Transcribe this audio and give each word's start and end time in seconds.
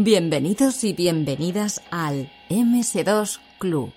Bienvenidos 0.00 0.84
y 0.84 0.92
bienvenidas 0.92 1.82
al 1.90 2.30
MS2 2.48 3.40
Club. 3.58 3.92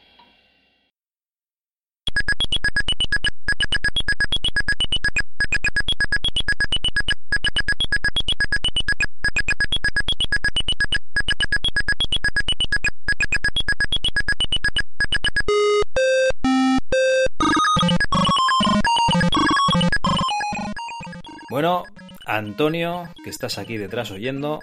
Bueno, 21.51 21.83
Antonio, 22.25 23.03
que 23.23 23.29
estás 23.29 23.59
aquí 23.59 23.77
detrás 23.77 24.09
oyendo, 24.09 24.61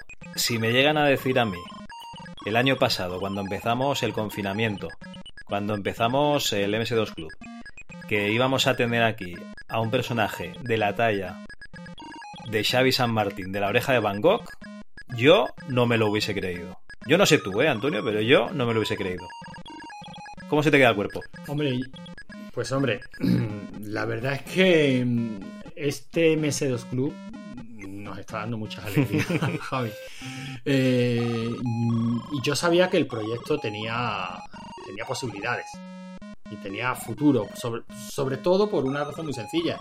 si 0.48 0.58
me 0.58 0.72
llegan 0.72 0.96
a 0.96 1.04
decir 1.04 1.38
a 1.38 1.44
mí, 1.44 1.58
el 2.46 2.56
año 2.56 2.76
pasado, 2.76 3.20
cuando 3.20 3.42
empezamos 3.42 4.02
el 4.02 4.14
confinamiento, 4.14 4.88
cuando 5.44 5.74
empezamos 5.74 6.54
el 6.54 6.72
MS2 6.72 7.12
Club, 7.12 7.30
que 8.08 8.32
íbamos 8.32 8.66
a 8.66 8.74
tener 8.74 9.02
aquí 9.02 9.34
a 9.68 9.78
un 9.78 9.90
personaje 9.90 10.54
de 10.62 10.78
la 10.78 10.94
talla 10.94 11.44
de 12.50 12.64
Xavi 12.64 12.92
San 12.92 13.12
Martín, 13.12 13.52
de 13.52 13.60
la 13.60 13.68
oreja 13.68 13.92
de 13.92 13.98
Van 13.98 14.22
Gogh, 14.22 14.42
yo 15.18 15.48
no 15.68 15.84
me 15.84 15.98
lo 15.98 16.10
hubiese 16.10 16.34
creído. 16.34 16.78
Yo 17.06 17.18
no 17.18 17.26
sé 17.26 17.36
tú, 17.36 17.60
¿eh, 17.60 17.68
Antonio? 17.68 18.02
Pero 18.02 18.22
yo 18.22 18.48
no 18.48 18.64
me 18.64 18.72
lo 18.72 18.80
hubiese 18.80 18.96
creído. 18.96 19.28
¿Cómo 20.48 20.62
se 20.62 20.70
te 20.70 20.78
queda 20.78 20.88
el 20.88 20.96
cuerpo? 20.96 21.20
Hombre, 21.46 21.78
pues 22.54 22.72
hombre, 22.72 23.00
la 23.82 24.06
verdad 24.06 24.32
es 24.32 24.42
que 24.44 25.04
mm, 25.04 25.40
este 25.76 26.38
MS2 26.38 26.88
Club 26.88 27.14
nos 27.86 28.18
está 28.18 28.38
dando 28.38 28.56
muchas 28.56 28.86
alegrías, 28.86 29.26
Javi. 29.60 29.90
Eh, 30.70 31.50
y 32.30 32.42
yo 32.42 32.54
sabía 32.54 32.90
que 32.90 32.98
el 32.98 33.06
proyecto 33.06 33.58
tenía, 33.58 34.28
tenía 34.86 35.06
posibilidades 35.06 35.66
y 36.50 36.56
tenía 36.56 36.94
futuro, 36.94 37.46
sobre, 37.54 37.82
sobre 38.10 38.36
todo 38.36 38.68
por 38.68 38.84
una 38.84 39.02
razón 39.02 39.24
muy 39.24 39.34
sencilla, 39.34 39.78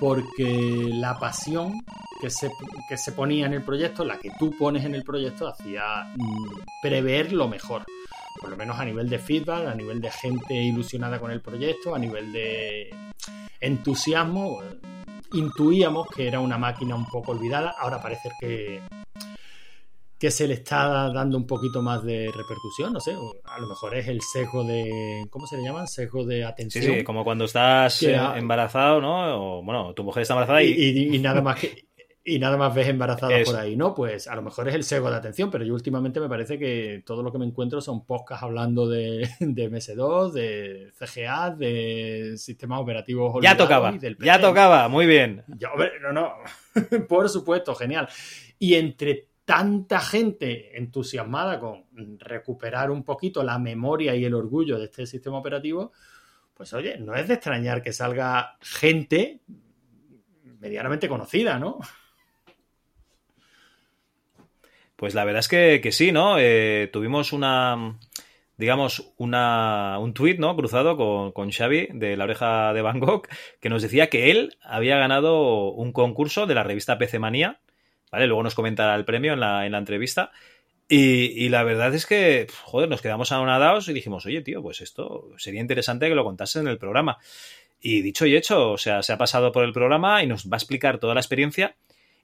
porque 0.00 0.88
la 0.92 1.16
pasión 1.20 1.84
que 2.20 2.30
se, 2.30 2.50
que 2.88 2.96
se 2.96 3.12
ponía 3.12 3.46
en 3.46 3.52
el 3.52 3.62
proyecto, 3.62 4.04
la 4.04 4.18
que 4.18 4.30
tú 4.36 4.50
pones 4.58 4.84
en 4.84 4.96
el 4.96 5.04
proyecto, 5.04 5.46
hacía 5.46 6.12
mm, 6.16 6.62
prever 6.82 7.32
lo 7.32 7.46
mejor 7.46 7.84
por 8.40 8.50
lo 8.50 8.56
menos 8.56 8.78
a 8.78 8.84
nivel 8.84 9.08
de 9.08 9.18
feedback, 9.20 9.68
a 9.68 9.74
nivel 9.74 10.00
de 10.00 10.10
gente 10.10 10.54
ilusionada 10.54 11.18
con 11.20 11.30
el 11.30 11.40
proyecto, 11.40 11.94
a 11.94 11.98
nivel 11.98 12.32
de 12.32 12.90
entusiasmo, 13.60 14.60
intuíamos 15.32 16.08
que 16.08 16.26
era 16.26 16.40
una 16.40 16.58
máquina 16.58 16.94
un 16.94 17.06
poco 17.06 17.32
olvidada. 17.32 17.74
Ahora 17.78 18.02
parece 18.02 18.30
que, 18.38 18.82
que 20.24 20.30
se 20.30 20.48
le 20.48 20.54
está 20.54 21.12
dando 21.12 21.36
un 21.36 21.46
poquito 21.46 21.82
más 21.82 22.02
de 22.02 22.30
repercusión, 22.34 22.94
no 22.94 22.98
sé, 23.00 23.12
a 23.44 23.60
lo 23.60 23.68
mejor 23.68 23.94
es 23.94 24.08
el 24.08 24.22
sesgo 24.22 24.64
de, 24.64 25.26
¿cómo 25.28 25.46
se 25.46 25.58
le 25.58 25.64
llaman? 25.64 25.86
Sesgo 25.86 26.24
de 26.24 26.46
atención. 26.46 26.82
Sí, 26.82 26.94
sí, 26.94 27.04
como 27.04 27.24
cuando 27.24 27.44
estás 27.44 28.00
Que 28.00 28.14
embarazado, 28.14 29.02
¿no? 29.02 29.58
O, 29.58 29.62
bueno, 29.62 29.92
tu 29.92 30.02
mujer 30.02 30.22
está 30.22 30.32
embarazada 30.32 30.62
y, 30.62 31.14
y, 31.14 31.18
nada 31.18 31.42
más 31.42 31.60
que 31.60 31.88
y 32.24 32.38
nada 32.38 32.56
más 32.56 32.74
ves 32.74 32.88
embarazadas 32.88 33.38
Eso. 33.38 33.52
por 33.52 33.60
ahí, 33.60 33.76
¿no? 33.76 33.94
Pues 33.94 34.26
a 34.26 34.34
lo 34.34 34.40
mejor 34.40 34.66
es 34.66 34.74
el 34.74 34.84
sesgo 34.84 35.10
de 35.10 35.16
atención, 35.16 35.50
pero 35.50 35.62
yo 35.62 35.74
últimamente 35.74 36.20
me 36.20 36.28
parece 36.30 36.58
que 36.58 37.02
todo 37.04 37.22
lo 37.22 37.30
que 37.30 37.36
me 37.36 37.44
encuentro 37.44 37.82
son 37.82 38.06
podcasts 38.06 38.44
hablando 38.44 38.88
de, 38.88 39.28
de 39.40 39.70
MS2, 39.70 40.32
de 40.32 40.90
CGA, 40.98 41.50
de 41.50 42.32
sistemas 42.38 42.80
operativos 42.80 43.42
ya 43.42 43.58
tocaba, 43.58 43.92
del 43.92 44.16
ya 44.16 44.40
tocaba, 44.40 44.88
muy 44.88 45.04
bien. 45.04 45.44
No, 46.00 46.12
no. 46.12 46.32
Por 47.08 47.28
supuesto, 47.28 47.74
genial. 47.74 48.08
Y 48.58 48.76
entre 48.76 49.33
tanta 49.44 50.00
gente 50.00 50.76
entusiasmada 50.78 51.60
con 51.60 51.84
recuperar 52.18 52.90
un 52.90 53.04
poquito 53.04 53.42
la 53.42 53.58
memoria 53.58 54.14
y 54.14 54.24
el 54.24 54.34
orgullo 54.34 54.78
de 54.78 54.86
este 54.86 55.06
sistema 55.06 55.38
operativo, 55.38 55.92
pues 56.54 56.72
oye, 56.72 56.98
no 56.98 57.14
es 57.14 57.28
de 57.28 57.34
extrañar 57.34 57.82
que 57.82 57.92
salga 57.92 58.56
gente 58.60 59.40
medianamente 60.60 61.08
conocida, 61.08 61.58
¿no? 61.58 61.78
Pues 64.96 65.14
la 65.14 65.24
verdad 65.24 65.40
es 65.40 65.48
que, 65.48 65.92
sí, 65.92 66.12
¿no? 66.12 66.38
Eh, 66.38 66.88
tuvimos 66.92 67.32
una, 67.32 67.98
digamos, 68.56 69.12
una, 69.18 69.98
un 69.98 70.14
tuit, 70.14 70.38
¿no? 70.38 70.56
Cruzado 70.56 70.96
con, 71.32 71.50
Xavi 71.50 71.88
de 71.92 72.16
la 72.16 72.24
oreja 72.24 72.72
de 72.72 72.80
Gogh, 72.80 73.28
que 73.60 73.68
nos 73.68 73.82
decía 73.82 74.08
que 74.08 74.30
él 74.30 74.56
había 74.62 74.96
ganado 74.96 75.72
un 75.72 75.92
concurso 75.92 76.46
de 76.46 76.54
la 76.54 76.62
revista 76.62 76.96
PC 76.96 77.18
Manía, 77.18 77.60
Luego 78.18 78.42
nos 78.42 78.54
comentará 78.54 78.94
el 78.94 79.04
premio 79.04 79.34
en 79.34 79.40
la, 79.40 79.66
en 79.66 79.72
la 79.72 79.78
entrevista. 79.78 80.32
Y, 80.88 81.44
y 81.44 81.48
la 81.48 81.62
verdad 81.62 81.94
es 81.94 82.06
que, 82.06 82.46
joder, 82.62 82.88
nos 82.88 83.00
quedamos 83.00 83.32
anonadados 83.32 83.88
y 83.88 83.92
dijimos, 83.92 84.26
oye, 84.26 84.42
tío, 84.42 84.62
pues 84.62 84.80
esto 84.80 85.30
sería 85.38 85.60
interesante 85.60 86.08
que 86.08 86.14
lo 86.14 86.24
contases 86.24 86.62
en 86.62 86.68
el 86.68 86.78
programa. 86.78 87.18
Y 87.80 88.02
dicho 88.02 88.26
y 88.26 88.36
hecho, 88.36 88.72
o 88.72 88.78
sea, 88.78 89.02
se 89.02 89.12
ha 89.12 89.18
pasado 89.18 89.52
por 89.52 89.64
el 89.64 89.72
programa 89.72 90.22
y 90.22 90.26
nos 90.26 90.46
va 90.46 90.56
a 90.56 90.58
explicar 90.58 90.98
toda 90.98 91.14
la 91.14 91.20
experiencia. 91.20 91.76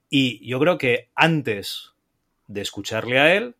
Y 0.08 0.46
yo 0.46 0.58
creo 0.58 0.78
que 0.78 1.08
antes 1.14 1.92
de 2.46 2.62
escucharle 2.62 3.18
a 3.18 3.34
él, 3.34 3.54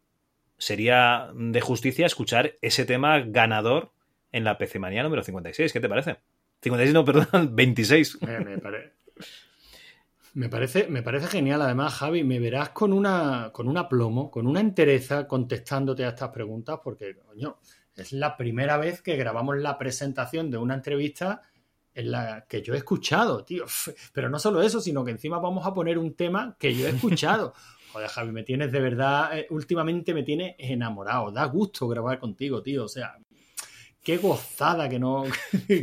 sería 0.59 1.31
de 1.35 1.61
justicia 1.61 2.07
escuchar 2.07 2.55
ese 2.61 2.85
tema 2.85 3.21
ganador 3.21 3.93
en 4.33 4.45
la 4.45 4.59
PC 4.59 4.79
Manía 4.79 5.03
número 5.03 5.23
56. 5.23 5.73
¿Qué 5.73 5.81
te 5.81 5.89
parece? 5.89 6.17
56, 6.63 6.95
no, 6.95 7.05
perdón, 7.05 7.51
26. 7.57 8.23
Me, 8.23 8.41
me 8.41 8.59
me 10.35 10.49
parece, 10.49 10.89
me 10.89 11.03
parece 11.03 11.27
genial, 11.27 11.63
además, 11.63 11.95
Javi, 11.95 12.25
me 12.25 12.39
verás 12.39 12.71
con 12.71 12.93
una, 12.93 13.51
con 13.53 13.69
un 13.69 13.77
aplomo, 13.77 14.31
con 14.31 14.47
una 14.47 14.61
entereza 14.61 15.27
contestándote 15.27 16.05
a 16.05 16.11
estas 16.11 16.31
preguntas, 16.31 16.79
porque, 16.83 17.17
coño, 17.17 17.59
es 17.97 18.13
la 18.13 18.37
primera 18.37 18.77
vez 18.77 19.03
que 19.03 19.17
grabamos 19.17 19.59
la 19.59 19.79
presentación 19.79 20.51
de 20.51 20.59
una 20.59 20.75
entrevista 20.75 21.43
en 21.95 22.11
la 22.11 22.47
que 22.49 22.63
yo 22.63 22.75
he 22.75 22.79
escuchado, 22.79 23.45
tío. 23.45 23.65
Pero 24.13 24.31
no 24.31 24.39
solo 24.39 24.63
eso, 24.63 24.81
sino 24.81 25.05
que 25.05 25.11
encima 25.11 25.39
vamos 25.39 25.67
a 25.67 25.75
poner 25.75 25.99
un 25.99 26.15
tema 26.15 26.57
que 26.59 26.75
yo 26.75 26.87
he 26.87 26.91
escuchado. 26.91 27.55
Joder, 27.93 28.09
Javi, 28.09 28.31
me 28.31 28.45
tienes 28.45 28.71
de 28.71 28.81
verdad, 28.81 29.37
eh, 29.37 29.47
últimamente 29.51 30.15
me 30.15 30.23
tienes 30.23 30.55
enamorado. 30.59 31.33
Da 31.33 31.45
gusto 31.47 31.89
grabar 31.89 32.21
contigo, 32.21 32.63
tío. 32.63 32.85
O 32.85 32.89
sea, 32.89 33.19
qué 34.03 34.17
gozada 34.17 34.89
que 34.89 34.99
no, 34.99 35.25
que, 35.69 35.83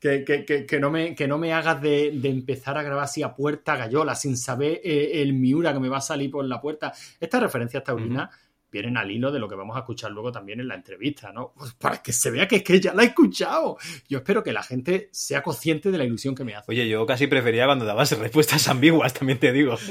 que- 0.00 0.24
que- 0.24 0.44
que- 0.44 0.66
que 0.66 0.80
no, 0.80 0.90
me, 0.90 1.14
que 1.14 1.26
no 1.26 1.38
me 1.38 1.52
hagas 1.52 1.80
de, 1.82 2.12
de 2.14 2.28
empezar 2.28 2.78
a 2.78 2.82
grabar 2.82 3.04
así 3.04 3.22
a 3.22 3.34
puerta 3.34 3.76
gallola, 3.76 4.14
sin 4.14 4.36
saber 4.36 4.80
eh, 4.84 5.22
el 5.22 5.32
Miura 5.32 5.72
que 5.72 5.80
me 5.80 5.88
va 5.88 5.98
a 5.98 6.00
salir 6.00 6.30
por 6.30 6.44
la 6.44 6.60
puerta. 6.60 6.92
Estas 7.20 7.42
referencias 7.42 7.82
taurinas 7.84 8.30
vienen 8.74 8.96
al 8.96 9.10
hilo 9.10 9.30
de 9.30 9.38
lo 9.38 9.48
que 9.48 9.54
vamos 9.54 9.76
a 9.76 9.80
escuchar 9.80 10.10
luego 10.10 10.32
también 10.32 10.58
en 10.58 10.66
la 10.66 10.74
entrevista, 10.74 11.32
¿no? 11.32 11.52
Pues 11.56 11.74
para 11.74 12.02
que 12.02 12.12
se 12.12 12.30
vea 12.32 12.48
que 12.48 12.56
es 12.56 12.64
que 12.64 12.80
ya 12.80 12.92
la 12.92 13.04
he 13.04 13.06
escuchado. 13.06 13.78
Yo 14.08 14.18
espero 14.18 14.42
que 14.42 14.52
la 14.52 14.64
gente 14.64 15.08
sea 15.12 15.42
consciente 15.42 15.92
de 15.92 15.98
la 15.98 16.04
ilusión 16.04 16.34
que 16.34 16.42
me 16.42 16.56
hace. 16.56 16.72
Oye, 16.72 16.88
yo 16.88 17.06
casi 17.06 17.28
prefería 17.28 17.66
cuando 17.66 17.84
dabas 17.84 18.18
respuestas 18.18 18.66
ambiguas, 18.68 19.14
también 19.14 19.38
te 19.38 19.52
digo. 19.52 19.76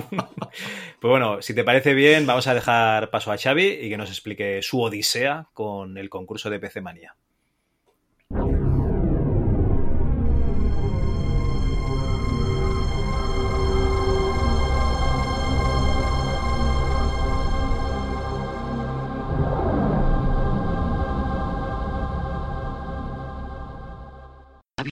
pues 0.00 1.10
bueno, 1.10 1.42
si 1.42 1.54
te 1.54 1.64
parece 1.64 1.92
bien, 1.92 2.26
vamos 2.26 2.46
a 2.46 2.54
dejar 2.54 3.10
paso 3.10 3.30
a 3.30 3.36
Xavi 3.36 3.66
y 3.82 3.90
que 3.90 3.98
nos 3.98 4.08
explique 4.08 4.62
su 4.62 4.80
odisea 4.80 5.48
con 5.52 5.98
el 5.98 6.08
concurso 6.08 6.48
de 6.48 6.58
PC 6.58 6.80
Manía. 6.80 7.14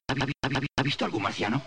¿Ha 0.08 0.82
visto 0.82 1.04
algún 1.04 1.22
marciano? 1.22 1.62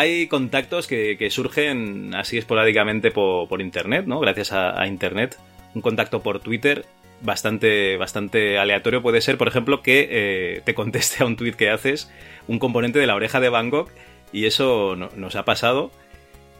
Hay 0.00 0.28
contactos 0.28 0.86
que, 0.86 1.28
surgen 1.30 2.14
así 2.14 2.38
esporádicamente 2.38 3.10
por, 3.10 3.60
Internet, 3.60 4.06
¿no? 4.06 4.18
Gracias 4.18 4.50
a, 4.52 4.86
Internet. 4.86 5.38
Un 5.74 5.82
contacto 5.82 6.22
por 6.22 6.40
Twitter 6.40 6.86
bastante, 7.20 7.98
bastante 7.98 8.58
aleatorio 8.58 9.02
puede 9.02 9.20
ser, 9.20 9.36
por 9.36 9.46
ejemplo, 9.46 9.82
que 9.82 10.08
eh, 10.10 10.62
te 10.64 10.74
conteste 10.74 11.22
a 11.22 11.26
un 11.26 11.36
tweet 11.36 11.52
que 11.52 11.68
haces 11.68 12.10
un 12.48 12.58
componente 12.58 12.98
de 12.98 13.06
la 13.06 13.14
oreja 13.14 13.40
de 13.40 13.50
Van 13.50 13.68
Gogh 13.68 13.90
y 14.32 14.46
eso 14.46 14.96
no- 14.96 15.10
nos 15.16 15.36
ha 15.36 15.44
pasado. 15.44 15.90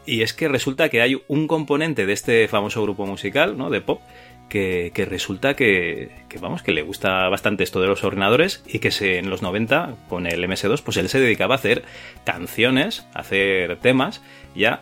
Y 0.05 0.21
es 0.21 0.33
que 0.33 0.47
resulta 0.47 0.89
que 0.89 1.01
hay 1.01 1.19
un 1.27 1.47
componente 1.47 2.05
de 2.05 2.13
este 2.13 2.47
famoso 2.47 2.83
grupo 2.83 3.07
musical, 3.07 3.57
¿no? 3.57 3.69
De 3.71 3.81
pop, 3.81 4.01
que, 4.51 4.91
que 4.93 5.05
resulta 5.05 5.55
que, 5.55 6.11
vamos, 6.41 6.61
que 6.61 6.73
le 6.73 6.81
gusta 6.81 7.29
bastante 7.29 7.63
esto 7.63 7.79
de 7.79 7.87
los 7.87 8.03
ordenadores 8.03 8.61
y 8.67 8.79
que 8.79 8.91
se, 8.91 9.17
en 9.17 9.29
los 9.29 9.41
90, 9.41 9.95
con 10.09 10.27
el 10.27 10.43
MS2, 10.43 10.81
pues 10.83 10.97
él 10.97 11.07
se 11.07 11.21
dedicaba 11.21 11.55
a 11.55 11.57
hacer 11.57 11.83
canciones, 12.25 13.07
a 13.13 13.19
hacer 13.19 13.77
temas, 13.77 14.21
ya. 14.53 14.81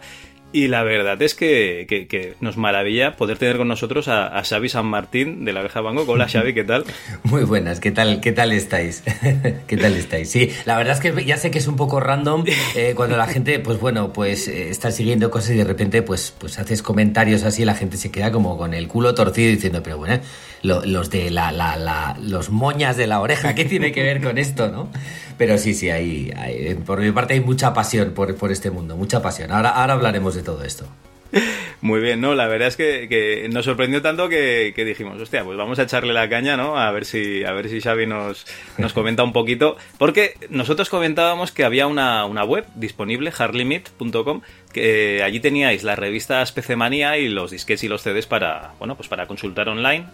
Y 0.51 0.67
la 0.67 0.81
verdad 0.81 1.21
es 1.21 1.35
que, 1.35 2.35
nos 2.39 2.57
maravilla 2.57 3.15
poder 3.15 3.37
tener 3.37 3.57
con 3.57 3.67
nosotros 3.67 4.07
a, 4.07 4.41
Xavi 4.43 4.67
San 4.67 4.87
Martín 4.87 5.45
de 5.45 5.53
la 5.53 5.59
Oreja 5.59 5.81
Bango. 5.81 6.05
Hola 6.07 6.27
Xavi, 6.27 6.55
¿qué 6.55 6.63
tal? 6.63 6.85
Muy 7.23 7.43
buenas, 7.43 7.79
¿qué 7.79 7.91
tal, 7.91 8.19
qué 8.19 8.31
tal 8.31 8.51
estáis? 8.51 9.03
¿Qué 9.67 9.77
tal 9.77 9.93
estáis? 9.93 10.31
Sí, 10.31 10.49
la 10.65 10.75
verdad 10.77 10.93
es 10.93 11.01
que 11.01 11.23
ya 11.23 11.37
sé 11.37 11.51
que 11.51 11.59
es 11.59 11.67
un 11.67 11.75
poco 11.75 11.99
random 11.99 12.45
eh, 12.75 12.93
cuando 12.95 13.15
la 13.15 13.27
gente, 13.27 13.59
pues 13.59 13.79
bueno, 13.79 14.11
pues 14.11 14.47
eh, 14.47 14.69
está 14.69 14.89
siguiendo 14.89 15.29
cosas 15.29 15.51
y 15.51 15.57
de 15.57 15.65
repente 15.65 16.01
pues, 16.01 16.33
pues 16.35 16.57
haces 16.57 16.81
comentarios 16.81 17.43
así 17.43 17.61
y 17.61 17.65
la 17.65 17.75
gente 17.75 17.97
se 17.97 18.09
queda 18.09 18.31
como 18.31 18.57
con 18.57 18.73
el 18.73 18.87
culo 18.87 19.13
torcido 19.13 19.51
diciendo, 19.51 19.83
pero 19.83 19.97
bueno, 19.97 20.19
lo- 20.61 20.85
los 20.85 21.09
de 21.09 21.29
la, 21.31 21.51
la, 21.51 21.75
la- 21.77 22.17
los 22.21 22.49
moñas 22.49 22.97
de 22.97 23.07
la 23.07 23.19
oreja, 23.19 23.55
¿qué 23.55 23.65
tiene 23.65 23.91
que 23.91 24.03
ver 24.03 24.21
con 24.21 24.37
esto, 24.37 24.69
no? 24.69 24.89
Pero 25.37 25.57
sí, 25.57 25.73
sí, 25.73 25.89
hay, 25.89 26.31
hay- 26.35 26.75
por 26.75 26.99
mi 26.99 27.11
parte 27.11 27.33
hay 27.33 27.41
mucha 27.41 27.73
pasión 27.73 28.11
por, 28.11 28.35
por 28.35 28.51
este 28.51 28.71
mundo, 28.71 28.95
mucha 28.97 29.21
pasión. 29.21 29.51
Ahora, 29.51 29.69
ahora 29.69 29.93
hablaremos 29.93 30.35
de 30.35 30.43
todo 30.43 30.63
esto. 30.63 30.85
Muy 31.81 32.01
bien, 32.01 32.21
¿no? 32.21 32.35
La 32.35 32.47
verdad 32.47 32.67
es 32.67 32.75
que, 32.75 33.07
que 33.07 33.47
nos 33.49 33.65
sorprendió 33.65 34.01
tanto 34.01 34.29
que, 34.29 34.73
que 34.75 34.85
dijimos, 34.85 35.21
hostia, 35.21 35.43
pues 35.43 35.57
vamos 35.57 35.79
a 35.79 35.83
echarle 35.83 36.13
la 36.13 36.27
caña, 36.29 36.57
¿no? 36.57 36.77
A 36.77 36.91
ver 36.91 37.05
si, 37.05 37.43
a 37.43 37.51
ver 37.51 37.69
si 37.69 37.81
Xavi 37.81 38.05
nos, 38.05 38.45
nos 38.77 38.93
comenta 38.93 39.23
un 39.23 39.33
poquito. 39.33 39.77
Porque 39.97 40.35
nosotros 40.49 40.89
comentábamos 40.89 41.51
que 41.51 41.63
había 41.63 41.87
una, 41.87 42.25
una 42.25 42.43
web 42.43 42.65
disponible, 42.75 43.31
hardlimit.com, 43.31 44.41
que 44.73 45.23
allí 45.23 45.39
teníais 45.39 45.83
las 45.83 45.99
revistas 45.99 46.51
PC 46.51 46.75
Manía 46.75 47.17
y 47.17 47.29
los 47.29 47.51
disquets 47.51 47.83
y 47.83 47.87
los 47.87 48.01
CDs 48.01 48.25
para, 48.25 48.73
bueno, 48.79 48.95
pues 48.95 49.07
para 49.07 49.27
consultar 49.27 49.69
online 49.69 50.05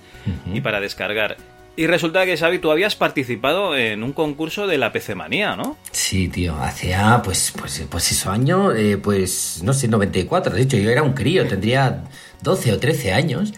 y 0.54 0.62
para 0.62 0.80
descargar. 0.80 1.38
Y 1.78 1.88
resulta 1.88 2.26
que, 2.26 2.38
Xavi, 2.38 2.60
tú 2.60 2.72
habías 2.72 2.96
participado 2.96 3.78
en 3.78 4.04
un 4.04 4.14
concurso 4.14 4.66
de 4.66 4.78
la 4.78 4.94
PC 4.94 5.16
Manía, 5.16 5.58
¿no? 5.58 5.78
Sí, 5.92 6.30
tío, 6.30 6.56
hacía 6.56 7.22
pues, 7.24 7.54
pues, 7.58 7.84
pues 7.90 8.12
eso 8.12 8.32
año, 8.32 8.74
eh, 8.74 8.98
pues 8.98 9.62
no 9.64 9.74
sé, 9.74 9.90
94, 9.90 10.56
de 10.56 10.62
hecho 10.62 10.78
yo 10.78 10.90
era 10.90 11.04
un 11.04 11.14
crío, 11.14 11.46
tendría 11.48 12.04
12 12.42 12.72
o 12.72 12.80
13 12.80 13.12
años 13.12 13.54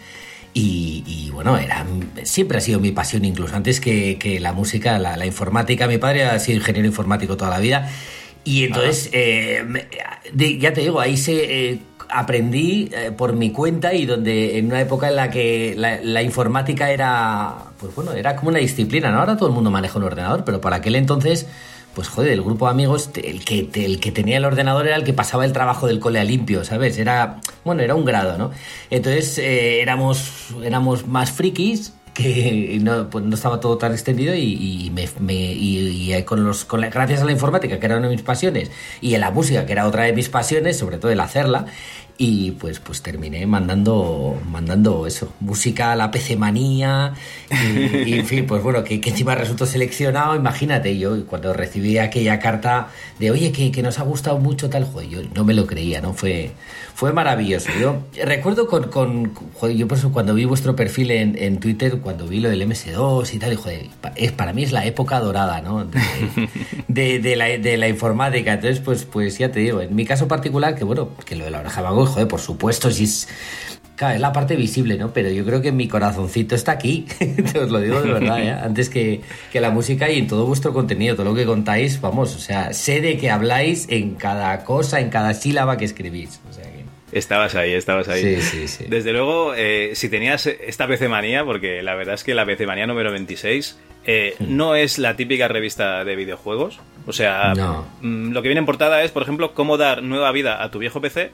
y, 0.52 1.04
y, 1.06 1.30
bueno, 1.30 1.58
era, 1.58 1.86
siempre 2.24 2.58
ha 2.58 2.60
sido 2.60 2.80
mi 2.80 2.90
pasión, 2.90 3.24
incluso 3.24 3.54
antes 3.54 3.80
que, 3.80 4.18
que 4.18 4.40
la 4.40 4.52
música, 4.52 4.98
la, 4.98 5.16
la, 5.16 5.26
informática, 5.26 5.86
mi 5.86 5.98
padre 5.98 6.24
ha 6.24 6.40
sido 6.40 6.58
ingeniero 6.58 6.88
informático 6.88 7.36
toda 7.36 7.50
la 7.50 7.60
vida 7.60 7.88
y 8.42 8.64
entonces, 8.64 9.10
eh, 9.12 9.62
de, 10.32 10.58
ya 10.58 10.72
te 10.72 10.80
digo, 10.80 11.00
ahí 11.00 11.16
se... 11.16 11.70
Eh, 11.70 11.78
aprendí 12.10 12.88
eh, 12.92 13.12
por 13.14 13.34
mi 13.34 13.52
cuenta 13.52 13.92
y 13.92 14.06
donde 14.06 14.56
en 14.56 14.66
una 14.66 14.80
época 14.80 15.08
en 15.08 15.16
la 15.16 15.30
que 15.30 15.74
la, 15.76 16.00
la, 16.02 16.22
informática 16.22 16.90
era, 16.90 17.67
pues 17.78 17.94
bueno, 17.94 18.12
era 18.12 18.36
como 18.36 18.50
una 18.50 18.58
disciplina, 18.58 19.10
¿no? 19.10 19.20
Ahora 19.20 19.36
todo 19.36 19.48
el 19.48 19.54
mundo 19.54 19.70
maneja 19.70 19.98
un 19.98 20.04
ordenador, 20.04 20.44
pero 20.44 20.60
para 20.60 20.76
aquel 20.76 20.96
entonces, 20.96 21.46
pues 21.94 22.08
joder, 22.08 22.32
el 22.32 22.42
grupo 22.42 22.66
de 22.66 22.72
amigos, 22.72 23.10
el 23.22 23.44
que, 23.44 23.68
el 23.74 24.00
que 24.00 24.12
tenía 24.12 24.36
el 24.36 24.44
ordenador 24.44 24.86
era 24.86 24.96
el 24.96 25.04
que 25.04 25.12
pasaba 25.12 25.44
el 25.44 25.52
trabajo 25.52 25.86
del 25.86 26.00
cole 26.00 26.20
a 26.20 26.24
limpio, 26.24 26.64
¿sabes? 26.64 26.98
Era, 26.98 27.40
bueno, 27.64 27.82
era 27.82 27.94
un 27.94 28.04
grado, 28.04 28.38
¿no? 28.38 28.50
Entonces 28.90 29.38
eh, 29.38 29.80
éramos, 29.80 30.48
éramos 30.62 31.06
más 31.06 31.32
frikis 31.32 31.92
que 32.14 32.78
no, 32.82 33.08
pues 33.08 33.24
no 33.24 33.34
estaba 33.34 33.60
todo 33.60 33.78
tan 33.78 33.92
extendido 33.92 34.34
y, 34.34 34.86
y, 34.86 34.90
me, 34.90 35.08
me, 35.20 35.34
y, 35.34 36.12
y 36.12 36.22
con 36.24 36.44
los, 36.44 36.64
con 36.64 36.80
la, 36.80 36.90
gracias 36.90 37.22
a 37.22 37.24
la 37.24 37.32
informática, 37.32 37.78
que 37.78 37.86
era 37.86 37.96
una 37.96 38.08
de 38.08 38.16
mis 38.16 38.22
pasiones, 38.24 38.70
y 39.00 39.14
a 39.14 39.18
la 39.18 39.30
música, 39.30 39.66
que 39.66 39.72
era 39.72 39.86
otra 39.86 40.04
de 40.04 40.12
mis 40.12 40.28
pasiones, 40.28 40.76
sobre 40.76 40.98
todo 40.98 41.12
el 41.12 41.20
hacerla, 41.20 41.66
y 42.20 42.50
pues 42.50 42.80
pues 42.80 43.00
terminé 43.00 43.46
mandando 43.46 44.36
mandando 44.50 45.06
eso 45.06 45.32
música 45.38 45.92
a 45.92 45.96
la 45.96 46.10
PC 46.10 46.36
manía 46.36 47.14
y, 47.48 48.14
en 48.14 48.26
fin 48.26 48.44
pues 48.44 48.60
bueno 48.60 48.82
que, 48.82 48.96
encima 48.96 49.36
resultó 49.36 49.66
seleccionado 49.66 50.34
imagínate 50.34 50.98
yo 50.98 51.24
cuando 51.26 51.52
recibí 51.52 51.96
aquella 51.98 52.40
carta 52.40 52.88
de 53.20 53.30
oye 53.30 53.52
que, 53.52 53.70
que 53.70 53.82
nos 53.82 54.00
ha 54.00 54.02
gustado 54.02 54.38
mucho 54.38 54.68
tal 54.68 54.84
joder 54.84 55.08
yo 55.08 55.20
no 55.32 55.44
me 55.44 55.54
lo 55.54 55.66
creía 55.68 56.00
no 56.00 56.12
fue 56.12 56.50
fue 56.98 57.12
maravilloso. 57.12 57.70
Yo 57.80 58.02
recuerdo 58.24 58.66
con, 58.66 58.88
con 58.88 59.32
joder, 59.54 59.76
yo 59.76 59.86
por 59.86 59.98
eso 59.98 60.10
cuando 60.10 60.34
vi 60.34 60.46
vuestro 60.46 60.74
perfil 60.74 61.12
en, 61.12 61.38
en 61.38 61.60
Twitter 61.60 62.00
cuando 62.00 62.26
vi 62.26 62.40
lo 62.40 62.48
del 62.48 62.60
MS2 62.62 63.34
y 63.34 63.38
tal 63.38 63.52
y 63.52 63.54
joder 63.54 63.86
es 64.16 64.32
para 64.32 64.52
mí 64.52 64.64
es 64.64 64.72
la 64.72 64.84
época 64.84 65.20
dorada 65.20 65.60
no 65.60 65.86
de, 66.88 67.20
de, 67.20 67.36
la, 67.36 67.44
de 67.44 67.76
la 67.76 67.86
informática 67.86 68.54
entonces 68.54 68.80
pues 68.80 69.04
pues 69.04 69.38
ya 69.38 69.52
te 69.52 69.60
digo 69.60 69.80
en 69.80 69.94
mi 69.94 70.04
caso 70.06 70.26
particular 70.26 70.74
que 70.74 70.82
bueno 70.82 71.10
que 71.24 71.36
lo 71.36 71.44
de 71.44 71.52
la 71.52 71.60
oreja 71.60 71.82
joder, 72.08 72.28
por 72.28 72.40
supuesto, 72.40 72.90
si 72.90 73.04
es, 73.04 73.28
claro, 73.96 74.14
es 74.14 74.20
la 74.20 74.32
parte 74.32 74.56
visible, 74.56 74.96
¿no? 74.96 75.12
Pero 75.12 75.30
yo 75.30 75.44
creo 75.44 75.60
que 75.60 75.72
mi 75.72 75.88
corazoncito 75.88 76.54
está 76.54 76.72
aquí, 76.72 77.06
os 77.62 77.70
lo 77.70 77.80
digo 77.80 78.00
de 78.02 78.12
verdad, 78.12 78.42
¿eh? 78.42 78.50
antes 78.50 78.88
que, 78.88 79.20
que, 79.52 79.60
la 79.60 79.70
música 79.70 80.08
y 80.10 80.18
en 80.18 80.26
todo 80.26 80.46
vuestro 80.46 80.72
contenido, 80.72 81.14
todo 81.14 81.26
lo 81.26 81.34
que 81.34 81.44
contáis, 81.44 82.00
vamos, 82.00 82.34
o 82.34 82.38
sea, 82.38 82.72
sé 82.72 83.00
de 83.00 83.16
que 83.18 83.30
habláis 83.30 83.86
en 83.88 84.14
cada 84.14 84.64
cosa, 84.64 85.00
en 85.00 85.10
cada 85.10 85.34
sílaba 85.34 85.76
que 85.76 85.84
escribís. 85.84 86.40
O 86.48 86.52
sea 86.52 86.64
que... 86.64 86.78
Estabas 87.10 87.54
ahí, 87.54 87.72
estabas 87.72 88.08
ahí. 88.08 88.36
Sí, 88.36 88.42
sí, 88.42 88.68
sí. 88.68 88.84
Desde 88.86 89.12
luego, 89.12 89.54
eh, 89.54 89.92
si 89.94 90.10
tenías 90.10 90.46
esta 90.46 90.86
PC 90.86 91.08
Manía, 91.08 91.42
porque 91.42 91.82
la 91.82 91.94
verdad 91.94 92.14
es 92.14 92.22
que 92.22 92.34
la 92.34 92.44
PC 92.44 92.66
Manía 92.66 92.86
número 92.86 93.10
26 93.10 93.78
eh, 94.10 94.34
Hmm. 94.38 94.56
no 94.56 94.74
es 94.74 94.98
la 94.98 95.16
típica 95.16 95.48
revista 95.48 96.02
de 96.02 96.16
videojuegos. 96.16 96.80
O 97.06 97.12
sea, 97.12 97.52
no. 97.54 97.86
mm, 98.00 98.32
lo 98.32 98.40
que 98.42 98.48
viene 98.48 98.60
en 98.60 98.66
portada 98.66 99.02
es, 99.02 99.10
por 99.10 99.22
ejemplo, 99.22 99.52
cómo 99.52 99.76
dar 99.76 100.02
nueva 100.02 100.32
vida 100.32 100.62
a 100.62 100.70
tu 100.70 100.78
viejo 100.78 101.00
PC 101.02 101.30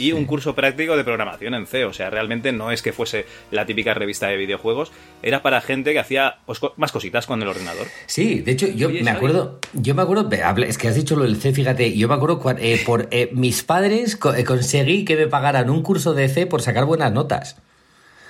y 0.00 0.06
sí. 0.06 0.12
un 0.12 0.24
curso 0.24 0.54
práctico 0.54 0.96
de 0.96 1.04
programación 1.04 1.54
en 1.54 1.66
C. 1.66 1.84
O 1.84 1.92
sea, 1.92 2.10
realmente 2.10 2.52
no 2.52 2.72
es 2.72 2.82
que 2.82 2.92
fuese 2.92 3.26
la 3.50 3.66
típica 3.66 3.94
revista 3.94 4.28
de 4.28 4.36
videojuegos, 4.36 4.90
era 5.22 5.42
para 5.42 5.60
gente 5.60 5.92
que 5.92 5.98
hacía 5.98 6.38
más 6.76 6.92
cositas 6.92 7.26
con 7.26 7.42
el 7.42 7.48
ordenador. 7.48 7.86
Sí, 8.06 8.40
de 8.40 8.52
hecho, 8.52 8.66
yo 8.68 8.88
Oye, 8.88 9.02
me 9.02 9.10
acuerdo, 9.10 9.60
yo 9.74 9.94
me 9.94 10.02
acuerdo, 10.02 10.28
es 10.62 10.78
que 10.78 10.88
has 10.88 10.94
dicho 10.94 11.16
lo 11.16 11.24
del 11.24 11.36
C, 11.36 11.52
fíjate, 11.52 11.96
yo 11.96 12.08
me 12.08 12.14
acuerdo 12.14 12.40
eh, 12.58 12.82
por 12.84 13.08
eh, 13.10 13.30
mis 13.32 13.62
padres 13.62 14.18
eh, 14.36 14.44
conseguí 14.44 15.04
que 15.04 15.16
me 15.16 15.26
pagaran 15.26 15.70
un 15.70 15.82
curso 15.82 16.14
de 16.14 16.28
C 16.28 16.46
por 16.46 16.62
sacar 16.62 16.86
buenas 16.86 17.12
notas. 17.12 17.56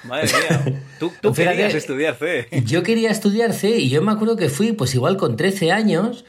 Madre 0.03 0.27
mía, 0.27 0.83
tú, 0.99 1.13
tú 1.21 1.35
fíjate, 1.35 1.57
querías 1.57 1.75
estudiar 1.75 2.17
C. 2.17 2.49
Yo 2.65 2.83
quería 2.83 3.11
estudiar 3.11 3.53
C 3.53 3.71
y 3.71 3.91
yo 3.91 4.03
me 4.03 4.13
acuerdo 4.13 4.37
que 4.37 4.49
fui, 4.49 4.73
pues 4.73 4.95
igual 4.95 5.17
con 5.17 5.37
13 5.37 5.73
años 5.73 6.25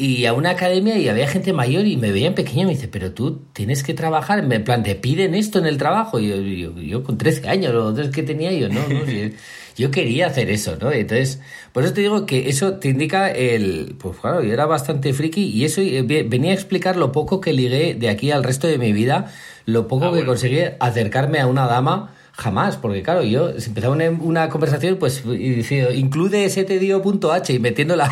y 0.00 0.24
a 0.24 0.32
una 0.32 0.50
academia 0.50 0.96
y 0.96 1.10
había 1.10 1.28
gente 1.28 1.52
mayor 1.52 1.86
y 1.86 1.98
me 1.98 2.10
veían 2.10 2.34
pequeño 2.34 2.62
y 2.62 2.64
me 2.64 2.72
dice, 2.72 2.88
pero 2.88 3.12
tú 3.12 3.42
tienes 3.52 3.82
que 3.82 3.92
trabajar, 3.92 4.38
en 4.50 4.64
plan, 4.64 4.82
te 4.82 4.94
piden 4.94 5.34
esto 5.34 5.58
en 5.58 5.66
el 5.66 5.76
trabajo. 5.76 6.18
Y 6.18 6.28
yo, 6.28 6.36
yo, 6.36 6.80
yo 6.80 7.04
con 7.04 7.18
13 7.18 7.46
años, 7.50 7.74
los 7.74 7.94
dos 7.94 8.08
que 8.08 8.22
tenía 8.22 8.50
yo, 8.50 8.70
no, 8.70 8.80
no, 8.88 9.00
yo 9.76 9.90
quería 9.90 10.28
hacer 10.28 10.48
eso, 10.48 10.78
¿no? 10.80 10.90
Entonces, 10.90 11.42
por 11.72 11.84
eso 11.84 11.92
te 11.92 12.00
digo 12.00 12.24
que 12.24 12.48
eso 12.48 12.78
te 12.78 12.88
indica 12.88 13.30
el, 13.30 13.94
pues 13.98 14.16
claro, 14.16 14.42
yo 14.42 14.54
era 14.54 14.64
bastante 14.64 15.12
friki 15.12 15.42
y 15.42 15.66
eso 15.66 15.82
venía 15.82 16.52
a 16.52 16.54
explicar 16.54 16.96
lo 16.96 17.12
poco 17.12 17.42
que 17.42 17.52
ligué 17.52 17.94
de 17.94 18.08
aquí 18.08 18.30
al 18.30 18.42
resto 18.42 18.68
de 18.68 18.78
mi 18.78 18.94
vida, 18.94 19.30
lo 19.66 19.86
poco 19.86 20.06
ah, 20.06 20.08
que 20.08 20.16
bueno. 20.20 20.28
conseguí 20.28 20.60
acercarme 20.80 21.40
a 21.40 21.46
una 21.46 21.66
dama 21.66 22.14
jamás, 22.32 22.76
porque 22.76 23.02
claro, 23.02 23.22
yo 23.22 23.50
empezaba 23.50 23.94
una, 23.94 24.10
una 24.10 24.48
conversación, 24.48 24.96
pues, 24.96 25.22
y 25.26 25.50
decía, 25.50 25.92
incluye 25.92 26.48
stdio.h 26.48 27.52
y 27.52 27.58
metiendo 27.58 27.96
la 27.96 28.08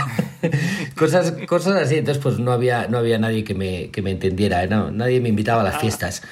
cosas, 0.97 1.35
cosas 1.47 1.77
así, 1.77 1.97
entonces 1.97 2.23
pues 2.23 2.39
no 2.39 2.53
había, 2.53 2.89
no 2.89 2.99
había 2.99 3.19
nadie 3.19 3.45
que 3.45 3.55
me, 3.55 3.91
que 3.91 4.03
me 4.03 4.11
entendiera, 4.11 4.67
¿no? 4.67 4.91
nadie 4.91 5.21
me 5.21 5.29
invitaba 5.29 5.63
a 5.63 5.65
las 5.65 5.77
ah. 5.77 5.81
fiestas. 5.81 6.23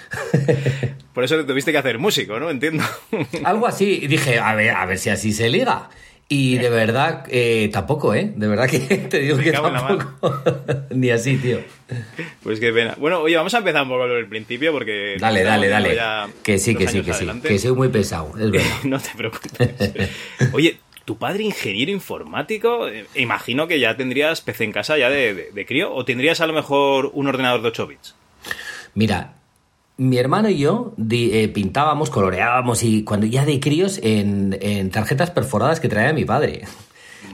Por 1.12 1.24
eso 1.24 1.36
te 1.36 1.44
tuviste 1.44 1.72
que 1.72 1.78
hacer 1.78 1.98
músico, 1.98 2.38
¿no? 2.38 2.50
Entiendo. 2.50 2.84
Algo 3.44 3.66
así, 3.66 4.00
y 4.02 4.06
dije, 4.06 4.38
a 4.38 4.54
ver, 4.54 4.70
a 4.70 4.84
ver 4.84 4.98
si 4.98 5.08
así 5.08 5.32
se 5.32 5.48
liga. 5.48 5.88
Y 6.28 6.58
de 6.58 6.70
verdad, 6.70 7.24
eh, 7.28 7.70
tampoco, 7.72 8.12
¿eh? 8.12 8.32
De 8.34 8.48
verdad 8.48 8.68
que 8.68 8.78
te 9.10 9.20
digo 9.20 9.38
que 9.38 9.52
tampoco. 9.52 10.42
Ni 10.90 11.10
así, 11.10 11.36
tío. 11.36 11.60
Pues 12.42 12.58
qué 12.58 12.72
pena. 12.72 12.96
Bueno, 12.98 13.20
oye, 13.20 13.36
vamos 13.36 13.54
a 13.54 13.58
empezar 13.58 13.82
un 13.82 13.88
poco 13.90 14.00
por 14.00 14.10
el 14.10 14.26
principio 14.26 14.72
porque... 14.72 15.16
Dale, 15.20 15.44
dale, 15.44 15.68
dale. 15.68 15.96
Que 16.42 16.58
sí, 16.58 16.74
que 16.74 16.88
sí, 16.88 17.02
que 17.02 17.12
adelante. 17.12 17.46
sí. 17.48 17.54
Que 17.54 17.60
soy 17.60 17.72
muy 17.72 17.88
pesado, 17.88 18.32
es 18.38 18.50
verdad. 18.50 18.66
no 18.84 18.98
te 18.98 19.10
preocupes. 19.16 19.70
Oye, 20.52 20.78
tu 21.04 21.16
padre 21.16 21.44
ingeniero 21.44 21.92
informático, 21.92 22.88
eh, 22.88 23.06
imagino 23.14 23.68
que 23.68 23.78
ya 23.78 23.96
tendrías 23.96 24.40
PC 24.40 24.64
en 24.64 24.72
casa 24.72 24.98
ya 24.98 25.08
de, 25.08 25.32
de, 25.32 25.52
de 25.52 25.66
crío 25.66 25.94
o 25.94 26.04
tendrías 26.04 26.40
a 26.40 26.48
lo 26.48 26.54
mejor 26.54 27.12
un 27.14 27.28
ordenador 27.28 27.62
de 27.62 27.68
8 27.68 27.86
bits. 27.86 28.16
Mira, 28.94 29.35
mi 29.98 30.18
hermano 30.18 30.48
y 30.50 30.58
yo 30.58 30.94
eh, 31.10 31.48
pintábamos, 31.48 32.10
coloreábamos 32.10 32.82
y 32.82 33.02
cuando 33.04 33.26
ya 33.26 33.44
de 33.44 33.60
críos 33.60 33.98
en, 34.02 34.56
en, 34.60 34.90
tarjetas 34.90 35.30
perforadas 35.30 35.80
que 35.80 35.88
traía 35.88 36.12
mi 36.12 36.24
padre. 36.24 36.64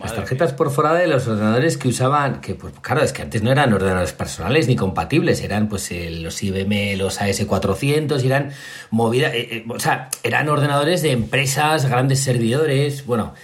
Las 0.03 0.17
tarjetas 0.17 0.53
perforadas 0.53 1.01
de 1.01 1.07
los 1.07 1.29
ordenadores 1.29 1.79
que 1.79 1.87
usaban, 1.87 2.41
que 2.41 2.57
pues 2.57 2.75
claro, 2.81 3.03
es 3.03 3.13
que 3.13 3.23
antes 3.23 3.43
no 3.43 3.53
eran 3.53 3.73
ordenadores 3.73 4.13
personales 4.13 4.67
ni 4.67 4.75
compatibles, 4.75 5.41
eran 5.43 5.69
pues 5.69 5.93
eh, 5.93 6.11
los 6.11 6.43
IBM, 6.43 6.97
los 6.97 7.21
AS400, 7.21 8.21
eran 8.25 8.51
movidas, 8.91 9.33
eh, 9.33 9.49
eh, 9.53 9.65
o 9.69 9.79
sea, 9.79 10.09
eran 10.25 10.49
ordenadores 10.49 11.03
de 11.03 11.13
empresas, 11.13 11.89
grandes 11.89 12.19
servidores, 12.19 13.07
bueno, 13.07 13.35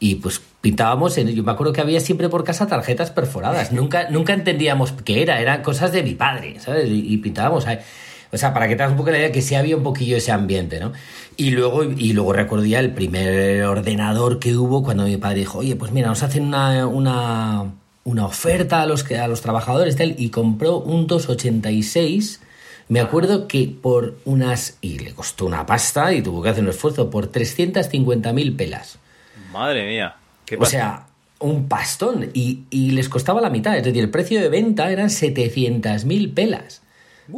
y 0.00 0.16
pues 0.16 0.40
pintábamos, 0.60 1.16
en, 1.18 1.28
yo 1.28 1.44
me 1.44 1.52
acuerdo 1.52 1.72
que 1.72 1.82
había 1.82 2.00
siempre 2.00 2.28
por 2.28 2.42
casa 2.42 2.66
tarjetas 2.66 3.12
perforadas, 3.12 3.70
nunca, 3.72 4.10
nunca 4.10 4.32
entendíamos 4.32 4.92
qué 5.04 5.22
era, 5.22 5.40
eran 5.40 5.62
cosas 5.62 5.92
de 5.92 6.02
mi 6.02 6.14
padre, 6.14 6.58
¿sabes? 6.58 6.88
Y, 6.88 7.14
y 7.14 7.16
pintábamos. 7.18 7.64
O 8.32 8.36
sea, 8.36 8.52
para 8.52 8.68
que 8.68 8.76
te 8.76 8.82
hagas 8.82 8.92
un 8.92 8.98
poco 8.98 9.10
la 9.10 9.18
idea 9.18 9.32
que 9.32 9.40
sí 9.42 9.54
había 9.54 9.76
un 9.76 9.82
poquillo 9.82 10.16
ese 10.16 10.32
ambiente, 10.32 10.80
¿no? 10.80 10.92
Y 11.36 11.50
luego, 11.50 11.84
y 11.84 12.12
luego 12.12 12.32
recuerdo 12.32 12.64
ya 12.66 12.80
el 12.80 12.92
primer 12.92 13.62
ordenador 13.64 14.38
que 14.38 14.54
hubo 14.56 14.82
cuando 14.82 15.04
mi 15.04 15.16
padre 15.16 15.40
dijo, 15.40 15.58
oye, 15.58 15.76
pues 15.76 15.92
mira, 15.92 16.08
nos 16.08 16.22
hacen 16.22 16.44
una, 16.44 16.86
una, 16.86 17.64
una 18.04 18.26
oferta 18.26 18.82
a 18.82 18.86
los, 18.86 19.02
que- 19.04 19.18
a 19.18 19.28
los 19.28 19.40
trabajadores 19.40 19.96
tal, 19.96 20.14
y 20.18 20.28
compró 20.30 20.78
un 20.78 21.06
286. 21.06 22.40
Me 22.88 23.00
acuerdo 23.00 23.46
que 23.48 23.68
por 23.80 24.16
unas... 24.24 24.78
Y 24.80 24.98
le 24.98 25.12
costó 25.12 25.44
una 25.46 25.64
pasta 25.66 26.12
y 26.12 26.22
tuvo 26.22 26.42
que 26.42 26.48
hacer 26.48 26.64
un 26.64 26.70
esfuerzo 26.70 27.10
por 27.10 27.30
350.000 27.30 28.56
pelas. 28.56 28.98
Madre 29.52 29.86
mía. 29.88 30.16
¿Qué 30.46 30.56
O 30.56 30.64
sea, 30.64 31.06
un 31.38 31.68
pastón. 31.68 32.30
Y, 32.32 32.60
y 32.70 32.90
les 32.92 33.08
costaba 33.10 33.40
la 33.42 33.50
mitad. 33.50 33.76
Es 33.76 33.84
decir, 33.84 34.02
el 34.02 34.10
precio 34.10 34.40
de 34.40 34.48
venta 34.48 34.90
eran 34.90 35.08
700.000 35.08 36.32
pelas. 36.34 36.82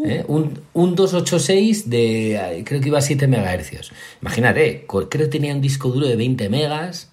¿Eh? 0.04 0.24
Un, 0.28 0.60
un 0.72 0.94
286 0.94 1.90
de. 1.90 2.62
Creo 2.66 2.80
que 2.80 2.88
iba 2.88 2.98
a 2.98 3.02
7 3.02 3.26
megahercios. 3.26 3.92
Imagínate, 4.20 4.84
creo 4.86 5.08
que 5.08 5.26
tenía 5.26 5.54
un 5.54 5.60
disco 5.60 5.88
duro 5.88 6.06
de 6.06 6.16
20 6.16 6.48
megas. 6.48 7.08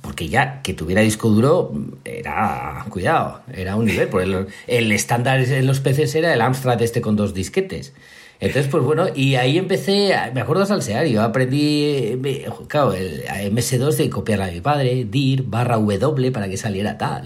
Porque 0.00 0.28
ya 0.28 0.62
que 0.62 0.74
tuviera 0.74 1.02
disco 1.02 1.28
duro 1.28 1.72
era. 2.04 2.84
Cuidado, 2.88 3.42
era 3.52 3.76
un 3.76 3.86
nivel. 3.86 4.08
Porque 4.08 4.26
el, 4.26 4.46
el 4.66 4.92
estándar 4.92 5.40
en 5.40 5.66
los 5.66 5.80
PCs 5.80 6.14
era 6.14 6.32
el 6.32 6.40
Amstrad 6.40 6.80
este 6.82 7.00
con 7.00 7.16
dos 7.16 7.34
disquetes. 7.34 7.92
Entonces, 8.40 8.70
pues 8.70 8.84
bueno, 8.84 9.06
y 9.14 9.34
ahí 9.34 9.58
empecé, 9.58 10.14
me 10.32 10.40
acuerdo 10.40 10.62
a 10.62 10.66
salsear, 10.66 11.06
yo 11.06 11.22
aprendí, 11.22 12.16
claro, 12.68 12.92
el 12.92 13.24
a 13.28 13.42
MS2 13.42 13.96
de 13.96 14.08
copiarla 14.08 14.46
a 14.46 14.50
mi 14.52 14.60
padre, 14.60 15.04
dir, 15.10 15.42
barra 15.42 15.76
W 15.76 16.30
para 16.30 16.48
que 16.48 16.56
saliera 16.56 16.96
tal, 16.98 17.24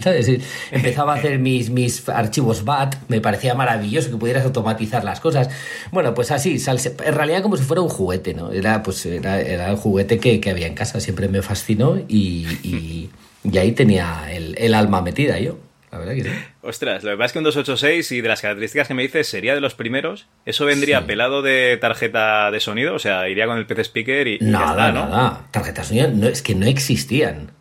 Empezaba 0.70 1.12
a 1.12 1.16
hacer 1.16 1.38
mis, 1.38 1.68
mis 1.68 2.08
archivos 2.08 2.64
BAT, 2.64 2.94
me 3.08 3.20
parecía 3.20 3.54
maravilloso 3.54 4.10
que 4.10 4.16
pudieras 4.16 4.44
automatizar 4.44 5.04
las 5.04 5.20
cosas. 5.20 5.50
Bueno, 5.90 6.14
pues 6.14 6.30
así, 6.30 6.54
salse- 6.54 6.94
en 7.04 7.14
realidad 7.14 7.42
como 7.42 7.58
si 7.58 7.62
fuera 7.64 7.82
un 7.82 7.90
juguete, 7.90 8.32
¿no? 8.32 8.50
Era, 8.50 8.82
pues, 8.82 9.04
era, 9.04 9.38
era 9.40 9.68
el 9.70 9.76
juguete 9.76 10.18
que, 10.18 10.40
que 10.40 10.50
había 10.50 10.66
en 10.66 10.74
casa, 10.74 10.98
siempre 11.00 11.28
me 11.28 11.42
fascinó 11.42 11.98
y, 12.08 12.46
y, 12.62 13.10
y 13.44 13.58
ahí 13.58 13.72
tenía 13.72 14.32
el, 14.32 14.54
el 14.56 14.72
alma 14.72 15.02
metida 15.02 15.38
yo, 15.38 15.58
la 15.92 15.98
verdad 15.98 16.14
que 16.14 16.22
sí. 16.24 16.30
Ostras, 16.62 17.04
lo 17.04 17.10
que 17.12 17.16
pasa 17.16 17.26
es 17.26 17.32
que 17.32 17.38
un 17.38 17.44
286 17.44 18.12
y 18.12 18.20
de 18.22 18.28
las 18.28 18.40
características 18.40 18.88
que 18.88 18.94
me 18.94 19.02
dices 19.02 19.28
sería 19.28 19.54
de 19.54 19.60
los 19.60 19.74
primeros. 19.74 20.26
¿Eso 20.46 20.64
vendría 20.64 21.00
Sí. 21.00 21.04
pelado 21.06 21.42
de 21.42 21.76
tarjeta 21.80 22.50
de 22.50 22.58
sonido? 22.60 22.94
O 22.94 22.98
sea, 22.98 23.28
iría 23.28 23.46
con 23.46 23.58
el 23.58 23.66
PC 23.66 23.82
speaker 23.82 24.26
y, 24.26 24.34
y 24.34 24.38
ya 24.40 24.46
Nada, 24.46 24.70
está, 24.88 24.92
¿no? 24.92 25.08
nada. 25.08 25.46
Tarjetas 25.50 25.86
sonido 25.88 26.08
no, 26.08 26.26
es 26.28 26.42
que 26.42 26.54
no 26.54 26.66
existían. 26.66 27.52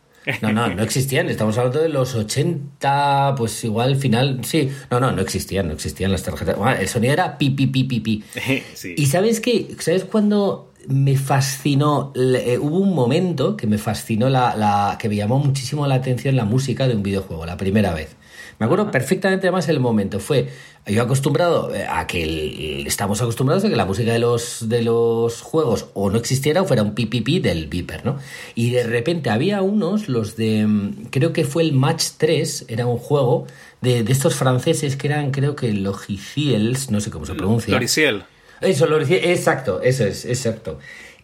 No, 0.44 0.52
no, 0.52 0.68
no 0.68 0.84
existían. 0.84 1.30
Estamos 1.30 1.58
hablando 1.58 1.82
de 1.82 1.90
los 1.90 2.14
80, 2.14 3.34
pues 3.38 3.64
igual 3.64 3.96
final. 3.96 4.42
Sí, 4.46 4.72
no, 4.92 5.00
no, 5.00 5.12
no 5.12 5.22
existían, 5.22 5.68
no 5.68 5.74
existían 5.74 6.12
las 6.12 6.24
tarjetas. 6.24 6.56
Bueno, 6.58 6.80
el 6.80 6.88
sonido 6.88 7.14
era 7.14 7.38
pi, 7.38 7.50
pi, 7.50 7.68
pi, 7.68 7.84
pi, 7.86 8.00
pi. 8.00 8.24
sí. 8.74 8.94
Y 8.98 9.08
sabes 9.08 9.40
qué? 9.42 9.76
¿Sabes 9.80 10.06
cuando 10.06 10.72
me 10.88 11.18
fascinó? 11.18 12.14
Eh, 12.16 12.58
hubo 12.60 12.78
un 12.80 12.94
momento 12.94 13.58
que 13.58 13.66
me 13.68 13.78
fascinó 13.80 14.30
la, 14.30 14.56
la- 14.56 14.98
que 15.00 15.10
me 15.10 15.16
llamó 15.16 15.40
muchísimo 15.40 15.88
la 15.88 15.96
atención 15.96 16.36
la 16.36 16.46
música 16.46 16.88
de 16.88 16.96
un 16.96 17.02
videojuego, 17.04 17.46
la 17.46 17.58
primera 17.58 17.94
vez. 17.94 18.16
Me 18.62 18.66
acuerdo 18.66 18.92
perfectamente 18.92 19.48
además 19.48 19.68
el 19.70 19.80
momento. 19.80 20.20
Fue 20.20 20.48
yo 20.86 21.02
acostumbrado 21.02 21.74
eh, 21.74 21.84
a 21.90 22.06
que 22.06 22.22
el- 22.24 22.86
estamos 22.86 23.20
acostumbrados 23.20 23.66
a 23.66 23.70
que 23.70 23.76
la 23.76 23.86
música 23.86 24.14
de 24.14 24.20
los 24.20 24.70
de 24.70 24.84
los 24.84 25.42
juegos 25.42 25.88
o 25.96 26.12
no 26.12 26.18
existiera 26.20 26.62
o 26.62 26.66
fuera 26.66 26.84
un 26.84 26.94
pipipi 26.94 27.40
del 27.40 27.66
Viper, 27.66 28.06
¿no? 28.06 28.20
Y 28.54 28.70
de 28.70 28.84
repente 28.84 29.32
había 29.32 29.64
unos, 29.64 30.08
los 30.10 30.36
de 30.36 30.68
mm, 30.68 31.06
creo 31.10 31.34
que 31.34 31.44
fue 31.44 31.64
el 31.64 31.74
Match 31.74 32.04
3, 32.18 32.66
era 32.68 32.86
un 32.86 32.98
juego 33.00 33.48
de, 33.82 34.04
de 34.04 34.12
estos 34.12 34.36
franceses 34.36 34.96
que 34.96 35.08
eran 35.08 35.32
creo 35.32 35.56
que 35.56 35.74
Logiciels, 35.74 36.92
no 36.92 37.02
sé 37.02 37.10
cómo 37.10 37.26
se 37.26 37.34
pronuncia. 37.34 37.72
Floriciel. 37.72 38.24
Eso, 38.62 38.86
lo 38.86 39.00
decía, 39.00 39.18
exacto, 39.18 39.82
eso 39.82 40.06
es, 40.06 40.24
exacto. 40.26 40.78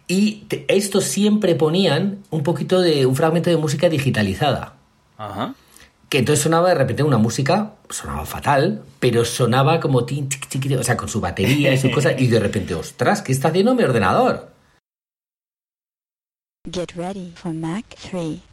Y 0.08 0.44
te- 0.48 0.64
estos 0.68 1.04
siempre 1.04 1.54
ponían 1.54 2.18
un 2.30 2.42
poquito 2.42 2.80
de 2.80 3.06
un 3.06 3.14
fragmento 3.14 3.48
de 3.48 3.56
música 3.58 3.88
digitalizada. 3.88 4.74
Ajá. 5.16 5.54
Que 6.08 6.18
entonces 6.18 6.42
sonaba 6.42 6.70
de 6.70 6.74
repente 6.74 7.02
una 7.02 7.18
música, 7.18 7.74
sonaba 7.90 8.24
fatal, 8.24 8.82
pero 8.98 9.24
sonaba 9.24 9.78
como 9.78 10.06
tin, 10.06 10.28
tic, 10.28 10.48
tic, 10.48 10.62
tic, 10.62 10.78
o 10.78 10.82
sea, 10.82 10.96
con 10.96 11.08
su 11.08 11.20
batería 11.20 11.72
y 11.72 11.78
su 11.78 11.90
cosa, 11.90 12.12
y 12.12 12.28
de 12.28 12.40
repente, 12.40 12.74
ostras, 12.74 13.20
¿qué 13.20 13.32
está 13.32 13.48
haciendo 13.48 13.74
mi 13.74 13.82
ordenador? 13.82 14.48
Get 16.70 16.92
ready 16.96 17.32
for 17.36 17.52
Mac 17.52 17.84
3. 18.10 18.47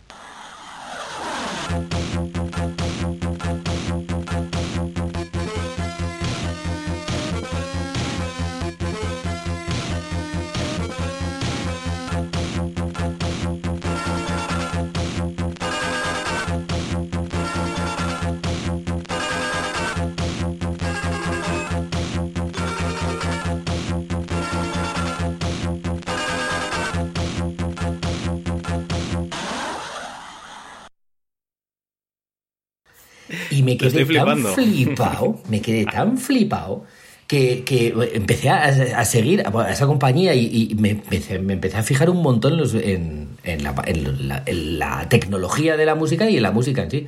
Me 33.66 33.72
quedé 33.78 33.88
estoy 34.04 34.16
tan 34.16 34.26
flipado, 34.56 35.40
me 35.50 35.62
quedé 35.62 35.86
tan 35.98 36.18
flipado 36.18 36.84
que, 37.28 37.64
que 37.66 37.94
empecé 38.14 38.50
a, 38.50 38.66
a 38.66 39.04
seguir 39.06 39.44
a 39.46 39.50
a 39.62 39.72
esa 39.72 39.88
compañía 39.88 40.34
y, 40.36 40.70
y 40.72 40.76
me, 40.76 40.92
empecé, 40.92 41.40
me 41.40 41.54
empecé 41.54 41.78
a 41.78 41.84
fijar 41.84 42.10
un 42.10 42.22
montón 42.22 42.54
en, 42.54 42.58
los- 42.60 42.74
en- 42.76 43.30
en 43.44 43.64
la, 43.64 43.74
en 43.88 44.28
la- 44.30 44.44
en 44.46 44.80
la 44.80 45.10
tecnología 45.10 45.76
de 45.76 45.86
la 45.86 45.96
música 45.96 46.30
y 46.30 46.38
en 46.38 46.44
la 46.44 46.52
música 46.52 46.84
en 46.84 46.92
sí. 46.92 47.08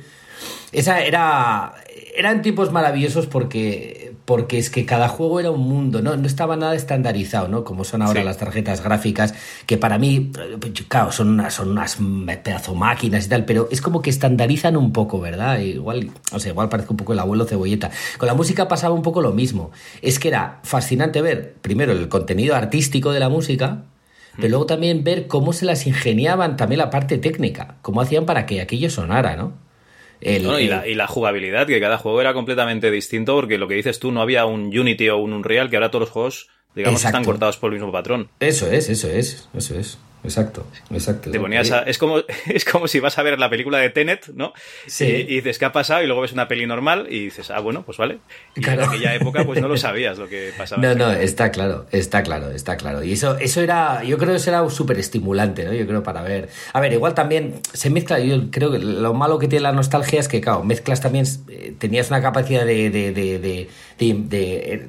Esa 0.72 1.00
era. 1.00 1.74
Eran 2.16 2.42
tipos 2.42 2.72
maravillosos 2.72 3.26
porque, 3.26 4.12
porque 4.24 4.58
es 4.58 4.70
que 4.70 4.84
cada 4.84 5.08
juego 5.08 5.38
era 5.38 5.52
un 5.52 5.60
mundo, 5.60 6.02
¿no? 6.02 6.16
No 6.16 6.26
estaba 6.26 6.56
nada 6.56 6.74
estandarizado, 6.74 7.46
¿no? 7.46 7.62
Como 7.62 7.84
son 7.84 8.02
ahora 8.02 8.20
Sí. 8.22 8.26
las 8.26 8.38
tarjetas 8.38 8.82
gráficas, 8.82 9.34
que 9.66 9.78
para 9.78 9.98
mí, 9.98 10.32
eh, 10.36 10.72
claro, 10.88 11.12
son 11.12 11.28
unas, 11.28 11.54
son 11.54 11.70
unas 11.70 11.96
pedazo 12.42 12.74
máquinas 12.74 13.26
y 13.26 13.28
tal, 13.28 13.44
pero 13.44 13.68
es 13.70 13.80
como 13.80 14.02
que 14.02 14.10
estandarizan 14.10 14.76
un 14.76 14.92
poco, 14.92 15.20
¿verdad? 15.20 15.60
Igual, 15.60 16.10
o 16.32 16.40
sea, 16.40 16.50
igual 16.50 16.68
parece 16.68 16.88
un 16.90 16.96
poco 16.96 17.12
el 17.12 17.20
abuelo 17.20 17.44
cebolleta. 17.44 17.90
Con 18.18 18.26
la 18.26 18.34
música 18.34 18.66
pasaba 18.66 18.94
un 18.94 19.02
poco 19.02 19.22
lo 19.22 19.30
mismo. 19.32 19.70
Es 20.02 20.18
que 20.18 20.26
era 20.28 20.58
fascinante 20.64 21.22
ver, 21.22 21.54
primero, 21.62 21.92
el 21.92 22.08
contenido 22.08 22.56
artístico 22.56 23.12
de 23.12 23.20
la 23.20 23.28
música, 23.28 23.84
pero 24.36 24.48
luego 24.48 24.66
también 24.66 25.04
ver 25.04 25.28
cómo 25.28 25.52
se 25.52 25.66
las 25.66 25.86
ingeniaban 25.86 26.56
también 26.56 26.78
la 26.80 26.90
parte 26.90 27.16
técnica, 27.18 27.76
cómo 27.82 28.00
hacían 28.00 28.26
para 28.26 28.44
que 28.44 28.60
aquello 28.60 28.90
sonara, 28.90 29.36
¿no? 29.36 29.52
El- 30.20 30.42
No, 30.44 30.58
y, 30.58 30.64
el- 30.64 30.70
la, 30.70 30.86
y 30.86 30.94
la 30.94 31.06
jugabilidad, 31.06 31.66
que 31.66 31.80
cada 31.80 31.98
juego 31.98 32.20
era 32.20 32.34
completamente 32.34 32.90
distinto, 32.90 33.34
porque 33.34 33.58
lo 33.58 33.68
que 33.68 33.74
dices 33.74 33.98
tú, 33.98 34.10
no 34.12 34.20
había 34.22 34.46
un 34.46 34.76
Unity 34.76 35.08
o 35.10 35.18
un 35.18 35.32
Unreal, 35.32 35.70
que 35.70 35.76
ahora 35.76 35.90
todos 35.90 36.00
los 36.02 36.10
juegos, 36.10 36.48
digamos, 36.74 37.00
Exacto. 37.00 37.18
están 37.18 37.24
cortados 37.24 37.56
por 37.56 37.72
el 37.72 37.78
mismo 37.78 37.92
patrón. 37.92 38.28
Eso 38.40 38.70
es, 38.70 38.88
eso 38.88 39.08
es, 39.08 39.48
eso 39.56 39.78
es. 39.78 39.98
Exacto, 40.24 40.66
exacto. 40.90 41.30
Te 41.30 41.38
ponías 41.38 41.70
a- 41.70 41.80
Eh, 41.82 41.84
es, 41.90 41.98
como, 41.98 42.18
es 42.46 42.64
como 42.64 42.88
si 42.88 42.98
vas 43.00 43.16
a 43.18 43.22
ver 43.22 43.38
la 43.38 43.48
película 43.48 43.78
de 43.78 43.88
Tenet, 43.90 44.28
¿no? 44.34 44.52
Sí. 44.86 45.04
Y, 45.04 45.10
y 45.10 45.36
dices, 45.36 45.58
¿qué 45.58 45.64
ha 45.64 45.72
pasado? 45.72 46.02
Y 46.02 46.06
luego 46.06 46.22
ves 46.22 46.32
una 46.32 46.48
peli 46.48 46.66
normal 46.66 47.06
y 47.08 47.24
dices, 47.26 47.50
ah, 47.50 47.60
bueno, 47.60 47.82
pues 47.84 47.98
vale. 47.98 48.18
Y 48.56 48.60
Claro. 48.60 48.82
en 48.82 48.88
aquella 48.88 49.14
época, 49.14 49.44
pues 49.44 49.60
no 49.60 49.68
lo 49.68 49.76
sabías 49.78 50.18
lo 50.18 50.28
que 50.28 50.52
pasaba. 50.58 50.82
No, 50.82 50.94
no, 50.94 51.12
está 51.12 51.50
claro, 51.50 51.86
está 51.92 52.22
claro, 52.22 52.50
está 52.50 52.76
claro. 52.76 53.02
Y 53.04 53.12
eso, 53.12 53.38
eso 53.38 53.60
era, 53.62 54.02
yo 54.02 54.18
creo 54.18 54.30
que 54.30 54.36
eso 54.36 54.50
era 54.50 54.68
súper 54.70 54.98
estimulante, 54.98 55.64
¿no? 55.64 55.72
Yo 55.72 55.86
creo 55.86 56.02
para 56.02 56.22
ver. 56.22 56.48
A 56.72 56.80
ver, 56.80 56.92
igual 56.92 57.14
también 57.14 57.54
se 57.72 57.88
mezcla, 57.90 58.18
yo 58.18 58.50
creo 58.50 58.72
que 58.72 58.80
lo 58.80 59.14
malo 59.14 59.38
que 59.38 59.46
tiene 59.48 59.62
la 59.62 59.72
nostalgia 59.72 60.18
es 60.20 60.28
que, 60.28 60.40
claro, 60.40 60.64
mezclas 60.64 61.00
también, 61.00 61.26
eh, 61.48 61.74
tenías 61.78 62.08
una 62.10 62.20
capacidad 62.20 62.66
de, 62.66 62.90
de, 62.90 63.12
de, 63.12 63.38
de- 63.38 63.68
de- 63.98 64.14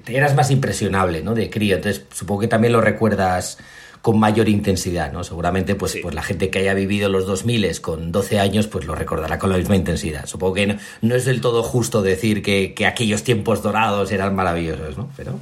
de- 0.06 0.18
eras 0.18 0.36
más 0.36 0.50
impresionable, 0.52 1.22
¿no? 1.22 1.36
De 1.36 1.50
crío, 1.50 1.76
entonces 1.76 2.06
supongo 2.14 2.42
que 2.42 2.48
también 2.48 2.74
lo 2.74 2.82
recuerdas 2.82 3.58
con 4.02 4.20
mayor 4.20 4.48
intensidad, 4.50 5.12
¿no? 5.12 5.24
Seguramente, 5.24 5.76
pues, 5.76 5.94
Sí. 5.94 6.00
pues 6.02 6.16
la 6.16 6.24
gente 6.24 6.50
que 6.50 6.60
haya 6.60 6.74
vivido 6.74 7.10
los 7.10 7.26
2000 7.26 7.82
con 7.82 8.12
12 8.12 8.40
años, 8.40 8.68
pues 8.68 8.86
lo 8.86 8.96
recordará 8.96 9.40
con 9.40 9.50
la 9.50 9.58
misma 9.58 9.76
intensidad. 9.76 10.26
Supongo 10.26 10.54
que 10.54 10.68
no, 10.68 10.76
no 11.02 11.16
es 11.16 11.26
del 11.26 11.42
todo 11.42 11.64
justo 11.64 12.02
decir 12.02 12.42
que, 12.42 12.74
que 12.74 12.86
aquellos 12.86 13.24
tiempos 13.24 13.62
dorados 13.62 14.12
eran 14.12 14.36
maravillosos, 14.36 14.98
¿no? 14.98 15.12
Pero, 15.18 15.40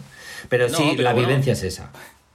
pero 0.50 0.70
No, 0.70 0.78
sí, 0.78 0.84
pero 0.92 1.04
la 1.04 1.14
bueno. 1.14 1.28
vivencia 1.28 1.54
es 1.54 1.64
esa. 1.64 1.92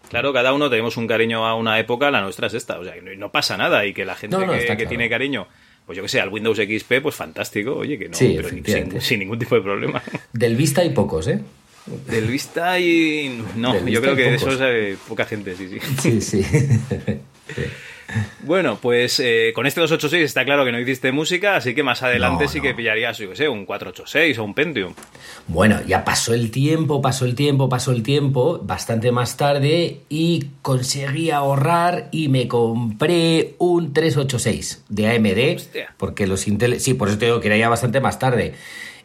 Claro, 0.08 0.32
cada 0.32 0.52
uno 0.52 0.68
tenemos 0.68 0.96
un 0.96 1.06
cariño 1.06 1.46
a 1.46 1.54
una 1.54 1.78
época, 1.78 2.10
la 2.10 2.20
nuestra 2.20 2.46
es 2.46 2.54
esta. 2.54 2.78
O 2.78 2.84
sea, 2.84 2.94
no, 3.16 3.32
pasa 3.32 3.56
nada 3.56 3.84
y 3.86 3.94
que 3.94 4.04
la 4.04 4.14
gente 4.14 4.36
No, 4.36 4.46
no, 4.46 4.52
que, 4.52 4.86
tiene 4.86 5.08
cariño 5.08 5.46
pues 5.86 5.96
yo 5.96 6.02
que 6.02 6.08
sé, 6.08 6.20
al 6.20 6.28
Windows 6.28 6.58
XP, 6.58 7.00
pues 7.02 7.14
fantástico, 7.14 7.74
oye, 7.74 7.98
que 7.98 8.08
no, 8.08 8.14
Sí, 8.14 8.38
pero 8.64 9.00
sin 9.00 9.18
ningún 9.18 9.38
tipo 9.38 9.56
de 9.56 9.62
problema. 9.62 10.00
Del 10.32 10.54
Vista 10.54 10.80
hay 10.80 10.90
pocos, 10.90 11.26
¿eh? 11.26 11.40
Del 11.86 12.26
Vista 12.28 12.78
y... 12.78 13.42
No, 13.56 13.86
yo 13.86 14.00
creo 14.00 14.14
que 14.14 14.22
de 14.30 14.34
eso 14.36 14.50
es 14.64 14.98
poca 15.08 15.24
gente, 15.24 15.56
sí, 15.56 15.68
sí. 15.68 16.20
Sí, 16.20 16.20
sí. 16.20 16.46
Bueno, 18.42 18.78
pues 18.82 19.20
eh, 19.20 19.52
con 19.54 19.64
este 19.66 19.80
286 19.80 20.22
está 20.26 20.44
claro 20.44 20.66
que 20.66 20.72
no 20.72 20.78
hiciste 20.78 21.12
música, 21.12 21.56
así 21.56 21.74
que 21.74 21.82
más 21.82 22.02
adelante 22.02 22.44
No, 22.44 22.50
sí 22.50 22.58
no. 22.58 22.64
que 22.64 22.74
pillarías, 22.74 23.16
yo 23.16 23.30
que 23.30 23.36
sé, 23.36 23.48
un 23.48 23.64
486 23.64 24.38
o 24.38 24.44
un 24.44 24.52
Pentium. 24.52 24.92
Bueno, 25.48 25.80
ya 25.86 26.04
pasó 26.04 26.34
el 26.34 26.50
tiempo, 26.50 27.00
pasó 27.00 27.24
el 27.24 27.34
tiempo, 27.34 27.70
pasó 27.70 27.90
el 27.92 28.02
tiempo, 28.02 28.60
bastante 28.62 29.12
más 29.12 29.38
tarde 29.38 30.00
y 30.10 30.46
conseguí 30.60 31.30
ahorrar 31.30 32.08
y 32.12 32.28
me 32.28 32.48
compré 32.48 33.54
un 33.58 33.94
386 33.94 34.84
de 34.90 35.08
AMD, 35.08 35.56
Hostia. 35.56 35.94
porque 35.96 36.26
los 36.26 36.46
Intel, 36.46 36.80
sí, 36.80 36.92
por 36.92 37.08
eso 37.08 37.16
te 37.16 37.26
digo 37.26 37.40
que 37.40 37.46
era 37.48 37.56
ya 37.56 37.70
bastante 37.70 38.00
más 38.00 38.18
tarde. 38.18 38.52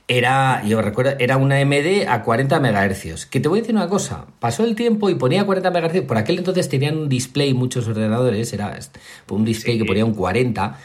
Era, 0.09 0.63
yo 0.65 0.81
recuerdo, 0.81 1.13
era 1.19 1.35
una 1.35 1.57
AMD 1.59 2.07
a 2.07 2.23
40 2.23 2.59
MHz. 2.61 3.25
Que 3.25 3.41
te 3.41 3.49
voy 3.49 3.59
a 3.59 3.61
decir 3.61 3.75
una 3.75 3.89
cosa, 3.89 4.25
pasó 4.39 4.63
el 4.63 4.73
tiempo 4.75 5.09
y 5.09 5.15
ponía 5.15 5.45
40 5.45 5.69
MHz, 5.69 6.01
por 6.07 6.17
aquel 6.17 6.37
entonces 6.37 6.69
tenían 6.69 6.97
un 6.97 7.09
display 7.09 7.53
muchos 7.53 7.87
ordenadores, 7.89 8.53
era 8.53 8.77
un 9.29 9.43
display 9.43 9.73
Sí. 9.75 9.79
que 9.79 9.85
ponía 9.85 10.05
un 10.05 10.13
40. 10.13 10.77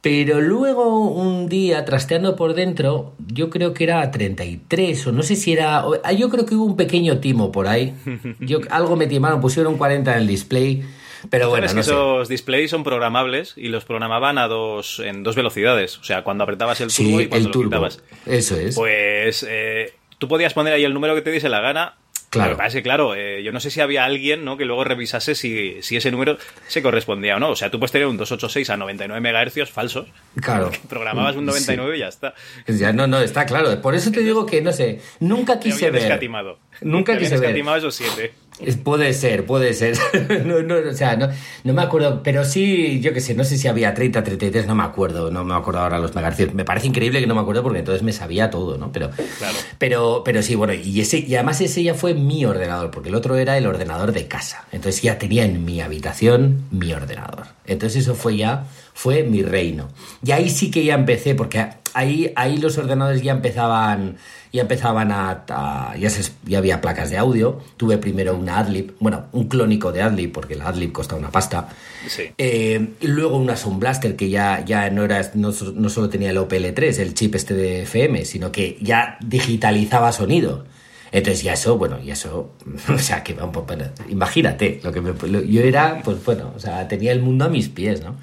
Pero 0.00 0.40
luego 0.42 1.08
un 1.10 1.48
día, 1.48 1.84
trasteando 1.86 2.36
por 2.36 2.54
dentro, 2.54 3.14
yo 3.26 3.48
creo 3.50 3.72
que 3.74 3.84
era 3.84 4.00
a 4.02 4.10
33, 4.10 5.06
o 5.06 5.12
no 5.12 5.22
sé 5.22 5.34
si 5.36 5.52
era. 5.54 5.82
ah, 6.02 6.12
Yo 6.12 6.28
creo 6.30 6.44
que 6.46 6.54
hubo 6.54 6.64
un 6.64 6.76
pequeño 6.76 7.18
timo 7.20 7.50
por 7.52 7.68
ahí. 7.68 7.94
Yo, 8.40 8.58
algo 8.70 8.96
me 8.96 9.06
timaron, 9.06 9.40
pusieron 9.40 9.76
40 9.78 10.12
en 10.14 10.18
el 10.20 10.26
display. 10.26 10.82
Pero 11.30 11.48
bueno, 11.48 11.66
no 11.66 11.74
que 11.74 11.82
sé. 11.82 11.90
esos 11.90 12.28
displays 12.28 12.70
son 12.70 12.84
programables 12.84 13.54
y 13.56 13.68
los 13.68 13.84
programaban 13.84 14.38
a 14.38 14.46
dos, 14.48 15.00
en 15.00 15.22
dos 15.22 15.36
velocidades. 15.36 15.98
O 15.98 16.04
sea, 16.04 16.22
cuando 16.24 16.44
apretabas 16.44 16.80
el 16.80 16.88
turbo 16.94 17.18
Sí, 17.18 17.24
y 17.24 17.26
cuando 17.28 17.36
el 17.36 17.44
lo 17.44 17.50
turbo. 17.50 17.68
quitabas. 17.70 18.02
Eso 18.26 18.56
es. 18.56 18.74
Pues 18.74 19.44
eh, 19.48 19.94
tú 20.18 20.28
podías 20.28 20.54
poner 20.54 20.72
ahí 20.74 20.84
el 20.84 20.94
número 20.94 21.14
que 21.14 21.22
te 21.22 21.30
diese 21.30 21.48
la 21.48 21.60
gana. 21.60 21.94
Claro. 22.30 22.50
Lo 22.50 22.56
que 22.56 22.58
pasa 22.58 22.68
es 22.68 22.74
que, 22.74 22.82
claro, 22.82 23.14
eh, 23.14 23.44
yo 23.44 23.52
no 23.52 23.60
sé 23.60 23.70
si 23.70 23.80
había 23.80 24.04
alguien 24.04 24.44
¿no? 24.44 24.56
que 24.56 24.64
luego 24.64 24.82
revisase 24.82 25.36
si, 25.36 25.80
si 25.82 25.96
ese 25.96 26.10
número 26.10 26.36
se 26.66 26.82
correspondía 26.82 27.36
o 27.36 27.38
no. 27.38 27.50
O 27.50 27.54
sea, 27.54 27.70
tú 27.70 27.78
puedes 27.78 27.92
tener 27.92 28.08
un 28.08 28.16
286 28.16 28.70
a 28.70 28.76
99 28.76 29.20
MHz 29.46 29.70
falsos. 29.70 30.08
Claro. 30.42 30.72
Programabas 30.88 31.36
un 31.36 31.44
99 31.46 31.96
y 31.96 32.00
ya 32.00 32.08
está. 32.08 32.34
Ya, 32.66 32.92
no, 32.92 33.06
no, 33.06 33.20
está 33.20 33.46
claro. 33.46 33.80
Por 33.80 33.94
eso 33.94 34.10
te 34.10 34.18
digo 34.22 34.46
que, 34.46 34.60
no 34.62 34.72
sé, 34.72 35.00
nunca 35.20 35.60
quise 35.60 35.92
ver. 35.92 36.02
escatimado. 36.02 36.58
Nunca 36.80 37.12
Te 37.12 37.20
quise 37.20 37.36
ver. 37.36 37.44
escatimado 37.44 37.76
esos 37.76 37.94
siete. 37.94 38.34
Es- 38.60 38.76
Puede 38.76 39.12
ser, 39.14 39.44
puede 39.46 39.74
ser. 39.74 39.96
no, 40.46 40.62
no, 40.62 40.76
o 40.88 40.92
sea, 40.94 41.16
no, 41.16 41.28
no 41.64 41.72
me 41.72 41.82
acuerdo, 41.82 42.22
pero 42.22 42.44
sí, 42.44 43.00
yo 43.00 43.12
qué 43.12 43.20
sé, 43.20 43.34
no 43.34 43.42
sé 43.44 43.58
si 43.58 43.66
había 43.66 43.92
30, 43.94 44.22
33, 44.22 44.66
no 44.66 44.74
me 44.74 44.84
acuerdo, 44.84 45.30
no 45.30 45.44
me 45.44 45.54
acuerdo 45.54 45.80
ahora 45.80 45.98
los 45.98 46.14
megahercios. 46.14 46.54
Me 46.54 46.64
parece 46.64 46.86
increíble 46.86 47.20
que 47.20 47.26
no 47.26 47.34
me 47.34 47.40
acuerdo 47.40 47.62
porque 47.64 47.80
entonces 47.80 48.02
me 48.04 48.12
sabía 48.12 48.50
todo, 48.50 48.78
¿no? 48.78 48.92
Pero, 48.92 49.10
Claro. 49.38 49.54
pero, 49.78 50.22
pero 50.24 50.42
sí, 50.42 50.54
bueno, 50.54 50.72
y 50.72 51.00
ese, 51.00 51.18
y 51.18 51.34
además 51.34 51.60
ese 51.60 51.82
ya 51.82 51.94
fue 51.94 52.14
mi 52.14 52.44
ordenador, 52.44 52.90
porque 52.90 53.08
el 53.08 53.14
otro 53.16 53.36
era 53.36 53.58
el 53.58 53.66
ordenador 53.66 54.12
de 54.12 54.28
casa. 54.28 54.64
Entonces 54.70 55.02
ya 55.02 55.18
tenía 55.18 55.44
en 55.44 55.64
mi 55.64 55.80
habitación 55.80 56.64
mi 56.70 56.92
ordenador. 56.92 57.46
Entonces 57.66 58.02
eso 58.02 58.14
fue 58.14 58.36
ya, 58.36 58.66
fue 58.94 59.24
mi 59.24 59.42
reino. 59.42 59.88
Y 60.24 60.30
ahí 60.30 60.48
sí 60.48 60.70
que 60.70 60.84
ya 60.84 60.94
empecé, 60.94 61.34
porque 61.34 61.66
ahí, 61.92 62.32
ahí 62.36 62.58
los 62.58 62.78
ordenadores 62.78 63.22
ya 63.22 63.32
empezaban, 63.32 64.16
ya 64.54 64.62
empezaban 64.62 65.10
a, 65.12 65.44
a- 65.48 65.96
ya, 65.98 66.08
se- 66.08 66.32
ya 66.46 66.58
había 66.58 66.80
placas 66.80 67.10
de 67.10 67.18
audio. 67.18 67.60
Tuve 67.76 67.98
primero 67.98 68.36
una 68.36 68.58
Adlib, 68.58 68.94
bueno, 69.00 69.26
un 69.32 69.48
clónico 69.48 69.92
de 69.92 70.00
Adlib, 70.02 70.32
porque 70.32 70.54
la 70.54 70.68
Adlib 70.68 70.92
costaba 70.92 71.18
una 71.18 71.30
pasta. 71.30 71.68
Sí. 72.08 72.22
Eh, 72.38 72.88
y 73.00 73.06
luego 73.08 73.36
una 73.36 73.56
Sound 73.56 73.80
Blaster 73.80 74.14
que 74.16 74.30
ya, 74.30 74.64
ya 74.64 74.88
no 74.90 75.04
era 75.04 75.30
no, 75.34 75.52
no 75.74 75.88
solo 75.88 76.08
tenía 76.08 76.30
el 76.30 76.38
OPL3, 76.38 76.98
el 77.00 77.14
chip 77.14 77.34
este 77.34 77.54
de 77.54 77.82
FM, 77.82 78.24
sino 78.24 78.52
que 78.52 78.78
ya 78.80 79.18
digitalizaba 79.20 80.12
sonido. 80.12 80.64
Entonces 81.12 81.42
ya 81.44 81.52
eso, 81.52 81.78
bueno, 81.78 81.98
y 82.02 82.10
eso, 82.10 82.50
o 82.92 82.98
sea, 82.98 83.22
que 83.22 83.34
vamos, 83.34 83.66
bueno, 83.66 83.84
imagínate, 84.08 84.80
lo 84.82 84.92
que 84.92 85.00
me- 85.00 85.28
lo- 85.28 85.42
yo 85.42 85.60
era, 85.62 86.00
pues 86.04 86.24
bueno, 86.24 86.52
o 86.56 86.58
sea, 86.58 86.88
tenía 86.88 87.12
el 87.12 87.22
mundo 87.22 87.44
a 87.44 87.48
mis 87.48 87.68
pies, 87.68 88.02
¿no? 88.02 88.16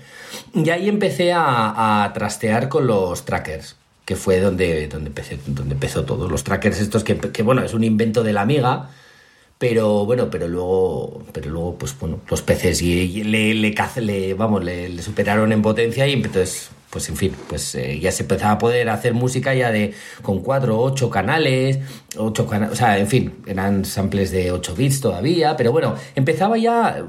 Y 0.53 0.69
ahí 0.69 0.89
empecé 0.89 1.31
a, 1.33 2.03
a 2.03 2.13
trastear 2.13 2.67
con 2.69 2.87
los 2.87 3.23
trackers, 3.25 3.77
que 4.11 4.17
fue 4.17 4.41
donde, 4.41 4.89
donde, 4.89 5.07
empecé, 5.07 5.39
donde 5.47 5.73
empezó 5.73 6.03
todo. 6.03 6.27
Los 6.27 6.43
trackers 6.43 6.81
estos 6.81 7.05
que, 7.05 7.17
que, 7.17 7.43
bueno, 7.43 7.63
es 7.63 7.73
un 7.73 7.85
invento 7.85 8.23
de 8.23 8.33
la 8.33 8.41
amiga, 8.41 8.89
pero 9.61 10.05
bueno, 10.07 10.27
pero 10.31 10.47
luego, 10.47 11.23
pero 11.33 11.51
luego, 11.51 11.77
pues 11.77 11.95
bueno, 11.99 12.19
los 12.27 12.41
peces 12.41 12.81
y, 12.81 13.23
le, 13.23 13.53
le, 13.53 13.75
le- 14.01 14.33
vamos, 14.33 14.63
le, 14.63 14.89
le 14.89 15.01
superaron 15.03 15.51
en 15.51 15.61
potencia 15.61 16.07
y 16.07 16.13
entonces, 16.13 16.71
pues 16.89 17.07
en 17.09 17.15
fin, 17.15 17.35
pues 17.47 17.75
eh, 17.75 17.99
ya 17.99 18.11
se 18.11 18.23
empezaba 18.23 18.53
a 18.53 18.57
poder 18.57 18.89
hacer 18.89 19.13
música 19.13 19.53
ya 19.53 19.71
de 19.71 19.93
con 20.23 20.41
cuatro, 20.41 20.79
ocho 20.79 21.11
canales, 21.11 21.77
ocho 22.17 22.47
canales, 22.47 22.73
o 22.73 22.75
sea, 22.75 22.97
en 22.97 23.05
fin, 23.07 23.33
eran 23.45 23.85
samples 23.85 24.31
de 24.31 24.51
8 24.51 24.73
bits 24.75 24.99
todavía, 24.99 25.55
pero 25.55 25.71
bueno, 25.71 25.93
empezaba 26.15 26.57
ya, 26.57 27.05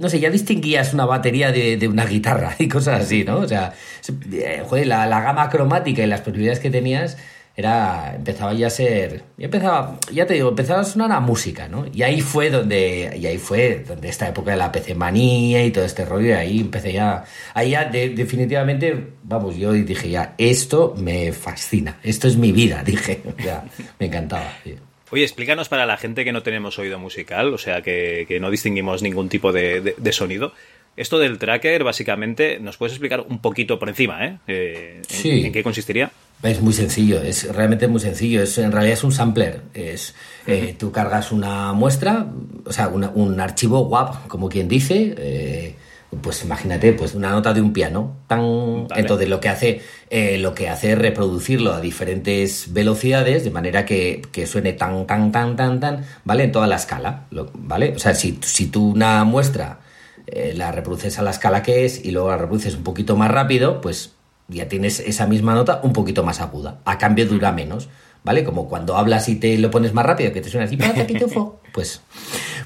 no 0.00 0.08
sé, 0.08 0.18
ya 0.18 0.30
distinguías 0.30 0.92
una 0.94 1.06
batería 1.06 1.52
de, 1.52 1.76
de 1.76 1.86
una 1.88 2.06
guitarra 2.06 2.56
y 2.58 2.68
cosas 2.68 3.02
así, 3.04 3.22
¿no? 3.24 3.38
O 3.38 3.46
sea, 3.48 3.72
se- 4.00 4.14
eh, 4.32 4.64
joder, 4.68 4.88
la, 4.88 5.06
la 5.06 5.20
gama 5.20 5.48
cromática 5.48 6.02
y 6.02 6.06
las 6.08 6.22
posibilidades 6.22 6.58
que 6.58 6.70
tenías 6.70 7.16
era 7.56 8.14
empezaba 8.16 8.52
ya 8.52 8.66
a 8.66 8.70
ser 8.70 9.22
ya 9.36 9.44
empezaba 9.44 9.98
ya 10.12 10.26
te 10.26 10.34
digo 10.34 10.48
empezaba 10.48 10.80
a 10.80 10.84
sonar 10.84 11.12
a 11.12 11.20
música 11.20 11.68
no 11.68 11.86
y 11.92 12.02
ahí 12.02 12.20
fue 12.20 12.50
donde 12.50 13.16
y 13.16 13.26
ahí 13.26 13.38
fue 13.38 13.84
donde 13.86 14.08
esta 14.08 14.28
época 14.28 14.50
de 14.50 14.56
la 14.56 14.72
PC 14.72 14.94
manía 14.96 15.64
y 15.64 15.70
todo 15.70 15.84
este 15.84 16.04
rollo 16.04 16.28
y 16.28 16.32
ahí 16.32 16.60
empecé 16.60 16.92
ya 16.92 17.24
ahí 17.54 17.70
ya 17.70 17.84
de- 17.84 18.08
definitivamente 18.10 18.96
vamos 19.22 19.56
yo 19.56 19.72
dije 19.72 20.10
ya 20.10 20.34
esto 20.38 20.94
me 20.98 21.32
fascina 21.32 21.98
esto 22.02 22.26
es 22.26 22.36
mi 22.36 22.50
vida 22.50 22.82
dije 22.86 23.20
ya 23.44 23.64
me 24.00 24.06
encantaba 24.06 24.52
sí. 24.64 24.74
Oye, 25.10 25.22
explícanos 25.22 25.68
para 25.68 25.86
la 25.86 25.96
gente 25.96 26.24
que 26.24 26.32
no 26.32 26.42
tenemos 26.42 26.76
oído 26.80 26.98
musical, 26.98 27.54
o 27.54 27.58
sea, 27.58 27.82
que, 27.82 28.24
que 28.26 28.40
no 28.40 28.50
distinguimos 28.50 29.00
ningún 29.00 29.28
tipo 29.28 29.52
de, 29.52 29.80
de- 29.80 29.94
de 29.96 30.12
sonido. 30.12 30.52
Esto 30.96 31.20
del 31.20 31.38
tracker, 31.38 31.84
básicamente, 31.84 32.58
¿nos 32.58 32.78
puedes 32.78 32.94
explicar 32.94 33.20
un 33.20 33.38
poquito 33.38 33.78
por 33.78 33.88
encima, 33.88 34.26
eh? 34.26 34.38
Eh, 34.48 34.96
en, 34.98 35.04
Sí. 35.04 35.46
en 35.46 35.52
qué 35.52 35.62
consistiría? 35.62 36.10
Es 36.44 36.60
muy 36.60 36.74
sencillo, 36.74 37.20
es 37.22 37.52
realmente 37.54 37.88
muy 37.88 38.00
sencillo. 38.00 38.42
Es, 38.42 38.58
en 38.58 38.70
realidad 38.70 38.92
es 38.94 39.02
un 39.04 39.12
sampler. 39.12 39.62
Es, 39.72 40.14
eh, 40.46 40.76
tú 40.78 40.92
cargas 40.92 41.32
una 41.32 41.72
muestra, 41.72 42.26
o 42.66 42.72
sea, 42.72 42.88
una- 42.88 43.10
un 43.14 43.40
archivo 43.40 43.80
WAP, 43.88 44.28
como 44.28 44.48
quien 44.48 44.68
dice. 44.68 45.14
eh, 45.18 45.74
pues 46.22 46.44
imagínate, 46.44 46.92
pues 46.92 47.14
una 47.14 47.30
nota 47.30 47.52
de 47.52 47.60
un 47.60 47.72
piano. 47.72 48.18
Tan, 48.28 48.86
Vale. 48.86 49.00
Entonces 49.00 49.28
lo 49.28 49.40
que 49.40 49.48
hace, 49.48 49.80
eh, 50.10 50.38
lo 50.38 50.54
que 50.54 50.68
hace 50.68 50.92
es 50.92 50.98
reproducirlo 50.98 51.72
a 51.72 51.80
diferentes 51.80 52.72
velocidades, 52.72 53.42
de 53.42 53.50
manera 53.50 53.84
que, 53.84 54.22
que 54.30 54.46
suene 54.46 54.74
tan, 54.74 55.06
tan, 55.08 55.32
tan, 55.32 55.56
tan, 55.56 55.80
tan, 55.80 56.04
¿vale? 56.24 56.44
En 56.44 56.52
toda 56.52 56.68
la 56.68 56.76
escala, 56.76 57.26
¿vale? 57.54 57.94
O 57.96 57.98
sea, 57.98 58.14
si, 58.14 58.38
si 58.42 58.66
tú 58.68 58.90
una 58.92 59.24
muestra 59.24 59.80
eh, 60.28 60.52
la 60.56 60.70
reproduces 60.70 61.18
a 61.18 61.22
la 61.22 61.30
escala 61.30 61.62
que 61.64 61.84
es 61.84 62.04
y 62.04 62.12
luego 62.12 62.28
la 62.28 62.36
reproduces 62.36 62.76
un 62.76 62.84
poquito 62.84 63.16
más 63.16 63.30
rápido, 63.32 63.80
pues 63.80 64.12
ya 64.48 64.68
tienes 64.68 65.00
esa 65.00 65.26
misma 65.26 65.54
nota 65.54 65.80
un 65.82 65.92
poquito 65.92 66.22
más 66.24 66.40
aguda. 66.40 66.78
A 66.84 66.98
cambio 66.98 67.26
dura 67.26 67.52
menos, 67.52 67.88
¿vale? 68.24 68.44
Como 68.44 68.68
cuando 68.68 68.96
hablas 68.96 69.28
y 69.28 69.36
te 69.36 69.56
lo 69.58 69.70
pones 69.70 69.92
más 69.94 70.04
rápido, 70.06 70.32
que 70.32 70.40
te 70.40 70.48
suena 70.50 70.66
así, 70.66 70.76
"Pata, 70.76 71.06
pitufo", 71.06 71.60
pues, 71.72 72.00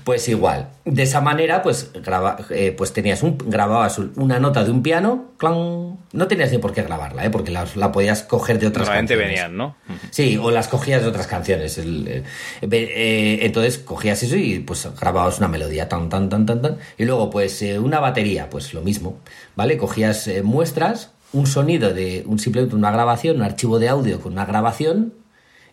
pues 0.05 0.29
igual. 0.29 0.69
De 0.85 1.03
esa 1.03 1.21
manera, 1.21 1.63
pues, 1.63 1.91
graba, 2.03 2.37
eh, 2.51 2.73
pues 2.77 2.93
tenías 2.93 3.23
un, 3.23 3.37
grababas 3.39 3.99
una 4.17 4.39
nota 4.39 4.65
de 4.65 4.71
un 4.71 4.83
piano, 4.83 5.33
¡clang! 5.37 5.97
no 6.13 6.27
tenías 6.27 6.51
ni 6.51 6.59
por 6.59 6.73
qué 6.73 6.83
grabarla, 6.83 7.25
¿eh? 7.27 7.31
porque 7.31 7.51
la, 7.51 7.67
la 7.75 7.93
podías 7.93 8.23
coger 8.23 8.59
de 8.59 8.67
otras 8.69 8.87
Normalmente 8.87 9.15
canciones. 9.15 9.41
venían, 9.43 9.57
¿no? 9.59 9.77
Sí, 10.11 10.39
o 10.39 10.51
las 10.51 10.69
cogías 10.69 11.03
de 11.03 11.09
otras 11.09 11.27
canciones. 11.27 11.77
El, 11.79 12.09
eh, 12.09 12.23
eh, 12.63 13.39
entonces 13.43 13.79
cogías 13.79 14.23
eso 14.23 14.37
y 14.37 14.61
pues 14.61 14.89
grababas 14.99 15.39
una 15.39 15.49
melodía, 15.49 15.89
tan, 15.89 16.09
tan, 16.09 16.29
tan, 16.29 16.47
tan, 16.47 16.63
tan. 16.63 16.79
Y 16.97 17.05
luego, 17.05 17.31
pues 17.31 17.61
eh, 17.63 17.79
una 17.79 18.01
batería, 18.01 18.49
pues 18.51 18.73
lo 18.75 18.81
mismo, 18.83 19.19
¿vale? 19.57 19.77
Cogías 19.77 20.27
eh, 20.29 20.43
muestras, 20.43 21.11
un 21.33 21.47
sonido 21.47 21.93
de 21.93 22.25
un 22.27 22.39
simplemente 22.39 22.75
una 22.77 22.91
grabación, 22.91 23.37
un 23.37 23.43
archivo 23.43 23.79
de 23.79 23.89
audio 23.89 24.21
con 24.21 24.33
una 24.33 24.47
grabación, 24.47 25.15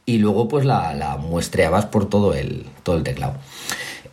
y 0.05 0.17
luego 0.19 0.47
pues 0.47 0.65
la, 0.65 0.93
la 0.93 1.17
muestreabas 1.17 1.85
por 1.87 2.09
todo 2.09 2.33
el, 2.33 2.65
todo 2.83 2.97
el 2.97 3.03
teclado. 3.03 3.35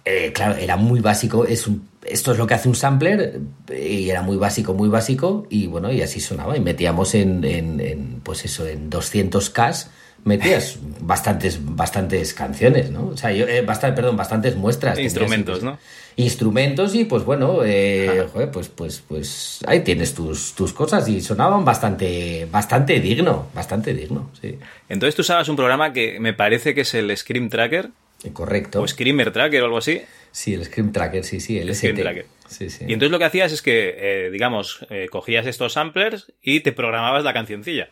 Eh, 0.05 0.33
claro, 0.35 0.57
era 0.57 0.77
muy 0.77 1.01
básico, 1.01 1.45
es 1.45 1.67
un- 1.67 1.87
esto 2.05 2.33
es 2.33 2.39
lo 2.39 2.47
que 2.47 2.55
hace 2.55 2.69
un 2.69 2.75
sampler, 2.75 3.41
eh, 3.69 3.99
y 4.01 4.11
era 4.11 4.23
muy 4.23 4.37
básico, 4.37 4.75
muy 4.75 4.89
básico, 4.89 5.47
y 5.51 5.67
bueno, 5.69 5.93
y 5.93 6.03
así 6.03 6.19
sonaba, 6.21 6.57
y 6.57 6.61
metíamos 6.61 7.15
en, 7.15 7.45
en- 7.45 7.81
en, 7.81 8.21
pues 8.25 8.45
eso, 8.45 8.67
en 8.67 8.91
200K, 8.91 9.89
metías 10.25 10.79
bastantes, 11.01 11.59
bastantes 11.61 12.35
canciones, 12.35 12.91
¿no? 12.91 13.09
O 13.09 13.17
sea, 13.17 13.33
yo, 13.33 13.47
eh, 13.47 13.63
bastante, 13.63 13.97
perdón, 13.97 14.17
bastantes 14.17 14.57
muestras. 14.57 14.99
Instrumentos, 14.99 15.63
¿no? 15.63 15.79
Instrumentos 16.17 16.95
y 16.95 17.05
pues 17.05 17.25
bueno, 17.25 17.61
eh, 17.65 18.27
joder, 18.33 18.51
pues, 18.51 18.69
pues, 18.69 19.03
pues 19.07 19.61
ahí 19.67 19.81
tienes 19.81 20.15
tus, 20.15 20.55
tus 20.55 20.73
cosas 20.73 21.09
y 21.09 21.21
sonaban 21.21 21.65
bastante, 21.65 22.47
bastante 22.51 23.01
digno, 23.01 23.49
bastante 23.55 23.95
digno, 23.95 24.31
sí. 24.41 24.59
Entonces 24.89 25.15
tú 25.15 25.23
usabas 25.23 25.49
un 25.49 25.57
programa 25.57 25.93
que 25.93 26.21
me 26.21 26.35
parece 26.35 26.75
que 26.75 26.83
es 26.83 26.95
el 26.95 27.17
Scream 27.17 27.49
Tracker, 27.49 27.89
Correcto. 28.33 28.83
o 28.83 28.87
Screamer 28.87 29.33
Tracker 29.33 29.63
o 29.63 29.65
algo 29.65 29.79
así. 29.79 30.03
Sí, 30.31 30.55
el 30.55 30.65
Scream 30.65 30.93
Tracker, 30.93 31.25
sí, 31.25 31.41
sí, 31.41 31.59
el 31.59 31.75
Scream 31.75 31.97
ST. 31.97 32.03
Tracker. 32.03 32.27
Sí, 32.47 32.71
sí. 32.71 32.85
Y 32.87 32.93
entonces 32.93 33.11
lo 33.11 33.19
que 33.19 33.25
hacías 33.25 33.53
es 33.53 33.63
que, 33.63 33.97
eh, 33.99 34.31
digamos, 34.31 34.87
eh, 34.91 35.09
cogías 35.11 35.47
estos 35.47 35.73
samplers 35.73 36.33
y 36.43 36.61
te 36.61 36.73
programabas 36.73 37.25
la 37.25 37.33
cancioncilla. 37.33 37.89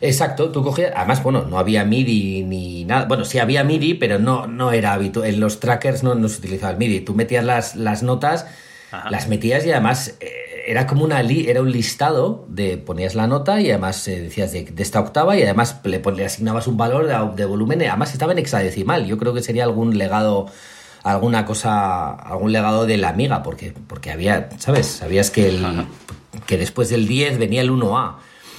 Exacto, 0.00 0.50
tú 0.50 0.62
cogías, 0.62 0.92
además, 0.94 1.22
bueno, 1.22 1.42
no 1.48 1.58
había 1.58 1.84
MIDI 1.84 2.42
ni 2.44 2.84
nada, 2.84 3.06
bueno, 3.06 3.24
sí 3.24 3.38
había 3.38 3.64
MIDI, 3.64 3.94
pero 3.94 4.18
no, 4.18 4.46
no 4.46 4.72
era 4.72 4.92
habitual, 4.92 5.28
en 5.28 5.40
los 5.40 5.60
trackers 5.60 6.02
no, 6.02 6.14
no 6.14 6.28
se 6.28 6.38
utilizaba 6.38 6.72
el 6.72 6.78
MIDI, 6.78 7.00
tú 7.00 7.14
metías 7.14 7.44
las, 7.44 7.76
las 7.76 8.02
notas, 8.02 8.46
Ajá. 8.90 9.10
las 9.10 9.28
metías 9.28 9.64
y 9.66 9.70
además 9.72 10.14
eh, 10.20 10.30
era 10.66 10.86
como 10.86 11.04
una 11.04 11.22
li- 11.22 11.48
era 11.48 11.60
un 11.62 11.70
listado 11.70 12.44
de 12.48 12.76
ponías 12.78 13.14
la 13.14 13.26
nota 13.26 13.60
y 13.60 13.70
además 13.70 14.06
eh, 14.08 14.20
decías 14.22 14.52
de, 14.52 14.64
de 14.64 14.82
esta 14.82 15.00
octava 15.00 15.36
y 15.36 15.42
además 15.42 15.76
le, 15.84 16.00
pon- 16.00 16.16
le 16.16 16.24
asignabas 16.24 16.66
un 16.66 16.76
valor 16.76 17.06
de, 17.06 17.36
de 17.36 17.44
volumen, 17.44 17.82
además 17.82 18.12
estaba 18.12 18.32
en 18.32 18.38
hexadecimal, 18.38 19.04
yo 19.06 19.18
creo 19.18 19.34
que 19.34 19.42
sería 19.42 19.64
algún 19.64 19.96
legado 19.98 20.46
alguna 21.02 21.44
cosa, 21.44 22.12
algún 22.14 22.50
legado 22.52 22.86
de 22.86 22.96
la 22.96 23.10
amiga, 23.10 23.42
porque, 23.42 23.74
porque 23.86 24.10
había, 24.10 24.48
¿sabes? 24.58 24.86
Sabías 24.86 25.30
que, 25.30 25.48
el, 25.50 25.86
que 26.46 26.56
después 26.56 26.88
del 26.88 27.06
10 27.06 27.36
venía 27.38 27.60
el 27.60 27.70
1A. 27.70 28.14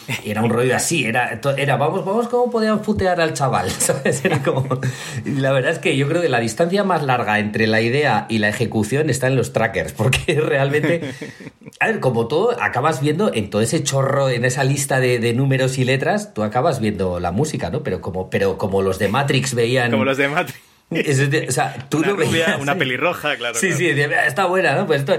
Era 0.25 0.43
un 0.43 0.49
rollo 0.49 0.75
así, 0.75 1.05
era, 1.05 1.39
era 1.57 1.77
vamos, 1.77 2.05
vamos, 2.05 2.27
¿cómo 2.27 2.51
podíamos 2.51 2.85
putear 2.85 3.19
al 3.21 3.33
chaval? 3.33 3.69
La 5.25 5.51
verdad 5.51 5.71
es 5.71 5.79
que 5.79 5.97
yo 5.97 6.07
creo 6.07 6.21
que 6.21 6.29
la 6.29 6.39
distancia 6.39 6.83
más 6.83 7.03
larga 7.03 7.39
entre 7.39 7.67
la 7.67 7.81
idea 7.81 8.25
y 8.29 8.37
la 8.39 8.49
ejecución 8.49 9.09
está 9.09 9.27
en 9.27 9.35
los 9.35 9.53
trackers, 9.53 9.93
porque 9.93 10.39
realmente. 10.41 11.13
A 11.79 11.87
ver, 11.87 11.99
como 11.99 12.27
todo, 12.27 12.55
acabas 12.61 13.01
viendo 13.01 13.33
en 13.33 13.49
todo 13.49 13.61
ese 13.61 13.83
chorro, 13.83 14.29
en 14.29 14.45
esa 14.45 14.63
lista 14.63 14.99
de, 14.99 15.19
de 15.19 15.33
números 15.33 15.77
y 15.77 15.85
letras, 15.85 16.33
tú 16.33 16.43
acabas 16.43 16.79
viendo 16.79 17.19
la 17.19 17.31
música, 17.31 17.69
¿no? 17.69 17.83
Pero 17.83 18.01
como, 18.01 18.29
pero 18.29 18.57
como 18.57 18.81
los 18.81 18.99
de 18.99 19.07
Matrix 19.07 19.53
veían. 19.53 19.91
Como 19.91 20.05
los 20.05 20.17
de 20.17 20.27
Matrix. 20.27 20.74
Es 20.91 21.29
de- 21.31 21.47
o 21.49 21.51
sea, 21.51 21.87
tú 21.89 21.97
Una 21.97 22.07
lo 22.09 22.15
rubia, 22.17 22.45
veías. 22.45 22.61
una 22.61 22.75
pelirroja, 22.75 23.35
claro. 23.37 23.55
Sí, 23.55 23.67
claro. 23.67 23.77
sí, 23.79 23.85
de- 23.93 24.27
está 24.27 24.45
buena, 24.45 24.75
¿no? 24.75 24.85
Pues 24.85 24.99
esto, 25.01 25.17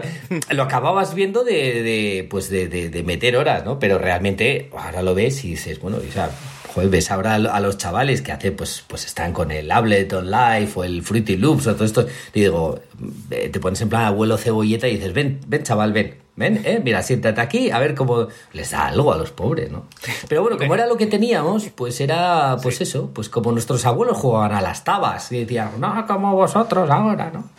lo 0.51 0.63
acababas 0.63 1.15
viendo 1.15 1.43
de, 1.45 1.83
de, 1.83 2.27
pues 2.31 2.49
de, 2.51 2.69
de- 2.69 3.03
meter 3.03 3.37
horas, 3.37 3.65
¿no? 3.65 3.79
Pero 3.79 3.99
realmente 3.99 4.71
ahora 4.77 5.03
lo 5.03 5.15
ves 5.15 5.45
y 5.45 5.51
dices, 5.51 5.81
bueno, 5.81 5.97
o 5.99 6.13
sea, 6.13 6.31
joder, 6.73 6.89
ves 6.89 7.11
ahora 7.11 7.35
a 7.35 7.39
lo- 7.39 7.53
a 7.53 7.59
los 7.61 7.79
chavales 7.79 8.23
que 8.23 8.31
hacen, 8.33 8.55
pues, 8.55 8.85
pues 8.87 9.07
están 9.07 9.33
con 9.33 9.51
el 9.51 9.71
Ableton 9.71 10.31
Live 10.31 10.71
o 10.77 10.85
el 10.85 11.03
Fruity 11.03 11.37
Loops 11.37 11.67
o 11.67 11.75
todo 11.75 11.85
esto, 11.85 12.07
y 12.33 12.41
digo, 12.43 12.81
eh, 13.31 13.49
te 13.53 13.59
pones 13.59 13.81
en 13.81 13.89
plan 13.89 14.05
abuelo 14.05 14.39
cebolleta 14.39 14.87
y 14.87 14.97
dices, 14.97 15.13
ven, 15.13 15.41
ven 15.49 15.63
chaval, 15.65 15.93
ven, 15.93 16.15
ven, 16.37 16.63
eh, 16.65 16.81
mira, 16.83 17.03
siéntate 17.03 17.41
aquí, 17.41 17.71
a 17.71 17.79
ver 17.79 17.95
cómo 17.95 18.29
les 18.53 18.71
da 18.71 18.87
algo 18.87 19.13
a 19.13 19.17
los 19.17 19.33
pobres, 19.33 19.71
¿no? 19.71 19.87
Pero 20.29 20.43
bueno, 20.43 20.57
como 20.59 20.75
era 20.75 20.87
lo 20.87 20.97
que 20.97 21.07
teníamos, 21.07 21.69
pues 21.71 22.01
era, 22.01 22.57
pues 22.63 22.81
eso, 22.81 23.11
pues 23.13 23.29
como 23.29 23.53
nuestros 23.53 23.85
abuelos 23.87 24.17
jugaban 24.17 24.53
a 24.53 24.61
las 24.61 24.85
tabas 24.85 25.33
y 25.33 25.41
decían, 25.41 25.73
no, 25.81 26.07
como 26.07 26.35
vosotros 26.35 26.89
ahora, 26.91 27.31
¿no? 27.33 27.51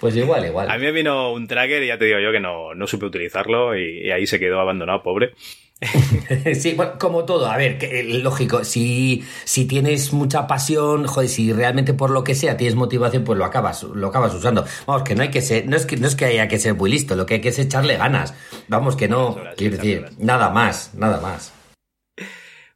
Pues 0.00 0.14
igual, 0.16 0.46
igual. 0.46 0.70
A 0.70 0.78
mí 0.78 0.84
me 0.84 0.92
vino 0.92 1.32
un 1.32 1.48
tracker 1.48 1.82
y 1.82 1.88
ya 1.88 1.98
te 1.98 2.04
digo 2.04 2.20
yo 2.20 2.30
que 2.30 2.40
no, 2.40 2.74
no 2.74 2.86
supe 2.86 3.06
utilizarlo 3.06 3.76
y, 3.76 4.06
y 4.06 4.10
ahí 4.10 4.26
se 4.26 4.38
quedó 4.38 4.60
abandonado, 4.60 5.02
pobre. 5.02 5.34
Sí, 6.54 6.74
bueno, 6.74 6.98
como 6.98 7.24
todo, 7.24 7.46
a 7.46 7.56
ver, 7.56 7.78
que, 7.78 8.00
eh, 8.00 8.04
lógico, 8.04 8.64
si, 8.64 9.24
si 9.44 9.66
tienes 9.66 10.12
mucha 10.12 10.46
pasión, 10.46 11.06
joder, 11.06 11.28
si 11.28 11.52
realmente 11.52 11.94
por 11.94 12.10
lo 12.10 12.24
que 12.24 12.34
sea 12.34 12.56
tienes 12.56 12.74
motivación, 12.74 13.24
pues 13.24 13.38
lo 13.38 13.44
acabas, 13.44 13.82
lo 13.82 14.08
acabas 14.08 14.34
usando. 14.34 14.64
Vamos, 14.86 15.02
que 15.02 15.14
no 15.14 15.22
hay 15.22 15.30
que 15.30 15.40
ser, 15.40 15.66
no 15.66 15.76
es 15.76 15.86
que, 15.86 15.96
no 15.96 16.06
es 16.06 16.16
que 16.16 16.24
haya 16.24 16.48
que 16.48 16.58
ser 16.58 16.74
muy 16.74 16.90
listo, 16.90 17.14
lo 17.16 17.26
que 17.26 17.34
hay 17.34 17.40
que 17.40 17.50
es 17.50 17.58
echarle 17.58 17.96
ganas. 17.96 18.34
Vamos, 18.68 18.96
que 18.96 19.08
no, 19.08 19.28
horas, 19.28 19.54
quiero 19.56 19.76
decir, 19.76 20.00
horas. 20.00 20.18
nada 20.18 20.50
más, 20.50 20.94
nada 20.94 21.20
más. 21.20 21.52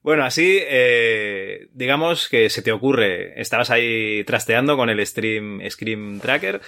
Bueno, 0.03 0.25
así, 0.25 0.59
eh, 0.61 1.69
digamos 1.75 2.29
que 2.29 2.51
se 2.51 2.63
te 2.63 2.73
ocurre, 2.73 3.41
estabas 3.41 3.71
ahí 3.71 4.25
trasteando 4.25 4.77
con 4.77 4.91
el 4.91 5.05
Stream, 5.07 5.61
Scream 5.71 6.19
Tracker 6.19 6.61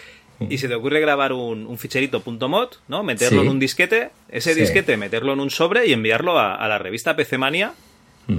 y 0.50 0.58
se 0.58 0.68
te 0.68 0.74
ocurre 0.74 1.00
grabar 1.00 1.32
un, 1.32 1.66
un 1.66 1.78
ficherito 1.78 2.22
.mod, 2.48 2.68
¿no? 2.88 3.02
Meterlo 3.02 3.40
Sí. 3.40 3.46
en 3.46 3.50
un 3.50 3.58
disquete, 3.58 4.10
ese 4.28 4.54
Sí. 4.54 4.60
disquete 4.60 4.96
meterlo 4.96 5.32
en 5.32 5.40
un 5.40 5.50
sobre 5.50 5.86
y 5.86 5.92
enviarlo 5.92 6.38
a, 6.38 6.54
a 6.54 6.68
la 6.68 6.78
revista 6.78 7.16
PC 7.16 7.38
Mania 7.38 7.72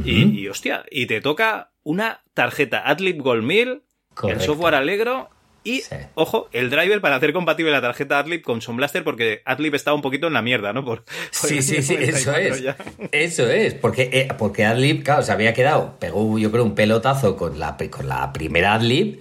y, 0.04 0.40
y, 0.40 0.48
hostia, 0.48 0.84
y 0.90 1.06
te 1.06 1.22
toca 1.22 1.70
una 1.84 2.22
tarjeta 2.34 2.80
Adlib 2.80 3.22
Gold 3.22 3.44
1000, 3.44 3.82
el 4.30 4.42
software 4.42 4.74
Allegro 4.76 5.30
y, 5.64 5.82
Sí. 5.82 5.96
ojo, 6.16 6.48
el 6.54 6.70
driver 6.70 7.02
para 7.02 7.16
hacer 7.16 7.34
compatible 7.34 7.72
la 7.72 7.82
tarjeta 7.82 8.20
Adlib 8.20 8.42
con 8.44 8.62
Sound 8.62 8.78
Blaster 8.78 9.04
porque 9.04 9.42
Adlib 9.46 9.74
estaba 9.76 9.96
un 9.96 10.02
poquito 10.04 10.28
en 10.28 10.34
la 10.34 10.42
mierda, 10.44 10.74
¿no? 10.74 10.86
Por, 10.86 11.04
por 11.06 11.14
Sí, 11.32 11.62
sí, 11.64 11.82
sí, 11.82 11.96
eso 12.00 12.32
94 12.32 12.56
es. 12.56 12.62
ya. 12.62 12.78
Eso 13.12 13.48
es, 13.50 13.74
porque, 13.74 14.10
eh, 14.12 14.28
porque 14.38 14.64
Adlib, 14.66 15.04
claro, 15.04 15.24
se 15.24 15.32
había 15.32 15.54
quedado, 15.56 15.98
pegó 16.00 16.38
yo 16.40 16.52
creo 16.52 16.64
un 16.64 16.76
pelotazo 16.76 17.36
con 17.36 17.58
la, 17.60 17.78
con 17.90 18.08
la 18.08 18.32
primera 18.32 18.74
Adlib, 18.76 19.20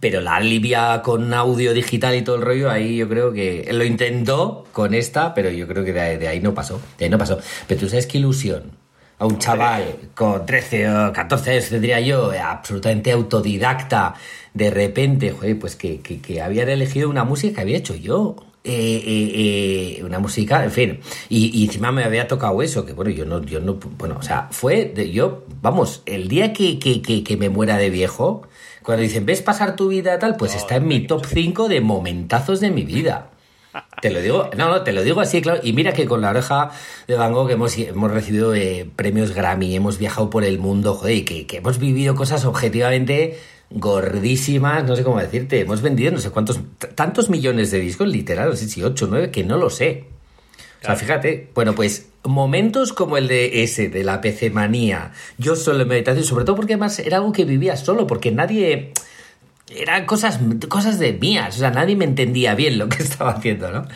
pero 0.00 0.20
la 0.20 0.36
Adlib 0.36 0.66
ya 0.66 1.02
con 1.02 1.32
audio 1.34 1.72
digital 1.74 2.14
y 2.16 2.22
todo 2.22 2.36
el 2.36 2.42
rollo, 2.42 2.70
ahí 2.70 2.96
yo 2.96 3.08
creo 3.08 3.32
que 3.32 3.68
lo 3.72 3.84
intentó 3.84 4.66
con 4.72 4.94
esta, 4.94 5.34
pero 5.34 5.50
yo 5.50 5.66
creo 5.66 5.84
que 5.84 5.92
de 5.92 6.00
ahí, 6.00 6.16
de 6.16 6.28
ahí 6.28 6.40
no 6.40 6.54
pasó, 6.54 6.80
de 6.98 7.06
ahí 7.06 7.10
no 7.10 7.18
pasó. 7.18 7.38
Pero 7.66 7.80
tú 7.80 7.88
sabes 7.88 8.06
qué 8.06 8.18
ilusión 8.18 8.72
a 9.18 9.26
un 9.26 9.38
chaval 9.38 10.10
con 10.14 10.46
13 10.46 10.90
o 10.90 11.12
14 11.12 11.50
años, 11.50 11.68
tendría 11.68 12.00
yo, 12.00 12.30
absolutamente 12.30 13.10
autodidacta, 13.10 14.14
de 14.54 14.70
repente, 14.70 15.32
joder, 15.32 15.58
pues 15.58 15.76
que, 15.76 16.00
que, 16.00 16.40
habían 16.40 16.68
elegido 16.68 17.10
una 17.10 17.24
música 17.24 17.56
que 17.56 17.60
había 17.62 17.78
hecho 17.78 17.94
yo. 17.94 18.36
Eh, 18.64 19.02
eh, 19.06 19.98
eh, 20.00 20.04
una 20.04 20.18
música, 20.18 20.62
en 20.62 20.70
fin, 20.70 21.00
y, 21.30 21.64
encima 21.64 21.90
me 21.90 22.04
había 22.04 22.28
tocado 22.28 22.60
eso, 22.60 22.84
que 22.84 22.92
bueno, 22.92 23.10
yo 23.10 23.24
no, 23.24 23.42
yo 23.42 23.60
no, 23.60 23.78
bueno, 23.96 24.16
o 24.18 24.22
sea, 24.22 24.48
fue, 24.50 24.92
yo, 25.10 25.44
vamos, 25.62 26.02
el 26.04 26.28
día 26.28 26.52
que, 26.52 26.78
que, 26.78 27.00
que 27.00 27.36
me 27.38 27.48
muera 27.48 27.78
de 27.78 27.88
viejo, 27.88 28.42
cuando 28.88 29.02
dicen, 29.02 29.26
¿ves 29.26 29.42
pasar 29.42 29.76
tu 29.76 29.88
vida 29.88 30.18
tal? 30.18 30.38
Pues 30.38 30.54
está 30.54 30.76
en 30.76 30.88
mi 30.88 31.06
top 31.06 31.26
5 31.26 31.68
de 31.68 31.82
momentazos 31.82 32.58
de 32.58 32.70
mi 32.70 32.84
vida. 32.84 33.28
Te 34.00 34.08
lo 34.08 34.22
digo, 34.22 34.48
no, 34.56 34.70
no, 34.70 34.80
te 34.82 34.94
lo 34.94 35.02
digo 35.02 35.20
así, 35.20 35.42
claro. 35.42 35.60
Y 35.62 35.74
mira 35.74 35.92
que 35.92 36.06
con 36.06 36.22
la 36.22 36.30
oreja 36.30 36.70
de 37.06 37.14
Van 37.14 37.34
Gogh 37.34 37.50
hemos, 37.50 37.76
hemos 37.76 38.10
recibido 38.10 38.54
eh, 38.54 38.88
premios 38.96 39.34
Grammy, 39.34 39.76
hemos 39.76 39.98
viajado 39.98 40.30
por 40.30 40.42
el 40.42 40.58
mundo, 40.58 40.94
joder, 40.94 41.16
y 41.16 41.24
que, 41.26 41.46
que 41.46 41.58
hemos 41.58 41.78
vivido 41.78 42.14
cosas 42.14 42.46
objetivamente 42.46 43.38
gordísimas, 43.68 44.84
no 44.84 44.96
sé 44.96 45.04
cómo 45.04 45.20
decirte. 45.20 45.60
Hemos 45.60 45.82
vendido 45.82 46.12
no 46.12 46.18
sé 46.18 46.30
cuántos, 46.30 46.58
tantos 46.94 47.28
millones 47.28 47.70
de 47.70 47.80
discos, 47.80 48.08
literal, 48.08 48.48
no 48.48 48.56
sé 48.56 48.70
si 48.70 48.82
8 48.82 49.04
o 49.04 49.08
9, 49.08 49.30
que 49.30 49.44
no 49.44 49.58
lo 49.58 49.68
sé. 49.68 50.04
O 50.80 50.86
sea, 50.86 50.96
fíjate, 50.96 51.50
bueno, 51.54 51.74
pues 51.74 52.07
momentos 52.24 52.92
como 52.92 53.16
el 53.16 53.28
de 53.28 53.62
ese, 53.62 53.88
de 53.88 54.04
la 54.04 54.20
PC 54.20 54.50
manía, 54.50 55.12
yo 55.38 55.56
solo 55.56 55.82
en 55.82 55.88
meditación, 55.88 56.24
sobre 56.24 56.44
todo 56.44 56.56
porque 56.56 56.74
además 56.74 56.98
era 56.98 57.18
algo 57.18 57.32
que 57.32 57.44
vivía 57.44 57.76
solo, 57.76 58.06
porque 58.06 58.30
nadie, 58.30 58.92
eran 59.74 60.06
cosas, 60.06 60.40
cosas 60.68 60.98
de 60.98 61.12
mías, 61.12 61.56
o 61.56 61.58
sea, 61.58 61.70
nadie 61.70 61.96
me 61.96 62.04
entendía 62.04 62.54
bien 62.54 62.78
lo 62.78 62.88
que 62.88 63.02
estaba 63.02 63.32
haciendo, 63.32 63.70
¿no? 63.70 63.86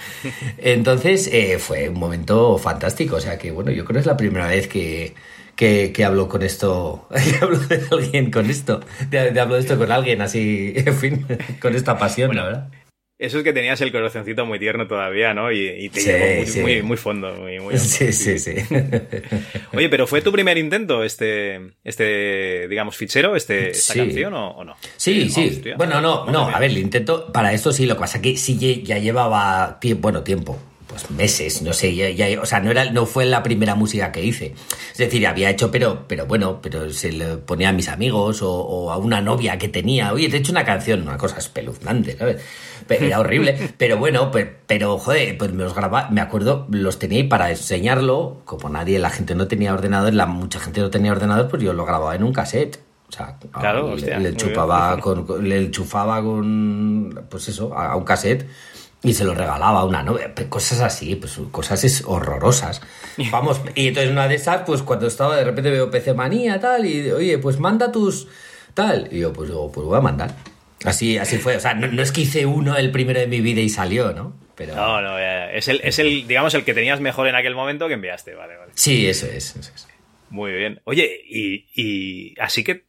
Entonces 0.59 1.29
eh, 1.33 1.59
fue 1.59 1.89
un 1.89 1.99
momento 1.99 2.59
fantástico, 2.59 3.17
o 3.17 3.21
sea 3.21 3.39
que 3.39 3.51
bueno, 3.51 3.71
yo 3.71 3.85
creo 3.85 3.95
que 3.95 4.01
es 4.01 4.07
la 4.07 4.17
primera 4.17 4.47
vez 4.47 4.69
que, 4.69 5.15
que, 5.57 5.93
que 5.93 6.05
hablo 6.05 6.29
con 6.29 6.43
esto, 6.43 7.09
que 7.11 7.45
hablo 7.45 7.59
de 7.59 7.83
alguien 7.91 8.31
con 8.31 8.49
esto, 8.49 8.81
de, 9.11 9.33
de 9.33 9.41
hablo 9.41 9.55
de 9.55 9.61
esto 9.61 9.79
con 9.79 9.91
alguien 9.91 10.23
así, 10.23 10.73
en 10.77 10.95
fin, 10.95 11.27
con 11.61 11.75
esta 11.75 11.99
pasión, 11.99 12.29
Bueno, 12.29 12.43
la 12.43 12.49
verdad. 12.49 12.82
Eso 13.25 13.39
es 13.39 13.45
que 13.45 13.53
tenías 13.53 13.81
el 13.81 13.93
corazoncito 13.93 14.45
muy 14.45 14.59
tierno 14.59 14.87
todavía, 14.87 15.33
¿no? 15.33 15.53
Y, 15.53 15.67
y 15.69 15.89
te 15.91 16.01
Sí, 16.01 16.11
llegó 16.11 16.35
muy, 16.37 16.47
sí. 16.47 16.61
muy, 16.61 16.83
muy 16.83 16.97
fondo. 16.97 17.35
Muy, 17.37 17.61
muy. 17.61 17.75
Sí, 17.79 18.13
sí, 18.13 18.39
sí. 18.39 18.55
Oye, 19.75 19.89
pero 19.89 20.07
¿fue 20.07 20.21
tu 20.23 20.33
primer 20.33 20.59
intento 20.59 21.05
este, 21.05 21.61
este 21.85 22.67
digamos, 22.69 22.97
fichero, 22.97 23.37
este, 23.37 23.71
esta 23.71 23.93
Sí. 23.93 23.99
canción 24.01 24.35
o, 24.35 24.51
o 24.51 24.65
no? 24.65 24.75
Sí, 24.97 25.29
sí. 25.31 25.49
hostia. 25.51 25.77
Bueno, 25.77 26.01
no, 26.01 26.27
no, 26.27 26.47
mía. 26.49 26.57
a 26.57 26.61
ver, 26.61 26.71
el 26.71 26.79
intento, 26.79 27.33
para 27.33 27.53
esto 27.53 27.73
sí, 27.73 27.87
lo 27.87 27.95
que 27.95 28.01
pasa 28.01 28.21
que 28.21 28.37
sí 28.37 28.83
ya 28.85 28.99
llevaba 28.99 29.79
tiempo, 29.81 30.03
bueno, 30.03 30.23
tiempo, 30.23 30.59
pues 30.93 31.11
meses, 31.11 31.63
no 31.63 31.73
sé, 31.73 31.95
ya, 31.95 32.11
ya- 32.11 32.39
o 32.41 32.45
sea, 32.45 32.61
no 32.61 32.71
era, 32.71 32.91
no 32.93 33.07
fue 33.07 33.25
la 33.25 33.43
primera 33.43 33.75
música 33.75 34.13
que 34.13 34.23
hice. 34.23 34.55
Es 34.93 34.99
decir, 34.99 35.27
había 35.27 35.49
hecho, 35.49 35.71
pero, 35.71 36.05
pero 36.07 36.27
bueno, 36.27 36.61
pero 36.61 36.91
se 36.93 37.11
le 37.13 37.39
ponía 37.39 37.71
a 37.71 37.73
mis 37.73 37.89
amigos 37.89 38.43
o, 38.43 38.53
o 38.53 38.91
a 38.93 38.99
una 38.99 39.23
novia 39.23 39.57
que 39.57 39.69
tenía, 39.69 40.13
oye, 40.13 40.29
te 40.29 40.37
he 40.37 40.41
hecho 40.41 40.53
una 40.53 40.65
canción, 40.67 41.01
una 41.03 41.17
cosa 41.17 41.39
espeluznante, 41.39 42.17
¿sabes? 42.19 42.43
Pero 42.87 43.07
era 43.07 43.21
horrible, 43.21 43.71
pero 43.79 43.97
bueno, 43.97 44.31
pe- 44.31 44.55
pero, 44.67 44.99
joder, 44.99 45.39
pues 45.39 45.51
me 45.53 45.63
los 45.65 45.75
grababa, 45.75 46.11
me 46.11 46.21
acuerdo, 46.21 46.67
los 46.71 46.99
tenía 46.99 47.19
ahí 47.23 47.25
para 47.29 47.51
enseñarlo, 47.51 48.43
como 48.45 48.69
nadie, 48.69 48.99
la 48.99 49.09
gente 49.11 49.35
no 49.35 49.49
tenía 49.49 49.73
ordenador, 49.73 50.13
la, 50.13 50.27
mucha 50.27 50.61
gente 50.61 50.81
no 50.83 50.91
tenía 50.91 51.13
ordenador, 51.13 51.49
pues 51.49 51.63
yo 51.63 51.73
lo 51.73 51.87
grababa 51.87 52.15
en 52.15 52.23
un 52.25 52.33
cassette. 52.35 52.79
O 53.09 53.13
sea, 53.15 53.37
Claro, 53.61 53.89
le- 53.89 53.95
hostia, 53.95 54.19
le, 54.19 54.35
chupaba 54.37 54.99
con, 55.01 55.49
le 55.49 55.59
enchufaba 55.59 56.23
con 56.23 57.27
pues 57.29 57.47
eso 57.49 57.77
a 57.77 57.95
un 57.97 58.05
cassette 58.05 58.47
y 59.03 59.15
se 59.15 59.25
lo 59.25 59.35
regalaba 59.35 59.81
a 59.81 59.85
una 59.85 60.03
novia 60.03 60.33
cosas 60.49 60.81
así 60.81 61.17
pues 61.17 61.39
cosas 61.51 61.83
es 61.85 62.05
horrorosas 62.07 62.81
vamos 63.31 63.61
y 63.75 63.89
entonces 63.89 64.13
una 64.13 64.29
de 64.29 64.37
esas 64.37 64.63
pues 64.63 64.83
cuando 64.83 65.07
estaba 65.07 65.37
de 65.37 65.45
repente 65.45 65.71
veo 65.71 65.91
PC 65.91 66.15
manía 66.15 66.61
tal 66.61 66.87
y 66.87 67.11
oye 67.11 67.39
pues 67.39 67.59
manda 67.59 67.91
tus 67.91 68.29
tal 68.75 69.09
y 69.11 69.21
yo 69.21 69.33
pues 69.33 69.49
digo, 69.49 69.71
pues 69.73 69.87
voy 69.87 69.99
a 69.99 70.01
mandar 70.01 70.35
así 70.85 71.19
así 71.19 71.39
fue 71.39 71.57
o 71.57 71.61
sea 71.61 71.75
no, 71.75 71.89
no 71.89 72.03
es 72.03 72.13
que 72.13 72.23
hice 72.23 72.47
uno 72.47 72.77
el 72.77 72.91
primero 72.91 73.21
de 73.21 73.27
mi 73.27 73.41
vida 73.41 73.61
y 73.61 73.69
salió 73.69 74.13
no 74.13 74.41
pero 74.55 74.75
No, 74.77 75.01
no, 75.01 75.19
es 75.19 75.69
el, 75.69 75.81
es 75.83 75.99
el, 75.99 76.27
digamos, 76.27 76.53
el 76.55 76.63
que 76.63 76.75
tenías 76.75 77.01
mejor 77.01 77.27
en 77.27 77.35
aquel 77.35 77.55
momento 77.55 77.89
que 77.89 77.95
enviaste, 77.95 78.35
vale, 78.35 78.57
vale. 78.57 78.73
sí 78.75 79.07
eso 79.07 79.27
es, 79.27 79.57
eso 79.57 79.73
es. 79.75 79.89
Muy 80.29 80.53
bien. 80.53 80.81
Oye, 80.85 81.21
y, 81.27 81.67
y 81.75 82.35
así 82.41 82.65
que 82.65 82.85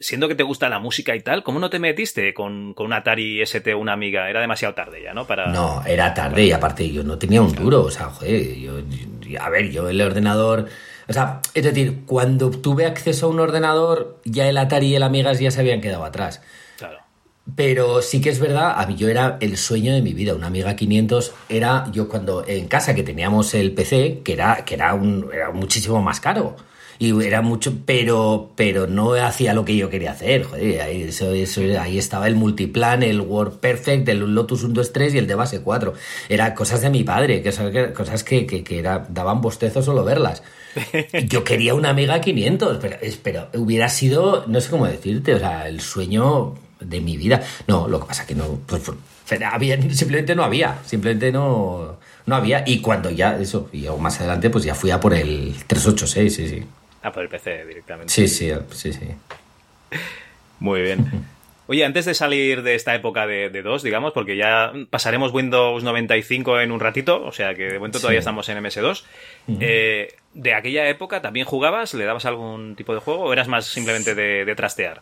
siendo 0.00 0.26
que 0.28 0.34
te 0.34 0.42
gusta 0.42 0.68
la 0.68 0.78
música 0.78 1.14
y 1.14 1.20
tal, 1.20 1.42
¿cómo 1.42 1.58
no 1.60 1.68
te 1.70 1.78
metiste 1.78 2.32
con, 2.34 2.74
con 2.74 2.86
un 2.86 2.92
Atari 2.94 3.42
ST 3.42 3.74
una 3.74 3.92
amiga? 3.92 4.28
Era 4.30 4.40
demasiado 4.40 4.74
tarde 4.74 5.02
ya, 5.04 5.12
¿no? 5.14 5.26
Para... 5.26 5.46
No, 5.52 5.84
era 5.86 6.14
tarde 6.14 6.44
y 6.44 6.52
aparte 6.52 6.90
yo 6.90 7.02
no 7.04 7.18
tenía 7.18 7.42
un 7.42 7.54
duro, 7.54 7.82
o 7.82 7.90
sea, 7.90 8.06
joder, 8.06 8.54
yo, 8.56 8.80
yo- 8.80 9.40
a 9.42 9.48
ver, 9.50 9.70
yo 9.70 9.88
el 9.88 10.00
ordenador, 10.00 10.66
o 11.06 11.12
sea, 11.12 11.40
es 11.54 11.62
decir, 11.62 12.00
cuando 12.06 12.50
tuve 12.50 12.86
acceso 12.86 13.26
a 13.26 13.28
un 13.28 13.38
ordenador, 13.38 14.18
ya 14.24 14.48
el 14.48 14.56
Atari 14.58 14.86
y 14.88 14.94
el 14.96 15.02
Amigas 15.04 15.38
ya 15.38 15.50
se 15.52 15.60
habían 15.60 15.80
quedado 15.80 16.04
atrás. 16.04 16.42
Claro. 16.78 16.98
Pero 17.54 18.02
sí 18.02 18.20
que 18.20 18.30
es 18.30 18.40
verdad, 18.40 18.74
a 18.80 18.86
mí 18.86 18.96
yo 18.96 19.08
era 19.08 19.36
el 19.40 19.56
sueño 19.56 19.92
de 19.92 20.02
mi 20.02 20.14
vida. 20.14 20.34
Una 20.34 20.46
Amiga 20.48 20.76
500 20.76 21.32
era 21.48 21.86
yo 21.92 22.08
cuando 22.08 22.44
en 22.46 22.68
casa 22.68 22.94
que 22.94 23.02
teníamos 23.02 23.54
el 23.54 23.72
PC, 23.72 24.20
que 24.24 24.32
era, 24.32 24.64
que 24.64 24.74
era, 24.74 24.94
un, 24.94 25.28
era 25.32 25.50
muchísimo 25.50 26.00
más 26.02 26.20
caro. 26.20 26.56
Y 27.02 27.18
era 27.24 27.40
mucho, 27.40 27.72
pero, 27.86 28.50
pero 28.56 28.86
no 28.86 29.14
hacía 29.14 29.54
lo 29.54 29.64
que 29.64 29.74
yo 29.74 29.88
quería 29.88 30.12
hacer. 30.12 30.44
Joder, 30.44 30.82
ahí, 30.82 31.02
eso, 31.04 31.32
eso, 31.32 31.62
ahí 31.80 31.96
estaba 31.98 32.28
el 32.28 32.34
multiplan, 32.36 33.02
el 33.02 33.22
Word 33.22 33.54
Perfect, 33.54 34.06
el 34.10 34.18
Lotus 34.34 34.64
1, 34.64 34.74
2, 34.74 34.92
3 34.92 35.14
y 35.14 35.18
el 35.18 35.26
de 35.26 35.34
base 35.34 35.62
4. 35.62 35.94
Era 36.28 36.54
cosas 36.54 36.82
de 36.82 36.90
mi 36.90 37.02
padre, 37.02 37.40
que 37.42 37.50
cosas 37.94 38.22
que, 38.22 38.46
que, 38.46 38.62
que 38.62 38.78
era, 38.78 39.06
daban 39.08 39.40
bostezos 39.40 39.86
solo 39.86 40.04
verlas. 40.04 40.42
Yo 41.26 41.42
quería 41.42 41.74
una 41.74 41.88
Amiga 41.88 42.20
500, 42.20 42.76
pero, 42.82 42.96
es- 43.00 43.16
pero 43.16 43.48
hubiera 43.54 43.88
sido, 43.88 44.44
no 44.46 44.60
sé 44.60 44.68
cómo 44.70 44.86
decirte, 44.86 45.34
o 45.34 45.38
sea, 45.38 45.68
el 45.68 45.80
sueño 45.80 46.54
de 46.80 47.00
mi 47.00 47.16
vida. 47.16 47.42
No, 47.66 47.88
lo 47.88 47.98
que 48.00 48.06
pasa 48.08 48.26
que 48.26 48.34
no, 48.34 48.60
pues, 48.66 48.82
pues, 49.26 49.40
había, 49.42 49.80
simplemente 49.90 50.34
no 50.34 50.44
había, 50.44 50.78
simplemente 50.84 51.32
no, 51.32 51.96
no 52.26 52.36
había. 52.36 52.62
Y 52.66 52.80
cuando 52.82 53.08
ya, 53.10 53.38
eso, 53.40 53.70
y 53.72 53.86
aún 53.86 54.02
más 54.02 54.18
adelante, 54.20 54.50
pues 54.50 54.64
ya 54.64 54.74
fui 54.74 54.90
a 54.90 55.00
por 55.00 55.14
el 55.14 55.54
386, 55.66 56.34
sí, 56.34 56.48
sí. 56.48 56.62
Ah, 57.02 57.12
por 57.12 57.22
el 57.22 57.28
PC 57.28 57.64
directamente. 57.66 58.12
Sí, 58.12 58.28
sí, 58.28 58.50
sí, 58.72 58.92
sí. 58.92 59.08
Muy 60.58 60.82
bien. 60.82 61.06
Oye, 61.66 61.84
antes 61.84 62.04
de 62.04 62.14
salir 62.14 62.62
de 62.64 62.74
esta 62.74 62.96
época 62.96 63.28
de, 63.28 63.48
de 63.48 63.62
DOS, 63.62 63.84
digamos, 63.84 64.12
porque 64.12 64.36
ya 64.36 64.72
pasaremos 64.90 65.32
Windows 65.32 65.84
95 65.84 66.60
en 66.60 66.72
un 66.72 66.80
ratito, 66.80 67.24
o 67.24 67.30
sea 67.30 67.54
que 67.54 67.62
de 67.68 67.78
momento 67.78 68.00
todavía 68.00 68.18
Sí. 68.18 68.22
estamos 68.22 68.48
en 68.48 68.58
MS2. 68.58 69.04
eh, 69.60 70.14
¿De 70.34 70.54
aquella 70.54 70.88
época 70.88 71.22
también 71.22 71.46
jugabas? 71.46 71.94
¿Le 71.94 72.04
dabas 72.04 72.24
algún 72.24 72.74
tipo 72.74 72.92
de 72.92 72.98
juego 73.00 73.22
o 73.22 73.32
eras 73.32 73.46
más 73.46 73.66
simplemente 73.66 74.16
de, 74.16 74.44
de 74.44 74.54
trastear? 74.56 75.00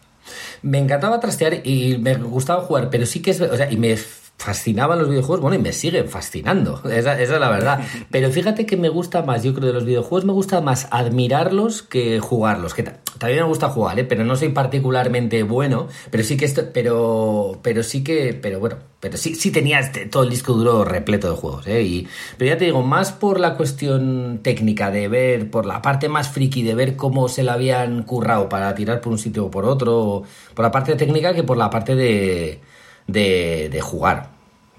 Me 0.61 0.77
encantaba 0.79 1.21
trastear 1.21 1.67
y 1.67 1.97
me 1.99 2.15
gustaba 2.17 2.61
jugar, 2.63 2.91
pero 2.91 3.07
sí 3.07 3.23
que 3.23 3.31
es, 3.31 3.41
o 3.41 3.57
sea, 3.57 3.71
y 3.73 3.79
me 3.79 3.97
fascinaban 4.39 4.99
los 4.99 5.09
videojuegos, 5.09 5.41
bueno, 5.41 5.57
y 5.57 5.59
me 5.63 5.73
siguen 5.73 6.09
fascinando, 6.09 6.81
esa, 6.91 7.21
esa 7.21 7.35
es 7.35 7.41
la 7.41 7.51
verdad. 7.51 7.81
Pero 8.11 8.31
fíjate 8.31 8.67
que 8.67 8.77
me 8.77 8.89
gusta 8.89 9.23
más, 9.23 9.43
yo 9.43 9.53
creo 9.53 9.67
de 9.67 9.73
los 9.75 9.85
videojuegos 9.85 10.25
me 10.25 10.33
gusta 10.33 10.61
más 10.61 10.87
admirarlos 10.91 11.83
que 11.83 12.21
jugarlos, 12.21 12.73
que 12.73 12.85
ta- 12.85 12.99
también 13.19 13.43
me 13.43 13.49
gusta 13.49 13.69
jugar, 13.69 13.99
¿eh? 13.99 14.05
pero 14.05 14.25
no 14.25 14.37
soy 14.37 14.51
particularmente 14.51 15.43
bueno, 15.43 15.89
pero 16.13 16.23
sí 16.23 16.37
que 16.37 16.45
esto, 16.45 16.63
pero, 16.73 17.59
pero 17.63 17.83
sí 17.83 18.05
que, 18.05 18.33
pero 18.41 18.61
bueno, 18.61 18.77
pero 19.01 19.17
sí, 19.17 19.35
sí 19.35 19.51
tenía 19.51 19.81
este- 19.81 20.07
todo 20.07 20.23
el 20.23 20.31
disco 20.31 20.53
duro 20.53 20.85
repleto 20.85 21.29
de 21.31 21.37
juegos, 21.37 21.67
¿eh? 21.67 21.83
Y, 21.83 22.09
pero 22.37 22.53
ya 22.53 22.59
te 22.59 22.67
digo, 22.67 22.83
más 22.83 23.11
por 23.11 23.41
la 23.41 23.57
cuestión 23.57 24.39
técnica 24.45 24.93
de 24.93 25.09
ver, 25.09 25.51
por 25.51 25.67
la 25.67 25.83
parte 25.83 26.09
más 26.09 26.29
friki 26.29 26.63
de 26.63 26.75
ver 26.77 26.95
cómo 26.95 27.29
se 27.29 27.43
la 27.43 27.55
habían 27.55 28.05
currado 28.05 28.49
para 28.49 28.73
tirar 28.77 29.01
por 29.01 29.13
un 29.13 29.19
sitio 29.19 29.47
o 29.47 29.51
por 29.51 29.65
otro, 29.65 30.23
por 30.55 30.65
la 30.65 30.71
parte 30.71 30.95
técnica 30.95 31.35
que 31.35 31.43
por 31.43 31.57
la 31.57 31.71
parte 31.71 31.97
de, 31.97 32.61
de, 33.09 33.69
de 33.73 33.81
jugar. 33.81 34.31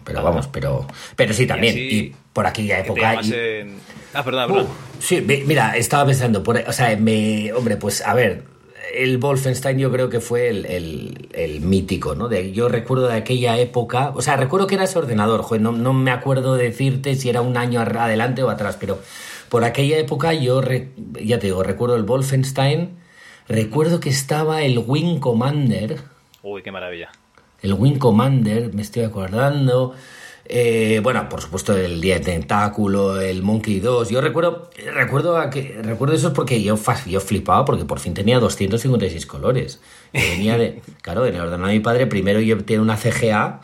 Pero 0.05 0.23
vamos, 0.23 0.47
pero, 0.47 0.87
pero 1.17 1.33
sí 1.33 1.45
también. 1.45 1.77
Y, 1.77 1.87
así, 1.87 2.15
por 2.31 2.47
aquella 2.47 2.79
época. 2.79 3.01
llamas 3.11 3.27
y- 3.27 3.33
en- 3.33 3.77
Ah, 4.13 4.23
perdón, 4.23 4.47
perdón. 4.47 4.65
Uh, 4.65 5.01
sí, 5.01 5.21
mi- 5.21 5.43
mira, 5.43 5.75
estaba 5.77 6.05
pensando, 6.05 6.41
por, 6.41 6.57
o 6.57 6.71
sea, 6.73 6.95
me, 6.97 7.51
hombre, 7.53 7.75
pues 7.77 8.01
a 8.01 8.13
ver, 8.15 8.43
el 8.95 9.19
Wolfenstein 9.19 9.77
yo 9.77 9.91
creo 9.91 10.09
que 10.09 10.19
fue 10.19 10.47
el, 10.49 10.65
el- 10.65 11.29
el 11.33 11.61
mítico, 11.61 12.15
¿no? 12.15 12.27
De, 12.27 12.51
yo 12.51 12.69
recuerdo 12.69 13.07
de 13.07 13.13
aquella 13.17 13.57
época, 13.59 14.09
o 14.15 14.21
sea, 14.23 14.35
recuerdo 14.35 14.65
que 14.65 14.75
era 14.75 14.85
ese 14.85 14.97
ordenador, 14.97 15.43
joder, 15.43 15.61
no, 15.61 15.73
no 15.73 15.93
me 15.93 16.09
acuerdo 16.09 16.55
decirte 16.55 17.13
si 17.15 17.29
era 17.29 17.41
un 17.41 17.55
año 17.55 17.81
adelante 17.81 18.41
o 18.41 18.49
atrás, 18.49 18.77
pero 18.79 18.99
por 19.49 19.63
aquella 19.63 19.99
época 19.99 20.33
yo, 20.33 20.59
re- 20.61 20.89
ya 21.23 21.37
te 21.37 21.47
digo, 21.47 21.61
recuerdo 21.61 21.95
el 21.97 22.03
Wolfenstein, 22.03 22.97
recuerdo 23.47 23.99
que 23.99 24.09
estaba 24.09 24.63
el 24.63 24.79
Wing 24.79 25.19
Commander, 25.19 25.97
Uy, 26.41 26.63
qué 26.63 26.71
maravilla. 26.71 27.09
El 27.61 27.73
Wing 27.73 27.97
Commander, 27.97 28.73
me 28.73 28.81
estoy 28.81 29.03
acordando. 29.03 29.93
Eh, 30.51 30.99
bueno, 31.03 31.29
por 31.29 31.41
supuesto, 31.41 31.77
el 31.77 32.01
Día 32.01 32.15
de 32.15 32.25
Tentáculo, 32.25 33.21
el 33.21 33.43
Monkey 33.43 33.79
2. 33.79 34.09
Yo 34.09 34.19
recuerdo, 34.19 34.71
recuerdo, 34.93 35.37
a 35.37 35.51
que, 35.51 35.79
recuerdo 35.83 36.15
eso 36.15 36.33
porque 36.33 36.63
yo, 36.63 36.75
yo 37.05 37.19
flipaba 37.21 37.65
porque 37.65 37.85
por 37.85 37.99
fin 37.99 38.15
tenía 38.15 38.39
256 38.39 39.27
colores. 39.27 39.79
Yo 40.11 40.21
venía 40.21 40.57
de, 40.57 40.81
claro, 41.03 41.27
en 41.27 41.35
el 41.35 41.41
ordenador 41.41 41.67
de 41.67 41.73
mi 41.73 41.79
padre, 41.81 42.07
primero 42.07 42.41
yo 42.41 42.57
tenía 42.63 42.81
una 42.81 42.97
CGA 42.97 43.61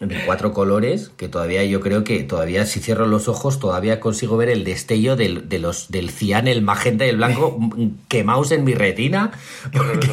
de 0.00 0.24
cuatro 0.26 0.52
colores, 0.52 1.12
que 1.16 1.28
todavía 1.28 1.64
yo 1.64 1.80
creo 1.80 2.04
que 2.04 2.24
todavía 2.24 2.66
si 2.66 2.80
cierro 2.80 3.06
los 3.06 3.28
ojos 3.28 3.60
todavía 3.60 4.00
consigo 4.00 4.36
ver 4.36 4.48
el 4.48 4.64
destello 4.64 5.14
del, 5.16 5.48
de 5.48 5.60
los, 5.60 5.90
del 5.90 6.10
cian, 6.10 6.48
el 6.48 6.60
magenta 6.60 7.06
y 7.06 7.08
el 7.08 7.16
blanco 7.16 7.58
quemados 8.08 8.50
en 8.52 8.64
mi 8.64 8.74
retina, 8.74 9.30
porque 9.72 10.10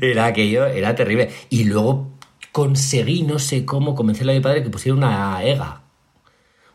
era 0.00 0.26
aquello, 0.26 0.66
era 0.66 0.96
terrible. 0.96 1.30
Y 1.50 1.64
luego 1.64 2.17
conseguí, 2.52 3.22
no 3.22 3.38
sé 3.38 3.64
cómo, 3.64 3.94
convencer 3.94 4.28
a 4.28 4.32
mi 4.32 4.40
padre 4.40 4.62
que 4.62 4.70
pusiera 4.70 4.96
una 4.96 5.42
EGA. 5.42 5.82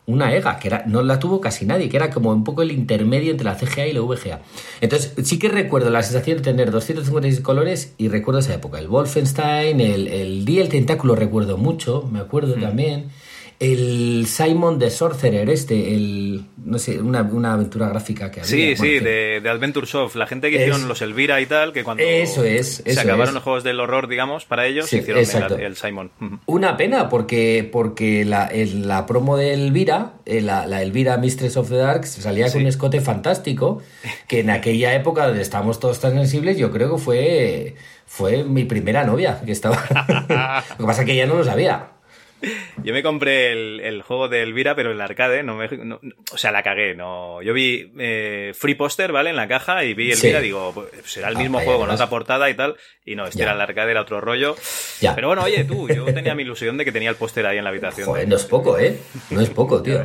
Una 0.06 0.34
EGA, 0.34 0.58
que 0.58 0.68
era, 0.68 0.84
no 0.86 1.02
la 1.02 1.18
tuvo 1.18 1.40
casi 1.40 1.64
nadie, 1.64 1.88
que 1.88 1.96
era 1.96 2.10
como 2.10 2.30
un 2.30 2.44
poco 2.44 2.60
el 2.62 2.72
intermedio 2.72 3.30
entre 3.30 3.46
la 3.46 3.56
CGA 3.56 3.86
y 3.86 3.94
la 3.94 4.02
VGA. 4.02 4.42
Entonces, 4.82 5.14
sí 5.24 5.38
que 5.38 5.48
recuerdo 5.48 5.88
la 5.88 6.02
sensación 6.02 6.38
de 6.38 6.42
tener 6.42 6.70
256 6.70 7.40
colores 7.40 7.94
y 7.96 8.08
recuerdo 8.08 8.40
esa 8.40 8.54
época. 8.54 8.78
El 8.78 8.88
Wolfenstein, 8.88 9.80
el, 9.80 10.08
el 10.08 10.44
Día 10.44 10.60
del 10.60 10.68
Tentáculo 10.68 11.16
recuerdo 11.16 11.56
mucho, 11.56 12.06
me 12.12 12.20
acuerdo 12.20 12.54
también. 12.54 13.10
El 13.60 14.26
Simon 14.26 14.78
the 14.78 14.90
Sorcerer, 14.90 15.48
este, 15.48 15.94
el, 15.94 16.44
no 16.64 16.78
sé, 16.78 17.00
una, 17.00 17.22
una 17.22 17.54
aventura 17.54 17.88
gráfica 17.88 18.30
que 18.30 18.40
había. 18.40 18.50
Sí, 18.50 18.74
bueno, 18.76 18.82
sí, 18.84 18.98
que- 18.98 19.00
de, 19.04 19.40
de 19.40 19.48
Adventure 19.48 19.86
Soft, 19.86 20.16
la 20.16 20.26
gente 20.26 20.50
que 20.50 20.56
Es- 20.56 20.62
hicieron 20.62 20.88
los 20.88 21.00
Elvira 21.02 21.40
y 21.40 21.46
tal, 21.46 21.72
que 21.72 21.84
cuando 21.84 22.02
Eso 22.02 22.44
es, 22.44 22.76
se 22.84 22.90
eso 22.90 23.00
acabaron 23.00 23.28
es. 23.28 23.34
los 23.34 23.42
juegos 23.42 23.64
del 23.64 23.80
horror, 23.80 24.08
digamos, 24.08 24.44
para 24.44 24.66
ellos, 24.66 24.86
Sí, 24.86 24.98
hicieron 24.98 25.22
el, 25.60 25.76
Simon. 25.76 26.10
Una 26.46 26.76
pena, 26.76 27.08
porque, 27.08 27.68
porque 27.70 28.24
la, 28.24 28.46
el- 28.46 28.88
la 28.88 29.06
promo 29.06 29.36
de 29.36 29.54
Elvira, 29.54 30.14
eh, 30.26 30.40
la, 30.40 30.66
la 30.66 30.82
Elvira 30.82 31.16
Mistress 31.16 31.56
of 31.56 31.68
the 31.68 31.76
Dark, 31.76 32.06
salía 32.06 32.50
con 32.50 32.62
un 32.62 32.66
escote 32.68 33.00
fantástico, 33.00 33.82
que 34.28 34.40
en 34.40 34.50
aquella 34.50 34.94
época 34.94 35.26
donde 35.26 35.42
estábamos 35.42 35.80
todos 35.80 36.00
tan 36.00 36.12
sensibles, 36.14 36.58
yo 36.58 36.70
creo 36.70 36.96
que 36.96 37.02
fue, 37.02 37.74
fue 38.06 38.44
mi 38.44 38.64
primera 38.64 39.04
novia, 39.04 39.40
que 39.44 39.52
estaba... 39.52 39.76
lo 40.70 40.76
que 40.78 40.84
pasa 40.84 41.02
es 41.02 41.06
que 41.06 41.12
ella 41.14 41.26
no 41.26 41.36
lo 41.36 41.44
sabía. 41.44 41.88
Yo 42.82 42.92
me 42.92 43.02
compré 43.02 43.52
el, 43.52 43.80
el 43.80 44.02
juego 44.02 44.28
de 44.28 44.42
Elvira, 44.42 44.74
pero 44.74 44.90
en 44.92 44.98
la 44.98 45.04
arcade, 45.04 45.42
no 45.42 45.54
me, 45.56 45.68
no- 45.68 46.00
o 46.32 46.36
sea, 46.38 46.52
la 46.52 46.62
cagué, 46.62 46.94
no. 46.94 47.40
Yo 47.42 47.52
vi 47.54 47.92
eh, 47.98 48.52
Free 48.54 48.74
Poster, 48.74 49.12
¿vale? 49.12 49.30
En 49.30 49.36
la 49.36 49.48
caja 49.48 49.84
y 49.84 49.94
vi 49.94 50.12
Elvira, 50.12 50.38
Sí. 50.40 50.44
digo, 50.44 50.72
pues, 50.74 50.88
será 51.04 51.28
el 51.28 51.36
mismo 51.36 51.60
juego 51.60 51.80
con 51.80 51.90
otra 51.90 52.08
portada 52.08 52.50
y 52.50 52.54
tal, 52.54 52.76
y 53.04 53.14
no, 53.16 53.24
este 53.26 53.38
Ya. 53.38 53.44
era 53.44 53.52
en 53.52 53.58
la 53.58 53.64
arcade, 53.64 53.90
era 53.90 54.00
otro 54.02 54.20
rollo. 54.20 54.56
Ya. 55.00 55.14
Pero 55.14 55.28
bueno, 55.28 55.42
oye, 55.44 55.64
tú, 55.64 55.88
yo 55.88 56.04
tenía 56.06 56.34
mi 56.34 56.42
ilusión 56.42 56.76
de 56.76 56.84
que 56.84 56.92
tenía 56.92 57.10
el 57.10 57.16
póster 57.16 57.46
ahí 57.46 57.58
en 57.58 57.64
la 57.64 57.70
habitación. 57.70 58.06
Joder, 58.06 58.28
no 58.28 58.36
es 58.36 58.44
poco, 58.44 58.78
¿eh? 58.78 58.98
No 59.30 59.40
es 59.40 59.50
poco, 59.50 59.82
tío. 59.82 60.04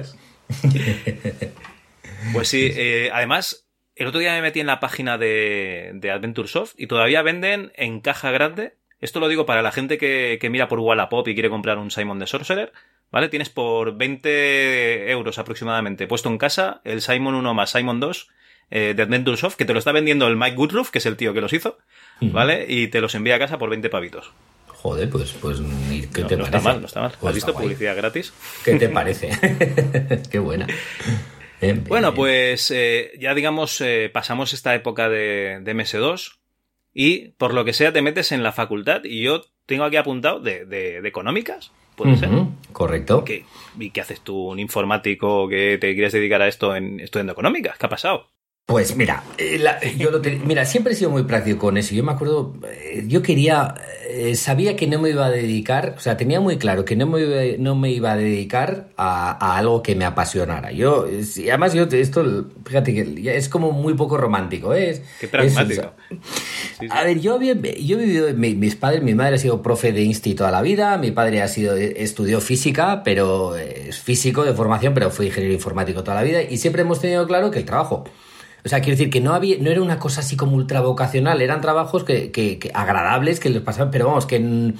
Pues 2.33 2.47
sí, 2.47 2.71
eh, 2.75 3.09
además, 3.13 3.67
el 3.95 4.07
otro 4.07 4.19
día 4.19 4.33
me 4.33 4.41
metí 4.41 4.59
en 4.59 4.67
la 4.67 4.79
página 4.79 5.17
de, 5.17 5.91
de 5.95 6.11
Adventure 6.11 6.47
Soft 6.47 6.73
y 6.77 6.87
todavía 6.87 7.21
venden 7.21 7.71
en 7.75 7.99
caja 8.01 8.31
grande. 8.31 8.73
Esto 9.01 9.19
lo 9.19 9.27
digo 9.27 9.45
para 9.45 9.61
la 9.61 9.71
gente 9.71 9.97
que, 9.97 10.37
que 10.41 10.49
mira 10.49 10.67
por 10.67 10.79
Wallapop 10.79 11.27
y 11.27 11.33
quiere 11.33 11.49
comprar 11.49 11.77
un 11.77 11.91
Simon 11.91 12.19
the 12.19 12.27
Sorcerer. 12.27 12.71
¿Vale? 13.11 13.27
Tienes 13.29 13.49
por 13.49 13.97
20 13.97 15.09
euros 15.11 15.39
aproximadamente 15.39 16.05
puesto 16.05 16.29
en 16.29 16.37
casa 16.37 16.79
el 16.83 17.01
Simon 17.01 17.33
1 17.33 17.53
más 17.55 17.71
Simon 17.71 17.99
2 17.99 18.27
eh, 18.69 18.93
de 18.95 19.01
Adventure 19.01 19.35
Soft, 19.35 19.55
que 19.55 19.65
te 19.65 19.73
lo 19.73 19.79
está 19.79 19.91
vendiendo 19.91 20.27
el 20.27 20.35
Mike 20.37 20.55
Goodruff, 20.55 20.91
que 20.91 20.99
es 20.99 21.05
el 21.07 21.17
tío 21.17 21.33
que 21.33 21.41
los 21.41 21.51
hizo, 21.53 21.79
¿vale? 22.21 22.67
Y 22.69 22.87
te 22.89 23.01
los 23.01 23.15
envía 23.15 23.35
a 23.37 23.39
casa 23.39 23.57
por 23.57 23.71
20 23.71 23.89
pavitos. 23.89 24.31
Joder, 24.67 25.09
pues, 25.09 25.31
pues 25.41 25.59
¿y 25.89 26.05
¿qué 26.07 26.21
No, 26.21 26.27
te 26.27 26.37
no 26.37 26.43
parece? 26.43 26.57
está 26.57 26.59
mal, 26.61 26.79
no 26.81 26.85
está 26.85 27.01
mal. 27.01 27.11
Pues 27.19 27.29
¿Has 27.31 27.35
visto 27.35 27.53
guay. 27.53 27.63
publicidad 27.63 27.95
gratis? 27.97 28.31
¿Qué 28.63 28.75
te 28.75 28.89
parece? 28.89 29.31
Qué 30.31 30.37
buena. 30.37 30.67
Bien, 31.61 31.75
bien, 31.77 31.83
Bueno, 31.85 32.11
bien. 32.11 32.15
pues 32.15 32.71
eh, 32.71 33.11
ya 33.19 33.33
digamos, 33.33 33.81
eh, 33.81 34.09
pasamos 34.13 34.53
esta 34.53 34.73
época 34.75 35.09
de, 35.09 35.59
de 35.61 35.75
MS2 35.75 36.37
y 37.01 37.29
por 37.37 37.53
lo 37.53 37.63
que 37.63 37.71
sea 37.71 37.93
te 37.93 38.01
metes 38.01 38.33
en 38.33 38.43
la 38.43 38.51
facultad 38.51 39.05
y 39.05 39.21
yo 39.23 39.41
tengo 39.65 39.85
aquí 39.85 39.95
apuntado 39.95 40.41
de, 40.41 40.65
de- 40.65 41.01
de 41.01 41.07
económicas, 41.07 41.71
puede 41.95 42.17
ser. 42.17 42.29
Correcto. 42.73 43.23
¿Qué- 43.23 43.45
¿Y 43.79 43.91
qué 43.91 44.01
haces 44.01 44.19
tú, 44.19 44.49
un 44.49 44.59
informático 44.59 45.47
que 45.47 45.77
te 45.79 45.93
quieres 45.93 46.11
dedicar 46.11 46.41
a 46.41 46.47
esto 46.49 46.75
en 46.75 46.99
estudiando 46.99 47.31
económicas? 47.31 47.77
¿Qué 47.77 47.85
ha 47.85 47.89
pasado? 47.89 48.27
Pues 48.69 48.95
mira, 48.95 49.23
eh, 49.39 49.57
la- 49.57 49.79
yo 49.97 50.11
lo 50.11 50.21
mira, 50.45 50.63
siempre 50.63 50.93
he 50.93 50.95
sido 50.95 51.09
muy 51.09 51.23
práctico 51.23 51.57
con 51.57 51.77
eso. 51.77 51.95
Yo 51.95 52.03
me 52.03 52.11
acuerdo, 52.11 52.53
eh, 52.71 53.03
yo 53.07 53.23
quería, 53.23 53.73
eh, 54.07 54.35
sabía 54.35 54.75
que 54.75 54.85
no 54.85 54.99
me 55.01 55.09
iba 55.09 55.25
a 55.25 55.31
dedicar, 55.31 55.95
o 55.97 55.99
sea, 55.99 56.17
tenía 56.17 56.39
muy 56.39 56.57
claro 56.59 56.85
que 56.85 56.95
no 56.95 57.07
me 57.07 57.19
iba, 57.21 57.57
no 57.57 57.75
me 57.75 57.89
iba 57.89 58.11
a 58.11 58.15
dedicar 58.15 58.89
a, 58.95 59.31
a 59.43 59.57
algo 59.57 59.81
que 59.81 59.95
me 59.95 60.05
apasionara. 60.05 60.71
Yo, 60.71 61.07
además 61.47 61.73
yo 61.73 61.85
esto, 61.91 62.45
fíjate 62.63 62.93
que 62.93 63.35
es 63.35 63.49
como 63.49 63.71
muy 63.71 63.95
poco 63.95 64.17
romántico, 64.17 64.75
¿eh? 64.75 65.01
Qué 65.19 65.27
pragmático. 65.27 65.81
es- 66.11 66.17
sí, 66.19 66.75
sí. 66.81 66.87
A 66.91 67.03
ver, 67.03 67.19
yo, 67.21 67.33
había- 67.33 67.55
yo 67.55 67.99
he 67.99 68.05
vivido, 68.05 68.31
mi- 68.35 68.53
mis 68.53 68.75
padres, 68.75 69.01
mi 69.01 69.15
madre 69.15 69.37
ha 69.37 69.39
sido 69.39 69.63
profe 69.63 69.91
de 69.93 70.03
insti 70.03 70.35
toda 70.35 70.51
la 70.51 70.61
vida, 70.61 70.95
mi 70.99 71.09
padre 71.09 71.41
ha 71.41 71.47
sido, 71.47 71.75
estudió 71.75 72.39
física, 72.39 73.01
pero 73.03 73.55
es 73.55 73.97
físico 73.97 74.43
de 74.45 74.53
formación, 74.53 74.93
pero 74.93 75.09
fue 75.09 75.25
ingeniero 75.25 75.55
informático 75.55 76.03
toda 76.03 76.17
la 76.17 76.23
vida 76.23 76.43
y 76.43 76.57
siempre 76.57 76.83
hemos 76.83 77.01
tenido 77.01 77.25
claro 77.25 77.49
que 77.49 77.57
el 77.57 77.65
trabajo. 77.65 78.03
O 78.65 78.69
sea, 78.69 78.81
quiero 78.81 78.97
decir 78.97 79.09
que 79.09 79.21
no 79.21 79.33
había, 79.33 79.57
no 79.59 79.69
era 79.71 79.81
una 79.81 79.99
cosa 79.99 80.21
así 80.21 80.35
como 80.35 80.55
ultra 80.55 80.81
vocacional, 80.81 81.41
eran 81.41 81.61
trabajos 81.61 82.03
que, 82.03 82.31
que- 82.31 82.59
que 82.59 82.71
agradables 82.73 83.39
que 83.39 83.49
les 83.49 83.61
pasaban, 83.61 83.89
pero 83.91 84.07
vamos, 84.07 84.25
que, 84.25 84.73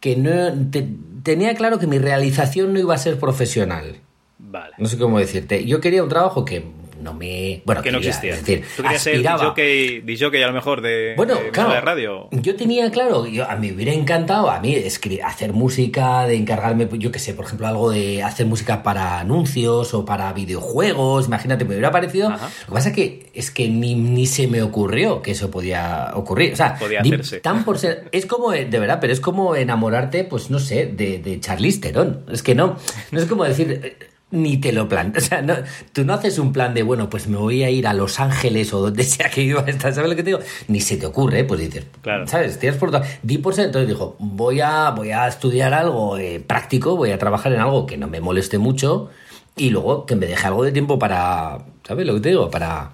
que 0.00 0.16
no 0.16 0.52
te- 0.70 0.88
tenía 1.22 1.54
claro 1.54 1.78
que 1.78 1.86
mi 1.86 1.98
realización 1.98 2.72
no 2.72 2.78
iba 2.80 2.94
a 2.94 2.98
ser 2.98 3.18
profesional. 3.18 3.96
Vale. 4.38 4.74
No 4.78 4.86
sé 4.88 4.98
cómo 4.98 5.18
decirte. 5.18 5.64
Yo 5.64 5.80
quería 5.80 6.02
un 6.02 6.08
trabajo 6.08 6.44
que 6.44 6.64
no 7.02 7.14
me. 7.14 7.62
Bueno, 7.64 7.82
Que 7.82 7.90
no 7.92 7.98
quería, 7.98 8.10
existía. 8.10 8.34
Es 8.34 8.40
decir, 8.46 8.64
Tú 8.76 8.82
querías 8.82 9.02
ser 9.02 9.14
aspiraba. 9.14 9.38
disjockey, 9.38 10.00
disjockey 10.00 10.42
a 10.42 10.46
lo 10.48 10.52
mejor 10.52 10.80
de, 10.80 11.14
Bueno, 11.16 11.34
de 11.36 11.50
claro. 11.50 11.72
de 11.72 11.80
radio. 11.80 12.28
Yo 12.32 12.56
tenía 12.56 12.90
claro, 12.90 13.26
yo, 13.26 13.48
a 13.48 13.56
mí 13.56 13.68
me 13.68 13.74
hubiera 13.74 13.92
encantado 13.92 14.50
a 14.50 14.60
mí 14.60 14.74
escri- 14.74 15.20
hacer 15.24 15.52
música, 15.52 16.26
de 16.26 16.36
encargarme, 16.36 16.88
yo 16.98 17.10
que 17.12 17.18
sé, 17.18 17.34
por 17.34 17.44
ejemplo, 17.44 17.66
algo 17.66 17.90
de 17.90 18.22
hacer 18.22 18.46
música 18.46 18.82
para 18.82 19.20
anuncios 19.20 19.94
o 19.94 20.04
para 20.04 20.32
videojuegos. 20.32 21.26
Imagínate, 21.26 21.64
me 21.64 21.70
hubiera 21.74 21.90
parecido. 21.90 22.28
Ajá. 22.28 22.48
Lo 22.62 22.66
que 22.66 22.72
pasa 22.72 22.88
es 22.90 22.94
que 22.94 23.30
es 23.34 23.50
que 23.50 23.68
ni, 23.68 23.94
ni 23.94 24.26
se 24.26 24.46
me 24.48 24.62
ocurrió 24.62 25.22
que 25.22 25.32
eso 25.32 25.50
podía 25.50 26.10
ocurrir. 26.14 26.52
O 26.52 26.56
sea, 26.56 26.76
Podía 26.78 27.00
hacerse. 27.00 27.40
tan 27.40 27.64
por 27.64 27.78
ser. 27.78 28.08
Es 28.12 28.26
como, 28.26 28.52
eh, 28.52 28.64
de 28.64 28.78
verdad, 28.78 28.98
pero 29.00 29.12
es 29.12 29.20
como 29.20 29.56
enamorarte, 29.56 30.24
pues 30.24 30.50
no 30.50 30.58
sé, 30.58 30.86
de, 30.86 31.18
de 31.18 31.40
Charlize 31.40 31.80
Theron. 31.80 32.24
Es 32.30 32.42
que 32.42 32.54
no, 32.54 32.76
no 33.10 33.18
es 33.20 33.26
como 33.26 33.44
decir. 33.44 33.96
Eh, 34.34 34.38
Ni 34.38 34.56
te 34.58 34.72
lo 34.72 34.88
planteas. 34.88 35.24
O 35.24 35.28
sea, 35.28 35.42
no, 35.42 35.54
tú 35.92 36.04
no 36.04 36.14
haces 36.14 36.38
un 36.38 36.52
plan 36.52 36.74
de, 36.74 36.82
bueno, 36.82 37.08
pues 37.08 37.28
me 37.28 37.36
voy 37.36 37.62
a 37.62 37.70
ir 37.70 37.86
a 37.86 37.92
Los 37.94 38.20
Ángeles 38.20 38.72
o 38.74 38.80
donde 38.80 39.02
sea 39.04 39.30
que 39.30 39.42
iba 39.42 39.62
a 39.62 39.70
estar. 39.70 39.94
¿Sabes 39.94 40.10
lo 40.10 40.16
que 40.16 40.22
te 40.22 40.30
digo? 40.30 40.40
Ni 40.68 40.80
se 40.80 40.96
te 40.96 41.06
ocurre, 41.06 41.44
pues 41.44 41.60
dices, 41.60 41.84
Claro. 42.02 42.26
¿sabes? 42.26 42.58
Tienes 42.58 42.78
por 42.78 42.90
todo. 42.90 43.02
Di 43.22 43.38
por 43.38 43.54
ser. 43.54 43.66
Entonces 43.66 43.88
dijo, 43.88 44.16
voy 44.18 44.60
a, 44.60 44.90
voy 44.90 45.10
a 45.12 45.26
estudiar 45.28 45.72
algo 45.74 46.18
eh, 46.18 46.40
práctico, 46.46 46.96
voy 46.96 47.10
a 47.12 47.18
trabajar 47.18 47.52
en 47.52 47.60
algo 47.60 47.86
que 47.86 47.96
no 47.96 48.08
me 48.08 48.20
moleste 48.20 48.58
mucho 48.58 49.10
y 49.56 49.70
luego 49.70 50.04
que 50.06 50.16
me 50.16 50.26
deje 50.26 50.46
algo 50.46 50.64
de 50.64 50.72
tiempo 50.72 50.98
para, 50.98 51.58
¿sabes 51.86 52.06
lo 52.06 52.14
que 52.14 52.20
te 52.20 52.28
digo? 52.30 52.50
Para, 52.50 52.90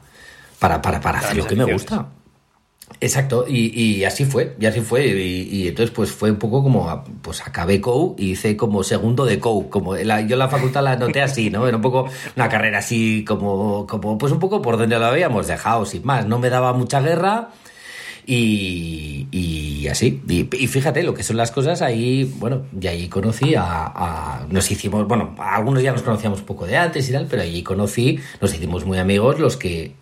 para, 0.58 0.82
para, 0.82 1.00
para 1.00 1.18
hacer 1.20 1.36
lo 1.38 1.46
que 1.46 1.56
me 1.56 1.64
gusta. 1.72 2.06
Exacto, 3.02 3.46
y, 3.48 4.04
así 4.04 4.24
fue, 4.26 4.54
y 4.60 4.66
así 4.66 4.80
fue, 4.80 5.06
y, 5.06 5.68
entonces 5.68 5.90
pues 5.94 6.10
fue 6.10 6.30
un 6.30 6.36
poco 6.38 6.62
como, 6.62 6.90
a- 6.90 7.04
pues 7.04 7.40
acabé 7.46 7.80
COU 7.80 8.14
y 8.18 8.32
hice 8.32 8.56
como 8.56 8.82
segundo 8.82 9.24
de 9.24 9.38
COU, 9.38 9.70
como 9.70 9.94
la- 9.96 10.20
yo 10.22 10.36
la 10.36 10.48
facultad 10.48 10.82
la 10.82 10.96
noté 10.96 11.22
así, 11.22 11.48
¿no? 11.50 11.66
Era 11.66 11.76
un 11.76 11.82
poco 11.82 12.06
una 12.36 12.48
carrera 12.48 12.78
así 12.78 13.24
como, 13.26 13.86
como 13.86 14.18
pues 14.18 14.32
un 14.32 14.38
poco 14.38 14.60
por 14.60 14.76
donde 14.76 14.98
lo 14.98 15.06
habíamos 15.06 15.46
dejado, 15.46 15.86
sin 15.86 16.04
más, 16.04 16.26
no 16.26 16.38
me 16.38 16.50
daba 16.50 16.72
mucha 16.74 17.00
guerra 17.00 17.50
y, 18.26 19.26
y 19.32 19.88
así, 19.88 20.20
y, 20.28 20.48
y 20.56 20.66
fíjate 20.66 21.02
lo 21.02 21.14
que 21.14 21.22
son 21.22 21.36
las 21.36 21.50
cosas, 21.50 21.82
ahí, 21.82 22.24
bueno, 22.38 22.62
y 22.78 22.86
ahí 22.86 23.08
conocí 23.08 23.54
a, 23.54 23.62
a- 23.86 24.46
nos 24.50 24.70
hicimos, 24.70 25.06
bueno, 25.08 25.34
algunos 25.38 25.82
ya 25.82 25.92
nos 25.92 26.02
conocíamos 26.02 26.40
un 26.40 26.46
poco 26.46 26.66
de 26.66 26.76
antes 26.76 27.08
y 27.08 27.12
tal, 27.12 27.26
pero 27.30 27.42
allí 27.42 27.62
conocí, 27.62 28.18
nos 28.40 28.54
hicimos 28.54 28.84
muy 28.84 28.98
amigos 28.98 29.38
los 29.40 29.56
que 29.56 29.92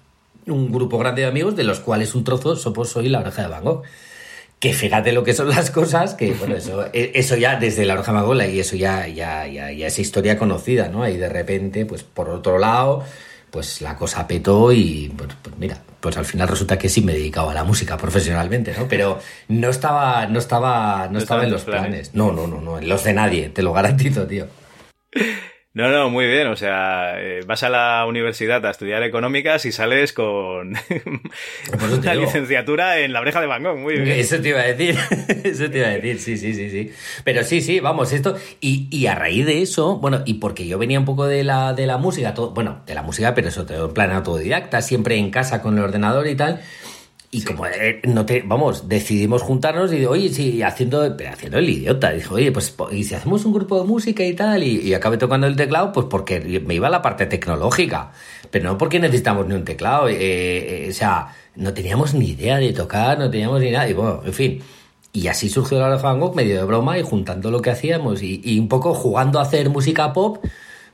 un 0.50 0.72
grupo 0.72 0.98
grande 0.98 1.22
de 1.22 1.28
amigos, 1.28 1.56
de 1.56 1.64
los 1.64 1.80
cuales 1.80 2.14
un 2.14 2.24
trozo 2.24 2.56
soy 2.56 3.08
la 3.08 3.20
oreja 3.20 3.42
de 3.42 3.48
Van 3.48 3.64
Gogh. 3.64 3.82
Que 4.58 4.72
fíjate 4.72 5.12
lo 5.12 5.22
que 5.22 5.34
son 5.34 5.48
las 5.48 5.70
cosas, 5.70 6.14
que 6.14 6.32
bueno, 6.32 6.56
eso, 6.56 6.86
e- 6.92 7.12
eso 7.14 7.36
ya 7.36 7.56
desde 7.56 7.84
la 7.84 7.94
oreja 7.94 8.12
de 8.12 8.18
Van 8.18 8.26
Gogh, 8.26 8.42
y 8.42 8.60
eso 8.60 8.76
ya, 8.76 9.06
ya, 9.06 9.46
ya, 9.46 9.70
ya 9.70 9.86
es 9.86 9.98
historia 9.98 10.36
conocida, 10.38 10.88
¿no? 10.88 11.08
Y 11.08 11.16
de 11.16 11.28
repente, 11.28 11.86
pues 11.86 12.02
por 12.02 12.28
otro 12.28 12.58
lado, 12.58 13.04
pues 13.50 13.80
la 13.80 13.96
cosa 13.96 14.26
petó 14.26 14.72
y 14.72 15.12
pues, 15.16 15.30
pues 15.42 15.56
mira, 15.58 15.78
pues 16.00 16.16
al 16.16 16.24
final 16.24 16.48
resulta 16.48 16.78
que 16.78 16.88
sí 16.88 17.00
me 17.02 17.12
he 17.12 17.16
dedicado 17.16 17.50
a 17.50 17.54
la 17.54 17.64
música 17.64 17.96
profesionalmente, 17.96 18.74
¿no? 18.76 18.88
Pero 18.88 19.20
no 19.48 19.70
estaba, 19.70 20.26
no 20.26 20.38
estaba, 20.38 21.08
no, 21.10 21.18
estaba 21.18 21.44
en 21.44 21.50
los 21.52 21.62
planes. 21.62 22.10
planes. 22.10 22.14
No, 22.14 22.32
no, 22.32 22.46
no, 22.46 22.60
no, 22.60 22.78
en 22.78 22.88
los 22.88 23.04
de 23.04 23.12
nadie, 23.14 23.48
te 23.48 23.62
lo 23.62 23.72
garantizo, 23.72 24.26
tío. 24.26 24.46
No, 25.78 25.88
no, 25.90 26.10
muy 26.10 26.26
bien. 26.26 26.48
O 26.48 26.56
sea, 26.56 27.22
eh, 27.22 27.42
vas 27.46 27.62
a 27.62 27.68
la 27.68 28.04
universidad 28.08 28.66
a 28.66 28.70
estudiar 28.70 29.04
económicas 29.04 29.64
y 29.64 29.70
sales 29.70 30.12
con 30.12 30.74
una 32.00 32.14
licenciatura 32.16 32.98
en 32.98 33.12
la 33.12 33.20
oreja 33.20 33.40
de 33.40 33.46
Van 33.46 33.62
Gogh. 33.62 33.78
Muy 33.78 33.94
bien. 33.94 34.18
Eso 34.18 34.40
te 34.40 34.48
iba 34.48 34.58
a 34.58 34.64
decir, 34.64 34.98
eso 35.44 35.70
te 35.70 35.78
iba 35.78 35.86
a 35.86 35.90
decir, 35.90 36.18
sí, 36.18 36.36
sí, 36.36 36.52
sí, 36.52 36.68
sí. 36.68 36.92
Pero 37.22 37.44
sí, 37.44 37.60
sí, 37.60 37.78
vamos, 37.78 38.12
esto, 38.12 38.36
y, 38.60 38.88
y 38.90 39.06
a 39.06 39.14
raíz 39.14 39.46
de 39.46 39.62
eso, 39.62 39.98
bueno, 39.98 40.22
y 40.26 40.34
porque 40.34 40.66
yo 40.66 40.78
venía 40.78 40.98
un 40.98 41.04
poco 41.04 41.28
de 41.28 41.44
la, 41.44 41.72
de 41.74 41.86
la 41.86 41.96
música, 41.96 42.34
todo, 42.34 42.50
bueno, 42.50 42.80
de 42.84 42.96
la 42.96 43.04
música, 43.04 43.32
pero 43.36 43.46
eso, 43.46 43.64
todo 43.64 43.86
en 43.86 43.94
plan 43.94 44.10
autodidacta, 44.10 44.82
siempre 44.82 45.14
en 45.14 45.30
casa 45.30 45.62
con 45.62 45.78
el 45.78 45.84
ordenador 45.84 46.26
y 46.26 46.34
tal, 46.34 46.60
y 47.30 47.42
como 47.42 47.66
eh, 47.66 48.00
no 48.04 48.24
te, 48.24 48.42
vamos, 48.42 48.88
decidimos 48.88 49.42
juntarnos 49.42 49.92
y 49.92 50.06
oye, 50.06 50.30
sí, 50.30 50.62
haciendo, 50.62 51.02
haciendo 51.02 51.58
el 51.58 51.68
idiota, 51.68 52.10
dijo, 52.10 52.36
oye, 52.36 52.50
pues, 52.52 52.74
y 52.90 53.04
si 53.04 53.14
hacemos 53.14 53.44
un 53.44 53.52
grupo 53.52 53.78
de 53.78 53.86
música 53.86 54.24
y 54.24 54.32
tal, 54.32 54.62
y, 54.62 54.80
y 54.80 54.94
acabé 54.94 55.18
tocando 55.18 55.46
el 55.46 55.54
teclado, 55.54 55.92
pues 55.92 56.06
porque 56.08 56.40
me 56.40 56.74
iba 56.74 56.86
a 56.86 56.90
la 56.90 57.02
parte 57.02 57.26
tecnológica, 57.26 58.12
pero 58.50 58.70
no 58.70 58.78
porque 58.78 58.98
necesitamos 58.98 59.46
ni 59.46 59.54
un 59.54 59.64
teclado, 59.64 60.08
eh, 60.08 60.16
eh, 60.18 60.88
o 60.88 60.94
sea, 60.94 61.34
no 61.54 61.74
teníamos 61.74 62.14
ni 62.14 62.30
idea 62.30 62.56
de 62.56 62.72
tocar, 62.72 63.18
no 63.18 63.30
teníamos 63.30 63.60
ni 63.60 63.72
nada, 63.72 63.88
y 63.88 63.92
bueno, 63.92 64.22
en 64.24 64.32
fin. 64.32 64.62
Y 65.12 65.26
así 65.28 65.48
surgió 65.48 65.78
la 65.78 65.86
oreja 65.86 65.98
de 65.98 66.02
Van 66.04 66.20
Gogh, 66.20 66.34
medio 66.34 66.56
de 66.56 66.64
broma 66.64 66.98
y 66.98 67.02
juntando 67.02 67.50
lo 67.50 67.60
que 67.60 67.70
hacíamos 67.70 68.22
y, 68.22 68.40
y 68.44 68.58
un 68.58 68.68
poco 68.68 68.94
jugando 68.94 69.38
a 69.38 69.42
hacer 69.42 69.68
música 69.68 70.12
pop, 70.12 70.44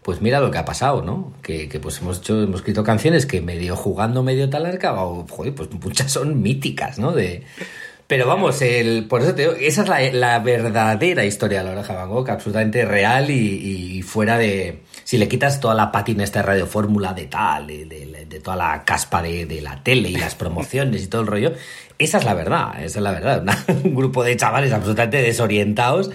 pues 0.05 0.21
mira 0.21 0.39
lo 0.39 0.51
que 0.51 0.59
ha 0.59 0.65
pasado, 0.65 1.03
¿no? 1.03 1.33
Que, 1.43 1.69
que, 1.69 1.81
pues 1.81 1.99
hemos 2.01 2.19
hecho, 2.19 2.43
hemos 2.43 2.61
escrito 2.61 2.85
canciones 2.85 3.25
que 3.25 3.41
medio 3.41 3.75
jugando, 3.75 4.23
medio 4.23 4.51
tal 4.51 4.67
han 4.67 4.75
acabado, 4.77 5.27
joder, 5.29 5.55
pues 5.55 5.71
muchas 5.73 6.13
son 6.13 6.43
míticas, 6.43 6.99
¿no? 6.99 7.13
De, 7.13 7.43
pero 8.07 8.27
vamos, 8.27 8.61
el, 8.61 9.07
por 9.07 9.23
eso 9.23 9.35
te 9.35 9.43
digo, 9.43 9.55
esa 9.59 9.99
es 9.99 10.15
la, 10.15 10.39
verdadera 10.41 11.25
historia 11.25 11.61
de 11.61 11.65
la 11.65 11.71
oreja 11.71 11.95
Van 11.95 12.11
Gogh, 12.11 12.29
absolutamente 12.29 12.85
real 12.85 13.31
y, 13.31 14.03
fuera 14.03 14.37
de... 14.37 14.83
Si 15.05 15.17
le 15.17 15.27
quitas 15.27 15.59
toda 15.59 15.75
la 15.75 15.91
pátina 15.91 16.23
esta 16.23 16.43
radio 16.43 16.67
fórmula 16.67 17.15
de 17.15 17.27
tal, 17.27 17.67
de, 17.67 17.87
de- 17.87 18.41
toda 18.41 18.57
la 18.57 18.85
caspa 18.85 19.23
de, 19.23 19.61
la 19.63 19.83
tele 19.83 20.11
y 20.11 20.17
las 20.17 20.35
promociones 20.35 21.03
y 21.03 21.07
todo 21.07 21.23
el 21.23 21.29
rollo, 21.29 21.53
esa 21.99 22.19
es 22.19 22.25
la 22.25 22.35
verdad, 22.35 22.73
esa 22.77 22.99
es 22.99 23.03
la 23.03 23.11
verdad. 23.11 23.43
Un 23.85 23.95
grupo 23.95 24.23
de 24.23 24.37
chavales 24.37 24.73
absolutamente 24.73 25.23
desorientados 25.23 26.11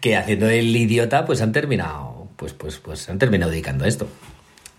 que 0.00 0.16
haciendo 0.16 0.48
el 0.48 0.74
idiota 0.74 1.26
pues 1.26 1.42
han 1.42 1.52
terminado, 1.52 2.13
pues, 2.36 2.52
pues, 2.52 2.78
pues 2.78 3.08
han 3.08 3.18
terminado 3.18 3.50
dedicando 3.50 3.84
a 3.84 3.88
esto. 3.88 4.08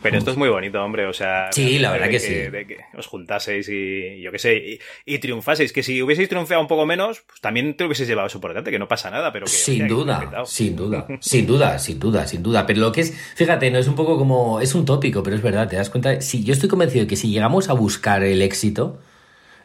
Pero 0.02 0.20
esto 0.20 0.30
es 0.30 0.38
muy 0.38 0.50
bonito, 0.50 0.84
hombre. 0.84 1.08
O 1.08 1.14
sea, 1.14 1.50
Sí, 1.52 1.80
la 1.80 1.92
verdad 1.92 2.06
de 2.06 2.12
que 2.12 2.20
sí. 2.20 2.34
De 2.34 2.68
que 2.68 2.78
os 2.96 3.08
juntaseis 3.08 3.68
y 3.70 4.22
yo 4.22 4.32
qué 4.32 4.38
sé, 4.38 4.56
y, 4.56 4.80
y 5.06 5.18
triunfaseis. 5.18 5.74
Que 5.74 5.82
si 5.82 6.00
hubieseis 6.00 6.30
triunfado 6.30 6.62
un 6.62 6.68
poco 6.68 6.86
menos, 6.86 7.24
pues 7.26 7.42
también 7.42 7.76
te 7.76 7.86
hubieseis 7.86 8.08
llevado 8.08 8.28
eso 8.28 8.40
por 8.40 8.52
delante, 8.52 8.70
que 8.70 8.78
no 8.78 8.88
pasa 8.88 9.10
nada, 9.10 9.32
pero 9.32 9.46
que. 9.46 9.52
Sin 9.52 9.88
duda, 9.88 10.44
sin 10.46 10.76
duda, 10.76 11.08
sin 11.22 11.48
duda, 11.48 11.80
sin 11.80 12.00
duda, 12.00 12.28
sin 12.28 12.44
duda. 12.44 12.68
Pero 12.68 12.82
lo 12.82 12.92
que 12.92 13.02
es, 13.02 13.18
fíjate, 13.36 13.72
no 13.72 13.80
es 13.80 13.88
un 13.88 13.96
poco 13.96 14.16
como, 14.18 14.62
es 14.62 14.76
un 14.76 14.86
tópico, 14.86 15.24
pero 15.24 15.38
es 15.38 15.42
verdad, 15.42 15.68
te 15.68 15.76
das 15.76 15.90
cuenta. 15.90 16.22
Si 16.22 16.44
yo 16.44 16.54
estoy 16.54 16.70
convencido 16.70 17.06
de 17.06 17.08
que 17.08 17.16
si 17.16 17.32
llegamos 17.32 17.70
a 17.70 17.74
buscar 17.74 18.24
el 18.24 18.44
éxito, 18.44 19.02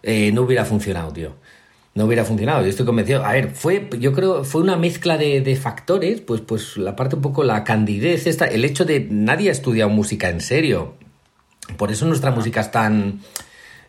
eh, 0.03 0.32
no 0.32 0.43
hubiera 0.43 0.64
funcionado, 0.64 1.12
tío. 1.12 1.34
No 1.95 2.05
hubiera 2.05 2.24
funcionado, 2.24 2.62
yo 2.62 2.68
estoy 2.68 2.86
convencido. 2.86 3.24
A 3.24 3.32
ver, 3.32 3.51
fue, 3.51 3.88
yo 3.99 4.12
creo, 4.12 4.45
fue 4.45 4.61
una 4.62 4.76
mezcla 4.76 5.18
de, 5.18 5.41
de 5.41 5.57
factores, 5.57 6.20
pues, 6.20 6.41
pues 6.41 6.76
la 6.76 6.95
parte 6.95 7.16
un 7.16 7.22
poco, 7.22 7.43
la 7.43 7.64
candidez, 7.64 8.26
esta, 8.28 8.45
el 8.47 8.64
hecho 8.64 8.84
de 8.84 9.09
nadie 9.11 9.49
ha 9.49 9.53
estudiado 9.53 9.91
música 9.91 10.28
en 10.28 10.41
serio. 10.41 10.95
Por 11.76 11.91
eso 11.91 12.07
nuestra 12.07 12.30
música 12.30 12.61
es 12.61 12.70
tan 12.70 13.20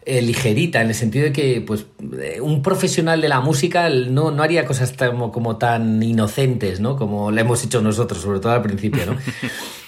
eh, 0.05 0.21
ligerita, 0.23 0.81
en 0.81 0.87
el 0.87 0.95
sentido 0.95 1.25
de 1.25 1.31
que 1.31 1.61
pues 1.61 1.85
eh, 2.19 2.41
un 2.41 2.63
profesional 2.63 3.21
de 3.21 3.29
la 3.29 3.39
música 3.39 3.87
no, 3.89 4.31
no 4.31 4.41
haría 4.41 4.65
cosas 4.65 4.93
tan- 4.93 5.11
como, 5.11 5.31
como 5.31 5.57
tan 5.57 6.01
inocentes, 6.01 6.79
¿no? 6.79 6.95
Como 6.97 7.29
le 7.29 7.41
hemos 7.41 7.63
hecho 7.63 7.81
nosotros, 7.81 8.19
sobre 8.21 8.39
todo 8.39 8.51
al 8.53 8.63
principio, 8.63 9.05
¿no? 9.05 9.15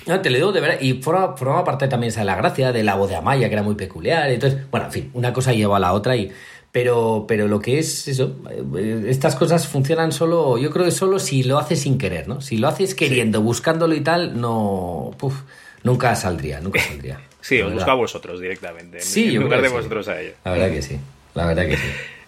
No, 0.05 0.19
te 0.19 0.29
lo 0.29 0.35
digo 0.35 0.51
de 0.51 0.59
verdad, 0.59 0.81
y 0.81 0.95
forma, 1.01 1.37
forma 1.37 1.63
parte 1.63 1.87
también 1.87 2.09
esa 2.09 2.19
de 2.19 2.25
la 2.25 2.35
gracia, 2.35 2.73
de 2.73 2.83
la 2.83 2.95
voz 2.95 3.09
de 3.09 3.15
Amaya, 3.15 3.47
que 3.47 3.53
era 3.53 3.63
muy 3.63 3.75
peculiar, 3.75 4.29
entonces, 4.29 4.59
bueno, 4.69 4.87
en 4.87 4.91
fin, 4.91 5.09
una 5.13 5.31
cosa 5.31 5.53
lleva 5.53 5.77
a 5.77 5.79
la 5.79 5.93
otra 5.93 6.17
y... 6.17 6.29
Pero, 6.73 7.25
pero 7.27 7.47
lo 7.47 7.59
que 7.59 7.77
es 7.77 8.07
eso, 8.07 8.35
eh, 8.49 9.05
estas 9.07 9.35
cosas 9.35 9.67
funcionan 9.67 10.11
solo, 10.11 10.57
yo 10.57 10.71
creo 10.71 10.83
que 10.85 10.91
solo 10.91 11.19
si 11.19 11.43
lo 11.43 11.59
haces 11.59 11.79
sin 11.81 11.99
querer, 11.99 12.27
¿no? 12.27 12.41
Si 12.41 12.57
lo 12.57 12.67
haces 12.67 12.95
queriendo, 12.95 13.41
buscándolo 13.41 13.93
y 13.93 14.01
tal, 14.01 14.41
no, 14.41 15.11
puf, 15.19 15.35
nunca 15.83 16.15
saldría, 16.15 16.59
nunca 16.61 16.81
saldría. 16.87 17.21
Sí, 17.41 17.61
os 17.61 17.71
busco 17.73 17.91
a 17.91 17.93
vosotros 17.93 18.41
directamente. 18.41 18.97
en- 18.97 19.03
Sí, 19.03 19.25
en 19.27 19.31
yo 19.33 19.41
lugar 19.41 19.61
de 19.61 19.69
sí. 19.69 19.75
vosotros 19.75 20.07
a 20.07 20.19
ellos. 20.19 20.33
La 20.43 20.51
verdad 20.51 20.71
que 20.71 20.81
sí, 20.81 20.97
la 21.35 21.45
verdad 21.45 21.67
que 21.67 21.77
sí. 21.77 21.83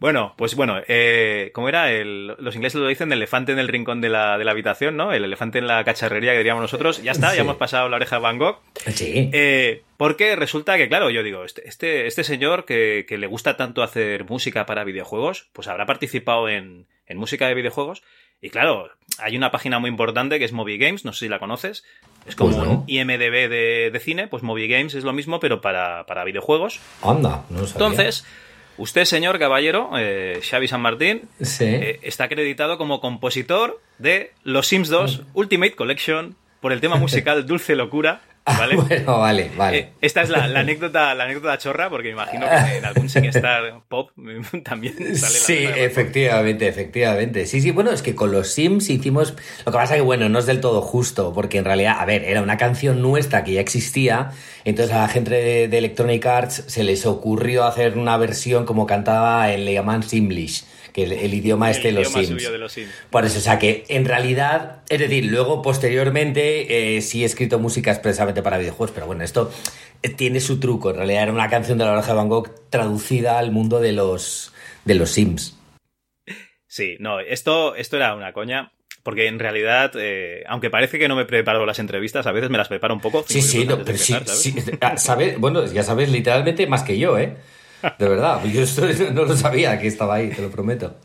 Bueno, 0.00 0.34
pues 0.36 0.54
bueno, 0.54 0.76
eh, 0.86 1.50
¿cómo 1.54 1.68
era? 1.68 1.90
El- 1.90 2.28
los 2.38 2.54
ingleses 2.54 2.80
lo 2.80 2.86
dicen 2.86 3.12
elefante 3.12 3.50
en 3.50 3.58
el 3.58 3.66
rincón 3.66 4.00
de 4.00 4.08
la, 4.08 4.38
de 4.38 4.44
la 4.44 4.52
habitación, 4.52 4.96
¿no? 4.96 5.12
El 5.12 5.24
elefante 5.24 5.58
en 5.58 5.66
la 5.66 5.82
cacharrería 5.82 6.32
que 6.32 6.38
diríamos 6.38 6.62
nosotros. 6.62 7.02
Ya 7.02 7.10
está, 7.12 7.30
Sí. 7.30 7.36
ya 7.36 7.42
hemos 7.42 7.56
pasado 7.56 7.88
la 7.88 7.96
oreja 7.96 8.16
de 8.16 8.22
Van 8.22 8.38
Gogh. 8.38 8.60
Sí. 8.94 9.28
Eh, 9.32 9.82
porque 9.96 10.36
resulta 10.36 10.76
que, 10.76 10.88
claro, 10.88 11.10
yo 11.10 11.24
digo, 11.24 11.44
este, 11.44 11.68
este, 11.68 12.06
este 12.06 12.22
señor 12.22 12.64
que, 12.64 13.06
que 13.08 13.18
le 13.18 13.26
gusta 13.26 13.56
tanto 13.56 13.82
hacer 13.82 14.24
música 14.24 14.66
para 14.66 14.84
videojuegos, 14.84 15.48
pues 15.52 15.66
habrá 15.66 15.84
participado 15.84 16.48
en, 16.48 16.86
en 17.06 17.18
música 17.18 17.48
de 17.48 17.54
videojuegos. 17.54 18.04
Y 18.40 18.50
claro, 18.50 18.88
hay 19.18 19.36
una 19.36 19.50
página 19.50 19.80
muy 19.80 19.90
importante 19.90 20.38
que 20.38 20.44
es 20.44 20.52
Movie 20.52 20.78
Games, 20.78 21.04
no 21.04 21.12
sé 21.12 21.24
si 21.24 21.28
la 21.28 21.40
conoces. 21.40 21.84
Es 22.24 22.36
como 22.36 22.54
Pues 22.54 22.64
no. 22.68 22.70
un 22.72 22.84
IMDB 22.86 23.48
de, 23.48 23.90
de 23.92 23.98
cine, 24.00 24.28
pues 24.28 24.44
Movie 24.44 24.68
Games 24.68 24.94
es 24.94 25.02
lo 25.02 25.12
mismo, 25.12 25.40
pero 25.40 25.60
para, 25.60 26.06
para 26.06 26.22
videojuegos. 26.22 26.78
Anda, 27.02 27.42
no 27.50 27.62
lo 27.62 27.66
sabía. 27.66 27.86
Entonces, 27.88 28.24
Usted, 28.78 29.04
señor 29.04 29.38
caballero, 29.38 29.90
eh, 29.98 30.40
Xavi 30.42 30.68
San 30.68 30.80
Martín, 30.80 31.22
Sí. 31.40 31.64
eh, 31.64 32.00
está 32.02 32.24
acreditado 32.24 32.78
como 32.78 33.00
compositor 33.00 33.80
de 33.98 34.32
Los 34.44 34.68
Sims 34.68 34.88
2 34.88 35.22
Ultimate 35.34 35.74
Collection 35.74 36.36
por 36.60 36.72
el 36.72 36.80
tema 36.80 36.96
musical 36.96 37.46
Dulce 37.46 37.74
Locura. 37.74 38.20
¿Vale? 38.58 38.76
bueno, 38.76 39.18
vale, 39.18 39.50
vale. 39.58 39.78
Eh, 39.78 39.92
esta 40.00 40.22
es 40.22 40.30
la, 40.30 40.48
la 40.48 40.60
anécdota, 40.60 41.14
la 41.14 41.24
anécdota 41.24 41.58
chorra, 41.58 41.90
porque 41.90 42.08
imagino 42.08 42.46
que 42.46 42.78
en 42.78 42.84
algún 42.86 43.10
SingStar 43.10 43.82
Pop 43.88 44.10
también 44.64 44.94
sale 44.94 45.14
la 45.14 45.28
Sí, 45.28 45.58
efectivamente, 45.58 46.66
efectivamente. 46.66 47.44
Sí, 47.44 47.60
sí, 47.60 47.72
bueno, 47.72 47.90
es 47.90 48.00
que 48.00 48.14
con 48.14 48.32
los 48.32 48.48
Sims 48.48 48.88
hicimos. 48.88 49.34
Lo 49.66 49.72
que 49.72 49.76
pasa 49.76 49.96
que, 49.96 50.00
bueno, 50.00 50.30
no 50.30 50.38
es 50.38 50.46
del 50.46 50.62
todo 50.62 50.80
justo, 50.80 51.34
porque 51.34 51.58
en 51.58 51.66
realidad, 51.66 51.96
a 51.98 52.06
ver, 52.06 52.24
era 52.24 52.40
una 52.40 52.56
canción 52.56 53.02
nuestra 53.02 53.44
que 53.44 53.52
ya 53.52 53.60
existía. 53.60 54.30
Entonces 54.64 54.94
a 54.94 55.00
la 55.00 55.08
gente 55.08 55.34
de, 55.34 55.68
de 55.68 55.78
Electronic 55.78 56.24
Arts 56.24 56.64
se 56.68 56.84
les 56.84 57.04
ocurrió 57.04 57.66
hacer 57.66 57.98
una 57.98 58.16
versión 58.16 58.64
como 58.64 58.86
cantaba 58.86 59.52
en 59.52 59.66
le 59.66 59.74
llaman 59.74 60.02
Simlish, 60.02 60.64
que 60.98 61.04
el, 61.04 61.12
el 61.12 61.34
idioma 61.34 61.70
este 61.70 61.88
de 61.88 61.92
los 61.92 62.08
idioma 62.08 62.26
Sims. 62.26 62.42
suyo 62.42 62.52
de 62.52 62.58
los 62.58 62.72
Sims. 62.72 62.90
Por 63.10 63.24
eso, 63.24 63.38
o 63.38 63.40
sea 63.40 63.58
que 63.58 63.84
en 63.88 64.04
realidad, 64.04 64.82
es 64.88 64.98
decir, 64.98 65.26
luego 65.26 65.62
posteriormente 65.62 66.96
eh, 66.96 67.00
sí 67.02 67.22
he 67.22 67.26
escrito 67.26 67.60
música 67.60 67.92
expresamente 67.92 68.42
para 68.42 68.58
videojuegos, 68.58 68.90
pero 68.92 69.06
bueno, 69.06 69.22
esto 69.22 69.52
eh, 70.02 70.08
tiene 70.08 70.40
su 70.40 70.58
truco. 70.58 70.90
En 70.90 70.96
realidad 70.96 71.22
era 71.22 71.32
una 71.32 71.48
canción 71.48 71.78
de 71.78 71.84
la 71.84 71.92
oreja 71.92 72.08
de 72.08 72.14
Van 72.14 72.28
Gogh 72.28 72.50
traducida 72.68 73.38
al 73.38 73.52
mundo 73.52 73.78
de 73.80 73.92
los, 73.92 74.52
de 74.84 74.94
los 74.96 75.10
Sims. 75.10 75.56
Sí, 76.66 76.96
no, 76.98 77.20
esto, 77.20 77.76
esto 77.76 77.96
era 77.96 78.14
una 78.14 78.32
coña. 78.32 78.72
Porque 79.04 79.28
en 79.28 79.38
realidad, 79.38 79.92
eh, 79.94 80.42
aunque 80.48 80.68
parece 80.68 80.98
que 80.98 81.08
no 81.08 81.16
me 81.16 81.24
preparo 81.24 81.64
las 81.64 81.78
entrevistas, 81.78 82.26
a 82.26 82.32
veces 82.32 82.50
me 82.50 82.58
las 82.58 82.68
preparo 82.68 82.92
un 82.92 83.00
poco. 83.00 83.24
Sí, 83.26 83.40
sí, 83.40 83.64
no, 83.64 83.82
pero 83.82 83.96
sí, 83.96 84.12
¿sabes? 84.12 84.38
sí, 84.38 84.54
ah, 84.80 84.98
¿sabes? 84.98 85.38
Bueno, 85.38 85.64
ya 85.64 85.82
sabes 85.82 86.10
literalmente 86.10 86.66
más 86.66 86.82
que 86.82 86.98
yo, 86.98 87.16
¿eh? 87.16 87.36
De 87.98 88.08
verdad, 88.08 88.42
yo 88.44 88.62
no 89.12 89.24
lo 89.24 89.36
sabía 89.36 89.78
que 89.78 89.86
estaba 89.86 90.16
ahí, 90.16 90.28
te 90.30 90.42
lo 90.42 90.50
prometo. 90.50 90.96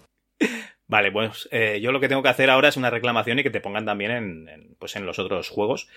Vale, 0.85 1.11
pues 1.11 1.47
eh, 1.49 1.79
yo 1.81 1.91
lo 1.91 1.99
que 1.99 2.07
tengo 2.09 2.21
que 2.21 2.29
hacer 2.29 2.49
ahora 2.51 2.67
es 2.67 2.77
una 2.77 2.89
reclamación 2.91 3.39
y 3.39 3.43
que 3.43 3.49
te 3.49 3.61
pongan 3.61 3.85
también 3.85 4.11
en, 4.11 4.49
en, 4.49 4.75
pues 4.77 4.95
en 4.95 5.05
los 5.07 5.17
otros 5.17 5.49
juegos 5.49 5.87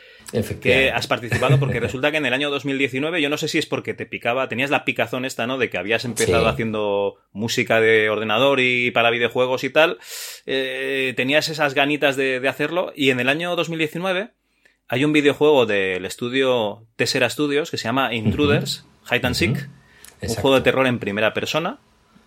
que 0.63 0.91
has 0.91 1.07
participado, 1.07 1.59
porque 1.59 1.81
resulta 1.81 2.11
que 2.13 2.17
en 2.17 2.25
el 2.25 2.33
año 2.33 2.49
2019, 2.51 3.21
yo 3.21 3.29
no 3.29 3.37
sé 3.37 3.49
si 3.49 3.59
es 3.59 3.67
porque 3.67 3.93
te 3.95 4.07
picaba, 4.07 4.49
tenías 4.49 4.71
la 4.71 4.85
picazón 4.87 5.25
esta, 5.27 5.47
¿no? 5.47 5.59
De 5.59 5.69
que 5.69 5.77
habías 5.77 6.05
empezado 6.07 6.45
Sí. 6.45 6.49
haciendo 6.49 7.17
música 7.33 7.81
de 7.81 8.09
ordenador 8.09 8.61
y 8.61 8.91
para 8.93 9.11
videojuegos 9.11 9.65
y 9.65 9.71
tal, 9.71 9.99
eh, 10.47 11.13
tenías 11.17 11.49
esas 11.49 11.75
ganitas 11.75 12.17
de, 12.17 12.41
de 12.41 12.49
hacerlo, 12.49 12.93
y 12.97 13.11
en 13.11 13.21
el 13.21 13.29
año 13.29 13.55
2019 13.57 14.31
hay 14.89 15.05
un 15.05 15.13
videojuego 15.13 15.67
del 15.67 16.07
estudio 16.07 16.87
Tessera 16.95 17.29
Studios 17.29 17.71
que 17.73 17.77
se 17.77 17.85
llama 17.85 18.15
Intruders, 18.15 18.87
Hide 19.11 19.27
and 19.27 19.35
Seek, 19.35 19.69
Exacto. 20.21 20.43
juego 20.43 20.57
de 20.57 20.63
terror 20.63 20.87
en 20.87 20.99
primera 20.99 21.33
persona. 21.35 21.79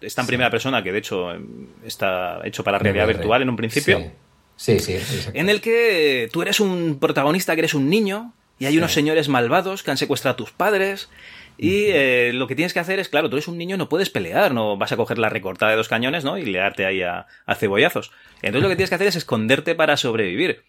Está 0.02 0.22
en 0.22 0.28
primera 0.28 0.50
persona, 0.50 0.82
que 0.84 0.92
de 0.92 1.00
hecho 1.00 1.32
em, 1.34 1.68
está 1.86 2.40
hecho 2.46 2.64
para 2.64 2.80
realidad 2.80 3.06
VR. 3.06 3.18
virtual 3.18 3.42
en 3.42 3.50
un 3.50 3.56
principio 3.58 4.12
Sí, 4.56 4.80
sí, 4.80 4.98
sí. 5.00 5.30
en 5.34 5.50
el 5.50 5.62
que 5.62 6.30
tú 6.32 6.42
eres 6.42 6.60
un 6.60 7.00
protagonista 7.00 7.54
que 7.56 7.62
eres 7.62 7.74
un 7.74 7.90
niño 7.90 8.34
y 8.60 8.66
hay 8.66 8.78
unos 8.78 8.92
señores 8.94 9.30
malvados 9.30 9.84
que 9.84 9.92
han 9.92 9.98
secuestrado 9.98 10.34
a 10.34 10.38
tus 10.38 10.52
padres 10.52 11.10
y 11.58 11.86
eh, 11.88 12.32
lo 12.34 12.48
que 12.48 12.56
tienes 12.56 12.74
que 12.74 12.80
hacer 12.80 13.00
es, 13.00 13.10
claro, 13.10 13.30
tú 13.30 13.36
eres 13.38 13.48
un 13.50 13.58
niño, 13.58 13.76
no 13.78 13.90
puedes 13.90 14.10
pelear, 14.10 14.54
no 14.54 14.78
vas 14.78 14.92
a 14.94 14.98
coger 14.98 15.18
la 15.18 15.28
recortada 15.30 15.72
de 15.72 15.78
dos 15.78 15.90
cañones, 15.90 16.24
¿no? 16.24 16.38
Y 16.38 16.46
learte 16.46 16.86
ahí 16.86 17.02
a, 17.02 17.28
a 17.46 17.56
cebollazos. 17.56 18.12
Entonces 18.42 18.64
lo 18.64 18.70
que 18.70 18.76
tienes 18.78 18.90
que 18.90 18.96
hacer 18.96 19.08
es 19.08 19.16
esconderte 19.18 19.76
para 19.76 19.98
sobrevivir. 19.98 20.64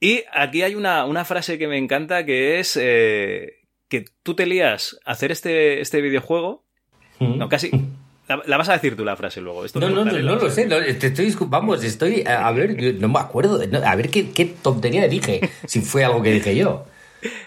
Y 0.00 0.22
aquí 0.32 0.62
hay 0.62 0.74
una, 0.76 1.04
una 1.04 1.24
frase 1.24 1.58
que 1.58 1.66
me 1.68 1.78
encanta 1.78 2.24
que 2.24 2.58
es 2.60 2.76
eh, 2.80 3.58
que 3.88 4.04
tú 4.22 4.34
te 4.34 4.46
lías 4.46 4.98
a 5.04 5.12
hacer 5.12 5.32
este, 5.32 5.80
este 5.80 6.00
videojuego, 6.00 6.64
no, 7.20 7.48
casi... 7.48 7.70
La, 8.28 8.42
la 8.44 8.58
vas 8.58 8.68
a 8.68 8.74
decir 8.74 8.94
tú 8.94 9.06
la 9.06 9.16
frase 9.16 9.40
luego. 9.40 9.64
Esto 9.64 9.80
No, 9.80 9.88
no, 9.88 10.04
no, 10.04 10.12
no 10.12 10.36
lo 10.36 10.50
sé. 10.50 10.66
no, 10.66 10.76
te 10.76 11.06
estoy, 11.06 11.34
vamos, 11.46 11.82
estoy. 11.82 12.24
A 12.26 12.52
ver, 12.52 12.94
no 13.00 13.08
me 13.08 13.18
acuerdo. 13.20 13.66
no, 13.66 13.78
a 13.78 13.96
ver 13.96 14.10
qué, 14.10 14.30
qué 14.32 14.44
tontería 14.44 15.08
dije. 15.08 15.40
Si 15.66 15.80
fue 15.80 16.04
algo 16.04 16.22
que 16.22 16.32
dije 16.32 16.54
yo. 16.54 16.84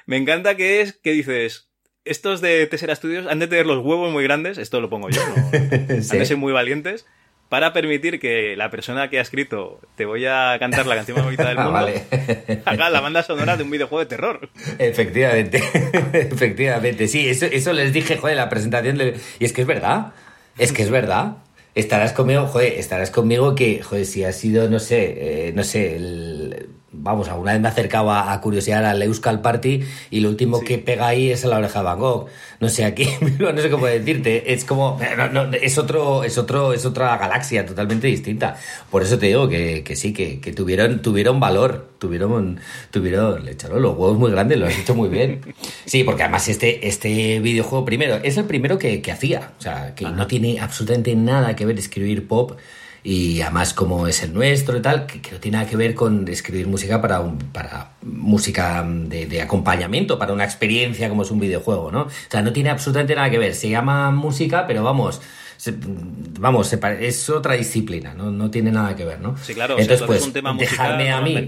Me 0.07 0.17
encanta 0.17 0.57
que 0.57 0.81
es 0.81 0.93
que 0.93 1.11
dices, 1.11 1.69
estos 2.03 2.41
de 2.41 2.65
Tessera 2.65 2.95
Studios 2.95 3.27
han 3.27 3.37
de 3.37 3.47
tener 3.47 3.67
los 3.67 3.85
huevos 3.85 4.11
muy 4.11 4.23
grandes, 4.23 4.57
esto 4.57 4.81
lo 4.81 4.89
pongo 4.89 5.09
yo, 5.09 5.21
¿no? 5.27 5.35
han 5.53 5.99
de 5.99 6.25
ser 6.25 6.37
muy 6.37 6.51
valientes, 6.51 7.05
para 7.51 7.73
permitir 7.73 8.17
que 8.21 8.55
la 8.55 8.71
persona 8.71 9.09
que 9.09 9.19
ha 9.19 9.21
escrito 9.21 9.81
Te 9.97 10.05
voy 10.05 10.25
a 10.25 10.55
cantar 10.57 10.85
la 10.87 10.95
canción 10.95 11.17
más 11.17 11.25
bonita 11.25 11.49
del 11.49 11.57
Ah, 11.57 11.63
mundo 11.65 11.73
vale. 11.73 12.03
haga 12.65 12.89
la 12.89 13.01
banda 13.01 13.23
sonora 13.23 13.57
de 13.57 13.63
un 13.63 13.69
videojuego 13.71 13.99
de 13.99 14.05
terror. 14.05 14.49
Efectivamente, 14.79 15.57
efectivamente. 16.13 17.07
Sí, 17.09 17.27
eso, 17.27 17.45
eso 17.45 17.73
les 17.73 17.91
dije, 17.93 18.15
joder, 18.17 18.37
la 18.37 18.47
presentación. 18.49 18.97
de- 18.97 19.15
Y 19.39 19.45
es 19.45 19.51
que 19.53 19.61
es 19.61 19.67
verdad. 19.67 20.13
Es 20.57 20.71
que 20.71 20.81
es 20.83 20.89
verdad. 20.89 21.37
Estarás 21.75 22.13
conmigo, 22.13 22.47
joder, 22.47 22.73
estarás 22.73 23.11
conmigo 23.11 23.53
que, 23.55 23.81
joder, 23.81 24.05
si 24.05 24.23
ha 24.23 24.31
sido, 24.31 24.69
no 24.69 24.79
sé, 24.79 25.47
eh, 25.49 25.53
no 25.53 25.63
sé, 25.63 25.95
el- 25.97 26.69
vamos, 26.93 27.29
alguna 27.29 27.53
vez 27.53 27.61
me 27.61 27.67
he 27.67 27.71
acercado 27.71 28.11
a, 28.11 28.39
curiosear 28.41 28.83
al 28.83 29.01
Euskal 29.01 29.41
Party 29.41 29.81
y 30.09 30.19
lo 30.19 30.29
último 30.29 30.59
que 30.59 30.77
pega 30.77 31.07
ahí 31.07 31.31
es 31.31 31.45
a 31.45 31.47
la 31.47 31.57
oreja 31.57 31.79
de 31.79 31.85
Van 31.85 31.99
Gogh. 31.99 32.27
No 32.59 32.69
sé, 32.69 32.85
aquí, 32.85 33.07
no 33.39 33.57
sé 33.57 33.69
cómo 33.69 33.85
decirte, 33.85 34.53
es 34.53 34.65
como, 34.65 34.99
no, 35.17 35.45
no, 35.45 35.53
es 35.53 35.77
otro, 35.77 36.23
es 36.23 36.37
otro, 36.37 36.73
es 36.73 36.85
otra 36.85 37.17
galaxia 37.17 37.65
totalmente 37.65 38.07
distinta. 38.07 38.57
Por 38.89 39.03
eso 39.03 39.17
te 39.17 39.27
digo 39.27 39.47
que, 39.47 39.83
que 39.83 39.95
sí, 39.95 40.13
que, 40.13 40.39
que 40.39 40.53
tuvieron, 40.53 41.01
tuvieron 41.01 41.39
valor, 41.39 41.89
tuvieron, 41.99 42.59
tuvieron, 42.91 43.45
le 43.45 43.51
echaron 43.51 43.81
los 43.81 43.97
huevos 43.97 44.17
muy 44.17 44.31
grandes, 44.31 44.57
lo 44.57 44.67
has 44.67 44.77
hecho 44.77 44.95
muy 44.95 45.09
bien. 45.09 45.41
Sí, 45.85 46.03
porque 46.03 46.23
además 46.23 46.47
este, 46.49 46.87
este 46.87 47.39
videojuego 47.39 47.85
primero, 47.85 48.19
es 48.21 48.37
el 48.37 48.45
primero 48.45 48.77
que, 48.77 49.01
que 49.01 49.11
hacía, 49.11 49.53
o 49.57 49.61
sea, 49.61 49.95
que 49.95 50.05
no 50.05 50.27
tiene 50.27 50.59
absolutamente 50.59 51.15
nada 51.15 51.55
que 51.55 51.65
ver 51.65 51.79
escribir 51.79 52.27
pop 52.27 52.59
y 53.03 53.41
además 53.41 53.73
como 53.73 54.07
es 54.07 54.21
el 54.23 54.33
nuestro 54.33 54.77
y 54.77 54.81
tal, 54.81 55.05
que, 55.07 55.21
que 55.21 55.31
no 55.31 55.37
tiene 55.39 55.57
nada 55.57 55.69
que 55.69 55.75
ver 55.75 55.95
con 55.95 56.27
escribir 56.27 56.67
música 56.67 57.01
para, 57.01 57.19
un, 57.19 57.37
para 57.37 57.93
música 58.01 58.85
de, 58.87 59.25
de 59.25 59.41
acompañamiento, 59.41 60.19
para 60.19 60.33
una 60.33 60.43
experiencia 60.43 61.09
como 61.09 61.23
es 61.23 61.31
un 61.31 61.39
videojuego, 61.39 61.91
¿no? 61.91 62.01
O 62.03 62.09
sea, 62.29 62.41
no 62.41 62.53
tiene 62.53 62.69
absolutamente 62.69 63.15
nada 63.15 63.29
que 63.29 63.37
ver, 63.39 63.55
se 63.55 63.69
llama 63.69 64.11
música, 64.11 64.67
pero 64.67 64.83
vamos... 64.83 65.21
se- 65.57 65.73
vamos, 66.39 66.67
se 66.67 66.79
es 67.07 67.29
otra 67.29 67.53
disciplina, 67.55 68.13
¿no? 68.15 68.31
no 68.31 68.49
tiene 68.49 68.71
nada 68.71 68.95
que 68.95 69.05
ver, 69.05 69.19
¿no? 69.19 69.37
Sí, 69.37 69.53
claro, 69.53 69.73
Entonces, 69.77 69.95
o 69.95 69.97
sea, 69.99 70.07
pues, 70.07 70.21
es 70.21 70.27
un 70.27 70.33
tema 70.33 70.53
musical 70.53 70.97
dejarme 70.97 71.11
a 71.11 71.21
mí. 71.21 71.47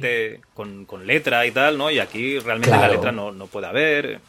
con, 0.54 0.86
con 0.86 1.08
letra 1.08 1.45
y 1.47 1.51
tal, 1.51 1.78
¿no? 1.80 1.89
Y 1.89 1.99
aquí 1.99 2.38
realmente 2.39 2.70
Claro. 2.70 2.88
la 2.88 2.93
letra 2.93 3.12
no, 3.12 3.32
no 3.32 3.47
puede 3.47 3.68
haber. 3.68 4.20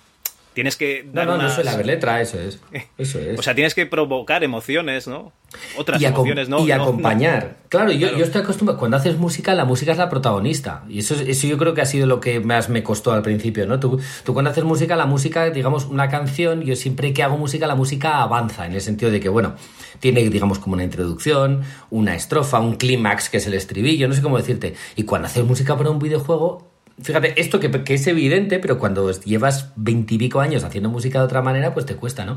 Tienes 0.54 0.76
que 0.76 1.02
No, 1.04 1.12
dar 1.12 1.26
no, 1.26 1.32
no 1.34 1.38
unas- 1.40 1.54
suele 1.54 1.70
haber 1.70 1.86
letra, 1.86 2.20
eso 2.20 2.38
es. 2.40 2.60
Eso 2.98 3.18
es. 3.18 3.38
O 3.38 3.42
sea, 3.42 3.54
tienes 3.54 3.74
que 3.74 3.86
provocar 3.86 4.44
emociones, 4.44 5.06
¿no? 5.08 5.32
Otras 5.76 6.00
y, 6.00 6.06
emociones, 6.06 6.48
¿no? 6.48 6.58
y 6.64 6.68
No, 6.68 6.76
no. 6.76 6.82
acompañar. 6.84 7.56
Claro, 7.68 7.90
yo, 7.92 7.98
Claro. 8.08 8.18
yo 8.18 8.24
estoy 8.24 8.42
acostumbrado. 8.42 8.78
Cuando 8.78 8.96
haces 8.96 9.18
música, 9.18 9.54
la 9.54 9.64
música 9.64 9.92
es 9.92 9.98
la 9.98 10.08
protagonista. 10.08 10.84
Y 10.88 11.00
eso, 11.00 11.14
es- 11.14 11.22
eso 11.28 11.46
yo 11.48 11.58
creo 11.58 11.74
que 11.74 11.80
ha 11.82 11.86
sido 11.86 12.06
lo 12.06 12.20
que 12.20 12.40
más 12.40 12.68
me 12.68 12.82
costó 12.82 13.12
al 13.12 13.22
principio, 13.22 13.66
¿no? 13.66 13.78
Tú, 13.80 14.00
tú 14.24 14.32
cuando 14.32 14.50
haces 14.50 14.64
música, 14.64 14.96
la 14.96 15.06
música, 15.06 15.50
digamos, 15.50 15.84
una 15.86 16.08
canción, 16.08 16.62
yo 16.62 16.76
siempre 16.76 17.12
que 17.12 17.22
hago 17.22 17.36
música, 17.36 17.66
la 17.66 17.74
música 17.74 18.22
avanza, 18.22 18.66
en 18.66 18.72
el 18.74 18.80
sentido 18.80 19.10
de 19.10 19.20
que, 19.20 19.28
bueno, 19.28 19.54
tiene, 20.00 20.22
digamos, 20.28 20.58
como 20.60 20.74
una 20.74 20.84
introducción, 20.84 21.62
una 21.90 22.14
estrofa, 22.14 22.60
un 22.60 22.76
clímax, 22.76 23.28
que 23.28 23.36
es 23.38 23.46
el 23.46 23.54
estribillo, 23.54 24.06
no 24.08 24.14
sé 24.14 24.22
cómo 24.22 24.36
decirte. 24.36 24.74
Y 24.96 25.02
cuando 25.04 25.26
haces 25.26 25.44
música 25.44 25.76
para 25.76 25.90
un 25.90 25.98
videojuego, 25.98 26.73
Fíjate, 27.02 27.40
esto 27.40 27.58
que, 27.58 27.70
que 27.82 27.94
es 27.94 28.06
evidente, 28.06 28.60
pero 28.60 28.78
cuando 28.78 29.10
llevas 29.10 29.72
veintipico 29.76 30.40
años 30.40 30.62
haciendo 30.62 30.88
música 30.90 31.18
de 31.18 31.24
otra 31.24 31.42
manera, 31.42 31.74
pues 31.74 31.86
te 31.86 31.96
cuesta, 31.96 32.24
¿no? 32.24 32.36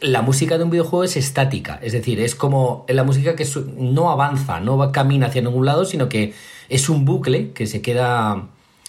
La 0.00 0.20
música 0.20 0.58
de 0.58 0.64
un 0.64 0.70
videojuego 0.70 1.04
es 1.04 1.16
estática, 1.16 1.78
es 1.82 1.92
decir, 1.92 2.20
es 2.20 2.34
como 2.34 2.84
la 2.88 3.02
música 3.04 3.34
que 3.34 3.46
no 3.78 4.10
avanza, 4.10 4.60
no 4.60 4.76
va, 4.76 4.92
camina 4.92 5.28
hacia 5.28 5.40
ningún 5.40 5.64
lado, 5.64 5.84
sino 5.86 6.08
que 6.08 6.34
es 6.68 6.88
un 6.88 7.04
bucle 7.04 7.52
que 7.52 7.66
se 7.66 7.80
queda... 7.80 8.48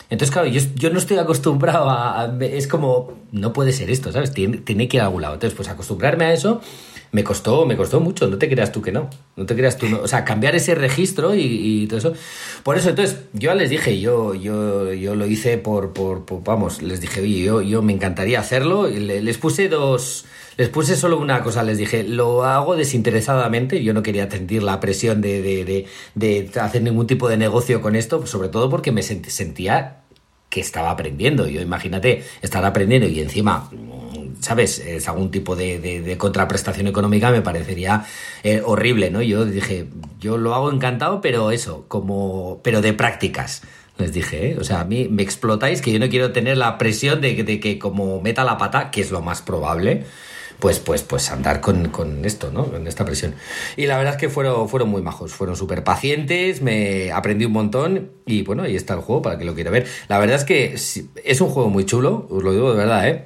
Entonces, 0.10 0.32
claro, 0.32 0.48
yo, 0.50 0.62
yo 0.76 0.90
no 0.92 1.00
estoy 1.00 1.18
acostumbrado 1.18 1.90
a, 1.90 2.22
a- 2.22 2.38
Es 2.46 2.68
como... 2.68 3.14
No 3.32 3.54
puede 3.54 3.72
ser 3.72 3.90
esto, 3.90 4.12
¿sabes? 4.12 4.34
Tiene, 4.34 4.58
tiene 4.58 4.88
que 4.88 4.98
ir 4.98 5.02
a 5.02 5.06
algún 5.06 5.22
lado. 5.22 5.34
Entonces, 5.36 5.56
pues 5.56 5.68
acostumbrarme 5.70 6.26
a 6.26 6.34
eso 6.34 6.62
me 7.16 7.24
costó, 7.24 7.66
me 7.66 7.78
costó 7.78 8.02
mucho, 8.02 8.28
no 8.28 8.38
te 8.38 8.50
creas 8.50 8.74
tú 8.74 8.82
que 8.82 8.92
no. 8.92 9.10
No 9.38 9.46
te 9.46 9.56
creas 9.56 9.78
tú, 9.78 9.88
no. 9.88 10.02
O 10.02 10.08
sea, 10.10 10.26
cambiar 10.26 10.54
ese 10.54 10.76
registro 10.76 11.34
y, 11.34 11.88
todo 11.88 11.98
eso. 12.00 12.14
Por 12.64 12.78
eso, 12.78 12.90
entonces, 12.90 13.22
yo 13.32 13.54
les 13.56 13.70
dije, 13.70 14.02
yo, 14.02 14.34
yo, 14.36 14.92
yo 14.92 15.16
lo 15.16 15.26
hice 15.26 15.58
por, 15.58 15.94
por, 15.94 16.26
vamos, 16.44 16.82
les 16.82 17.00
dije, 17.00 17.22
oye, 17.22 17.42
yo, 17.42 17.62
yo 17.62 17.82
me 17.82 17.94
encantaría 17.94 18.42
hacerlo. 18.42 18.90
Y 18.90 19.00
le- 19.00 19.22
les 19.22 19.38
puse 19.38 19.70
dos, 19.70 20.26
les 20.58 20.68
puse 20.68 20.98
solo 20.98 21.18
una 21.18 21.42
cosa, 21.42 21.64
les 21.64 21.78
dije, 21.78 22.04
lo 22.04 22.44
hago 22.44 22.76
desinteresadamente, 22.76 23.82
yo 23.82 23.94
no 23.94 24.04
quería 24.04 24.30
sentir 24.30 24.62
la 24.62 24.82
presión 24.82 25.22
de, 25.22 25.42
de, 25.42 25.64
de, 25.64 25.86
de 26.16 26.60
hacer 26.60 26.82
ningún 26.82 27.08
tipo 27.08 27.30
de 27.30 27.38
negocio 27.38 27.80
con 27.82 27.96
esto, 27.96 28.26
sobre 28.28 28.50
todo 28.50 28.70
porque 28.70 28.92
me 28.92 29.02
sent- 29.02 29.30
sentía 29.30 30.02
que 30.50 30.62
estaba 30.62 30.92
aprendiendo. 30.92 31.48
Yo 31.48 31.62
imagínate 31.62 32.24
estar 32.42 32.64
aprendiendo 32.66 33.08
y 33.08 33.20
encima, 33.20 33.70
¿sabes? 34.40 34.80
Es 34.80 35.08
algún 35.08 35.32
tipo 35.32 35.56
de, 35.56 36.16
contraprestación 36.18 36.88
económica 36.88 37.32
me 37.32 37.42
parecería 37.42 38.06
eh, 38.44 38.62
horrible, 38.64 39.10
¿no? 39.10 39.22
Yo 39.22 39.46
dije, 39.46 39.88
yo 40.20 40.38
lo 40.38 40.54
hago 40.54 40.72
encantado, 40.72 41.22
pero 41.22 41.52
eso, 41.52 41.86
como, 41.88 42.62
pero 42.64 42.82
de 42.82 42.94
prácticas. 42.94 43.64
Les 43.98 44.12
dije, 44.12 44.52
¿eh? 44.52 44.58
o 44.60 44.64
sea, 44.64 44.82
a 44.82 44.86
mí 44.86 45.08
me 45.10 45.24
explotáis 45.24 45.82
que 45.82 45.92
yo 45.92 46.00
no 46.00 46.10
quiero 46.10 46.34
tener 46.34 46.58
la 46.58 46.78
presión 46.78 47.22
de, 47.22 47.44
de 47.44 47.60
que 47.62 47.80
como 47.80 48.22
meta 48.22 48.44
la 48.44 48.58
pata, 48.58 48.92
que 48.92 49.00
es 49.00 49.10
lo 49.10 49.22
más 49.22 49.42
probable, 49.42 50.06
pues, 50.60 50.80
pues, 50.80 51.04
pues 51.04 51.30
andar 51.32 51.62
con, 51.62 51.90
con 51.90 52.24
esto, 52.26 52.52
¿no? 52.52 52.66
Con 52.66 52.88
esta 52.88 53.06
presión. 53.06 53.36
Y 53.78 53.86
la 53.88 53.98
verdad 53.98 54.14
es 54.16 54.20
que 54.20 54.30
fueron, 54.30 54.68
fueron 54.70 54.90
muy 54.90 55.02
majos, 55.02 55.34
fueron 55.34 55.56
súper 55.56 55.84
pacientes, 55.84 56.62
me 56.62 57.12
aprendí 57.12 57.46
un 57.46 57.52
montón 57.54 58.12
y 58.26 58.44
bueno, 58.44 58.64
ahí 58.64 58.76
está 58.76 58.94
el 58.94 59.02
juego 59.02 59.22
para 59.22 59.38
que 59.38 59.46
lo 59.46 59.54
quiera 59.56 59.72
ver. 59.72 59.86
La 60.08 60.18
verdad 60.20 60.36
es 60.38 60.44
que 60.46 60.74
es 60.74 61.42
un 61.42 61.50
juego 61.50 61.70
muy 61.70 61.86
chulo, 61.86 62.28
os 62.30 62.44
lo 62.44 62.52
digo 62.54 62.72
de 62.72 62.78
verdad, 62.78 63.08
¿eh? 63.08 63.26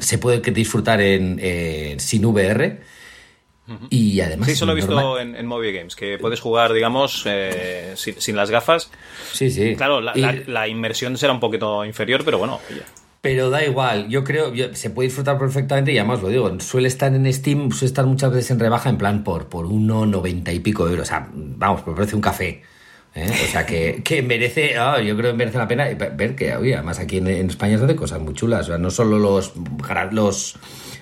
Se 0.00 0.18
puede 0.18 0.38
disfrutar 0.50 1.00
en, 1.00 1.38
en 1.40 2.00
sin 2.00 2.24
VR. 2.24 2.80
Y 3.88 4.20
además. 4.20 4.48
Sí, 4.50 4.56
solo 4.56 4.72
he 4.72 4.74
visto 4.74 5.18
en, 5.18 5.34
en 5.36 5.46
Movie 5.46 5.72
Games, 5.72 5.96
que 5.96 6.18
puedes 6.18 6.38
jugar, 6.40 6.72
digamos, 6.74 7.22
eh, 7.26 7.94
sin, 7.96 8.20
sin 8.20 8.36
las 8.36 8.50
gafas. 8.50 8.90
Sí, 9.32 9.50
sí. 9.50 9.74
Claro, 9.74 10.02
la, 10.02 10.12
Y- 10.14 10.20
la- 10.20 10.34
la 10.46 10.68
inmersión 10.68 11.16
será 11.16 11.32
un 11.32 11.40
poquito 11.40 11.82
inferior, 11.84 12.24
pero 12.26 12.36
bueno, 12.38 12.60
oye. 12.70 12.82
Pero 13.24 13.48
da 13.48 13.64
igual, 13.64 14.08
yo 14.10 14.22
creo, 14.22 14.52
yo- 14.52 14.74
se 14.74 14.90
puede 14.90 15.06
disfrutar 15.08 15.38
perfectamente 15.38 15.92
y 15.92 15.98
además 15.98 16.20
lo 16.22 16.28
digo, 16.28 16.60
suele 16.60 16.88
estar 16.88 17.12
en 17.14 17.32
Steam, 17.32 17.72
suele 17.72 17.86
estar 17.86 18.04
muchas 18.04 18.30
veces 18.30 18.50
en 18.50 18.60
rebaja 18.60 18.90
en 18.90 18.98
plan 18.98 19.24
por, 19.24 19.46
por 19.48 19.64
1,90 19.66 20.52
y 20.52 20.60
pico 20.60 20.86
euros, 20.86 21.08
o 21.08 21.10
sea, 21.10 21.28
vamos, 21.34 21.86
me 21.86 21.94
parece 21.94 22.14
un 22.16 22.20
café. 22.20 22.60
¿eh? 23.14 23.26
O 23.30 23.50
sea, 23.50 23.64
que, 23.64 24.02
que 24.04 24.20
merece, 24.22 24.76
ah, 24.76 25.00
yo 25.00 25.16
creo 25.16 25.32
que 25.32 25.38
merece 25.38 25.56
la 25.56 25.66
pena 25.66 25.86
ver 26.16 26.36
que, 26.36 26.54
oye, 26.54 26.74
además 26.74 26.98
aquí 26.98 27.16
en, 27.16 27.26
en 27.28 27.48
España 27.48 27.78
se 27.78 27.84
hacen 27.84 27.96
cosas 27.96 28.20
muy 28.20 28.34
chulas, 28.34 28.66
o 28.66 28.68
sea, 28.72 28.78
no 28.78 28.90
solo 28.90 29.18
los, 29.18 29.54
los 30.12 30.56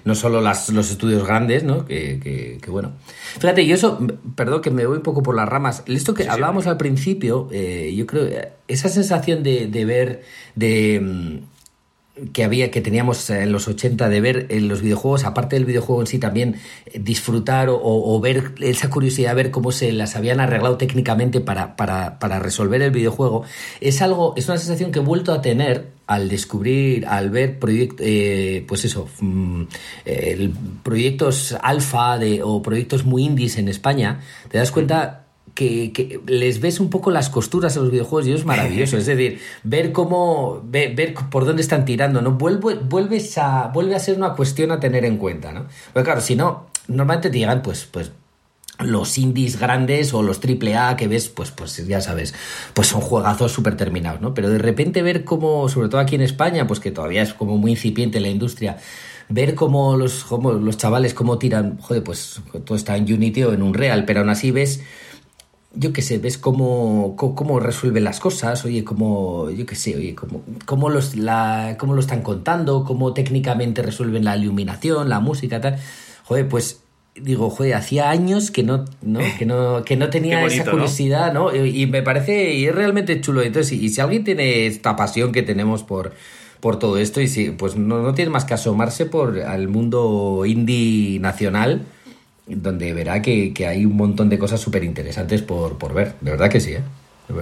no 0.04 0.14
solo 0.14 0.40
las, 0.40 0.68
los 0.70 0.90
estudios 0.92 1.26
grandes, 1.26 1.64
¿no? 1.64 1.84
Que, 1.86 2.20
que- 2.22 2.58
que 2.62 2.70
bueno. 2.70 2.92
Fíjate, 3.40 3.66
yo 3.66 3.74
eso, 3.74 3.98
perdón 4.36 4.60
que 4.60 4.70
me 4.70 4.84
voy 4.86 4.96
un 4.98 5.02
poco 5.02 5.22
por 5.24 5.34
las 5.34 5.48
ramas. 5.48 5.82
Esto 5.86 6.12
que 6.14 6.28
hablábamos 6.28 6.66
al 6.68 6.76
principio, 6.76 7.48
eh, 7.52 7.92
yo 7.96 8.06
creo, 8.06 8.28
esa 8.68 8.88
sensación 8.88 9.42
de, 9.42 9.66
de 9.68 9.84
ver, 9.84 10.22
de, 10.54 11.00
mm, 11.00 11.51
que 12.32 12.44
había 12.44 12.70
que 12.70 12.80
teníamos 12.80 13.28
en 13.30 13.52
los 13.52 13.68
80 13.68 14.08
de 14.08 14.20
ver 14.20 14.46
en 14.50 14.68
los 14.68 14.82
videojuegos, 14.82 15.24
aparte 15.24 15.56
del 15.56 15.64
videojuego 15.64 16.00
en 16.00 16.06
sí 16.06 16.18
también 16.18 16.56
eh, 16.86 16.98
disfrutar 16.98 17.68
o, 17.70 18.20
ver 18.20 18.52
esa 18.60 18.90
curiosidad 18.90 19.34
ver 19.34 19.50
cómo 19.50 19.72
se 19.72 19.92
las 19.92 20.16
habían 20.16 20.40
arreglado 20.40 20.76
técnicamente 20.76 21.40
para, 21.40 21.76
para, 21.76 22.18
para 22.18 22.38
resolver 22.38 22.82
el 22.82 22.90
videojuego, 22.90 23.44
es 23.80 24.02
algo, 24.02 24.34
es 24.36 24.48
una 24.48 24.58
sensación 24.58 24.92
que 24.92 25.00
he 25.00 25.02
vuelto 25.02 25.32
a 25.32 25.42
tener 25.42 25.88
al 26.06 26.28
descubrir, 26.28 27.06
al 27.06 27.30
ver 27.30 27.58
proyectos, 27.58 28.06
pues 28.66 28.84
eso, 28.84 29.08
mm, 29.20 29.62
proyectos 30.82 31.56
alfa 31.62 32.18
de, 32.18 32.42
o 32.42 32.60
proyectos 32.60 33.04
muy 33.04 33.24
indies 33.24 33.56
en 33.56 33.68
España, 33.68 34.20
te 34.50 34.58
das 34.58 34.70
cuenta 34.70 35.22
que, 35.55 36.20
les 36.26 36.61
ves 36.61 36.80
un 36.80 36.90
poco 36.90 37.11
las 37.11 37.28
costuras 37.28 37.76
a 37.76 37.80
los 37.80 37.90
videojuegos 37.90 38.26
y 38.26 38.32
es 38.32 38.44
maravilloso. 38.44 38.96
es 38.96 39.07
decir, 39.07 39.40
ver 39.62 39.92
cómo, 39.92 40.62
ver, 40.64 40.94
ver 40.94 41.14
por 41.30 41.44
dónde 41.44 41.62
están 41.62 41.84
tirando, 41.84 42.22
¿no? 42.22 42.32
Vuelve, 42.32 42.74
vuelves 42.74 43.36
a, 43.38 43.68
vuelve 43.68 43.94
a 43.94 43.98
ser 43.98 44.16
una 44.16 44.34
cuestión 44.34 44.72
a 44.72 44.80
tener 44.80 45.05
en 45.05 45.18
cuenta, 45.18 45.53
¿no? 45.53 45.66
Porque 45.92 46.05
claro, 46.05 46.20
si 46.20 46.36
no, 46.36 46.66
normalmente 46.88 47.30
te 47.30 47.38
llegan, 47.38 47.62
pues, 47.62 47.86
pues, 47.90 48.12
los 48.78 49.18
indies 49.18 49.61
grandes 49.61 50.12
o 50.14 50.22
los 50.22 50.40
triple 50.40 50.76
A 50.76 50.96
que 50.96 51.07
ves, 51.07 51.28
pues, 51.28 51.50
pues 51.50 51.86
ya 51.86 52.00
sabes, 52.00 52.34
pues 52.74 52.88
son 52.88 53.00
juegazos 53.00 53.53
súper 53.53 53.76
terminados, 53.76 54.20
¿no? 54.20 54.34
Pero 54.34 54.48
de 54.48 54.59
repente 54.59 55.03
ver 55.03 55.24
cómo, 55.24 55.68
sobre 55.68 55.88
todo 55.88 56.00
aquí 56.00 56.14
en 56.14 56.22
España, 56.22 56.66
pues 56.66 56.80
que 56.80 56.90
todavía 56.90 57.22
es 57.22 57.34
como 57.34 57.59
muy 57.59 57.72
incipiente 57.72 58.18
la 58.20 58.28
industria, 58.28 58.78
ver 59.28 59.55
cómo 59.55 59.96
los, 59.96 60.24
cómo 60.24 60.53
los 60.53 60.76
chavales 60.78 61.14
cómo 61.14 61.38
tiran, 61.38 61.78
joder, 61.78 62.03
pues 62.03 62.40
todo 62.64 62.76
está 62.76 62.96
en 62.96 63.05
Unity 63.05 63.44
o 63.44 63.53
en 63.53 63.62
Unreal, 63.62 64.05
pero 64.05 64.20
aún 64.20 64.30
así 64.30 64.50
ves 64.50 64.82
yo 65.74 65.92
qué 65.92 66.02
sé, 66.02 66.18
ves 66.18 66.38
cómo, 66.38 67.14
cómo, 67.16 67.34
cómo 67.34 67.60
resuelven 67.60 68.04
las 68.04 68.20
cosas, 68.20 68.64
oye, 68.64 68.84
cómo, 68.84 69.50
yo 69.50 69.64
qué 69.66 69.74
sé, 69.74 69.96
oye, 69.96 70.14
cómo, 70.14 70.42
cómo, 70.66 70.90
los, 70.90 71.16
la, 71.16 71.76
cómo 71.78 71.94
lo 71.94 72.00
están 72.00 72.22
contando, 72.22 72.84
cómo 72.84 73.14
técnicamente 73.14 73.82
resuelven 73.82 74.24
la 74.24 74.36
iluminación, 74.36 75.08
la 75.08 75.20
música, 75.20 75.60
tal. 75.60 75.78
Joder, 76.24 76.48
pues 76.48 76.80
digo, 77.14 77.50
joder, 77.50 77.74
hacía 77.74 78.10
años 78.10 78.50
que 78.50 78.62
no, 78.62 78.84
¿no? 79.02 79.20
Que 79.38 79.46
no, 79.46 79.84
que 79.84 79.96
no 79.96 80.10
tenía 80.10 80.40
bonito, 80.40 80.62
esa 80.62 80.70
curiosidad, 80.70 81.32
¿no? 81.32 81.54
Y, 81.54 81.82
y 81.82 81.86
me 81.86 82.02
parece, 82.02 82.54
y 82.54 82.66
es 82.66 82.74
realmente 82.74 83.20
chulo. 83.20 83.42
Entonces, 83.42 83.72
y, 83.72 83.88
si 83.88 84.00
alguien 84.00 84.24
tiene 84.24 84.66
esta 84.66 84.96
pasión 84.96 85.32
que 85.32 85.42
tenemos 85.42 85.82
por, 85.82 86.12
por 86.60 86.78
todo 86.78 86.98
esto, 86.98 87.20
y 87.20 87.28
si, 87.28 87.50
pues 87.50 87.76
no, 87.76 88.02
no 88.02 88.14
tiene 88.14 88.30
más 88.30 88.44
que 88.44 88.54
asomarse 88.54 89.06
por 89.06 89.40
al 89.40 89.68
mundo 89.68 90.44
indie 90.46 91.18
nacional 91.18 91.82
donde 92.47 92.93
verá 92.93 93.22
que, 93.22 93.53
que 93.55 93.66
hay 93.66 93.84
un 93.84 93.97
montón 93.97 94.28
de 94.28 94.38
cosas 94.38 94.61
súper 94.61 94.84
interesantes 94.84 95.43
por, 95.43 95.78
por 95.78 95.95
ver. 95.95 96.14
De 96.20 96.30
verdad 96.32 96.51
que 96.51 96.61
sí, 96.61 96.72
¿eh? 96.74 96.82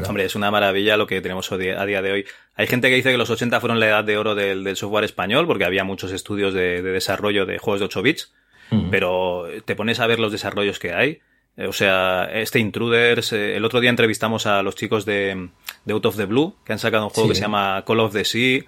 Hombre, 0.07 0.24
es 0.24 0.34
una 0.36 0.51
maravilla 0.51 0.96
lo 0.96 1.07
que 1.07 1.20
tenemos 1.20 1.51
a 1.51 1.57
día 1.57 2.03
de 2.03 2.12
hoy. 2.12 2.24
Hay 2.55 2.66
gente 2.66 2.88
que 2.90 2.94
dice 2.96 3.11
que 3.11 3.16
los 3.18 3.30
80 3.30 3.59
fueron 3.61 3.80
la 3.80 3.88
edad 3.88 4.05
de 4.05 4.18
oro 4.18 4.34
del, 4.34 4.62
del 4.62 4.76
software 4.76 5.05
español, 5.05 5.46
porque 5.46 5.64
había 5.64 5.82
muchos 5.84 6.12
estudios 6.12 6.55
de, 6.55 6.82
de 6.82 6.92
desarrollo 6.92 7.46
de 7.46 7.59
juegos 7.59 7.80
de 7.80 7.86
8 7.86 8.03
bits, 8.03 8.32
Ujú. 8.70 8.88
pero 8.90 9.46
te 9.64 9.74
pones 9.74 9.98
a 9.98 10.07
ver 10.07 10.20
los 10.20 10.30
desarrollos 10.30 10.78
que 10.78 10.92
hay. 10.92 11.20
O 11.66 11.72
sea, 11.72 12.28
este 12.32 12.61
Intruders, 12.61 13.32
eh, 13.32 13.57
el 13.57 13.64
otro 13.64 13.80
día 13.80 13.90
entrevistamos 13.90 14.46
a 14.46 14.62
los 14.62 14.76
chicos 14.76 15.05
de, 15.05 15.48
de 15.84 15.92
Out 15.92 16.07
of 16.07 16.16
the 16.16 16.26
Blue, 16.26 16.55
que 16.64 16.72
han 16.72 16.78
sacado 16.78 17.05
un 17.05 17.11
juego 17.11 17.26
Sí. 17.28 17.32
que 17.32 17.36
se 17.36 17.42
llama 17.42 17.82
Call 17.84 18.01
of 18.01 18.12
the 18.12 18.24
Sea, 18.24 18.59
eh, 18.59 18.64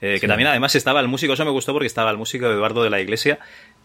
que 0.00 0.20
Sí. 0.20 0.26
también 0.28 0.46
además 0.48 0.74
estaba 0.76 1.00
el 1.00 1.08
músico, 1.08 1.32
eso 1.32 1.44
me 1.44 1.50
gustó 1.50 1.72
porque 1.72 1.86
estaba 1.88 2.10
el 2.10 2.16
músico 2.16 2.46
Eduardo 2.46 2.84
de 2.84 2.90
la 2.90 3.00
Iglesia, 3.00 3.40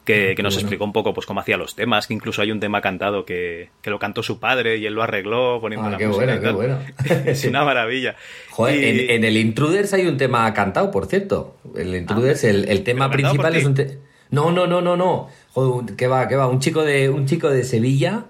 que, 0.06 0.32
Ah, 0.32 0.36
que 0.36 0.44
nos 0.44 0.54
bueno. 0.54 0.66
explicó 0.68 0.86
un 0.86 0.94
poco 0.94 1.14
pues 1.14 1.26
cómo 1.26 1.40
hacía 1.42 1.58
los 1.58 1.76
temas, 1.76 2.08
que 2.08 2.14
incluso 2.14 2.42
hay 2.42 2.52
un 2.52 2.60
tema 2.62 2.80
cantado 2.80 3.26
que, 3.26 3.70
que 3.82 3.90
lo 3.90 4.00
cantó 4.00 4.24
su 4.24 4.40
padre 4.40 4.78
y 4.78 4.86
él 4.86 4.94
lo 4.94 5.04
arregló 5.04 5.60
poniendo 5.60 5.88
Ah, 5.88 5.92
la 5.92 5.98
qué 5.98 6.08
música 6.08 6.26
bueno, 6.26 6.40
y 6.40 6.46
qué 6.46 6.52
bueno. 6.52 6.80
es 7.26 7.44
una 7.46 7.66
maravilla. 7.66 8.16
Joder, 8.52 8.76
Y- 8.78 8.86
en, 9.06 9.10
en 9.12 9.24
el 9.26 9.36
Intruders 9.38 9.94
hay 9.94 10.08
un 10.08 10.18
tema 10.18 10.54
cantado, 10.54 10.92
por 10.92 11.08
cierto. 11.08 11.58
El 11.76 11.94
Intruders, 11.96 12.44
el, 12.46 12.70
el 12.70 12.84
tema 12.84 13.06
Ah, 13.06 13.10
¿Pero 13.12 13.24
cantado 13.24 13.52
principal 13.52 13.56
es 13.56 13.66
un 13.66 13.74
ti? 13.74 13.84
te- 13.84 14.00
No, 14.32 14.52
no, 14.52 14.68
no, 14.68 14.80
no, 14.82 14.96
no. 14.96 15.28
Joder, 15.54 15.96
que 15.96 16.08
va, 16.08 16.28
que 16.28 16.36
va. 16.36 16.48
Un 16.48 16.60
chico 16.60 16.84
de, 16.84 17.10
un 17.10 17.26
chico 17.26 17.50
de 17.50 17.64
Sevilla. 17.64 18.26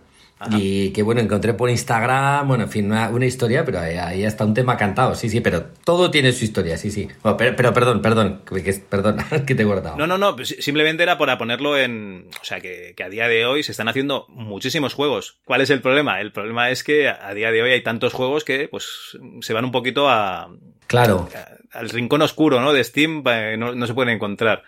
Y 0.51 0.91
que 0.91 1.03
bueno, 1.03 1.21
encontré 1.21 1.53
por 1.53 1.69
Instagram, 1.69 2.47
bueno, 2.47 2.63
en 2.65 2.69
fin, 2.69 2.85
una, 2.85 3.09
una 3.09 3.25
historia, 3.25 3.63
pero 3.65 3.79
ahí, 3.79 3.95
ahí 3.95 4.23
está 4.23 4.45
un 4.45 4.53
tema 4.53 4.77
cantado, 4.77 5.15
sí, 5.15 5.29
sí, 5.29 5.41
pero 5.41 5.65
todo 5.83 6.11
tiene 6.11 6.31
su 6.31 6.43
historia, 6.45 6.77
sí, 6.77 6.91
sí. 6.91 7.07
Bueno, 7.23 7.37
pero, 7.37 7.55
pero 7.55 7.73
perdón, 7.73 8.01
perdón, 8.01 8.41
que, 8.45 8.73
perdón, 8.89 9.17
que 9.45 9.55
te 9.55 9.63
he 9.63 9.65
cortado. 9.65 9.97
No, 9.97 10.07
no, 10.07 10.17
no, 10.17 10.35
pues 10.35 10.55
simplemente 10.59 11.03
era 11.03 11.17
para 11.17 11.37
ponerlo 11.37 11.77
en... 11.77 12.29
O 12.41 12.45
sea, 12.45 12.59
que, 12.61 12.93
que 12.95 13.03
a 13.03 13.09
día 13.09 13.27
de 13.27 13.45
hoy 13.45 13.63
se 13.63 13.71
están 13.71 13.87
haciendo 13.87 14.25
muchísimos 14.29 14.93
juegos. 14.93 15.37
¿Cuál 15.45 15.61
es 15.61 15.69
el 15.69 15.81
problema? 15.81 16.21
El 16.21 16.31
problema 16.31 16.69
es 16.69 16.83
que 16.83 17.07
a 17.09 17.33
día 17.33 17.51
de 17.51 17.61
hoy 17.61 17.71
hay 17.71 17.83
tantos 17.83 18.13
juegos 18.13 18.43
que 18.43 18.67
pues 18.67 19.17
se 19.41 19.53
van 19.53 19.65
un 19.65 19.71
poquito 19.71 20.09
a, 20.09 20.49
Claro. 20.87 21.29
a- 21.35 21.77
al 21.79 21.89
rincón 21.89 22.21
oscuro, 22.21 22.61
¿no? 22.61 22.71
De 22.71 22.83
Steam, 22.83 23.23
eh, 23.27 23.55
no, 23.57 23.75
no 23.75 23.85
se 23.87 23.93
pueden 23.93 24.13
encontrar. 24.15 24.63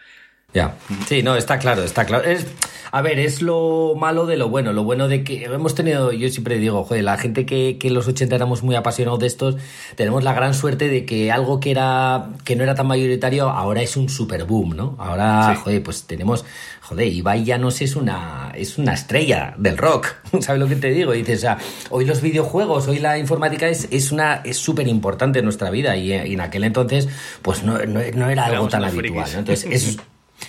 Ya, 0.58 0.76
sí, 1.08 1.22
no, 1.22 1.36
está 1.36 1.60
claro, 1.60 1.84
está 1.84 2.04
claro. 2.06 2.24
Es, 2.28 2.48
a 2.92 3.02
ver, 3.02 3.20
es 3.20 3.42
lo 3.44 3.94
malo 3.96 4.26
de 4.26 4.38
lo 4.38 4.50
bueno. 4.50 4.74
Lo 4.74 4.84
bueno 4.84 5.08
de 5.08 5.24
que 5.24 5.44
hemos 5.44 5.76
tenido, 5.76 6.12
yo 6.14 6.30
siempre 6.30 6.58
digo, 6.58 6.84
joder, 6.84 7.04
la 7.04 7.18
gente 7.18 7.46
que, 7.46 7.78
que 7.80 7.90
en 7.90 7.94
los 7.94 8.08
80 8.08 8.34
éramos 8.36 8.64
muy 8.64 8.76
apasionados 8.76 9.20
de 9.20 9.28
estos, 9.28 9.58
tenemos 9.96 10.24
la 10.24 10.34
gran 10.34 10.54
suerte 10.56 10.88
de 10.88 11.06
que 11.06 11.32
algo 11.32 11.60
que 11.60 11.70
era 11.70 12.30
que 12.44 12.56
no 12.56 12.64
era 12.64 12.74
tan 12.74 12.88
mayoritario 12.88 13.50
ahora 13.50 13.82
es 13.84 13.98
un 13.98 14.10
super 14.10 14.46
boom, 14.46 14.76
¿no? 14.76 14.96
Ahora, 14.98 15.52
Sí. 15.54 15.62
joder, 15.64 15.84
pues 15.84 16.04
tenemos, 16.08 16.44
joder, 16.82 17.08
Ibai 17.08 17.44
Llanos 17.44 17.82
es 17.82 17.96
una, 17.96 18.52
es 18.56 18.80
una 18.80 18.94
estrella 18.94 19.54
del 19.60 19.78
rock, 19.78 20.08
¿sabes 20.40 20.60
lo 20.60 20.68
que 20.68 20.78
te 20.78 20.90
digo? 20.90 21.12
Dices, 21.12 21.38
o 21.40 21.42
sea, 21.42 21.58
hoy 21.92 22.06
los 22.06 22.22
videojuegos, 22.22 22.88
hoy 22.88 22.98
la 23.00 23.20
informática 23.20 23.68
es, 23.68 23.88
es 23.92 24.12
una, 24.12 24.42
es 24.44 24.58
súper 24.58 24.88
importante 24.88 25.40
en 25.40 25.46
nuestra 25.46 25.70
vida 25.70 25.96
y, 25.98 26.14
y 26.14 26.34
en 26.34 26.42
aquel 26.42 26.64
entonces, 26.64 27.08
pues 27.44 27.64
no, 27.64 27.78
no, 27.86 28.00
no 28.16 28.30
era 28.30 28.46
algo 28.46 28.68
Éramos 28.68 28.72
tan 28.72 28.86
habitual. 28.86 29.30
¿no? 29.34 29.40
Entonces, 29.40 29.68
eso, 29.70 30.02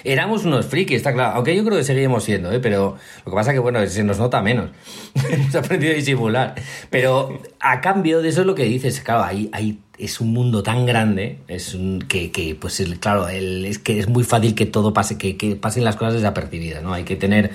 Éramos 0.05 0.45
unos 0.45 0.67
frikis, 0.67 0.99
está 0.99 1.13
claro. 1.13 1.35
Aunque 1.37 1.57
yo 1.57 1.65
creo 1.65 1.77
que 1.79 1.85
seguimos 1.85 2.23
siendo, 2.25 2.53
¿eh? 2.53 2.61
Pero 2.61 2.97
lo 3.25 3.33
que 3.33 3.35
pasa 3.35 3.53
que, 3.53 3.59
bueno, 3.59 3.85
se 3.87 4.05
nos 4.05 4.19
nota 4.19 4.41
menos. 4.43 4.71
Hemos 5.31 5.55
aprendido 5.55 5.93
a 5.93 5.97
disimular. 5.97 6.55
Pero 6.91 7.41
a 7.61 7.81
cambio 7.81 8.21
de 8.23 8.29
eso 8.29 8.43
es 8.43 8.47
lo 8.47 8.55
que 8.55 8.65
dices, 8.65 9.01
claro, 9.01 9.25
ahí, 9.25 9.49
ahí 9.53 9.81
es 9.99 10.21
un 10.21 10.33
mundo 10.33 10.63
tan 10.63 10.87
grande, 10.87 11.39
es 11.49 11.75
un, 11.75 12.01
que, 12.07 12.31
que, 12.31 12.55
pues, 12.55 12.79
el- 12.81 13.01
claro, 13.01 13.29
el- 13.29 13.65
es 13.65 13.79
que 13.79 13.99
es 13.99 14.09
muy 14.09 14.25
fácil 14.25 14.55
que 14.55 14.67
todo 14.67 14.93
pase, 14.93 15.19
que, 15.19 15.37
que 15.37 15.57
pasen 15.57 15.85
las 15.85 15.97
cosas 15.97 16.15
desapercibidas, 16.15 16.83
¿no? 16.83 16.93
Hay 16.93 17.05
que 17.05 17.17
tener 17.17 17.51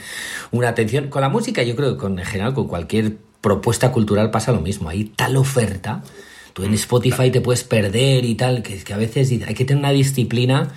una 0.51 0.69
atención. 0.69 1.07
Con 1.09 1.21
la 1.21 1.29
música, 1.29 1.63
yo 1.63 1.75
creo 1.75 1.93
que 1.93 1.97
con, 1.97 2.19
en 2.19 2.25
general, 2.25 2.53
con 2.53 2.67
cualquier 2.67 3.13
propuesta 3.41 3.91
cultural 3.91 4.31
pasa 4.31 4.51
lo 4.51 4.59
mismo. 4.61 4.89
Hay 4.89 5.05
tal 5.05 5.37
oferta. 5.37 6.03
Tú 6.53 6.63
en 6.63 6.73
Spotify 6.73 7.31
te 7.31 7.41
puedes 7.41 7.63
perder 7.63 8.25
y 8.25 8.35
tal, 8.35 8.61
que, 8.63 8.77
que 8.83 8.93
a 8.93 8.97
veces 8.97 9.31
hay 9.31 9.53
que 9.53 9.65
tener 9.65 9.79
una 9.79 9.91
disciplina 9.91 10.71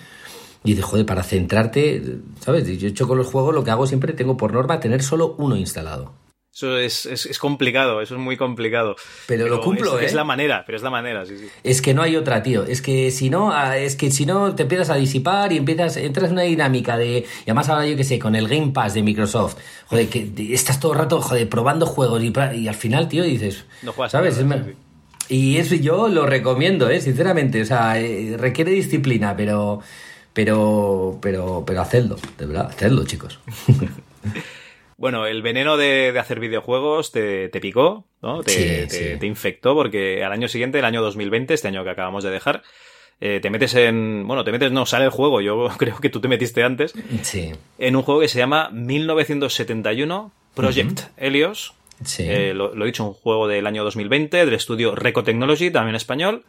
y 0.66 0.70
dices, 0.70 0.84
joder, 0.84 1.06
para 1.06 1.22
centrarte, 1.22 2.02
¿sabes? 2.40 2.66
Yo 2.78 2.88
he 2.88 2.90
hecho 2.90 3.06
con 3.06 3.16
los 3.16 3.28
juegos 3.28 3.54
lo 3.54 3.62
que 3.64 3.70
hago 3.70 3.86
siempre, 3.86 4.12
tengo 4.12 4.36
por 4.36 4.52
norma 4.52 4.80
tener 4.80 5.02
solo 5.02 5.36
uno 5.38 5.56
instalado. 5.56 6.12
Eso 6.52 6.78
es, 6.78 7.04
es, 7.04 7.26
es 7.26 7.38
complicado, 7.38 8.00
eso 8.00 8.14
es 8.14 8.20
muy 8.20 8.38
complicado. 8.38 8.96
Pero 9.26 9.46
lo 9.46 9.60
cumplo, 9.60 9.98
es, 9.98 10.06
Es 10.06 10.12
¿eh? 10.12 10.16
la 10.16 10.24
manera, 10.24 10.64
pero 10.64 10.76
es 10.76 10.82
la 10.82 10.88
manera, 10.88 11.26
sí, 11.26 11.36
sí. 11.36 11.48
Es 11.62 11.82
que 11.82 11.92
no 11.92 12.00
hay 12.02 12.16
otra, 12.16 12.42
tío. 12.42 12.64
Es 12.64 12.80
que 12.80 13.10
si 13.10 13.28
no, 13.28 13.52
es 13.74 13.94
que 13.94 14.10
si 14.10 14.24
no 14.24 14.54
te 14.54 14.62
empiezas 14.62 14.88
a 14.88 14.96
disipar 14.96 15.52
y 15.52 15.58
empiezas, 15.58 15.98
entras 15.98 16.28
en 16.28 16.32
una 16.32 16.42
dinámica 16.42 16.96
de, 16.96 17.18
y 17.18 17.42
además 17.44 17.68
ahora 17.68 17.86
yo 17.86 17.94
que 17.94 18.04
sé, 18.04 18.18
con 18.18 18.34
el 18.34 18.48
Game 18.48 18.72
Pass 18.72 18.94
de 18.94 19.02
Microsoft, 19.02 19.58
joder, 19.86 20.08
que 20.08 20.32
estás 20.54 20.80
todo 20.80 20.94
el 20.94 20.98
rato, 20.98 21.20
joder, 21.20 21.46
probando 21.46 21.84
juegos 21.84 22.22
y, 22.24 22.66
al 22.66 22.74
final, 22.74 23.06
tío, 23.06 23.22
dices, 23.22 23.66
No 23.82 23.92
juegas 23.92 24.12
¿sabes? 24.12 24.42
nada, 24.42 24.62
Es 24.62 24.66
sí. 24.66 24.72
Y 25.28 25.56
eso 25.58 25.74
yo 25.74 26.08
lo 26.08 26.24
recomiendo, 26.24 26.88
¿eh? 26.88 27.00
Sinceramente, 27.00 27.60
o 27.60 27.66
sea, 27.66 28.00
eh, 28.00 28.36
requiere 28.38 28.70
disciplina, 28.70 29.36
pero, 29.36 29.82
Pero, 30.36 31.18
pero, 31.22 31.64
pero 31.66 31.80
hacedlo, 31.80 32.16
de 32.38 32.46
verdad, 32.46 32.66
hacedlo, 32.70 33.04
chicos. 33.04 33.40
Bueno, 34.98 35.26
el 35.26 35.42
veneno 35.42 35.76
de, 35.76 36.10
de 36.12 36.18
hacer 36.18 36.40
videojuegos 36.40 37.12
te, 37.12 37.50
te 37.50 37.60
picó, 37.60 38.06
¿no? 38.22 38.42
Te, 38.42 38.50
Sí, 38.50 38.58
te- 38.88 39.12
sí. 39.12 39.18
te 39.20 39.26
infectó 39.26 39.74
porque 39.74 40.24
al 40.24 40.32
año 40.32 40.48
siguiente, 40.48 40.78
el 40.78 40.86
año 40.86 41.02
2020, 41.02 41.52
este 41.52 41.68
año 41.68 41.84
que 41.84 41.90
acabamos 41.90 42.24
de 42.24 42.30
dejar, 42.30 42.62
eh, 43.20 43.38
te 43.42 43.50
metes 43.50 43.74
en... 43.74 44.26
Bueno, 44.26 44.42
te 44.42 44.52
metes, 44.52 44.72
no, 44.72 44.86
sale 44.86 45.04
el 45.04 45.10
juego, 45.10 45.42
yo 45.42 45.68
creo 45.78 45.98
que 45.98 46.08
tú 46.08 46.20
te 46.22 46.28
metiste 46.28 46.62
antes, 46.62 46.94
Sí, 47.22 47.52
en 47.78 47.94
un 47.96 48.02
juego 48.02 48.22
que 48.22 48.28
se 48.28 48.38
llama 48.38 48.70
1971 48.72 50.32
Project 50.54 51.00
Helios. 51.18 51.74
sí. 52.02 52.24
Eh, 52.26 52.54
lo, 52.54 52.74
lo 52.74 52.84
he 52.84 52.86
dicho, 52.86 53.04
un 53.04 53.12
juego 53.12 53.48
del 53.48 53.66
año 53.66 53.84
2020 53.84 54.46
del 54.46 54.54
estudio 54.54 54.94
Reco 54.94 55.24
Technology, 55.24 55.70
también 55.70 55.94
español. 55.96 56.44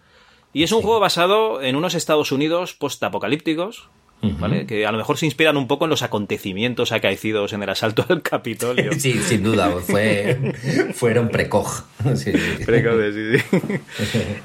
Y 0.58 0.64
es 0.64 0.72
un 0.72 0.82
juego 0.82 0.99
basado 0.99 1.62
en 1.62 1.76
unos 1.76 1.93
Estados 1.93 2.32
Unidos 2.32 2.74
postapocalípticos, 2.74 3.89
¿vale? 4.24 4.66
Que 4.66 4.88
a 4.88 4.91
lo 4.91 4.97
mejor 4.97 5.16
se 5.16 5.28
inspiran 5.28 5.55
un 5.55 5.68
poco 5.68 5.84
en 5.84 5.91
los 5.91 6.01
acontecimientos 6.01 6.91
acaecidos 6.91 7.53
en 7.53 7.62
el 7.62 7.70
asalto 7.70 8.03
al 8.10 8.24
Capitolio. 8.24 8.91
Sí, 8.93 9.20
sin 9.20 9.43
duda, 9.43 9.70
fue, 9.70 10.55
fueron 10.95 11.30
precoj. 11.30 11.84
Sí, 12.16 12.32
sí. 12.32 12.66
Precoces, 12.66 13.14
sí, 13.14 13.60
sí. 13.60 13.80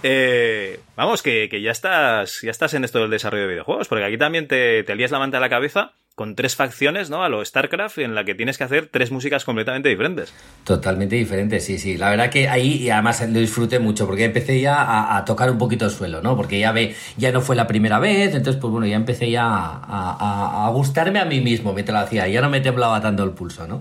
Eh, 0.03 0.81
vamos, 0.97 1.23
que, 1.23 1.49
que 1.49 1.63
ya 1.63 1.71
estás 1.71 2.43
ya 2.43 2.51
estás 2.51 2.75
en 2.75 2.85
esto 2.85 2.99
del 2.99 3.09
desarrollo 3.09 3.45
de 3.45 3.49
videojuegos, 3.49 3.89
porque 3.89 4.05
aquí 4.05 4.19
también 4.19 4.47
te, 4.49 4.83
te 4.83 4.95
lías 4.95 5.13
la 5.13 5.19
manta 5.19 5.39
a 5.39 5.41
la 5.41 5.49
cabeza 5.49 5.95
con 6.15 6.35
tres 6.35 6.57
facciones, 6.57 7.11
¿no? 7.11 7.25
A 7.25 7.29
lo 7.29 7.45
StarCraft, 7.45 7.99
en 7.99 8.15
la 8.15 8.25
que 8.25 8.35
tienes 8.35 8.59
que 8.59 8.65
hacer 8.65 8.89
tres 8.91 9.11
músicas 9.11 9.45
completamente 9.45 9.89
diferentes. 9.89 10.33
Totalmente 10.65 11.17
diferente, 11.17 11.61
sí, 11.61 11.79
sí. 11.79 11.97
La 11.97 12.11
verdad 12.11 12.31
que 12.31 12.49
ahí, 12.49 12.75
y 12.75 12.91
además 12.91 13.21
lo 13.29 13.39
disfruté 13.39 13.79
mucho, 13.79 14.07
porque 14.07 14.25
empecé 14.25 14.61
ya 14.61 15.17
a, 15.17 15.25
tocar 15.25 15.51
un 15.51 15.59
poquito 15.59 15.85
el 15.87 15.91
suelo, 15.91 16.21
¿no? 16.21 16.37
Porque 16.37 16.59
ya 16.59 16.73
ve, 16.73 16.95
ya 17.17 17.33
no 17.33 17.41
fue 17.41 17.57
la 17.57 17.67
primera 17.67 17.99
vez, 17.99 18.35
entonces, 18.35 18.61
pues 18.61 18.71
bueno, 18.71 18.87
ya 18.87 18.97
empecé 18.97 19.31
ya 19.31 19.47
a, 19.47 19.77
a- 19.87 20.67
a 20.67 20.71
gustarme 20.71 21.19
a 21.19 21.25
mí 21.25 21.41
mismo 21.41 21.73
mientras 21.73 21.99
lo 21.99 22.05
hacía, 22.07 22.29
ya 22.29 22.41
no 22.41 22.51
me 22.51 22.61
temblaba 22.61 23.01
tanto 23.01 23.25
el 23.25 23.31
pulso, 23.31 23.67
¿no? 23.67 23.81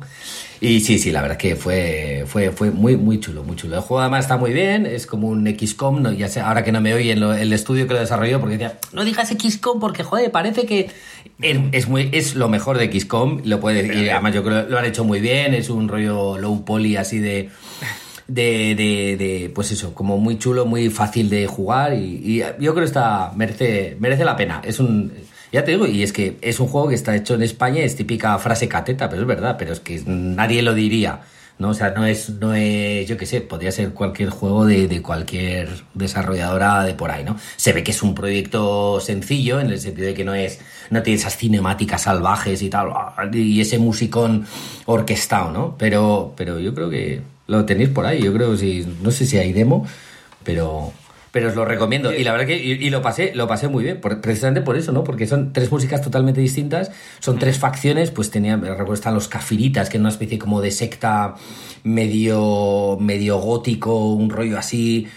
Y 0.64 0.82
sí, 0.82 1.00
sí, 1.00 1.12
la 1.12 1.24
verdad 1.24 1.38
que 1.38 1.56
fue, 1.56 2.24
fue, 2.28 2.52
fue 2.52 2.70
muy, 2.70 2.96
muy 2.96 3.20
chulo, 3.20 3.44
muy 3.44 3.56
chulo. 3.56 3.78
El 3.78 3.82
juego 3.82 4.02
además 4.02 4.26
está 4.26 4.38
muy 4.38 4.54
bien, 4.54 4.86
es 4.86 5.08
como 5.08 5.28
un 5.28 5.48
XCOM, 5.48 6.04
no, 6.04 6.12
ya 6.12 6.28
sé, 6.28 6.40
ahora 6.40 6.64
que 6.64 6.72
no 6.72 6.82
me 6.82 6.94
oye 6.94 7.12
en 7.14 7.20
lo- 7.20 7.34
el 7.34 7.52
estudio 7.52 7.88
que 7.88 7.96
lo 7.96 8.00
desarrolló, 8.00 8.40
porque 8.40 8.60
decía, 8.60 8.78
no 8.94 9.04
digas 9.04 9.30
XCOM 9.32 9.80
porque, 9.80 10.04
joder, 10.04 10.30
parece 10.32 10.68
que 10.68 10.92
es, 11.42 11.58
es 11.72 11.88
muy, 11.90 12.10
es 12.12 12.36
lo 12.36 12.48
mejor 12.48 12.78
de 12.78 12.92
XCOM, 12.92 13.42
lo 13.44 13.60
puede, 13.60 13.88
y 14.04 14.10
además 14.10 14.36
yo 14.36 14.44
creo 14.44 14.66
que 14.68 14.72
lo 14.72 14.78
han 14.78 14.86
hecho 14.86 15.04
muy 15.04 15.20
bien, 15.20 15.56
es 15.56 15.72
un 15.72 15.88
rollo 15.88 16.38
low 16.38 16.64
poly 16.64 16.96
así 16.96 17.18
de... 17.18 17.50
De, 18.28 18.76
de, 18.76 19.18
de, 19.18 19.52
pues 19.54 19.72
eso, 19.72 19.94
como 19.94 20.18
muy 20.18 20.38
chulo, 20.38 20.66
muy 20.66 20.90
fácil 20.90 21.30
de 21.30 21.48
jugar 21.48 21.94
y, 21.96 22.22
y 22.24 22.38
yo 22.40 22.74
creo 22.74 22.76
que 22.76 22.84
está, 22.86 23.34
merece, 23.36 23.98
merece 24.00 24.24
la 24.24 24.38
pena. 24.38 24.62
Es 24.64 24.80
un, 24.80 25.12
ya 25.52 25.64
te 25.64 25.72
digo, 25.72 25.88
y 25.88 26.04
es 26.04 26.14
que 26.14 26.38
es 26.42 26.60
un 26.60 26.68
juego 26.68 26.90
que 26.90 26.96
está 26.96 27.16
hecho 27.16 27.36
en 27.36 27.44
España, 27.44 27.82
es 27.84 27.96
típica 27.96 28.38
frase 28.40 28.68
cateta, 28.68 29.10
pero 29.10 29.22
es 29.22 29.28
verdad, 29.28 29.56
pero 29.58 29.74
es 29.74 29.80
que 29.80 30.02
nadie 30.06 30.62
lo 30.62 30.74
diría. 30.74 31.22
¿no? 31.62 31.70
O 31.70 31.74
sea, 31.76 31.92
no 31.92 32.06
es, 32.06 32.30
no 32.30 32.56
es, 32.56 33.08
yo 33.08 33.18
qué 33.18 33.28
sé, 33.28 33.40
podría 33.40 33.72
ser 33.72 33.94
cualquier 33.94 34.32
juego 34.32 34.66
de, 34.66 34.88
de 34.88 35.02
cualquier 35.04 35.70
desarrolladora 35.94 36.84
de 36.84 36.96
por 36.96 37.12
ahí, 37.12 37.24
¿no? 37.24 37.38
Se 37.56 37.72
ve 37.72 37.84
que 37.84 37.92
es 37.92 38.02
un 38.02 38.16
proyecto 38.16 39.00
sencillo, 39.00 39.60
en 39.60 39.70
el 39.70 39.80
sentido 39.80 40.08
de 40.08 40.16
que 40.16 40.26
no 40.26 40.34
es, 40.34 40.60
no 40.90 41.04
tiene 41.04 41.20
esas 41.20 41.38
cinemáticas 41.38 42.02
salvajes 42.02 42.64
y 42.64 42.70
tal, 42.70 42.90
y 43.34 43.62
ese 43.62 43.78
musicón 43.78 44.48
orquestado, 44.86 45.52
¿no? 45.52 45.76
Pero, 45.78 46.34
pero 46.36 46.60
yo 46.60 46.74
creo 46.74 46.90
que 46.90 47.22
lo 47.46 47.64
tenéis 47.64 47.90
por 47.90 48.08
ahí, 48.08 48.24
yo 48.24 48.34
creo 48.34 48.58
sí, 48.58 48.88
no 49.04 49.12
sé 49.12 49.28
si 49.28 49.38
hay 49.38 49.54
demo, 49.54 49.86
pero, 50.44 50.94
pero 51.32 51.50
os 51.50 51.56
lo 51.56 51.66
recomiendo. 51.66 52.14
Y 52.14 52.24
la 52.24 52.32
verdad 52.32 52.48
que 52.48 52.58
y, 52.58 52.72
y 52.74 52.90
lo 52.90 53.02
pasé, 53.02 53.32
lo 53.36 53.48
pasé 53.48 53.68
muy 53.68 53.84
bien, 53.84 54.02
por- 54.02 54.20
precisamente 54.22 54.62
por 54.62 54.76
eso, 54.78 54.92
¿no? 54.92 55.04
Porque 55.04 55.28
son 55.28 55.54
tres 55.54 55.72
músicas 55.72 56.02
totalmente 56.02 56.42
distintas, 56.42 56.92
son 57.20 57.40
tres 57.40 57.58
facciones, 57.60 58.12
pues 58.12 58.30
tenía, 58.32 58.58
me 58.58 58.70
recuerdo 58.70 58.94
están 58.94 59.14
los 59.14 59.28
cafiritas, 59.28 59.90
que 59.90 59.98
es 59.98 60.02
una 60.02 60.10
especie 60.10 60.38
como 60.38 60.62
de 60.62 60.72
secta 60.72 61.36
medio, 61.84 62.98
medio 63.00 63.38
gótico, 63.38 64.14
un 64.14 64.30
rollo 64.30 64.58
así 64.58 65.08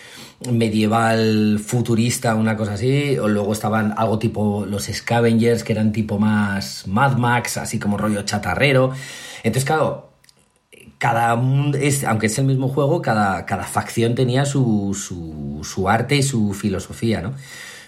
medieval 0.51 1.59
futurista, 1.65 2.35
una 2.35 2.57
cosa 2.57 2.75
así, 2.75 3.17
o 3.19 3.29
luego 3.29 3.53
estaban 3.53 3.95
algo 3.97 4.19
tipo 4.19 4.67
los 4.67 4.85
Scavengers, 4.85 5.65
que 5.65 5.73
eran 5.73 5.93
tipo 5.93 6.19
más 6.19 6.87
Mad 6.87 7.17
Max, 7.17 7.57
así 7.57 7.79
como 7.79 7.97
rollo 7.97 8.23
chatarrero. 8.23 8.93
Entonces, 9.43 9.65
claro, 9.65 10.11
cada 10.99 11.41
es, 11.81 12.05
aunque 12.05 12.27
es 12.27 12.39
el 12.39 12.45
mismo 12.47 12.69
juego, 12.69 13.03
cada, 13.03 13.45
cada 13.47 13.65
facción 13.65 14.15
tenía 14.15 14.45
su, 14.45 14.95
su, 14.99 15.61
su 15.65 15.89
arte 15.89 16.17
y 16.17 16.23
su 16.23 16.55
filosofía, 16.55 17.21
¿no? 17.21 17.35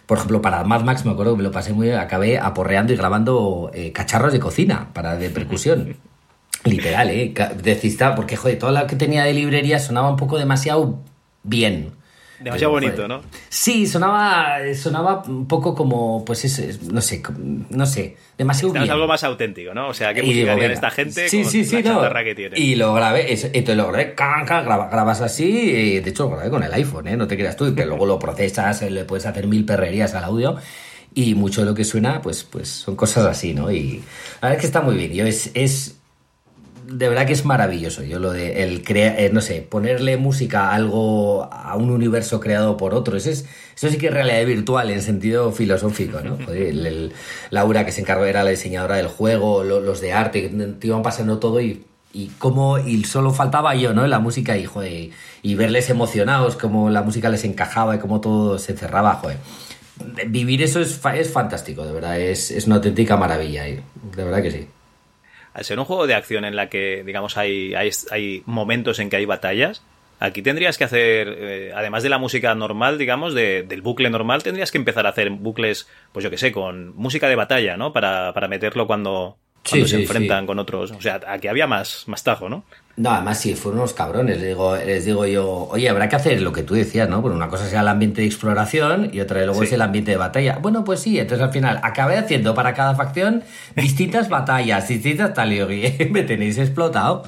Por 0.07 0.19
ejemplo, 0.19 0.41
para 0.41 0.63
Mad 0.65 0.83
Max 0.83 1.05
me 1.05 1.11
acuerdo 1.13 1.33
que 1.33 1.39
me 1.39 1.43
lo 1.43 1.51
pasé 1.51 1.73
muy 1.73 1.89
bien, 1.89 1.99
acabé 1.99 2.39
aporreando 2.39 2.93
y 2.93 2.97
grabando 2.97 3.71
eh, 3.75 3.91
cacharros 3.93 4.33
de 4.33 4.39
cocina 4.41 4.91
para 4.93 5.17
de 5.17 5.31
percusión. 5.31 5.97
Literal, 6.65 7.11
¿eh? 7.11 7.33
Ca- 7.33 7.51
De 7.55 7.75
cista, 7.75 8.15
porque, 8.15 8.37
joder, 8.37 8.59
toda 8.59 8.73
la 8.73 8.87
que 8.87 8.97
tenía 8.97 9.25
de 9.25 9.33
librería 9.35 9.79
sonaba 9.79 10.11
un 10.11 10.17
poco 10.17 10.39
demasiado 10.39 10.99
bien. 11.43 11.93
Demasiado 12.39 12.75
Pero, 12.75 12.87
bonito, 12.89 13.03
joder, 13.05 13.09
¿no? 13.09 13.23
Sí, 13.49 13.87
sonaba, 13.87 14.57
sonaba 14.75 15.23
un 15.27 15.49
poco 15.49 15.75
como, 15.75 16.25
pues 16.25 16.45
es, 16.45 16.59
es- 16.59 16.83
no 16.83 17.01
sé, 17.01 17.23
no 17.71 17.87
sé, 17.87 18.17
demasiado 18.37 18.73
bien. 18.75 18.91
algo 18.91 19.07
más 19.07 19.25
auténtico, 19.25 19.73
¿no? 19.73 19.89
O 19.89 19.95
sea, 19.95 20.13
¿qué 20.13 20.21
Y 20.23 20.27
música 20.27 20.55
esta 20.67 20.91
gente 20.91 21.29
sí, 21.29 21.43
con 21.43 21.51
sí, 21.51 21.65
sí, 21.65 21.83
la 21.83 22.11
no. 22.11 22.25
que 22.25 22.35
tiene? 22.35 22.59
Y 22.59 22.75
lo 22.75 22.93
grabé, 22.95 23.33
eso, 23.33 23.49
y 23.53 23.63
te 23.63 23.75
lo 23.75 23.89
grabé, 23.89 24.15
can, 24.15 24.45
can, 24.45 24.65
graba- 24.67 24.89
grabas 24.91 25.21
así, 25.23 25.45
y 25.45 26.01
de 26.01 26.11
hecho 26.11 26.25
lo 26.25 26.31
grabé 26.37 26.51
con 26.51 26.63
el 26.63 26.73
iPhone, 26.75 27.09
¿eh? 27.09 27.17
no 27.17 27.27
te 27.27 27.37
creas 27.37 27.57
tú, 27.57 27.73
pero 27.75 27.89
luego 27.89 28.05
lo 28.07 28.19
procesas, 28.19 28.83
eh, 28.83 28.91
le 28.91 29.05
puedes 29.05 29.25
hacer 29.27 29.47
mil 29.47 29.65
perrerías 29.65 30.15
al 30.15 30.25
audio, 30.25 30.57
y 31.15 31.35
mucho 31.35 31.63
de 31.63 31.69
lo 31.69 31.75
que 31.75 31.85
suena, 31.85 32.21
pues, 32.21 32.45
pues 32.45 32.69
son 32.69 32.97
cosas 32.97 33.25
así, 33.25 33.55
¿no? 33.55 33.71
Y 33.71 34.03
la 34.43 34.49
verdad 34.49 34.57
es 34.57 34.61
que 34.61 34.67
está 34.67 34.83
muy 34.83 34.97
bien, 34.97 35.13
yo 35.13 35.27
es, 35.27 35.51
es 35.55 35.97
de 36.89 37.09
verdad 37.09 37.27
que 37.27 37.33
es 37.33 37.45
maravilloso. 37.45 38.03
Yo 38.03 38.19
lo 38.19 38.33
de 38.33 38.63
el 38.63 38.83
crea, 38.83 39.19
eh, 39.19 39.31
no 39.33 39.41
sé, 39.41 39.61
ponerle 39.63 40.17
música 40.17 40.71
a 40.71 40.75
algo, 40.75 41.49
a 41.53 41.77
un 41.77 41.91
universo 41.91 42.41
creado 42.41 42.77
por 42.77 42.95
otro, 42.95 43.17
eso, 43.17 43.31
es, 43.31 43.47
eso 43.77 43.89
sí 43.89 43.99
que 43.99 44.07
es 44.09 44.15
realidad 44.15 44.45
virtual 44.47 44.91
en 44.91 45.03
sentido 45.03 45.53
filosófico, 45.53 46.21
¿no? 46.21 46.37
Joder, 46.47 46.63
el- 46.63 46.87
el- 46.87 47.13
Laura 47.51 47.85
que 47.85 47.93
se 47.93 48.01
encargó 48.01 48.25
era 48.25 48.45
la 48.45 48.51
diseñadora 48.51 48.97
del 48.97 49.09
juego, 49.09 49.65
lo- 49.65 49.81
los 49.81 50.01
de 50.01 50.13
arte, 50.13 50.43
que 50.43 50.49
te 50.49 50.87
iban 50.87 51.03
pasando 51.03 51.39
todo 51.39 51.61
y 51.61 51.85
y 52.13 52.29
cómo 52.39 52.79
y 52.79 53.05
solo 53.05 53.31
faltaba 53.31 53.75
yo, 53.75 53.93
¿no? 53.93 54.07
La 54.07 54.21
música 54.21 54.57
y 54.57 54.65
joder, 54.65 55.11
y 55.43 55.55
verles 55.55 55.91
emocionados, 55.91 56.57
cómo 56.57 56.89
la 56.89 57.03
música 57.03 57.29
les 57.29 57.45
encajaba 57.45 57.97
y 57.97 57.99
cómo 57.99 58.23
todo 58.23 58.59
se 58.59 58.75
cerraba, 58.75 59.17
joder. 59.17 59.37
Vivir 60.29 60.63
eso 60.63 60.81
es, 60.81 60.99
es 61.15 61.31
fantástico, 61.31 61.85
de 61.85 61.93
verdad, 61.93 62.19
es, 62.19 62.51
es 62.51 62.67
una 62.67 62.77
auténtica 62.77 63.19
maravilla, 63.19 63.65
de 63.65 63.83
verdad 64.15 64.41
que 64.43 64.51
sí. 64.51 64.67
Al 65.57 65.65
ser 65.65 65.79
un 65.79 65.87
juego 65.87 66.07
de 66.07 66.15
acción 66.15 66.45
en 66.45 66.55
la 66.55 66.69
que, 66.69 67.03
digamos, 67.05 67.39
hay, 67.39 67.75
hay, 67.75 67.89
hay 68.11 68.43
momentos 68.45 68.99
en 68.99 69.09
que 69.09 69.17
hay 69.17 69.25
batallas, 69.25 69.83
aquí 70.21 70.43
tendrías 70.43 70.77
que 70.77 70.85
hacer, 70.85 71.35
eh, 71.39 71.73
además 71.75 72.03
de 72.03 72.11
la 72.11 72.19
música 72.19 72.55
normal, 72.55 72.99
digamos, 72.99 73.33
de- 73.33 73.63
del 73.63 73.81
bucle 73.81 74.11
normal, 74.11 74.43
tendrías 74.43 74.71
que 74.71 74.77
empezar 74.77 75.07
a 75.07 75.09
hacer 75.09 75.31
bucles, 75.31 75.89
pues 76.13 76.23
yo 76.25 76.31
que 76.31 76.37
sé, 76.37 76.53
con 76.53 76.95
música 76.97 77.27
de 77.29 77.37
batalla, 77.37 77.79
¿no? 77.79 77.93
Para, 77.95 78.35
para 78.35 78.49
meterlo 78.49 78.87
cuando, 78.87 79.39
cuando 79.67 79.87
Sí, 79.87 79.91
se 79.93 79.97
sí, 79.97 80.03
enfrentan 80.03 80.43
sí. 80.43 80.47
con 80.47 80.59
otros. 80.59 80.91
O 80.91 81.01
sea, 81.01 81.21
aquí 81.27 81.49
había 81.49 81.67
más, 81.67 82.05
más 82.07 82.23
tajo, 82.23 82.51
¿no? 82.51 82.65
No, 82.97 83.11
además 83.11 83.39
sí, 83.39 83.55
fueron 83.55 83.81
unos 83.81 83.93
cabrones. 83.93 84.39
Les 84.39 84.47
digo, 84.49 84.75
les 84.75 85.05
digo 85.05 85.27
yo, 85.27 85.69
oye, 85.71 85.89
habrá 85.91 86.09
que 86.09 86.17
hacer 86.17 86.41
lo 86.41 86.53
que 86.53 86.63
tú 86.63 86.73
decías, 86.75 87.09
¿no? 87.11 87.21
Bueno, 87.21 87.37
una 87.37 87.49
cosa 87.49 87.67
sea 87.69 87.83
el 87.83 87.89
ambiente 87.89 88.23
de 88.23 88.27
exploración 88.27 89.11
y 89.13 89.21
otra 89.21 89.45
luego 89.45 89.61
Sí. 89.61 89.67
es 89.67 89.73
el 89.75 89.83
ambiente 89.83 90.13
de 90.13 90.17
batalla. 90.17 90.59
Bueno, 90.63 90.83
pues 90.83 91.01
sí, 91.01 91.19
entonces 91.19 91.45
al 91.47 91.53
final 91.53 91.79
acabé 91.83 92.17
haciendo 92.17 92.55
para 92.55 92.73
cada 92.73 92.95
facción 92.95 93.43
distintas 93.75 94.31
batallas, 94.31 94.89
distintas 94.89 95.35
tal 95.35 95.53
y 95.53 95.61
digo, 95.61 95.95
me 96.11 96.23
tenéis 96.23 96.57
explotado. 96.57 97.25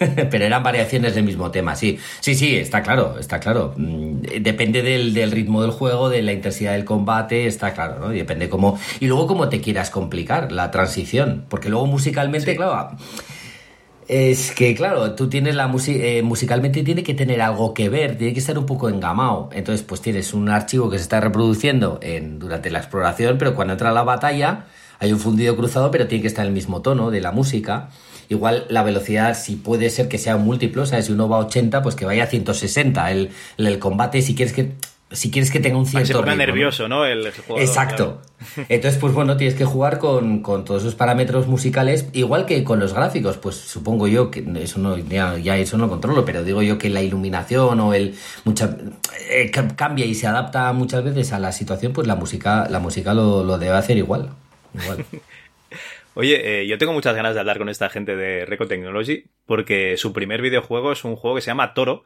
Pero 0.30 0.44
eran 0.44 0.64
variaciones 0.64 1.14
del 1.14 1.22
mismo 1.22 1.52
tema, 1.52 1.76
sí. 1.76 1.96
Sí, 2.18 2.34
sí, 2.34 2.56
está 2.56 2.82
claro, 2.82 3.18
está 3.20 3.38
claro. 3.38 3.74
Mm, 3.76 4.22
Depende 4.40 4.82
del, 4.82 5.14
del 5.14 5.30
ritmo 5.30 5.62
del 5.62 5.70
juego, 5.70 6.08
de 6.08 6.22
la 6.22 6.32
intensidad 6.32 6.72
del 6.72 6.84
combate, 6.84 7.46
está 7.46 7.72
claro, 7.72 8.00
¿no? 8.00 8.12
Y 8.12 8.16
depende 8.16 8.48
cómo. 8.48 8.76
Y 8.98 9.06
luego 9.06 9.28
cómo 9.28 9.48
te 9.48 9.60
quieras 9.60 9.90
complicar 9.90 10.50
la 10.50 10.72
transición. 10.72 11.44
Porque 11.48 11.68
luego 11.68 11.86
musicalmente, 11.86 12.56
claro, 12.56 12.96
es 14.12 14.52
que, 14.52 14.74
claro, 14.74 15.14
tú 15.14 15.30
tienes 15.30 15.54
la 15.54 15.68
música, 15.68 16.04
musicalmente 16.22 16.82
tiene 16.82 17.02
que 17.02 17.14
tener 17.14 17.40
algo 17.40 17.72
que 17.72 17.88
ver, 17.88 18.18
tiene 18.18 18.34
que 18.34 18.40
estar 18.40 18.58
un 18.58 18.66
poco 18.66 18.90
engamado. 18.90 19.48
Entonces, 19.54 19.82
pues 19.86 20.02
tienes 20.02 20.34
un 20.34 20.50
archivo 20.50 20.90
que 20.90 20.98
se 20.98 21.04
está 21.04 21.18
reproduciendo 21.18 21.98
en, 22.02 22.38
durante 22.38 22.70
la 22.70 22.80
exploración, 22.80 23.38
pero 23.38 23.54
cuando 23.54 23.72
entra 23.72 23.90
la 23.90 24.02
batalla 24.02 24.66
hay 24.98 25.14
un 25.14 25.18
fundido 25.18 25.56
cruzado, 25.56 25.90
pero 25.90 26.08
tiene 26.08 26.20
que 26.20 26.28
estar 26.28 26.44
en 26.44 26.48
el 26.48 26.54
mismo 26.54 26.82
tono 26.82 27.10
de 27.10 27.22
la 27.22 27.32
música. 27.32 27.88
Igual 28.28 28.66
la 28.68 28.82
velocidad, 28.82 29.34
si 29.34 29.56
puede 29.56 29.88
ser 29.88 30.08
que 30.08 30.18
sea 30.18 30.36
múltiplo, 30.36 30.84
¿sabes? 30.84 31.06
Si 31.06 31.12
uno 31.12 31.30
va 31.30 31.38
a 31.38 31.46
80, 31.46 31.82
pues 31.82 31.94
que 31.94 32.04
vaya 32.04 32.24
a 32.24 32.26
160. 32.26 33.10
El, 33.10 33.30
el, 33.56 33.66
el 33.66 33.78
combate, 33.78 34.20
si 34.20 34.34
quieres 34.34 34.52
que 34.52 34.74
si 35.12 35.30
quieres 35.30 35.50
que 35.50 35.60
tenga 35.60 35.76
un 35.78 35.86
cierto 35.86 36.06
se 36.06 36.12
ponga 36.14 36.32
ritmo, 36.32 36.46
nervioso, 36.46 36.88
¿no? 36.88 37.04
El 37.06 37.30
jugador, 37.32 37.60
Exacto. 37.62 38.22
claro. 38.46 38.66
Entonces, 38.68 39.00
pues 39.00 39.12
bueno, 39.14 39.36
tienes 39.36 39.54
que 39.56 39.64
jugar 39.64 39.98
con, 39.98 40.40
con 40.42 40.64
todos 40.64 40.82
esos 40.82 40.94
parámetros 40.94 41.46
musicales, 41.46 42.08
igual 42.12 42.44
que 42.46 42.64
con 42.64 42.80
los 42.80 42.92
gráficos, 42.92 43.38
pues 43.38 43.56
supongo 43.56 44.08
yo 44.08 44.30
que 44.30 44.44
eso 44.56 44.78
no, 44.80 44.98
ya, 44.98 45.38
ya 45.38 45.56
eso 45.56 45.76
no 45.78 45.84
lo 45.84 45.90
controlo, 45.90 46.24
pero 46.24 46.42
digo 46.44 46.62
yo 46.62 46.78
que 46.78 46.90
la 46.90 47.02
iluminación 47.02 47.78
o 47.80 47.94
el 47.94 48.14
mucha 48.44 48.76
eh, 49.30 49.50
ca- 49.50 49.76
cambia 49.76 50.04
y 50.06 50.14
se 50.14 50.26
adapta 50.26 50.72
muchas 50.72 51.04
veces 51.04 51.32
a 51.32 51.38
la 51.38 51.52
situación, 51.52 51.92
pues 51.92 52.06
la 52.06 52.16
música, 52.16 52.66
la 52.68 52.80
música 52.80 53.14
lo, 53.14 53.44
lo 53.44 53.58
debe 53.58 53.76
hacer 53.76 53.96
igual. 53.96 54.30
igual. 54.74 55.04
Oye, 56.14 56.60
eh, 56.62 56.66
yo 56.66 56.76
tengo 56.76 56.92
muchas 56.92 57.14
ganas 57.16 57.32
de 57.34 57.40
hablar 57.40 57.56
con 57.58 57.70
esta 57.70 57.88
gente 57.88 58.16
de 58.16 58.44
Reco 58.44 58.66
Technology 58.66 59.24
porque 59.46 59.96
su 59.96 60.12
primer 60.12 60.42
videojuego 60.42 60.92
es 60.92 61.04
un 61.04 61.16
juego 61.16 61.36
que 61.36 61.42
se 61.42 61.46
llama 61.46 61.72
Toro, 61.72 62.04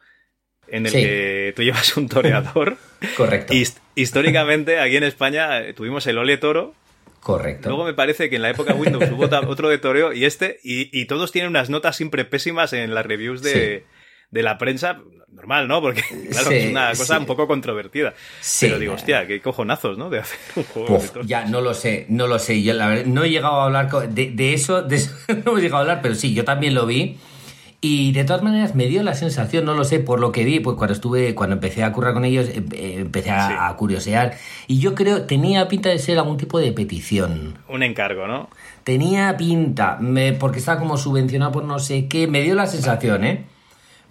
en 0.69 0.85
el 0.85 0.91
Sí. 0.91 0.99
que 1.01 1.53
tú 1.55 1.63
llevas 1.63 1.95
un 1.97 2.07
toreador. 2.09 2.77
Correcto. 3.17 3.53
Hist- 3.53 3.79
históricamente, 3.95 4.79
aquí 4.79 4.97
en 4.97 5.03
España 5.03 5.59
eh, 5.61 5.73
tuvimos 5.73 6.05
el 6.07 6.17
Ole 6.17 6.37
Toro. 6.37 6.73
Correcto. 7.19 7.69
Luego 7.69 7.83
me 7.85 7.93
parece 7.93 8.29
que 8.29 8.37
en 8.37 8.41
la 8.41 8.49
época 8.49 8.73
Windows 8.73 9.09
hubo 9.11 9.25
otro 9.49 9.69
de 9.69 9.77
toreo 9.79 10.13
y 10.13 10.25
este, 10.25 10.59
y, 10.63 10.89
y 10.97 11.05
todos 11.05 11.31
tienen 11.31 11.49
unas 11.49 11.69
notas 11.69 11.95
siempre 11.97 12.23
pésimas 12.25 12.73
en 12.73 12.93
las 12.93 13.05
reviews 13.05 13.41
de, 13.41 13.85
de 14.31 14.43
la 14.43 14.57
prensa. 14.57 14.99
Normal, 15.29 15.67
¿no? 15.67 15.81
Porque, 15.81 16.01
claro, 16.31 16.49
Sí, 16.49 16.55
es 16.55 16.69
una 16.71 16.89
cosa 16.93 17.19
un 17.19 17.27
poco 17.27 17.45
controvertida. 17.47 18.15
Sí, 18.39 18.65
Pero 18.65 18.79
digo, 18.79 18.93
hostia, 18.93 19.27
qué 19.27 19.39
cojonazos, 19.39 19.95
¿no? 19.97 20.09
De 20.09 20.19
hacer 20.19 20.39
un 20.55 20.63
juego 20.63 20.87
de 20.87 20.93
Uf, 20.95 21.11
ya 21.27 21.45
no 21.45 21.61
lo 21.61 21.75
sé, 21.75 22.05
no 22.09 22.25
lo 22.25 22.39
sé. 22.39 22.63
Yo 22.63 22.73
la 22.73 22.87
verdad, 22.87 23.05
no 23.05 23.23
he 23.23 23.29
llegado 23.29 23.61
a 23.61 23.65
hablar 23.65 23.87
de 24.09 24.53
eso, 24.53 24.81
de 24.81 24.95
eso 24.95 25.11
no 25.27 25.51
hemos 25.51 25.61
llegado 25.61 25.77
a 25.77 25.81
hablar, 25.81 25.99
pero 26.01 26.15
sí, 26.15 26.33
yo 26.33 26.43
también 26.43 26.73
lo 26.73 26.87
vi. 26.87 27.17
Y 27.79 28.11
de 28.11 28.23
todas 28.23 28.41
maneras 28.41 28.73
me 28.73 28.87
dio 28.87 29.03
la 29.03 29.13
sensación, 29.13 29.63
no 29.65 29.75
lo 29.75 29.83
sé, 29.83 29.99
por 29.99 30.19
lo 30.19 30.31
que 30.31 30.43
vi, 30.43 30.59
pues 30.59 30.75
cuando 30.77 30.93
estuve, 30.93 31.35
cuando 31.35 31.53
empecé 31.55 31.83
a 31.83 31.91
currar 31.91 32.13
con 32.15 32.25
ellos, 32.25 32.49
em- 32.49 32.65
eh, 32.73 32.95
empecé 32.97 33.29
a, 33.29 33.47
Sí. 33.47 33.53
a 33.57 33.75
curiosear. 33.75 34.35
Y 34.65 34.79
yo 34.79 34.95
creo, 34.95 35.23
tenía 35.23 35.67
pinta 35.67 35.89
de 35.89 35.99
ser 35.99 36.17
algún 36.17 36.37
tipo 36.37 36.57
de 36.59 36.71
petición. 36.71 37.59
Un 37.69 37.83
encargo, 37.83 38.25
¿no? 38.27 38.49
Tenía 38.83 39.37
pinta, 39.37 39.97
me- 39.99 40.33
porque 40.33 40.57
estaba 40.57 40.79
como 40.79 40.97
subvencionado 40.97 41.51
por 41.51 41.65
no 41.65 41.77
sé 41.77 42.07
qué, 42.07 42.27
me 42.27 42.41
dio 42.41 42.55
la 42.55 42.65
sensación, 42.65 43.23
¿eh? 43.23 43.45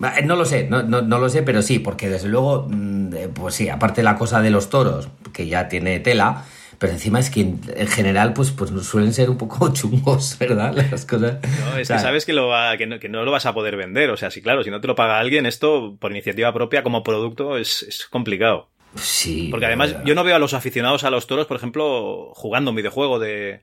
Eh, 0.00 0.22
No 0.24 0.36
lo 0.36 0.44
sé, 0.44 0.68
no, 0.70 0.82
no, 0.84 1.02
no 1.02 1.18
lo 1.18 1.28
sé, 1.28 1.42
pero 1.42 1.60
sí, 1.60 1.80
porque 1.80 2.08
desde 2.08 2.28
luego, 2.28 2.68
mm, 2.70 3.14
eh, 3.14 3.28
pues 3.34 3.54
sí, 3.56 3.68
aparte 3.68 4.02
la 4.04 4.16
cosa 4.16 4.40
de 4.42 4.50
los 4.50 4.70
toros, 4.70 5.08
que 5.32 5.48
ya 5.48 5.68
tiene 5.68 5.98
tela, 5.98 6.44
pero 6.78 6.92
encima 6.92 7.18
es 7.20 7.30
que 7.30 7.40
en, 7.40 7.60
en 7.76 7.86
general, 7.88 8.32
pues, 8.32 8.50
pues 8.50 8.70
suelen 8.86 9.12
ser 9.12 9.30
un 9.30 9.38
poco 9.38 9.68
chungos, 9.72 10.36
¿verdad? 10.38 10.74
Las 10.90 11.04
cosas. 11.04 11.38
No, 11.42 11.76
es 11.78 11.82
O 11.82 11.84
sea, 11.84 11.96
que 11.96 12.02
sabes 12.02 12.24
que, 12.26 12.32
lo 12.32 12.48
va- 12.48 12.76
que, 12.76 12.86
no, 12.86 12.98
que 12.98 13.08
no 13.08 13.24
lo 13.24 13.30
vas 13.30 13.46
a 13.46 13.54
poder 13.54 13.76
vender. 13.76 14.10
O 14.10 14.16
sea, 14.16 14.30
sí, 14.30 14.42
claro, 14.42 14.62
si 14.64 14.70
no 14.70 14.80
te 14.80 14.86
lo 14.86 14.94
paga 14.94 15.18
alguien, 15.18 15.46
esto 15.46 15.96
por 16.00 16.10
iniciativa 16.12 16.52
propia 16.52 16.82
como 16.82 17.02
producto 17.02 17.56
es, 17.58 17.82
es 17.82 18.06
complicado. 18.06 18.68
Sí. 18.96 19.48
Porque 19.50 19.66
además 19.66 19.96
yo 20.04 20.14
no 20.14 20.24
veo 20.24 20.36
a 20.36 20.38
los 20.38 20.54
aficionados 20.54 21.04
a 21.04 21.10
los 21.10 21.26
toros, 21.26 21.46
por 21.46 21.56
ejemplo, 21.56 22.30
jugando 22.34 22.70
un 22.70 22.76
videojuego 22.76 23.18
de, 23.18 23.60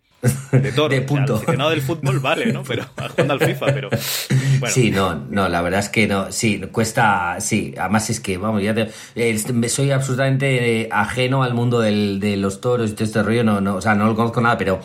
de 0.51 0.71
toros. 0.75 0.89
De 0.91 0.97
O 0.99 1.01
sea, 1.01 1.05
punto. 1.05 1.33
el 1.33 1.37
aficionado 1.39 1.69
del 1.71 1.81
fútbol 1.81 2.19
vale, 2.19 2.51
¿no? 2.53 2.63
Pero 2.63 2.83
jugando 3.09 3.33
al 3.33 3.39
FIFA, 3.39 3.65
pero 3.67 3.89
bueno. 3.89 4.73
Sí, 4.73 4.91
no, 4.91 5.15
no, 5.29 5.49
la 5.49 5.61
verdad 5.61 5.79
es 5.81 5.89
que 5.89 6.07
no, 6.07 6.31
sí, 6.31 6.61
cuesta, 6.71 7.37
sí, 7.39 7.73
además 7.77 8.09
es 8.09 8.19
que, 8.19 8.37
vamos, 8.37 8.61
ya 8.63 8.73
te, 8.73 8.89
eh, 9.15 9.37
soy 9.69 9.91
absolutamente 9.91 10.81
eh, 10.81 10.89
ajeno 10.91 11.43
al 11.43 11.53
mundo 11.53 11.79
del- 11.81 12.19
de 12.19 12.37
los 12.37 12.61
toros 12.61 12.91
y 12.91 12.93
todo 12.93 13.03
este 13.03 13.23
rollo, 13.23 13.43
no, 13.43 13.59
no, 13.61 13.75
o 13.75 13.81
sea, 13.81 13.93
no 13.95 14.05
lo 14.05 14.15
conozco 14.15 14.39
nada, 14.39 14.57
pero, 14.57 14.79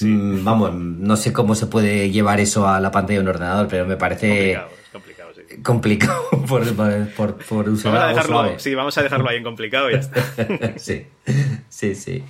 mm, 0.00 0.42
vamos, 0.44 0.74
no 0.74 1.16
sé 1.16 1.32
cómo 1.32 1.54
se 1.54 1.66
puede 1.66 2.10
llevar 2.10 2.40
eso 2.40 2.66
a 2.66 2.80
la 2.80 2.90
pantalla 2.90 3.18
de 3.20 3.22
un 3.22 3.28
ordenador, 3.28 3.68
pero 3.68 3.86
me 3.86 3.96
parece 3.96 4.28
complicado, 4.54 4.70
complicado, 5.62 6.28
por, 6.48 6.64
por, 7.38 7.68
usar 7.68 7.92
Vamos 7.92 8.04
a 8.04 8.08
dejarlo, 8.08 8.36
suave. 8.36 8.58
sí, 8.58 8.74
vamos 8.74 8.96
a 8.98 9.02
dejarlo 9.02 9.28
ahí 9.28 9.36
en 9.38 9.44
complicado 9.44 9.90
y 9.90 9.94
ya 9.94 9.98
está. 10.00 10.78
sí, 10.78 11.06
sí, 11.68 11.94
sí. 11.94 12.24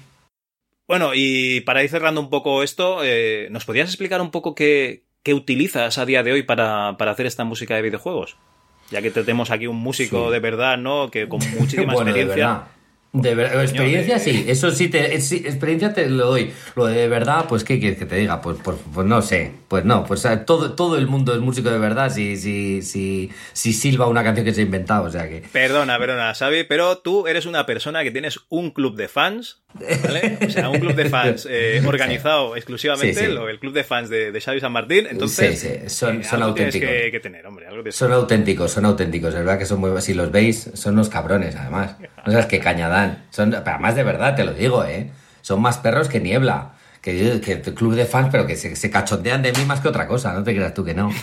Bueno, 0.89 1.13
y 1.15 1.61
para 1.61 1.85
ir 1.85 1.91
cerrando 1.91 2.21
un 2.21 2.31
poco 2.31 2.63
esto, 2.63 3.01
eh, 3.05 3.49
¿nos 3.51 3.65
podrías 3.65 3.89
explicar 3.89 4.21
un 4.21 4.31
poco 4.31 4.55
qué, 4.55 5.05
qué 5.23 5.35
utilizas 5.35 5.99
a 5.99 6.05
día 6.07 6.23
de 6.23 6.33
hoy 6.33 6.43
para, 6.43 6.97
para 6.99 7.13
hacer 7.13 7.27
esta 7.27 7.45
música 7.45 7.77
de 7.77 7.83
videojuegos? 7.83 8.37
Ya 8.91 9.01
que 9.01 9.11
tenemos 9.13 9.53
aquí 9.53 9.69
un 9.69 9.77
músico 9.77 10.27
Sí. 10.27 10.33
de 10.33 10.41
verdad, 10.41 10.79
¿no? 10.79 11.11
Que 11.11 11.29
con 11.29 11.39
muchísima 11.59 11.93
Bueno, 11.93 12.11
experiencia. 12.11 12.63
De 13.13 13.35
verdad, 13.35 13.63
experiencia 13.63 14.19
sí, 14.21 14.45
eso 14.49 14.71
sí, 14.71 14.89
te, 14.89 15.21
sí, 15.21 15.37
experiencia 15.45 15.93
te 15.93 16.09
lo 16.09 16.27
doy. 16.27 16.53
Lo 16.77 16.87
de 16.87 17.09
verdad, 17.09 17.47
pues 17.49 17.63
¿qué 17.65 17.79
quieres 17.81 17.99
que 17.99 18.07
te 18.07 18.17
diga? 18.17 18.41
Pues, 18.41 18.59
pues, 18.63 18.79
pues 18.93 19.07
no 19.07 19.21
sé, 19.23 19.53
pues 19.71 19.85
no, 19.85 20.03
pues 20.05 20.27
todo, 20.47 20.73
todo 20.75 20.99
el 20.99 21.07
mundo 21.07 21.33
es 21.33 21.39
músico 21.41 21.71
de 21.71 21.79
verdad 21.79 22.11
si, 22.13 22.37
si, 22.37 22.83
si, 22.83 23.31
si 23.53 23.73
silba 23.73 24.09
una 24.09 24.25
canción 24.25 24.45
que 24.45 24.53
se 24.53 24.63
ha 24.63 24.65
inventado, 24.65 25.05
o 25.05 25.11
sea 25.13 25.29
que... 25.29 25.45
Perdona, 25.53 25.97
perdona, 25.97 26.35
Xavi, 26.35 26.65
pero 26.65 26.99
tú 26.99 27.29
eres 27.29 27.47
una 27.47 27.67
persona 27.67 28.03
que 28.03 28.11
tienes 28.11 28.41
un 28.49 28.73
club 28.73 28.97
de 28.97 29.07
fans, 29.07 29.61
¿vale? 30.05 30.39
O 30.45 30.51
sea, 30.51 30.71
un 30.71 30.81
club 30.81 30.95
de 30.97 31.09
fans 31.09 31.47
eh, 31.49 31.81
organizado 31.87 32.57
exclusivamente, 32.57 33.15
Sí, 33.21 33.27
sí. 33.27 33.33
lo- 33.33 33.49
el 33.49 33.61
club 33.61 33.73
de 33.73 33.85
fans 33.85 34.09
de, 34.11 34.33
de 34.33 34.41
Xavi 34.41 34.59
San 34.59 34.73
Martín. 34.73 35.07
Entonces, 35.09 35.61
Sí, 35.61 35.69
sí, 35.69 35.89
son- 35.89 36.21
eh, 36.23 36.25
son 36.25 36.43
algo 36.43 36.55
tienes 36.55 36.75
auténticos. 36.75 37.03
que, 37.05 37.11
que 37.13 37.21
tener, 37.21 37.47
hombre. 37.47 37.67
Algo 37.69 37.83
tienes 37.83 37.95
Son 37.95 38.13
auténticos, 38.13 38.73
son 38.73 38.85
auténticos, 38.87 39.29
es 39.29 39.37
verdad 39.37 39.57
que 39.57 39.67
son 39.67 39.79
muy... 39.79 40.03
Si 40.03 40.15
los 40.15 40.33
veis, 40.33 40.69
son 40.75 40.95
unos 40.95 41.09
cabrones, 41.11 41.55
además. 41.55 41.95
No 42.27 42.33
sabes 42.33 42.47
qué 42.47 42.59
caña 42.59 42.89
dan. 42.89 43.25
Son, 43.31 43.51
pero 43.51 43.63
además 43.65 43.95
de 43.95 44.03
verdad, 44.03 44.35
te 44.35 44.43
lo 44.43 44.53
digo, 44.53 44.85
¿eh? 44.85 45.13
Son 45.43 45.63
más 45.63 45.79
perros 45.79 46.09
que 46.09 46.19
niebla. 46.19 46.73
Que, 47.01 47.41
que 47.41 47.53
el 47.53 47.63
club 47.75 47.95
de 47.95 48.05
fans, 48.05 48.29
pero 48.31 48.47
que 48.47 48.57
se, 48.57 48.77
se 48.77 48.91
cachondean 48.91 49.43
de 49.43 49.53
mí 49.53 49.65
más 49.65 49.81
que 49.81 49.89
otra 49.89 50.07
cosa, 50.07 50.33
no 50.35 50.43
te 50.43 50.55
creas 50.55 50.75
tú 50.75 50.85
que 50.85 50.95
no. 50.95 51.11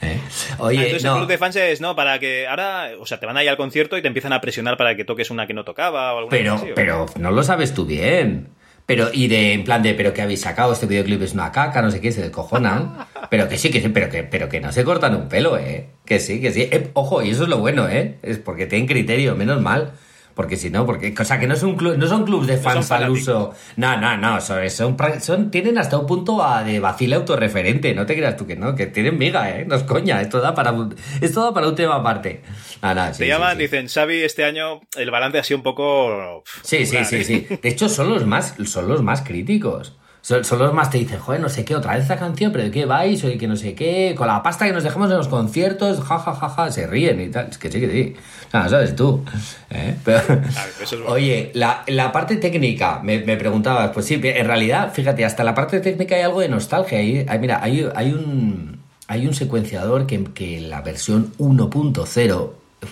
¿Eh? 0.00 0.18
Ah, 0.52 0.56
Oye, 0.58 0.78
Entonces 0.84 1.04
no. 1.04 1.12
el 1.12 1.18
club 1.18 1.28
de 1.28 1.38
fans 1.38 1.56
es, 1.56 1.80
¿no? 1.80 1.94
Para 1.96 2.18
que 2.18 2.46
ahora, 2.46 2.90
o 3.00 3.06
sea, 3.06 3.18
te 3.20 3.26
van 3.26 3.36
ahí 3.36 3.48
al 3.48 3.56
concierto 3.56 3.96
y 3.96 4.02
te 4.02 4.08
empiezan 4.08 4.32
a 4.32 4.40
presionar 4.40 4.76
para 4.76 4.96
que 4.96 5.04
toques 5.04 5.30
una 5.30 5.46
que 5.46 5.54
no 5.54 5.64
tocaba 5.64 6.14
o 6.14 6.18
alguna 6.18 6.36
Pero, 6.36 6.52
cosa 6.52 6.62
así, 6.64 6.72
¿o? 6.72 6.74
pero 6.74 7.06
no 7.18 7.30
lo 7.32 7.42
sabes 7.42 7.72
tú 7.74 7.84
bien. 7.86 8.48
Pero, 8.86 9.10
y 9.12 9.28
de, 9.28 9.52
en 9.52 9.62
plan 9.64 9.80
de, 9.82 9.94
pero 9.94 10.12
que 10.12 10.22
habéis 10.22 10.40
sacado 10.40 10.72
este 10.72 10.86
videoclip 10.86 11.22
es 11.22 11.34
una 11.34 11.52
caca, 11.52 11.82
no 11.82 11.90
sé 11.92 12.00
qué, 12.00 12.10
se 12.10 12.20
descojonan. 12.22 13.06
Pero 13.30 13.48
que 13.48 13.56
sí, 13.56 13.70
que 13.70 13.80
sí, 13.80 13.88
pero 13.88 14.10
que, 14.10 14.24
pero 14.24 14.48
que 14.50 14.60
no 14.60 14.72
se 14.72 14.84
cortan 14.84 15.14
un 15.14 15.28
pelo, 15.28 15.56
eh. 15.56 15.86
Que 16.04 16.18
sí, 16.18 16.38
que 16.40 16.50
sí. 16.52 16.68
Eh, 16.70 16.90
ojo, 16.92 17.22
y 17.22 17.30
eso 17.30 17.44
es 17.44 17.48
lo 17.48 17.58
bueno, 17.58 17.88
eh. 17.88 18.18
Es 18.22 18.36
porque 18.38 18.66
tienen 18.66 18.86
criterio, 18.86 19.34
menos 19.36 19.62
mal. 19.62 19.92
Porque 20.34 20.56
si 20.56 20.70
no, 20.70 20.86
porque, 20.86 21.14
o 21.18 21.24
sea, 21.24 21.38
que 21.38 21.46
no 21.46 21.56
son 21.56 21.76
club, 21.76 21.96
no 21.98 22.06
son 22.06 22.24
clubs 22.24 22.46
de 22.46 22.56
fans 22.56 22.90
al 22.90 23.00
fanáticos. 23.00 23.20
uso. 23.20 23.54
No, 23.76 23.96
no, 23.98 24.16
no, 24.16 24.40
son, 24.40 24.68
son, 24.70 24.96
son- 25.20 25.50
tienen 25.50 25.76
hasta 25.78 25.98
un 25.98 26.06
punto 26.06 26.42
a- 26.42 26.64
de 26.64 26.80
vacile 26.80 27.16
autorreferente, 27.16 27.94
no 27.94 28.06
te 28.06 28.16
creas 28.16 28.36
tú 28.36 28.46
que 28.46 28.56
no, 28.56 28.74
que 28.74 28.86
tienen 28.86 29.18
miga, 29.18 29.50
eh. 29.50 29.64
No 29.66 29.74
es 29.74 29.82
coña, 29.82 30.20
esto 30.22 30.40
da 30.40 30.54
para 30.54 30.72
un, 30.72 30.94
esto 31.20 31.42
da 31.44 31.52
para 31.52 31.68
un 31.68 31.74
tema 31.74 31.96
aparte. 31.96 32.40
Ah, 32.80 32.94
no, 32.94 33.04
sí, 33.12 33.18
Te 33.18 33.24
sí, 33.24 33.28
llaman, 33.30 33.56
sí. 33.56 33.62
dicen, 33.62 33.88
Xavi, 33.88 34.22
este 34.22 34.44
año 34.44 34.80
el 34.96 35.10
balance 35.10 35.38
ha 35.38 35.44
sido 35.44 35.58
un 35.58 35.62
poco... 35.62 36.42
Sí, 36.62 36.86
sí, 36.86 37.04
sí, 37.04 37.24
sí. 37.24 37.46
De 37.62 37.68
hecho, 37.68 37.88
son 37.88 38.08
los 38.10 38.26
más, 38.26 38.54
son 38.64 38.88
los 38.88 39.02
más 39.02 39.22
críticos. 39.22 39.96
Son 40.22 40.58
los 40.60 40.72
más 40.72 40.88
te 40.88 40.98
dicen, 40.98 41.18
joder, 41.18 41.40
no 41.40 41.48
sé 41.48 41.64
qué, 41.64 41.74
otra 41.74 41.94
vez 41.94 42.02
esta 42.02 42.16
canción, 42.16 42.52
pero 42.52 42.62
¿de 42.62 42.70
qué 42.70 42.84
vais? 42.86 43.22
Oye, 43.24 43.36
que 43.38 43.48
no 43.48 43.56
sé 43.56 43.74
qué, 43.74 44.14
con 44.16 44.28
la 44.28 44.40
pasta 44.40 44.66
que 44.66 44.72
nos 44.72 44.84
dejamos 44.84 45.10
en 45.10 45.16
los 45.16 45.26
conciertos, 45.26 46.00
ja, 46.00 46.18
ja, 46.20 46.32
ja, 46.32 46.48
ja, 46.48 46.70
se 46.70 46.86
ríen 46.86 47.20
y 47.20 47.28
tal. 47.28 47.48
Es 47.50 47.58
que 47.58 47.72
sí, 47.72 47.80
que 47.80 47.90
sí. 47.90 48.14
O 48.46 48.50
sea, 48.52 48.68
sabes 48.68 48.94
tú. 48.94 49.24
¿eh? 49.70 49.96
Pero- 50.04 50.22
ver, 50.28 50.42
eso 50.80 50.94
es 50.94 51.00
bueno. 51.00 51.06
Oye, 51.08 51.50
la, 51.54 51.82
la 51.88 52.12
parte 52.12 52.36
técnica, 52.36 53.00
me, 53.02 53.18
me 53.24 53.36
preguntabas, 53.36 53.90
pues 53.90 54.06
sí, 54.06 54.20
en 54.22 54.46
realidad, 54.46 54.92
fíjate, 54.94 55.24
hasta 55.24 55.42
la 55.42 55.56
parte 55.56 55.80
técnica 55.80 56.14
hay 56.14 56.22
algo 56.22 56.40
de 56.40 56.48
nostalgia. 56.48 56.98
Hay, 56.98 57.26
hay- 57.28 57.38
mira, 57.40 57.58
hay, 57.62 57.88
hay 57.94 58.12
un 58.12 58.80
hay 59.08 59.26
un 59.26 59.34
secuenciador 59.34 60.06
que, 60.06 60.22
que 60.32 60.60
la 60.60 60.80
versión 60.82 61.32
1.0 61.38 62.50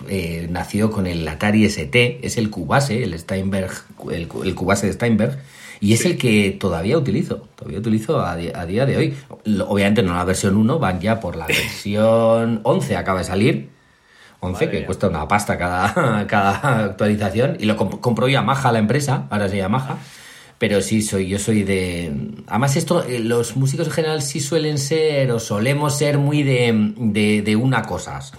eh, 0.09 0.49
nació 0.51 0.91
con 0.91 1.07
el 1.07 1.27
Atari 1.27 1.65
ST, 1.65 2.21
es 2.27 2.37
el 2.37 2.51
Cubase, 2.51 3.03
el 3.05 3.17
Steinberg, 3.19 3.71
el, 4.11 4.29
el 4.45 4.55
Cubase 4.55 4.87
de 4.89 4.93
Steinberg, 4.93 5.39
y 5.81 5.93
es 5.95 6.05
el 6.05 6.17
que 6.19 6.51
todavía 6.61 6.99
utilizo, 6.99 7.49
todavía 7.57 7.79
utilizo 7.79 8.21
a, 8.21 8.33
a 8.33 8.67
día 8.67 8.85
de 8.87 8.97
hoy. 8.97 9.15
Obviamente 9.67 10.03
no 10.03 10.15
la 10.15 10.25
versión 10.25 10.57
1, 10.57 10.79
van 10.79 11.01
ya 11.01 11.19
por 11.21 11.37
la 11.37 11.47
versión 11.47 12.61
11, 12.65 12.97
acaba 12.97 13.21
de 13.21 13.25
salir. 13.25 13.69
11, 14.43 14.53
Madre 14.55 14.71
que 14.71 14.77
mía. 14.79 14.87
cuesta 14.87 15.09
una 15.09 15.27
pasta 15.29 15.59
cada, 15.59 16.27
cada 16.27 16.85
actualización. 16.85 17.57
Y 17.61 17.65
lo 17.67 17.77
comp- 17.77 18.01
compró 18.01 18.29
Yamaha 18.29 18.73
la 18.73 18.79
empresa, 18.79 19.27
ahora 19.31 19.49
se 19.49 19.57
Yamaha. 19.59 19.99
Pero 20.59 20.83
sí, 20.83 21.01
soy, 21.01 21.27
yo 21.29 21.39
soy 21.39 21.63
de. 21.63 22.13
Además, 22.47 22.77
esto, 22.77 23.03
eh, 23.05 23.19
los 23.19 23.57
músicos 23.57 23.87
en 23.87 23.93
general 23.95 24.21
sí 24.23 24.41
suelen 24.41 24.77
ser, 24.79 25.31
o 25.33 25.41
solemos 25.41 25.97
ser 25.97 26.19
muy 26.19 26.43
de, 26.43 26.93
de, 26.99 27.41
de 27.43 27.57
una 27.57 27.81
cosas. 27.83 28.33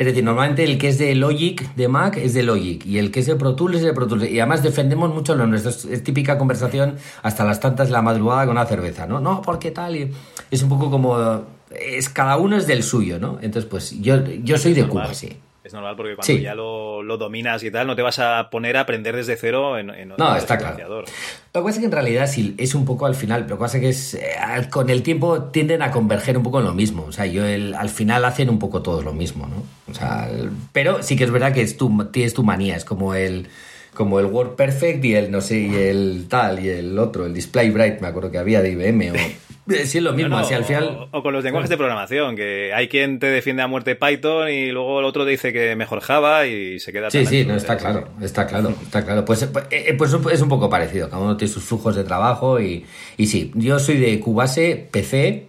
Es 0.00 0.06
decir, 0.06 0.24
normalmente 0.24 0.64
el 0.64 0.78
que 0.78 0.88
es 0.88 0.96
de 0.96 1.14
Logic, 1.14 1.74
de 1.74 1.86
Mac, 1.86 2.16
es 2.16 2.32
de 2.32 2.42
Logic. 2.42 2.86
Y 2.86 2.96
el 2.96 3.10
que 3.10 3.20
es 3.20 3.26
de 3.26 3.36
Pro 3.36 3.54
Tools 3.54 3.76
es 3.76 3.82
de 3.82 3.92
Pro 3.92 4.06
Tools. 4.06 4.30
Y 4.30 4.40
además 4.40 4.62
defendemos 4.62 5.12
mucho 5.12 5.34
lo 5.34 5.46
nuestro. 5.46 5.70
Es, 5.92 6.02
típica 6.02 6.38
conversación 6.38 6.96
hasta 7.22 7.44
las 7.44 7.60
tantas 7.60 7.88
de 7.88 7.92
la 7.92 8.00
madrugada 8.00 8.46
con 8.46 8.52
una 8.52 8.64
cerveza, 8.64 9.06
¿no? 9.06 9.20
No, 9.20 9.42
porque 9.42 9.72
tal. 9.72 9.96
Y 9.96 10.10
es 10.50 10.62
un 10.62 10.70
poco 10.70 10.90
como. 10.90 11.44
Es, 11.70 12.08
cada 12.08 12.38
uno 12.38 12.56
es 12.56 12.66
del 12.66 12.82
suyo, 12.82 13.18
¿no? 13.18 13.40
Entonces, 13.42 13.68
pues 13.70 14.00
yo, 14.00 14.24
yo 14.42 14.56
soy 14.56 14.72
de. 14.72 14.88
Cuba, 14.88 15.12
sí. 15.12 15.36
Es 15.70 15.74
normal 15.74 15.94
porque 15.94 16.16
cuando 16.16 16.26
Sí. 16.26 16.40
ya 16.40 16.56
lo, 16.56 17.00
lo 17.04 17.16
dominas 17.16 17.62
y 17.62 17.70
tal, 17.70 17.86
no 17.86 17.94
te 17.94 18.02
vas 18.02 18.18
a 18.18 18.50
poner 18.50 18.76
a 18.76 18.80
aprender 18.80 19.14
desde 19.14 19.36
cero 19.36 19.78
en, 19.78 19.90
en 19.90 20.08
No, 20.08 20.14
otro 20.16 20.34
está 20.36 20.58
claro. 20.58 20.98
Lo 20.98 21.04
que 21.04 21.60
pasa 21.60 21.70
es 21.70 21.78
que 21.78 21.84
en 21.84 21.92
realidad 21.92 22.26
sí, 22.26 22.56
es 22.58 22.74
un 22.74 22.84
poco 22.84 23.06
al 23.06 23.14
final, 23.14 23.42
pero 23.44 23.50
lo 23.50 23.58
que 23.58 23.60
pasa 23.60 23.76
es 23.76 23.82
que 23.84 23.88
es, 23.90 24.14
eh, 24.14 24.20
con 24.68 24.90
el 24.90 25.04
tiempo 25.04 25.44
tienden 25.44 25.82
a 25.82 25.92
converger 25.92 26.36
un 26.36 26.42
poco 26.42 26.58
en 26.58 26.64
lo 26.66 26.74
mismo. 26.74 27.04
O 27.04 27.12
sea, 27.12 27.26
yo 27.26 27.46
el- 27.46 27.74
al 27.74 27.88
final 27.88 28.24
hacen 28.24 28.50
un 28.50 28.58
poco 28.58 28.82
todos 28.82 29.04
lo 29.04 29.12
mismo, 29.12 29.46
¿no? 29.46 29.62
O 29.88 29.94
sea, 29.94 30.28
el- 30.28 30.50
pero 30.72 31.04
sí 31.04 31.14
que 31.16 31.22
es 31.22 31.30
verdad 31.30 31.52
que 31.52 31.62
es 31.62 31.76
tu, 31.76 32.04
tienes 32.06 32.34
tu 32.34 32.42
manía, 32.42 32.74
es 32.74 32.84
como 32.84 33.14
el 33.14 33.46
como 33.94 34.18
el 34.20 34.26
Word 34.26 34.54
Perfect 34.56 35.04
y 35.04 35.14
el 35.14 35.30
no 35.30 35.40
sé, 35.40 35.58
y 35.58 35.74
el 35.74 36.26
tal, 36.28 36.64
y 36.64 36.68
el 36.68 36.98
otro, 36.98 37.26
el 37.26 37.34
Display 37.34 37.70
Bright, 37.70 38.00
me 38.00 38.06
acuerdo 38.08 38.30
que 38.32 38.38
había 38.38 38.60
de 38.62 38.70
IBM 38.72 39.10
o 39.10 39.14
Sí, 39.70 39.98
es 39.98 40.04
lo 40.04 40.12
mismo, 40.12 40.30
No, 40.30 40.46
al 40.46 40.64
final... 40.64 41.08
o, 41.12 41.18
o 41.18 41.22
con 41.22 41.32
los 41.32 41.44
lenguajes 41.44 41.70
de 41.70 41.76
programación, 41.76 42.36
que 42.36 42.72
hay 42.74 42.88
quien 42.88 43.18
te 43.18 43.26
defiende 43.26 43.62
a 43.62 43.66
muerte 43.66 43.96
Python 43.96 44.48
y 44.50 44.70
luego 44.70 45.00
el 45.00 45.04
otro 45.06 45.24
te 45.24 45.30
dice 45.30 45.52
que 45.52 45.74
mejor 45.76 46.00
Java 46.00 46.46
y 46.46 46.78
se 46.80 46.92
queda 46.92 47.10
Sí, 47.10 47.24
sí, 47.26 47.44
no, 47.44 47.54
está 47.54 47.76
claro, 47.76 48.08
está 48.20 48.46
claro, 48.46 48.74
está 48.82 49.04
claro. 49.04 49.24
Pues, 49.24 49.48
eh, 49.70 49.94
pues 49.96 50.12
es 50.32 50.40
un 50.42 50.48
poco 50.48 50.68
parecido, 50.68 51.08
cada 51.08 51.22
uno 51.22 51.36
tiene 51.36 51.52
sus 51.52 51.64
flujos 51.64 51.96
de 51.96 52.04
trabajo 52.04 52.60
y, 52.60 52.84
y 53.16 53.26
sí, 53.26 53.50
yo 53.54 53.78
soy 53.78 53.98
de 53.98 54.18
Cubase, 54.20 54.88
PC, 54.90 55.48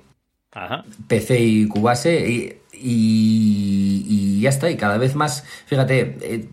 Ajá. 0.54 0.84
PC 1.08 1.40
y 1.40 1.68
Cubase 1.68 2.30
y, 2.30 2.54
y, 2.74 4.06
y 4.38 4.42
ya 4.42 4.50
está, 4.50 4.70
y 4.70 4.76
cada 4.78 4.98
vez 4.98 5.16
más, 5.16 5.44
fíjate, 5.66 6.18
eh, 6.22 6.46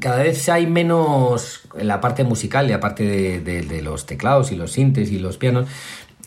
cada 0.00 0.22
vez 0.22 0.48
hay 0.48 0.66
menos 0.66 1.62
en 1.78 1.88
la 1.88 2.00
parte 2.00 2.24
musical 2.24 2.68
y 2.68 2.72
aparte 2.72 3.04
de, 3.04 3.40
de- 3.40 3.62
de 3.62 3.82
los 3.82 4.06
teclados 4.06 4.50
y 4.52 4.56
los 4.56 4.72
sintes 4.72 5.10
y 5.12 5.18
los 5.18 5.36
pianos, 5.38 5.66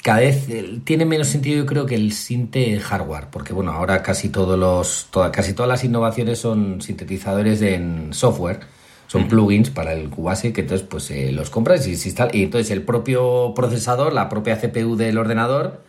cada 0.04 0.20
vez 0.20 0.48
tiene 0.84 1.06
menos 1.06 1.28
sentido 1.28 1.58
yo 1.58 1.66
creo 1.66 1.86
que 1.86 1.96
el 1.96 2.12
sinte 2.12 2.80
hardware, 2.80 3.28
porque 3.32 3.54
bueno, 3.54 3.72
ahora 3.72 4.02
casi 4.04 4.30
todos 4.30 4.58
los, 4.58 5.08
toda- 5.12 5.32
casi 5.32 5.54
todas 5.54 5.70
las 5.70 5.84
innovaciones 5.84 6.40
son 6.40 6.82
sintetizadores 6.82 7.62
en 7.62 8.14
software, 8.14 8.62
son 9.08 9.28
plugins 9.28 9.70
para 9.70 9.94
el 9.94 10.10
Cubase 10.10 10.54
que 10.54 10.62
entonces 10.62 10.88
pues 10.90 11.12
eh, 11.12 11.32
los 11.32 11.50
compras 11.50 11.86
y 11.88 11.96
se 11.98 12.10
instala 12.10 12.32
y 12.34 12.44
entonces 12.44 12.72
el 12.72 12.82
propio 12.84 13.54
procesador, 13.56 14.14
la 14.14 14.30
propia 14.30 14.60
CPU 14.60 14.96
del 14.96 15.18
ordenador 15.18 15.84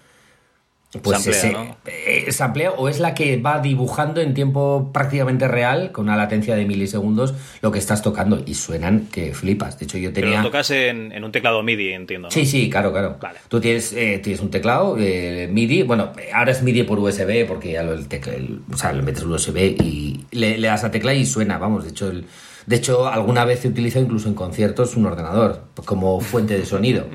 pues 1.00 1.22
Samplea, 1.22 1.38
ese- 1.38 1.52
¿no? 1.52 1.76
eh, 1.86 2.32
samplea 2.32 2.72
o 2.72 2.86
es 2.88 3.00
la 3.00 3.14
que 3.14 3.38
va 3.38 3.60
dibujando 3.60 4.20
en 4.20 4.34
tiempo 4.34 4.90
prácticamente 4.92 5.48
real, 5.48 5.90
con 5.90 6.04
una 6.04 6.16
latencia 6.16 6.54
de 6.54 6.66
milisegundos, 6.66 7.32
lo 7.62 7.72
que 7.72 7.78
estás 7.78 8.02
tocando. 8.02 8.42
Y 8.44 8.54
suenan 8.54 9.06
que 9.10 9.32
flipas. 9.32 9.78
De 9.78 9.86
hecho, 9.86 9.96
yo 9.96 10.12
Pero 10.12 10.26
tenía. 10.26 10.42
lo 10.42 10.48
tocas 10.48 10.70
en, 10.70 11.10
en 11.12 11.24
un 11.24 11.32
teclado 11.32 11.62
MIDI, 11.62 11.92
entiendo. 11.94 12.28
¿no? 12.28 12.30
Sí, 12.32 12.44
sí, 12.44 12.68
claro, 12.68 12.92
claro. 12.92 13.16
Vale. 13.20 13.38
Tú 13.48 13.58
tienes, 13.58 13.94
eh, 13.94 14.20
tienes 14.22 14.42
un 14.42 14.50
teclado 14.50 14.96
eh, 14.98 15.48
MIDI, 15.50 15.82
bueno, 15.84 16.12
ahora 16.34 16.52
es 16.52 16.62
MIDI 16.62 16.82
por 16.82 16.98
USB 16.98 17.46
porque 17.48 17.72
ya 17.72 17.82
lo, 17.82 17.94
el 17.94 18.06
tecla- 18.08 18.34
el- 18.34 18.60
o 18.70 18.76
sea, 18.76 18.92
le 18.92 19.00
metes 19.00 19.22
el 19.22 19.30
USB 19.30 19.56
y 19.82 20.26
le, 20.32 20.58
le 20.58 20.68
das 20.68 20.84
a 20.84 20.90
tecla 20.90 21.14
y 21.14 21.24
suena, 21.24 21.56
vamos, 21.56 21.84
de 21.84 21.90
hecho, 21.90 22.10
el- 22.10 22.26
de 22.66 22.76
hecho 22.76 23.08
alguna 23.08 23.44
vez 23.46 23.64
he 23.64 23.68
utilizado 23.68 24.04
incluso 24.04 24.28
en 24.28 24.34
conciertos 24.34 24.94
un 24.96 25.06
ordenador 25.06 25.64
como 25.86 26.20
fuente 26.20 26.58
de 26.58 26.66
sonido. 26.66 27.06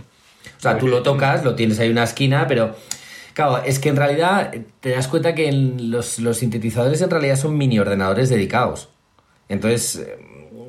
O 0.58 0.60
sea, 0.60 0.80
tú 0.80 0.88
lo 0.88 1.04
tocas, 1.04 1.44
lo 1.44 1.54
tienes 1.54 1.80
ahí 1.80 1.86
en 1.86 1.92
una 1.92 2.04
esquina, 2.06 2.48
pero 2.48 2.76
claro, 3.38 3.64
es 3.64 3.78
que 3.80 3.90
en 3.90 3.96
realidad 3.96 4.54
eh, 4.54 4.66
te 4.82 4.90
das 4.90 5.08
cuenta 5.08 5.36
que 5.36 5.52
los, 5.52 6.18
los 6.20 6.38
sintetizadores 6.38 7.02
en 7.02 7.10
realidad 7.12 7.36
son 7.38 7.56
mini 7.58 7.78
ordenadores 7.80 8.30
dedicados. 8.30 8.90
Entonces, 9.48 10.06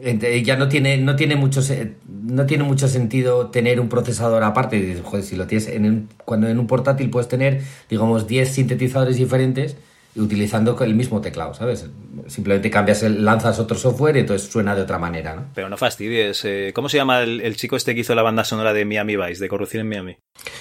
eh, 0.03 0.43
ya 0.45 0.57
no 0.57 0.69
tiene, 0.69 0.99
no 0.99 1.16
tiene 1.16 1.35
mucho 1.37 1.61
no 2.07 2.45
tiene 2.47 2.64
mucho 2.64 2.89
sentido 2.89 3.49
tener 3.51 3.81
un 3.81 3.89
procesador 3.89 4.43
aparte. 4.45 5.01
Joder, 5.03 5.25
si 5.25 5.35
lo 5.37 5.47
tienes 5.47 5.66
en 5.69 5.85
un- 5.87 6.09
cuando 6.27 6.47
en 6.49 6.59
un 6.59 6.66
portátil 6.66 7.09
puedes 7.11 7.29
tener, 7.29 7.62
digamos, 7.89 8.27
10 8.27 8.51
sintetizadores 8.53 9.16
diferentes 9.16 9.77
utilizando 10.19 10.77
el 10.81 10.95
mismo 10.95 11.21
teclado, 11.21 11.55
¿sabes? 11.55 11.89
Simplemente 12.27 12.71
cambias, 12.71 13.03
el, 13.03 13.25
lanzas 13.25 13.59
otro 13.59 13.77
software 13.77 14.16
y 14.16 14.21
entonces 14.21 14.51
suena 14.51 14.75
de 14.75 14.83
otra 14.83 14.99
manera, 14.99 15.35
¿no? 15.35 15.47
Pero 15.55 15.69
no 15.69 15.77
fastidies. 15.77 16.45
eh, 16.45 16.73
¿Cómo 16.75 16.89
se 16.89 16.97
llama 16.99 17.23
el, 17.23 17.41
el 17.41 17.57
chico 17.57 17.77
este 17.77 17.95
que 17.95 18.01
hizo 18.01 18.14
la 18.14 18.23
banda 18.23 18.45
sonora 18.45 18.73
de 18.73 18.85
Miami 18.85 19.16
Vice, 19.16 19.43
de 19.43 19.49
Corrupción 19.49 19.81
en 19.83 19.89
Miami? 19.89 20.16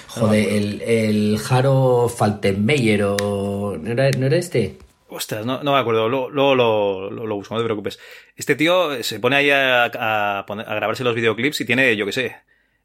Joder, 0.08 0.48
el, 0.48 0.82
el 0.82 1.38
Jaro 1.38 2.08
Faltenmeyer 2.08 3.02
o... 3.04 3.76
¿No 3.80 3.90
era, 3.90 4.10
¿no 4.12 4.26
era 4.26 4.36
este? 4.36 4.78
Ostras, 5.08 5.46
no, 5.46 5.62
no 5.62 5.72
me 5.72 5.78
acuerdo. 5.78 6.08
Luego, 6.08 6.30
luego 6.30 6.54
lo, 6.54 7.10
lo, 7.10 7.26
lo 7.26 7.34
busco, 7.34 7.54
no 7.54 7.60
te 7.60 7.64
preocupes. 7.64 7.98
Este 8.36 8.54
tío 8.54 9.02
se 9.02 9.20
pone 9.20 9.36
ahí 9.36 9.50
a, 9.50 9.84
a 9.86 10.44
grabarse 10.46 11.04
los 11.04 11.14
videoclips 11.14 11.60
y 11.62 11.64
tiene, 11.64 11.96
yo 11.96 12.04
qué 12.06 12.12
sé, 12.12 12.36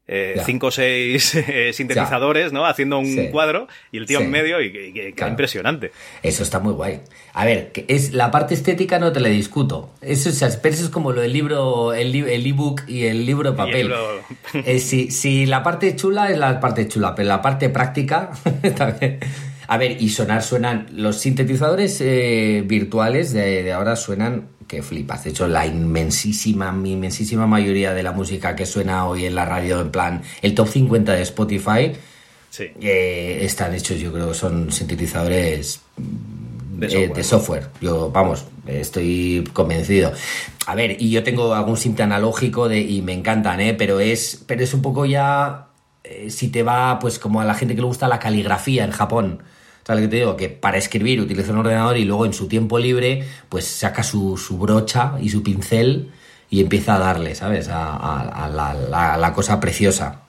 eh, 0.06 0.40
cinco 0.44 0.66
o 0.66 0.70
seis 0.70 1.34
eh, 1.34 1.72
sintetizadores, 1.72 2.52
¿no? 2.52 2.66
Haciendo 2.66 2.98
un 2.98 3.06
Sí. 3.06 3.28
cuadro 3.32 3.68
y 3.90 3.96
el 3.98 4.06
tío 4.06 4.18
Sí. 4.18 4.24
en 4.24 4.30
medio 4.30 4.60
y, 4.60 4.70
que- 4.70 4.92
que- 4.92 5.04
que 5.04 5.12
Claro. 5.14 5.30
impresionante. 5.32 5.92
Eso 6.22 6.42
está 6.42 6.58
muy 6.60 6.74
guay. 6.74 7.00
A 7.32 7.44
ver, 7.46 7.72
que 7.72 7.84
es 7.88 8.12
la 8.12 8.30
parte 8.30 8.52
estética 8.54 8.98
no 8.98 9.12
te 9.12 9.20
la 9.20 9.28
discuto. 9.30 9.90
Eso, 10.02 10.28
es- 10.28 10.56
pero 10.58 10.74
eso 10.74 10.84
es 10.84 10.90
como 10.90 11.12
lo 11.12 11.20
del 11.22 11.32
libro, 11.32 11.94
el 11.94 12.12
li- 12.12 12.24
el 12.28 12.46
ebook 12.46 12.82
y 12.86 13.04
el 13.06 13.24
libro 13.24 13.52
de 13.52 13.56
Y 13.56 13.60
el 13.60 13.66
papel. 13.66 13.82
libro- 13.88 14.20
Eh, 14.66 14.78
si, 14.78 15.10
si 15.10 15.46
la 15.46 15.62
parte 15.62 15.96
chula 15.96 16.30
es 16.30 16.38
la 16.38 16.60
parte 16.60 16.86
chula, 16.86 17.14
pero 17.14 17.28
la 17.28 17.40
parte 17.40 17.70
práctica 17.70 18.30
también. 18.76 19.20
A 19.66 19.78
ver, 19.78 19.96
y 20.02 20.10
sonar 20.10 20.42
suenan. 20.42 20.86
Los 20.92 21.18
sintetizadores 21.20 21.98
eh, 22.02 22.62
virtuales 22.66 23.32
de, 23.32 23.62
de 23.62 23.72
ahora 23.72 23.96
suenan 23.96 24.48
que 24.66 24.82
flipas. 24.82 25.24
De 25.24 25.30
hecho, 25.30 25.46
la 25.46 25.66
inmensísima, 25.66 26.68
inmensísima 26.84 27.46
mayoría 27.46 27.92
de 27.94 28.02
la 28.02 28.12
música 28.12 28.54
que 28.56 28.66
suena 28.66 29.06
hoy 29.06 29.26
en 29.26 29.34
la 29.34 29.44
radio, 29.44 29.80
en 29.80 29.90
plan, 29.90 30.22
el 30.42 30.54
top 30.54 30.68
50 30.68 31.12
de 31.12 31.22
Spotify, 31.22 31.92
Sí. 32.50 32.64
eh, 32.80 33.40
están 33.42 33.74
hechos, 33.74 33.98
yo 33.98 34.12
creo 34.12 34.32
son 34.32 34.70
sintetizadores 34.70 35.80
De 35.96 36.86
eh, 36.86 36.90
software. 36.90 37.14
de 37.16 37.24
software. 37.24 37.66
Yo, 37.80 38.10
vamos, 38.12 38.44
estoy 38.66 39.48
convencido. 39.52 40.12
A 40.66 40.74
ver, 40.74 40.96
y 41.02 41.10
yo 41.10 41.22
tengo 41.24 41.52
algún 41.54 41.76
simple 41.76 42.04
analógico 42.04 42.68
de, 42.68 42.80
y 42.80 43.02
me 43.02 43.12
encantan, 43.12 43.60
¿eh? 43.60 43.74
Pero 43.74 44.00
es, 44.00 44.42
pero 44.46 44.62
es 44.62 44.72
un 44.72 44.82
poco 44.82 45.04
ya, 45.04 45.66
eh, 46.04 46.30
si 46.30 46.48
te 46.48 46.62
va, 46.62 46.98
pues 47.00 47.18
como 47.18 47.40
a 47.40 47.44
la 47.44 47.54
gente 47.54 47.74
que 47.74 47.80
le 47.80 47.86
gusta 47.86 48.08
la 48.08 48.18
caligrafía 48.20 48.84
en 48.84 48.90
Japón. 48.92 49.42
¿Sabes 49.86 50.02
lo 50.02 50.08
que 50.08 50.10
te 50.10 50.16
digo? 50.16 50.36
Que 50.36 50.48
para 50.48 50.78
escribir 50.78 51.20
utiliza 51.20 51.52
un 51.52 51.58
ordenador 51.58 51.96
y 51.98 52.04
luego 52.04 52.24
en 52.26 52.32
su 52.32 52.48
tiempo 52.48 52.78
libre, 52.78 53.24
pues 53.48 53.66
saca 53.66 54.02
su, 54.02 54.36
su 54.36 54.58
brocha 54.58 55.14
y 55.20 55.28
su 55.30 55.42
pincel 55.42 56.10
y 56.50 56.60
empieza 56.60 56.96
a 56.96 56.98
darle, 56.98 57.34
¿sabes? 57.34 57.68
A, 57.68 57.90
a- 57.96 58.44
a 58.46 58.48
la, 58.48 58.74
la- 58.74 59.16
la 59.16 59.32
cosa 59.34 59.60
preciosa. 59.60 60.22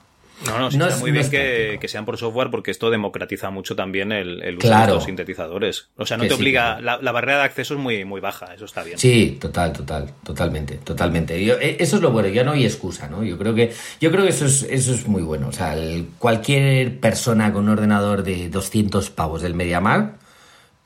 No, 0.47 0.59
no, 0.59 0.71
sí, 0.71 0.77
No 0.77 0.85
está 0.85 0.95
es- 0.95 1.01
muy 1.01 1.11
no 1.11 1.13
bien 1.15 1.25
es 1.25 1.31
que, 1.79 1.87
sean 1.87 2.05
por 2.05 2.17
software 2.17 2.49
porque 2.51 2.71
esto 2.71 2.89
democratiza 2.89 3.49
mucho 3.49 3.75
también 3.75 4.11
el, 4.11 4.41
el 4.43 4.57
uso 4.57 4.67
Claro. 4.67 4.87
de 4.87 4.93
los 4.95 5.03
sintetizadores. 5.05 5.89
O 5.97 6.05
sea, 6.05 6.17
no 6.17 6.23
te 6.23 6.29
sí, 6.29 6.35
obliga, 6.35 6.77
claro. 6.79 6.83
la, 6.83 7.01
la 7.01 7.11
barrera 7.11 7.37
de 7.39 7.43
acceso 7.45 7.73
es 7.75 7.79
muy, 7.79 8.05
muy 8.05 8.21
baja, 8.21 8.53
eso 8.53 8.65
está 8.65 8.83
bien. 8.83 8.97
Sí, 8.97 9.37
total, 9.39 9.73
total, 9.73 10.09
totalmente, 10.23 10.75
totalmente. 10.75 11.43
Yo- 11.43 11.59
eh, 11.59 11.77
eso 11.79 11.95
es 11.97 12.01
lo 12.01 12.11
bueno, 12.11 12.29
ya 12.29 12.43
no 12.43 12.51
hay 12.53 12.65
excusa, 12.65 13.07
¿no? 13.07 13.23
Yo 13.23 13.37
creo 13.37 13.53
que, 13.55 13.71
yo 14.01 14.11
creo 14.11 14.23
que 14.23 14.29
eso 14.29 14.45
es, 14.45 14.63
eso 14.63 14.93
es 14.93 15.07
muy 15.07 15.21
bueno. 15.23 15.47
O 15.47 15.51
sea, 15.51 15.75
el- 15.75 16.07
cualquier 16.19 16.99
persona 16.99 17.51
con 17.53 17.63
un 17.63 17.69
ordenador 17.69 18.23
de 18.23 18.49
200 18.49 19.09
pavos 19.09 19.41
del 19.41 19.53
MediaMarkt 19.55 20.21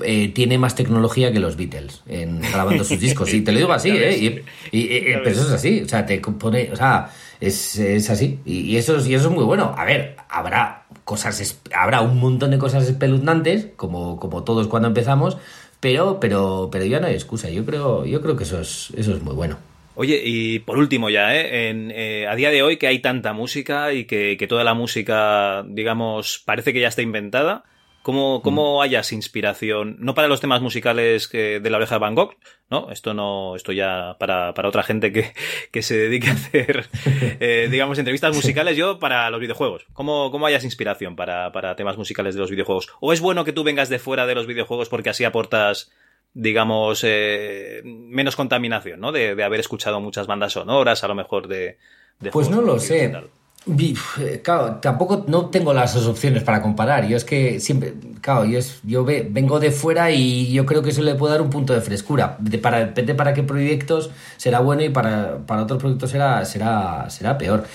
eh, 0.01 0.29
tiene 0.29 0.57
más 0.57 0.75
tecnología 0.75 1.31
que 1.33 1.39
los 1.41 1.57
Beatles 1.57 2.03
en 2.07 2.39
grabando 2.39 2.85
sus 2.85 2.99
discos. 3.01 3.33
Y 3.33 3.41
te 3.41 3.51
lo 3.51 3.57
digo 3.57 3.73
así, 3.73 3.89
¿eh? 3.93 4.17
Y, 4.17 4.77
y- 4.77 4.95
y- 4.97 5.11
Ya 5.11 5.17
pero 5.23 5.31
eso 5.31 5.41
es 5.47 5.51
así. 5.51 5.81
O 5.81 5.89
sea, 5.89 6.05
te 6.05 6.19
pone, 6.21 6.69
o 6.71 6.75
sea, 6.77 7.09
es, 7.39 7.77
es 7.77 8.09
así. 8.09 8.39
Y, 8.45 8.75
eso 8.77 8.97
es, 8.97 9.07
y 9.07 9.13
eso 9.13 9.29
es 9.29 9.33
muy 9.33 9.43
bueno. 9.43 9.73
A 9.77 9.85
ver, 9.85 10.17
habrá 10.29 10.85
cosas, 11.03 11.59
habrá 11.73 12.01
un 12.01 12.19
montón 12.19 12.51
de 12.51 12.57
cosas 12.57 12.87
espeluznantes, 12.87 13.67
como, 13.75 14.19
como 14.19 14.43
todos 14.43 14.67
cuando 14.67 14.87
empezamos, 14.87 15.37
pero, 15.79 16.19
pero, 16.19 16.69
pero 16.71 16.85
ya 16.85 16.99
no 16.99 17.07
hay 17.07 17.13
excusa. 17.13 17.49
Yo 17.49 17.65
creo, 17.65 18.05
yo 18.05 18.21
creo 18.21 18.35
que 18.35 18.43
eso 18.43 18.59
es, 18.59 18.91
eso 18.95 19.13
es 19.13 19.21
muy 19.23 19.35
bueno. 19.35 19.57
Oye, 19.95 20.21
y 20.23 20.59
por 20.59 20.77
último 20.77 21.09
ya, 21.09 21.35
¿eh? 21.35 21.69
En, 21.69 21.91
eh, 21.91 22.25
a 22.27 22.35
día 22.35 22.51
de 22.51 22.63
hoy 22.63 22.77
que 22.77 22.87
hay 22.87 22.99
tanta 22.99 23.33
música 23.33 23.91
y 23.93 24.05
que, 24.05 24.37
que 24.37 24.47
toda 24.47 24.63
la 24.63 24.73
música, 24.73 25.65
digamos, 25.67 26.41
parece 26.45 26.71
que 26.71 26.79
ya 26.79 26.87
está 26.87 27.01
inventada, 27.01 27.65
¿cómo, 28.01 28.41
cómo 28.41 28.81
hayas 28.81 29.11
inspiración? 29.11 29.97
No 29.99 30.13
para 30.13 30.27
los 30.27 30.41
temas 30.41 30.61
musicales 30.61 31.27
que- 31.27 31.59
de 31.59 31.69
la 31.69 31.77
oreja 31.77 31.95
de 31.95 31.99
Van 31.99 32.15
Gogh, 32.15 32.35
¿no? 32.69 32.91
Esto 32.91 33.13
no, 33.13 33.55
esto 33.55 33.71
ya 33.71 34.15
para, 34.19 34.53
para 34.53 34.69
otra 34.69 34.83
gente 34.83 35.11
que, 35.11 35.33
que 35.71 35.81
se 35.81 35.97
dedique 35.97 36.29
a 36.29 36.33
hacer, 36.33 36.87
eh, 37.39 37.67
digamos, 37.71 37.97
entrevistas 37.99 38.35
musicales, 38.35 38.75
yo 38.77 38.99
para 38.99 39.29
los 39.29 39.39
videojuegos. 39.39 39.85
¿Cómo, 39.93 40.31
cómo 40.31 40.45
hayas 40.45 40.63
inspiración 40.63 41.15
para, 41.15 41.51
para 41.51 41.75
temas 41.75 41.97
musicales 41.97 42.35
de 42.35 42.41
los 42.41 42.51
videojuegos? 42.51 42.89
¿O 42.99 43.13
es 43.13 43.21
bueno 43.21 43.43
que 43.45 43.53
tú 43.53 43.63
vengas 43.63 43.89
de 43.89 43.99
fuera 43.99 44.25
de 44.25 44.35
los 44.35 44.47
videojuegos 44.47 44.89
porque 44.89 45.09
así 45.09 45.23
aportas 45.23 45.91
digamos, 46.33 47.01
eh, 47.03 47.81
menos 47.83 48.35
contaminación, 48.35 48.99
¿no? 48.99 49.11
De, 49.11 49.33
de 49.33 49.43
haber 49.43 49.59
escuchado 49.59 49.99
muchas 49.99 50.27
bandas 50.27 50.53
sonoras, 50.53 51.03
a 51.03 51.07
lo 51.07 51.15
mejor 51.15 51.47
de... 51.47 51.79
de 52.19 52.29
Pues 52.29 52.49
no 52.51 52.61
lo 52.61 52.77
sé. 52.77 53.09
tal. 53.09 53.31
Claro, 54.43 54.75
tampoco 54.75 55.25
no 55.27 55.47
tengo 55.47 55.73
las 55.73 55.93
dos 55.93 56.07
opciones 56.07 56.43
para 56.43 56.61
comparar. 56.61 57.07
Yo 57.07 57.17
es 57.17 57.25
que 57.25 57.59
siempre, 57.59 57.93
claro, 58.21 58.45
yo, 58.45 58.57
es- 58.57 58.79
yo 58.83 59.03
ve- 59.03 59.27
vengo 59.29 59.59
de 59.59 59.71
fuera 59.71 60.11
y 60.11 60.51
yo 60.51 60.65
creo 60.65 60.81
que 60.81 60.89
eso 60.91 61.01
le 61.01 61.15
puede 61.15 61.33
dar 61.33 61.41
un 61.41 61.49
punto 61.49 61.73
de 61.73 61.81
frescura. 61.81 62.37
De- 62.39 62.57
para, 62.57 62.79
depende 62.79 63.15
para 63.15 63.33
qué 63.33 63.43
proyectos 63.43 64.09
será 64.37 64.59
bueno 64.61 64.83
y 64.83 64.89
para, 64.89 65.39
para 65.45 65.63
otros 65.63 65.79
proyectos 65.79 66.09
será, 66.09 66.45
será, 66.45 67.09
será 67.09 67.37
peor. 67.37 67.65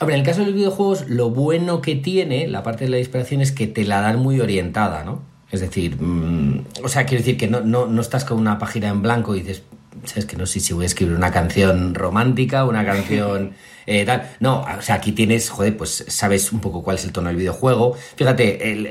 Hombre, 0.00 0.14
en 0.14 0.20
el 0.20 0.26
caso 0.26 0.40
de 0.40 0.46
los 0.46 0.54
videojuegos, 0.54 1.08
lo 1.08 1.30
bueno 1.30 1.80
que 1.82 1.96
tiene 1.96 2.46
la 2.48 2.62
parte 2.62 2.84
de 2.84 2.90
la 2.90 2.98
inspiración 2.98 3.40
es 3.40 3.52
que 3.52 3.66
te 3.66 3.84
la 3.84 4.00
dan 4.00 4.18
muy 4.20 4.40
orientada, 4.40 5.04
¿no? 5.04 5.22
Es 5.50 5.60
decir, 5.60 6.00
mm, 6.00 6.66
o 6.82 6.88
sea, 6.88 7.04
quiero 7.04 7.22
decir 7.22 7.36
que 7.36 7.46
no, 7.48 7.60
no, 7.60 7.86
no 7.86 8.00
estás 8.00 8.24
con 8.24 8.38
una 8.38 8.58
página 8.58 8.88
en 8.88 9.02
blanco 9.02 9.34
y 9.34 9.40
dices, 9.40 9.62
sabes 10.06 10.26
que 10.26 10.36
no 10.36 10.46
sé 10.46 10.60
si 10.60 10.72
voy 10.72 10.84
a 10.84 10.86
escribir 10.86 11.14
una 11.14 11.30
canción 11.30 11.94
romántica, 11.94 12.64
una 12.64 12.84
canción 12.84 13.52
eh, 13.86 14.04
tal. 14.04 14.30
No, 14.40 14.62
o 14.62 14.82
sea, 14.82 14.96
aquí 14.96 15.12
tienes, 15.12 15.50
joder, 15.50 15.76
pues 15.76 16.04
sabes 16.08 16.52
un 16.52 16.60
poco 16.60 16.82
cuál 16.82 16.96
es 16.96 17.04
el 17.04 17.12
tono 17.12 17.28
del 17.28 17.36
videojuego. 17.36 17.96
Fíjate, 18.16 18.72
el- 18.72 18.88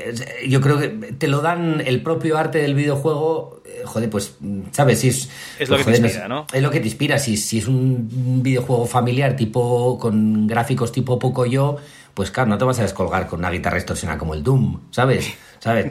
yo 0.48 0.60
creo 0.60 0.78
que 0.78 0.88
te 0.88 1.28
lo 1.28 1.40
dan 1.42 1.82
el 1.84 2.02
propio 2.02 2.38
arte 2.38 2.58
del 2.58 2.74
videojuego, 2.74 3.62
eh, 3.66 3.82
joder, 3.84 4.08
pues, 4.10 4.34
sabes, 4.70 5.00
si 5.00 5.08
es... 5.08 5.28
Es 5.58 5.68
lo 5.68 5.76
pues, 5.76 5.86
que 5.86 5.92
te 5.92 5.98
inspira, 6.06 6.28
¿no? 6.28 6.46
Es 6.52 6.62
lo 6.62 6.70
que 6.70 6.80
te 6.80 6.86
inspira. 6.86 7.18
Si, 7.18 7.36
si 7.36 7.58
es 7.58 7.68
un 7.68 8.40
videojuego 8.42 8.86
familiar 8.86 9.36
tipo 9.36 9.98
con 9.98 10.46
gráficos 10.46 10.92
tipo 10.92 11.18
poco 11.18 11.44
yo, 11.46 11.76
pues 12.14 12.30
claro, 12.30 12.48
no 12.48 12.56
te 12.56 12.64
vas 12.64 12.78
a 12.78 12.82
descolgar 12.82 13.26
con 13.26 13.40
una 13.40 13.50
guitarra 13.50 13.76
distorsionada 13.76 14.18
como 14.18 14.32
el 14.34 14.42
Doom, 14.42 14.80
¿sabes? 14.90 15.30
¿Sabes? 15.58 15.86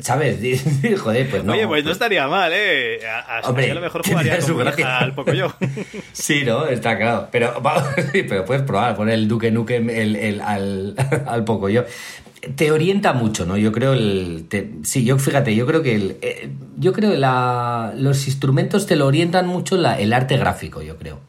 ¿Sabes? 0.00 0.38
Joder, 1.00 1.28
pues 1.30 1.44
no. 1.44 1.52
Oye, 1.52 1.66
pues 1.66 1.84
no 1.84 1.90
estaría 1.92 2.26
mal, 2.28 2.50
¿eh? 2.54 3.00
A, 3.06 3.38
a- 3.38 3.48
Hombre, 3.48 3.70
a 3.70 3.74
lo 3.74 3.80
mejor 3.80 4.06
jugaría 4.06 4.38
al 4.98 5.14
poco 5.14 5.32
yo. 5.32 5.52
Sí, 6.12 6.42
¿no? 6.44 6.66
Está 6.66 6.96
claro. 6.96 7.28
Pero, 7.32 7.60
pero 8.12 8.44
puedes 8.44 8.62
probar, 8.62 8.96
poner 8.96 9.14
el 9.14 9.28
Duque 9.28 9.50
Nukem 9.50 9.90
el, 9.90 10.16
el- 10.16 10.40
al, 10.40 10.94
al 11.26 11.44
poco 11.44 11.68
yo. 11.68 11.84
Te 12.56 12.70
orienta 12.72 13.12
mucho, 13.12 13.44
¿no? 13.44 13.56
Yo 13.58 13.70
creo 13.70 13.92
el. 13.92 14.46
te- 14.48 14.70
sí, 14.82 15.04
yo 15.04 15.18
fíjate, 15.18 15.54
yo 15.54 15.66
creo 15.66 15.82
que 15.82 15.94
el, 15.94 16.16
eh, 16.22 16.48
yo 16.78 16.92
creo 16.94 17.14
la, 17.14 17.92
los 17.96 18.26
instrumentos 18.26 18.86
te 18.86 18.96
lo 18.96 19.06
orientan 19.06 19.46
mucho 19.46 19.76
la- 19.76 19.98
el 20.00 20.12
arte 20.14 20.38
gráfico, 20.38 20.80
yo 20.82 20.96
creo. 20.96 21.20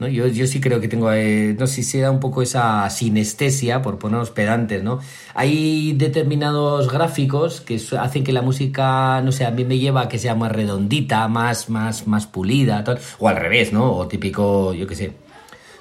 ¿No? 0.00 0.08
Yo, 0.08 0.26
yo 0.26 0.46
sí 0.46 0.60
creo 0.60 0.80
que 0.80 0.88
tengo, 0.88 1.12
eh, 1.12 1.54
no 1.58 1.66
sé 1.68 1.82
si 1.82 2.00
da 2.00 2.10
un 2.10 2.18
poco 2.18 2.42
esa 2.42 2.88
sinestesia, 2.90 3.82
por 3.82 3.98
ponernos 3.98 4.30
pedantes, 4.30 4.82
¿no? 4.82 4.98
Hay 5.34 5.92
determinados 5.92 6.90
gráficos 6.90 7.60
que 7.60 7.80
hacen 7.98 8.24
que 8.24 8.32
la 8.32 8.42
música, 8.42 9.20
no 9.22 9.30
sé, 9.30 9.44
a 9.44 9.50
mí 9.50 9.64
me 9.64 9.78
lleva 9.78 10.02
a 10.02 10.08
que 10.08 10.18
sea 10.18 10.34
más 10.34 10.50
redondita, 10.52 11.28
más, 11.28 11.68
más, 11.68 12.06
más 12.06 12.26
pulida, 12.26 12.82
tal, 12.82 12.98
o 13.18 13.28
al 13.28 13.36
revés, 13.36 13.72
¿no? 13.72 13.92
O 13.92 14.08
típico, 14.08 14.72
yo 14.74 14.86
qué 14.86 14.94
sé, 14.96 15.12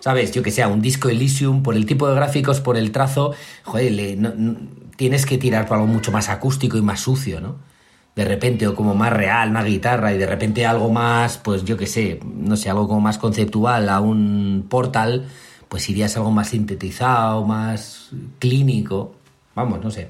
¿sabes? 0.02 0.32
Yo 0.32 0.44
que 0.44 0.52
sea, 0.52 0.68
un 0.68 0.82
disco 0.82 1.10
Elysium, 1.10 1.64
por 1.64 1.76
el 1.76 1.86
tipo 1.86 2.08
de 2.08 2.16
gráficos, 2.16 2.60
por 2.60 2.78
el 2.78 2.92
trazo, 2.92 3.34
joder, 3.64 3.92
le- 3.92 4.16
no- 4.18 4.34
tienes 4.98 5.26
que 5.26 5.38
tirar 5.38 5.66
por 5.66 5.76
algo 5.78 5.88
mucho 5.88 6.12
más 6.12 6.28
acústico 6.28 6.78
y 6.78 6.82
más 6.82 7.00
sucio, 7.00 7.40
¿no? 7.40 7.56
De 8.20 8.26
repente, 8.26 8.68
o 8.68 8.76
como 8.76 8.96
más 8.96 9.14
real, 9.14 9.50
una 9.52 9.64
guitarra, 9.64 10.14
y 10.14 10.18
de 10.18 10.26
repente 10.26 10.66
algo 10.66 10.92
más, 10.92 11.38
pues 11.38 11.64
yo 11.64 11.78
que 11.78 11.88
sé, 11.88 12.20
no 12.26 12.58
sé, 12.58 12.70
algo 12.70 12.86
como 12.86 13.00
más 13.00 13.18
conceptual, 13.18 13.88
a 13.88 14.02
un 14.02 14.66
portal, 14.70 15.26
pues 15.70 15.90
irías 15.90 16.18
algo 16.18 16.30
más 16.30 16.50
sintetizado, 16.50 17.46
más 17.46 18.10
clínico, 18.38 19.14
vamos, 19.56 19.82
no 19.82 19.90
sé. 19.90 20.10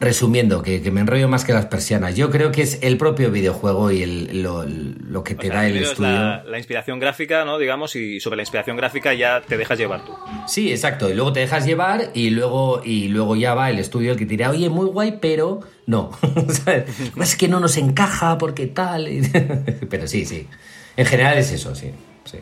Resumiendo, 0.00 0.62
que, 0.62 0.82
que 0.82 0.90
me 0.90 1.00
enrollo 1.00 1.28
más 1.28 1.44
que 1.44 1.52
las 1.52 1.66
persianas. 1.66 2.16
Yo 2.16 2.28
creo 2.28 2.50
que 2.50 2.62
es 2.62 2.80
el 2.82 2.98
propio 2.98 3.30
videojuego 3.30 3.90
y 3.92 4.02
el- 4.02 4.42
lo, 4.42 4.64
lo 4.66 5.22
que 5.24 5.34
O 5.34 5.36
te 5.36 5.46
sea, 5.46 5.56
da 5.56 5.66
el 5.68 5.76
es 5.76 5.90
estudio. 5.90 6.10
la, 6.10 6.44
la 6.44 6.58
inspiración 6.58 6.98
gráfica, 6.98 7.44
¿no? 7.44 7.58
Digamos, 7.58 7.94
y 7.96 8.18
sobre 8.20 8.36
la 8.36 8.42
inspiración 8.42 8.76
gráfica 8.76 9.14
ya 9.14 9.40
te 9.40 9.56
dejas 9.56 9.78
llevar 9.78 10.04
tú. 10.04 10.12
Sí, 10.48 10.70
exacto. 10.72 11.08
Y 11.08 11.14
luego 11.14 11.32
te 11.32 11.40
dejas 11.40 11.64
llevar 11.64 12.10
y 12.12 12.30
luego, 12.30 12.82
y 12.84 13.08
luego 13.08 13.36
ya 13.36 13.54
va 13.54 13.70
el 13.70 13.78
estudio 13.78 14.10
el 14.12 14.18
que 14.18 14.24
te 14.26 14.30
dirá, 14.30 14.50
oye, 14.50 14.68
muy 14.68 14.86
guay, 14.86 15.18
pero 15.22 15.60
no. 15.86 16.10
Es 17.20 17.36
que 17.36 17.48
no 17.48 17.60
nos 17.60 17.76
encaja 17.76 18.36
porque 18.36 18.66
tal. 18.66 19.08
pero 19.90 20.06
sí, 20.08 20.24
sí. 20.26 20.48
En 20.96 21.06
general 21.06 21.38
es 21.38 21.50
eso, 21.52 21.74
sí. 21.74 21.92
sí. 22.24 22.38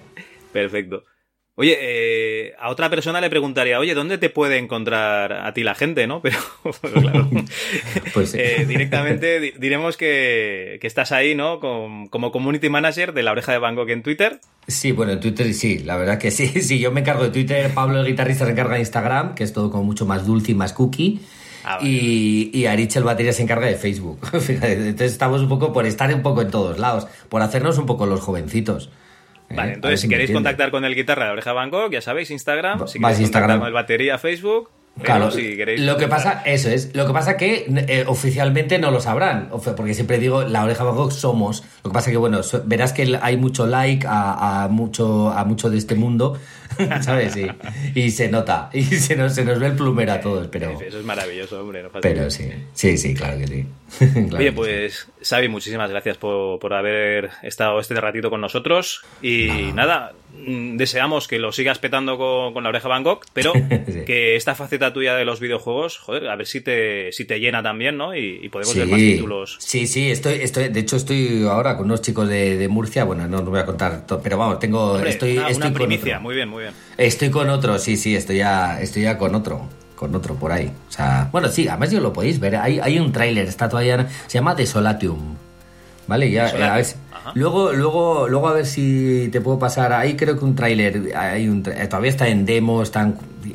Perfecto. 0.52 1.04
Oye, 1.54 1.76
eh, 1.80 2.54
a 2.58 2.70
otra 2.70 2.88
persona 2.88 3.20
le 3.20 3.28
preguntaría, 3.28 3.78
oye, 3.78 3.92
¿dónde 3.94 4.16
te 4.16 4.30
puede 4.30 4.56
encontrar 4.56 5.34
a 5.34 5.52
ti 5.52 5.62
la 5.62 5.74
gente, 5.74 6.06
no? 6.06 6.22
Pero, 6.22 6.38
pero 6.80 7.00
claro, 7.02 7.28
Pues 8.14 8.30
sí. 8.30 8.38
eh, 8.40 8.64
directamente 8.66 9.38
di- 9.38 9.52
diremos 9.58 9.98
que, 9.98 10.78
que 10.80 10.86
estás 10.86 11.12
ahí, 11.12 11.34
¿no? 11.34 11.60
Con- 11.60 12.06
como 12.08 12.32
community 12.32 12.70
manager 12.70 13.12
de 13.12 13.22
la 13.22 13.32
oreja 13.32 13.52
de 13.52 13.58
Gogh 13.58 13.90
en 13.90 14.02
Twitter. 14.02 14.40
Sí, 14.66 14.92
bueno, 14.92 15.12
en 15.12 15.20
Twitter 15.20 15.52
sí, 15.52 15.80
la 15.80 15.96
verdad 15.98 16.18
que 16.18 16.30
sí. 16.30 16.46
Sí, 16.62 16.78
yo 16.78 16.90
me 16.90 17.00
encargo 17.00 17.24
de 17.24 17.30
Twitter, 17.30 17.70
Pablo 17.74 18.00
el 18.00 18.06
guitarrista 18.06 18.46
se 18.46 18.52
encarga 18.52 18.74
de 18.74 18.80
Instagram, 18.80 19.34
que 19.34 19.44
es 19.44 19.52
todo 19.52 19.70
como 19.70 19.84
mucho 19.84 20.06
más 20.06 20.26
dulce 20.26 20.52
y 20.52 20.54
más 20.54 20.72
cookie. 20.72 21.20
Ah, 21.64 21.76
vale. 21.76 21.88
y, 21.90 22.50
y 22.54 22.66
Arich 22.66 22.96
el 22.96 23.04
batería 23.04 23.32
se 23.34 23.42
encarga 23.42 23.66
de 23.66 23.76
Facebook. 23.76 24.18
Entonces 24.32 25.12
estamos 25.12 25.42
un 25.42 25.48
poco 25.50 25.72
por 25.72 25.84
estar 25.86 26.12
un 26.14 26.22
poco 26.22 26.40
en 26.42 26.50
todos 26.50 26.78
lados, 26.78 27.06
por 27.28 27.40
hacernos 27.42 27.76
un 27.78 27.86
poco 27.86 28.06
los 28.06 28.20
jovencitos. 28.20 28.90
¿Eh? 29.52 29.56
Vale, 29.56 29.72
entonces 29.74 30.00
si 30.00 30.08
queréis 30.08 30.30
contactar 30.30 30.70
con 30.70 30.84
el 30.84 30.94
guitarra 30.94 31.26
de 31.26 31.30
oreja 31.32 31.52
Gogh, 31.52 31.92
ya 31.92 32.00
sabéis, 32.00 32.30
Instagram. 32.30 32.86
Si 32.86 32.98
queréis 32.98 33.20
Instagram. 33.20 33.50
contactar 33.50 33.58
con 33.58 33.66
el 33.68 33.72
batería, 33.74 34.18
Facebook. 34.18 34.70
Claro, 35.00 35.30
si 35.30 35.56
queréis 35.56 35.80
lo 35.80 35.96
que 35.96 36.06
pasa, 36.06 36.42
eso 36.44 36.68
es, 36.68 36.94
lo 36.94 37.06
que 37.06 37.12
pasa 37.14 37.36
que 37.38 37.64
eh, 37.88 38.04
oficialmente 38.06 38.78
no 38.78 38.90
lo 38.90 39.00
sabrán, 39.00 39.48
porque 39.76 39.94
siempre 39.94 40.18
digo, 40.18 40.42
la 40.42 40.64
oreja 40.64 40.84
Van 40.84 40.94
Gogh 40.94 41.12
somos, 41.12 41.64
lo 41.82 41.90
que 41.90 41.94
pasa 41.94 42.10
que 42.10 42.18
bueno, 42.18 42.42
so- 42.42 42.62
verás 42.66 42.92
que 42.92 43.18
hay 43.20 43.36
mucho 43.38 43.66
like 43.66 44.06
a, 44.06 44.64
a 44.64 44.68
mucho 44.68 45.30
a 45.30 45.44
mucho 45.44 45.70
de 45.70 45.78
este 45.78 45.94
mundo, 45.94 46.38
¿sabes? 47.00 47.34
Y, 47.36 47.48
y 47.98 48.10
se 48.10 48.28
nota, 48.28 48.68
y 48.74 48.82
se 48.84 49.16
nos, 49.16 49.34
se 49.34 49.44
nos 49.46 49.58
ve 49.58 49.68
el 49.68 49.72
plumero 49.76 50.12
a 50.12 50.20
todos, 50.20 50.48
pero, 50.48 50.72
Eso 50.78 50.98
es 50.98 51.04
maravilloso, 51.04 51.60
hombre. 51.62 51.82
no 51.82 51.88
falta 51.88 52.06
pero 52.06 52.30
sí, 52.30 52.50
sí, 52.74 52.98
sí, 52.98 53.14
claro 53.14 53.38
que 53.38 53.46
sí. 53.46 53.66
Claro 54.12 54.36
Oye, 54.36 54.44
que 54.46 54.52
pues, 54.52 55.06
Xavi, 55.22 55.48
muchísimas 55.48 55.90
gracias 55.90 56.18
por, 56.18 56.58
por 56.58 56.74
haber 56.74 57.30
estado 57.42 57.80
este 57.80 57.94
ratito 57.94 58.28
con 58.30 58.40
nosotros. 58.42 59.02
Y 59.22 59.70
nada, 59.74 60.12
deseamos 60.34 61.28
que 61.28 61.38
lo 61.38 61.52
sigas 61.52 61.78
petando 61.78 62.16
con, 62.18 62.52
con 62.54 62.62
la 62.62 62.70
oreja 62.70 62.88
Gogh, 63.00 63.20
pero 63.32 63.52
Sí. 63.86 64.04
que 64.06 64.36
esta 64.36 64.54
faceta 64.54 64.92
tuya 64.92 65.14
de 65.14 65.24
los 65.24 65.40
videojuegos, 65.40 65.98
joder, 65.98 66.28
a 66.28 66.36
ver 66.36 66.46
si 66.46 66.60
te, 66.60 67.12
si 67.12 67.24
te 67.24 67.38
llena 67.40 67.62
también, 67.62 67.96
¿no? 67.96 68.14
Y, 68.16 68.40
y 68.42 68.48
podemos 68.48 68.72
Sí, 68.72 68.78
ver 68.80 68.88
más 68.88 69.00
títulos. 69.00 69.56
sí, 69.58 69.86
sí, 69.86 70.10
estoy, 70.10 70.34
estoy, 70.34 70.68
de 70.68 70.80
hecho 70.80 70.96
estoy 70.96 71.44
ahora 71.44 71.76
con 71.76 71.86
unos 71.86 72.02
chicos 72.02 72.28
de, 72.28 72.56
de 72.56 72.68
Murcia, 72.68 73.04
bueno, 73.04 73.26
no 73.28 73.38
os 73.38 73.44
voy 73.44 73.60
a 73.60 73.66
contar, 73.66 74.06
to- 74.06 74.20
pero 74.22 74.38
vamos, 74.38 74.58
tengo, 74.58 74.92
Hombre, 74.92 75.10
estoy, 75.10 75.38
una, 75.38 75.48
estoy 75.48 75.56
una 75.68 75.78
con 75.78 75.86
primicia, 75.88 76.14
otro. 76.16 76.22
muy 76.22 76.34
bien, 76.34 76.48
muy 76.48 76.62
bien. 76.64 76.74
Estoy 76.96 77.30
con 77.30 77.50
otro, 77.50 77.78
sí, 77.78 77.96
sí, 77.96 78.14
estoy 78.16 78.38
ya, 78.38 78.80
estoy 78.80 79.02
ya 79.02 79.18
con 79.18 79.34
otro, 79.34 79.68
con 79.96 80.14
otro 80.14 80.34
por 80.36 80.52
ahí. 80.52 80.70
O 80.88 80.92
sea, 80.92 81.28
bueno, 81.32 81.48
sí, 81.48 81.68
además 81.68 81.90
yo 81.90 82.00
lo 82.00 82.12
podéis 82.12 82.40
ver. 82.40 82.56
Hay, 82.56 82.78
hay 82.80 82.98
un 82.98 83.12
tráiler, 83.12 83.46
está 83.46 83.68
todavía, 83.68 84.08
se 84.26 84.38
llama 84.38 84.54
Desolatium. 84.54 85.36
¿Vale? 86.06 86.30
Ya, 86.30 86.44
Desolatium, 86.44 86.72
a 86.72 86.76
ver 86.76 86.86
ajá. 87.22 87.32
luego, 87.34 87.72
luego, 87.72 88.28
luego 88.28 88.48
a 88.48 88.52
ver 88.52 88.66
si 88.66 89.28
te 89.32 89.40
puedo 89.40 89.58
pasar. 89.58 89.92
Ahí 89.92 90.14
creo 90.16 90.38
que 90.38 90.44
un 90.44 90.54
tráiler, 90.54 91.12
hay 91.16 91.48
un 91.48 91.62
tra- 91.64 91.86
todavía 91.88 92.10
está 92.10 92.28
en 92.28 92.44
demo, 92.46 92.82
está 92.82 93.12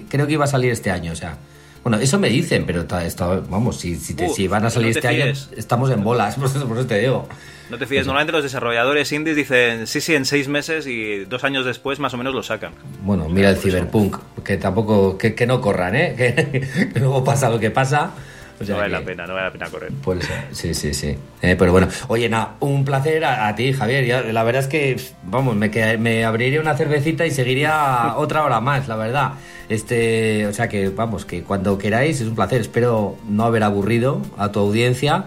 creo 0.09 0.28
que 0.28 0.34
iba 0.34 0.45
a 0.45 0.47
salir 0.47 0.72
este 0.72 0.91
año, 0.91 1.11
o 1.11 1.15
sea. 1.15 1.38
Bueno, 1.84 1.99
eso 1.99 2.20
me 2.20 2.28
dicen, 2.28 2.65
pero 2.65 2.84
ta- 2.86 3.05
está- 3.05 3.39
vamos, 3.49 3.78
si, 3.80 3.95
si, 3.95 4.13
te- 4.13 4.26
Uh, 4.26 4.34
si 4.34 4.47
van 4.49 4.65
a 4.65 4.70
salir 4.70 4.89
no 4.89 4.93
te 4.93 4.99
este 4.99 5.07
año, 5.07 5.24
fíes. 5.34 5.49
estamos 5.55 5.89
en 5.89 6.03
bolas, 6.03 6.36
por 6.39 6.47
eso, 6.47 6.68
por 6.68 6.78
eso 6.78 6.86
te 6.88 6.99
digo. 6.99 7.30
No 7.70 7.78
te 7.78 7.86
fíes, 7.86 8.05
normalmente 8.05 8.34
los 8.34 8.43
desarrolladores 8.43 9.09
indies 9.13 9.36
dicen 9.38 9.88
sí, 9.88 10.01
sí, 10.01 10.13
en 10.15 10.26
seis 10.26 10.47
meses 10.49 10.86
y 10.88 11.24
dos 11.26 11.43
años 11.45 11.65
después 11.65 11.99
más 11.99 12.13
o 12.13 12.18
menos 12.18 12.34
lo 12.34 12.43
sacan. 12.43 12.74
Bueno, 13.03 13.30
mira 13.30 13.49
el 13.49 13.57
Cyberpunk, 13.57 14.18
que 14.43 14.57
tampoco, 14.57 15.18
que, 15.18 15.34
que 15.34 15.45
no 15.47 15.61
corran, 15.61 15.95
¿eh? 15.95 16.13
Que, 16.18 16.89
que 16.93 16.99
luego 16.99 17.24
pasa 17.24 17.49
lo 17.49 17.59
que 17.59 17.72
pasa. 17.72 18.11
O 18.59 18.65
sea 18.65 18.75
no 18.75 18.81
vale 18.81 18.93
que- 18.93 18.99
la 18.99 19.05
pena, 19.05 19.27
no 19.27 19.33
vale 19.33 19.45
la 19.45 19.51
pena 19.51 19.69
correr. 19.69 19.91
Por 20.03 20.17
eso, 20.17 20.33
sí, 20.51 20.73
sí, 20.73 20.93
sí. 20.93 21.15
Eh, 21.41 21.55
pero 21.57 21.71
bueno, 21.71 21.87
oye, 22.07 22.27
nada, 22.27 22.55
un 22.59 22.83
placer 22.83 23.23
a, 23.23 23.47
a 23.47 23.55
ti, 23.55 23.71
Javier. 23.73 24.33
La 24.33 24.43
verdad 24.43 24.63
es 24.63 24.67
que, 24.67 24.95
vamos, 25.23 25.55
me, 25.55 25.71
qued- 25.71 25.97
me 25.99 26.25
abriría 26.25 26.59
una 26.59 26.75
cervecita 26.75 27.25
y 27.25 27.31
seguiría 27.31 28.13
otra 28.17 28.43
hora 28.43 28.59
más, 28.59 28.87
la 28.87 28.95
verdad. 28.95 29.31
Este, 29.69 30.47
o 30.47 30.53
sea 30.53 30.67
que, 30.69 30.89
vamos, 30.89 31.25
que 31.25 31.43
cuando 31.43 31.77
queráis 31.77 32.21
es 32.21 32.27
un 32.27 32.35
placer. 32.35 32.61
Espero 32.61 33.17
no 33.27 33.43
haber 33.43 33.63
aburrido 33.63 34.21
a 34.37 34.51
tu 34.51 34.59
audiencia 34.59 35.25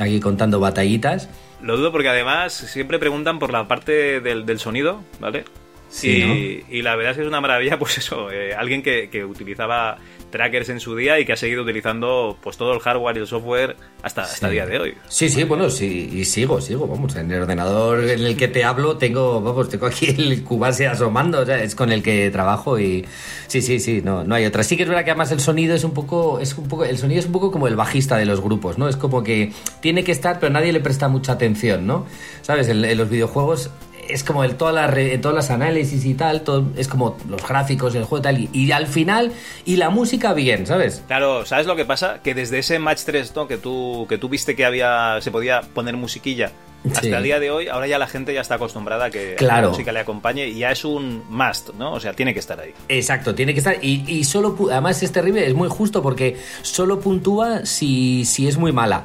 aquí 0.00 0.20
contando 0.20 0.60
batallitas. 0.60 1.28
Lo 1.60 1.76
dudo 1.76 1.92
porque 1.92 2.08
además 2.08 2.52
siempre 2.54 2.98
preguntan 2.98 3.38
por 3.38 3.52
la 3.52 3.68
parte 3.68 4.20
del, 4.20 4.46
del 4.46 4.58
sonido, 4.58 5.02
¿vale? 5.20 5.44
Sí, 5.90 6.64
y, 6.70 6.78
y 6.78 6.82
la 6.82 6.96
verdad 6.96 7.10
es 7.10 7.16
que 7.18 7.22
es 7.24 7.28
una 7.28 7.40
maravilla, 7.42 7.78
pues 7.78 7.98
eso, 7.98 8.30
eh, 8.32 8.54
alguien 8.54 8.82
que, 8.82 9.10
que 9.10 9.24
utilizaba 9.26 9.98
trackers 10.32 10.68
en 10.70 10.80
su 10.80 10.96
día 10.96 11.20
y 11.20 11.24
que 11.24 11.34
ha 11.34 11.36
seguido 11.36 11.62
utilizando 11.62 12.36
pues 12.42 12.56
todo 12.56 12.72
el 12.72 12.80
hardware 12.80 13.18
y 13.18 13.20
el 13.20 13.26
software 13.28 13.76
hasta, 14.02 14.22
hasta 14.22 14.48
el 14.48 14.52
día 14.52 14.66
de 14.66 14.80
hoy. 14.80 14.94
Sí, 15.08 15.28
sí, 15.28 15.44
bueno, 15.44 15.70
sí, 15.70 16.10
y 16.12 16.24
sigo, 16.24 16.60
sigo, 16.60 16.88
vamos, 16.88 17.14
en 17.14 17.30
el 17.30 17.42
ordenador 17.42 18.02
en 18.02 18.24
el 18.24 18.36
que 18.36 18.48
te 18.48 18.64
hablo 18.64 18.96
tengo, 18.96 19.40
vamos, 19.40 19.68
tengo 19.68 19.86
aquí 19.86 20.06
el 20.06 20.42
Cubase 20.42 20.88
asomando, 20.88 21.40
o 21.40 21.46
sea, 21.46 21.62
es 21.62 21.76
con 21.76 21.92
el 21.92 22.02
que 22.02 22.30
trabajo 22.30 22.80
y 22.80 23.06
sí, 23.46 23.62
sí, 23.62 23.78
sí, 23.78 24.02
no, 24.02 24.24
no 24.24 24.34
hay 24.34 24.46
otra. 24.46 24.64
Sí 24.64 24.76
que 24.76 24.82
es 24.82 24.88
verdad 24.88 25.04
que 25.04 25.10
además 25.12 25.30
el 25.30 25.40
sonido 25.40 25.76
es 25.76 25.84
un 25.84 25.92
poco, 25.92 26.40
es 26.40 26.56
un 26.58 26.66
poco, 26.66 26.84
el 26.84 26.98
sonido 26.98 27.20
es 27.20 27.26
un 27.26 27.32
poco 27.32 27.52
como 27.52 27.68
el 27.68 27.76
bajista 27.76 28.16
de 28.16 28.24
los 28.24 28.40
grupos, 28.40 28.78
¿no? 28.78 28.88
Es 28.88 28.96
como 28.96 29.22
que 29.22 29.52
tiene 29.80 30.02
que 30.02 30.12
estar, 30.12 30.40
pero 30.40 30.52
nadie 30.52 30.72
le 30.72 30.80
presta 30.80 31.08
mucha 31.08 31.32
atención, 31.32 31.86
¿no? 31.86 32.06
¿Sabes? 32.40 32.68
En, 32.68 32.84
en 32.84 32.98
los 32.98 33.08
videojuegos 33.08 33.70
es 34.08 34.24
como 34.24 34.44
el 34.44 34.56
todas 34.56 34.74
las 34.74 34.90
re- 34.90 35.16
todas 35.18 35.34
las 35.34 35.50
análisis 35.50 36.04
y 36.04 36.14
tal, 36.14 36.42
todo, 36.42 36.64
es 36.76 36.88
como 36.88 37.16
los 37.28 37.46
gráficos, 37.46 37.94
el 37.94 38.04
juego 38.04 38.20
y 38.20 38.22
tal, 38.22 38.38
y, 38.40 38.50
y 38.52 38.72
al 38.72 38.86
final, 38.86 39.32
y 39.64 39.76
la 39.76 39.90
música 39.90 40.32
bien, 40.34 40.66
¿sabes? 40.66 41.02
Claro, 41.06 41.46
¿sabes 41.46 41.66
lo 41.66 41.76
que 41.76 41.84
pasa? 41.84 42.20
Que 42.22 42.34
desde 42.34 42.58
ese 42.58 42.78
match 42.78 43.02
3 43.04 43.32
¿no? 43.36 43.46
que, 43.48 43.58
tú, 43.58 44.06
que 44.08 44.18
tú 44.18 44.28
viste 44.28 44.56
que 44.56 44.64
había 44.64 45.18
se 45.20 45.30
podía 45.30 45.60
poner 45.62 45.96
musiquilla 45.96 46.50
hasta 46.84 47.00
Sí. 47.02 47.12
el 47.12 47.22
día 47.22 47.38
de 47.38 47.48
hoy, 47.52 47.68
ahora 47.68 47.86
ya 47.86 47.96
la 47.96 48.08
gente 48.08 48.34
ya 48.34 48.40
está 48.40 48.56
acostumbrada 48.56 49.04
a 49.04 49.10
que, 49.10 49.36
Claro. 49.36 49.62
la 49.62 49.68
música 49.68 49.92
le 49.92 50.00
acompañe 50.00 50.48
y 50.48 50.58
ya 50.58 50.72
es 50.72 50.84
un 50.84 51.22
must, 51.30 51.70
¿no? 51.74 51.92
O 51.92 52.00
sea, 52.00 52.12
tiene 52.12 52.32
que 52.34 52.40
estar 52.40 52.58
ahí. 52.58 52.72
Exacto, 52.88 53.36
tiene 53.36 53.52
que 53.54 53.60
estar. 53.60 53.76
Y, 53.80 54.02
y 54.08 54.24
solo, 54.24 54.56
además 54.68 55.00
es 55.00 55.12
terrible, 55.12 55.46
es 55.46 55.54
muy 55.54 55.68
justo 55.68 56.02
porque 56.02 56.38
solo 56.62 56.98
puntúa 56.98 57.64
si, 57.66 58.24
si 58.24 58.48
es 58.48 58.56
muy 58.56 58.72
mala. 58.72 59.04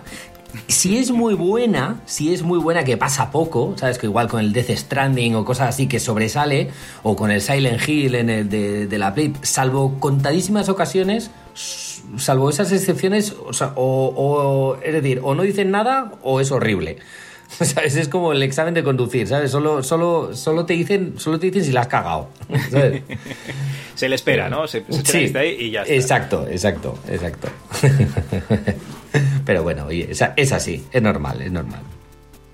Si 0.68 0.98
es 0.98 1.12
muy 1.12 1.34
buena, 1.34 2.02
si 2.06 2.34
es 2.34 2.42
muy 2.44 2.60
buena 2.60 2.84
que 2.84 2.98
pasa 2.98 3.32
poco, 3.32 3.74
¿sabes? 3.78 3.98
Que 3.98 4.08
igual 4.08 4.28
con 4.28 4.40
el 4.42 4.54
Death 4.54 4.72
Stranding 4.72 5.36
o 5.36 5.46
cosas 5.46 5.70
así 5.70 5.88
que 5.88 6.00
sobresale, 6.00 6.70
o 7.04 7.16
con 7.16 7.32
el 7.32 7.42
Silent 7.42 7.88
Hill 7.88 8.16
en 8.16 8.30
el 8.30 8.50
de, 8.50 8.88
de 8.88 8.98
la 8.98 9.14
Play, 9.14 9.34
salvo 9.42 10.00
contadísimas 10.00 10.70
ocasiones, 10.70 11.32
salvo 12.18 12.50
esas 12.50 12.72
excepciones, 12.72 13.34
o, 13.46 13.54
sea, 13.54 13.74
o- 13.76 14.14
o- 14.16 14.78
es 14.84 14.94
decir, 14.94 15.20
o 15.24 15.36
no 15.36 15.44
dicen 15.44 15.72
nada 15.72 16.14
o 16.24 16.40
es 16.42 16.52
horrible. 16.52 16.98
¿Sabes? 17.62 17.96
Es 17.96 18.10
como 18.10 18.34
el 18.34 18.44
examen 18.44 18.74
de 18.74 18.84
conducir, 18.84 19.26
¿sabes? 19.26 19.52
Solo, 19.52 19.82
solo, 19.82 20.36
solo 20.36 20.66
te 20.66 20.74
dicen, 20.74 21.14
solo 21.18 21.40
te 21.40 21.46
dicen 21.48 21.64
si 21.64 21.72
la 21.72 21.80
has 21.82 21.88
cagado. 21.88 22.28
¿sabes? 22.70 23.04
Se 23.96 24.10
le 24.10 24.16
espera, 24.16 24.50
¿no? 24.50 24.68
Se, 24.68 24.84
se 24.90 25.30
Sí, 25.30 25.38
ahí 25.38 25.56
y 25.58 25.72
ya 25.72 25.84
está. 25.84 25.94
Exacto, 25.94 26.46
exacto, 26.50 27.00
exacto. 27.10 27.48
Pero 29.48 29.64
bueno, 29.64 29.86
oye, 29.86 30.12
es, 30.12 30.22
es 30.36 30.52
así, 30.52 30.86
es 30.92 31.02
normal, 31.02 31.42
es 31.42 31.52
normal. 31.54 31.80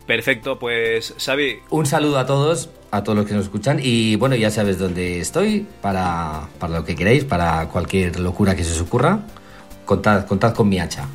Perfecto, 0.05 0.59
pues 0.59 1.15
Xavi, 1.17 1.57
Un 1.71 1.87
saludo 1.87 2.19
a 2.19 2.27
todos, 2.27 2.69
a 2.91 3.03
todos 3.03 3.17
los 3.17 3.25
que 3.25 3.33
nos 3.33 3.45
escuchan 3.45 3.79
y 3.81 4.15
bueno, 4.15 4.35
ya 4.35 4.51
sabes 4.51 4.77
dónde 4.77 5.19
estoy 5.19 5.65
para, 5.81 6.49
para 6.59 6.73
lo 6.73 6.85
que 6.85 6.95
queráis, 6.95 7.23
para 7.23 7.67
cualquier 7.69 8.19
locura 8.19 8.55
que 8.55 8.63
se 8.63 8.73
os 8.73 8.81
ocurra. 8.81 9.21
Contad, 9.85 10.27
contad 10.27 10.53
con 10.53 10.69
mi 10.69 10.79
hacha. 10.79 11.07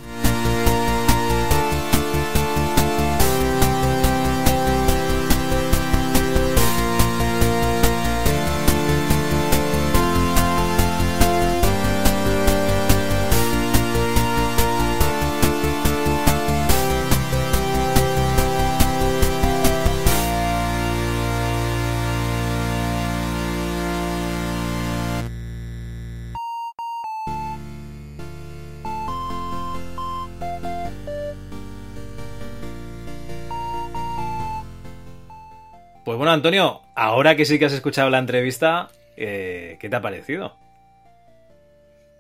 Antonio, 36.38 36.82
ahora 36.94 37.34
que 37.34 37.44
sí 37.44 37.58
que 37.58 37.64
has 37.64 37.72
escuchado 37.72 38.10
la 38.10 38.18
entrevista, 38.18 38.88
eh, 39.16 39.76
¿qué 39.80 39.88
te 39.88 39.96
ha 39.96 40.00
parecido? 40.00 40.54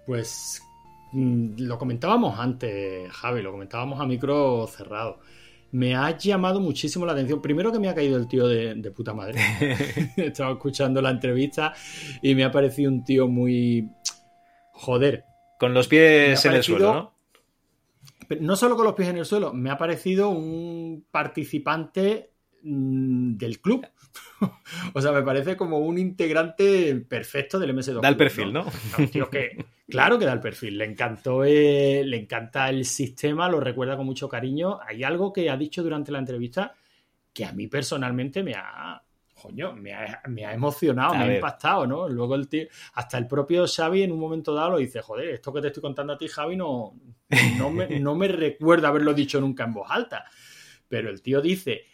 Pues 0.06 0.60
mm, 1.12 1.60
lo 1.60 1.78
comentábamos 1.78 2.38
antes, 2.38 3.10
Javi, 3.12 3.42
lo 3.42 3.52
comentábamos 3.52 4.00
a 4.00 4.06
micro 4.06 4.66
cerrado. 4.66 5.20
Me 5.70 5.94
ha 5.94 6.16
llamado 6.16 6.58
muchísimo 6.60 7.06
la 7.06 7.12
atención. 7.12 7.40
Primero 7.40 7.70
que 7.70 7.78
me 7.78 7.88
ha 7.88 7.94
caído 7.94 8.16
el 8.16 8.26
tío 8.26 8.48
de, 8.48 8.74
de 8.74 8.90
puta 8.90 9.14
madre. 9.14 9.40
Estaba 10.16 10.52
escuchando 10.52 11.00
la 11.00 11.10
entrevista 11.10 11.72
y 12.20 12.34
me 12.34 12.42
ha 12.44 12.50
parecido 12.50 12.90
un 12.90 13.04
tío 13.04 13.28
muy... 13.28 13.88
Joder. 14.72 15.24
Con 15.60 15.74
los 15.74 15.86
pies 15.86 16.44
en 16.44 16.54
el 16.54 16.62
suelo, 16.64 16.92
¿no? 16.92 17.14
Pero 18.26 18.42
no 18.42 18.56
solo 18.56 18.74
con 18.76 18.84
los 18.84 18.94
pies 18.94 19.08
en 19.08 19.18
el 19.18 19.24
suelo, 19.24 19.52
me 19.52 19.70
ha 19.70 19.78
parecido 19.78 20.28
un 20.28 21.06
participante 21.10 22.32
mm, 22.62 23.36
del 23.36 23.60
club. 23.60 23.86
o 24.94 25.00
sea, 25.00 25.12
me 25.12 25.22
parece 25.22 25.56
como 25.56 25.78
un 25.78 25.98
integrante 25.98 26.94
perfecto 27.08 27.58
del 27.58 27.74
MS2. 27.74 28.00
Da 28.00 28.08
el 28.08 28.16
perfil, 28.16 28.52
¿no? 28.52 28.66
Tío 29.12 29.28
que, 29.30 29.64
claro 29.88 30.18
que 30.18 30.24
da 30.24 30.32
el 30.32 30.40
perfil. 30.40 30.78
Le 30.78 30.84
encantó, 30.84 31.44
eh, 31.44 32.02
le 32.04 32.16
encanta 32.16 32.68
el 32.68 32.84
sistema, 32.84 33.48
lo 33.48 33.60
recuerda 33.60 33.96
con 33.96 34.06
mucho 34.06 34.28
cariño. 34.28 34.78
Hay 34.86 35.04
algo 35.04 35.32
que 35.32 35.50
ha 35.50 35.56
dicho 35.56 35.82
durante 35.82 36.12
la 36.12 36.18
entrevista 36.18 36.74
que 37.32 37.44
a 37.44 37.52
mí 37.52 37.68
personalmente 37.68 38.42
me 38.42 38.54
ha, 38.54 39.00
coño, 39.34 39.72
me 39.72 39.94
ha, 39.94 40.22
me 40.28 40.44
ha 40.44 40.52
emocionado, 40.52 41.14
A 41.14 41.18
me 41.18 41.24
ha 41.24 41.34
impactado, 41.36 41.86
¿no? 41.86 42.08
Luego 42.08 42.34
el 42.34 42.48
tío, 42.48 42.66
hasta 42.94 43.18
el 43.18 43.26
propio 43.26 43.66
Xavi 43.66 44.02
en 44.02 44.12
un 44.12 44.18
momento 44.18 44.54
dado 44.54 44.70
lo 44.70 44.78
dice, 44.78 45.00
joder, 45.00 45.28
esto 45.30 45.52
que 45.52 45.60
te 45.60 45.68
estoy 45.68 45.80
contando 45.80 46.12
a 46.12 46.18
ti, 46.18 46.28
Javi, 46.28 46.56
no, 46.56 46.94
no, 47.58 47.70
me, 47.70 47.86
no 48.00 48.14
me 48.14 48.28
recuerda 48.28 48.88
haberlo 48.88 49.14
dicho 49.14 49.40
nunca 49.40 49.64
en 49.64 49.74
voz 49.74 49.88
alta. 49.90 50.24
Pero 50.88 51.10
el 51.10 51.22
tío 51.22 51.40
dice, 51.40 51.84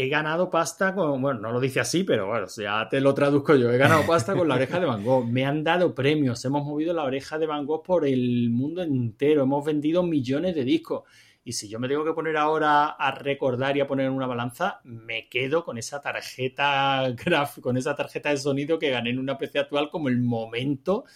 he 0.00 0.08
ganado 0.08 0.48
pasta 0.48 0.94
con, 0.94 1.20
bueno, 1.20 1.40
no 1.40 1.50
lo 1.50 1.58
dice 1.58 1.80
así, 1.80 2.04
pero 2.04 2.28
bueno, 2.28 2.46
ya 2.56 2.88
te 2.88 3.00
lo 3.00 3.12
traduzco 3.14 3.56
yo, 3.56 3.68
he 3.72 3.78
ganado 3.78 4.06
pasta 4.06 4.36
con 4.36 4.46
la 4.46 4.54
oreja 4.54 4.78
de 4.78 4.86
Van 4.86 5.02
Gogh, 5.02 5.26
me 5.26 5.44
han 5.44 5.64
dado 5.64 5.92
premios, 5.92 6.44
hemos 6.44 6.64
movido 6.64 6.94
la 6.94 7.02
oreja 7.02 7.36
de 7.36 7.46
Van 7.46 7.66
Gogh 7.66 7.82
por 7.82 8.06
el 8.06 8.48
mundo 8.48 8.80
entero, 8.80 9.42
hemos 9.42 9.64
vendido 9.64 10.04
millones 10.04 10.54
de 10.54 10.62
discos. 10.62 11.02
Y 11.42 11.54
si 11.54 11.68
yo 11.68 11.80
me 11.80 11.88
tengo 11.88 12.04
que 12.04 12.12
poner 12.12 12.36
ahora 12.36 12.90
a 12.90 13.10
recordar 13.10 13.76
y 13.76 13.80
a 13.80 13.88
poner 13.88 14.06
en 14.06 14.12
una 14.12 14.28
balanza, 14.28 14.80
me 14.84 15.28
quedo 15.28 15.64
con 15.64 15.78
esa 15.78 16.00
tarjeta 16.00 17.02
graf, 17.24 17.58
con 17.58 17.76
esa 17.76 17.96
tarjeta 17.96 18.30
de 18.30 18.36
sonido 18.36 18.78
que 18.78 18.90
gané 18.90 19.10
en 19.10 19.18
una 19.18 19.36
PC 19.36 19.58
actual 19.58 19.90
como 19.90 20.08
el 20.08 20.20
momento 20.20 21.06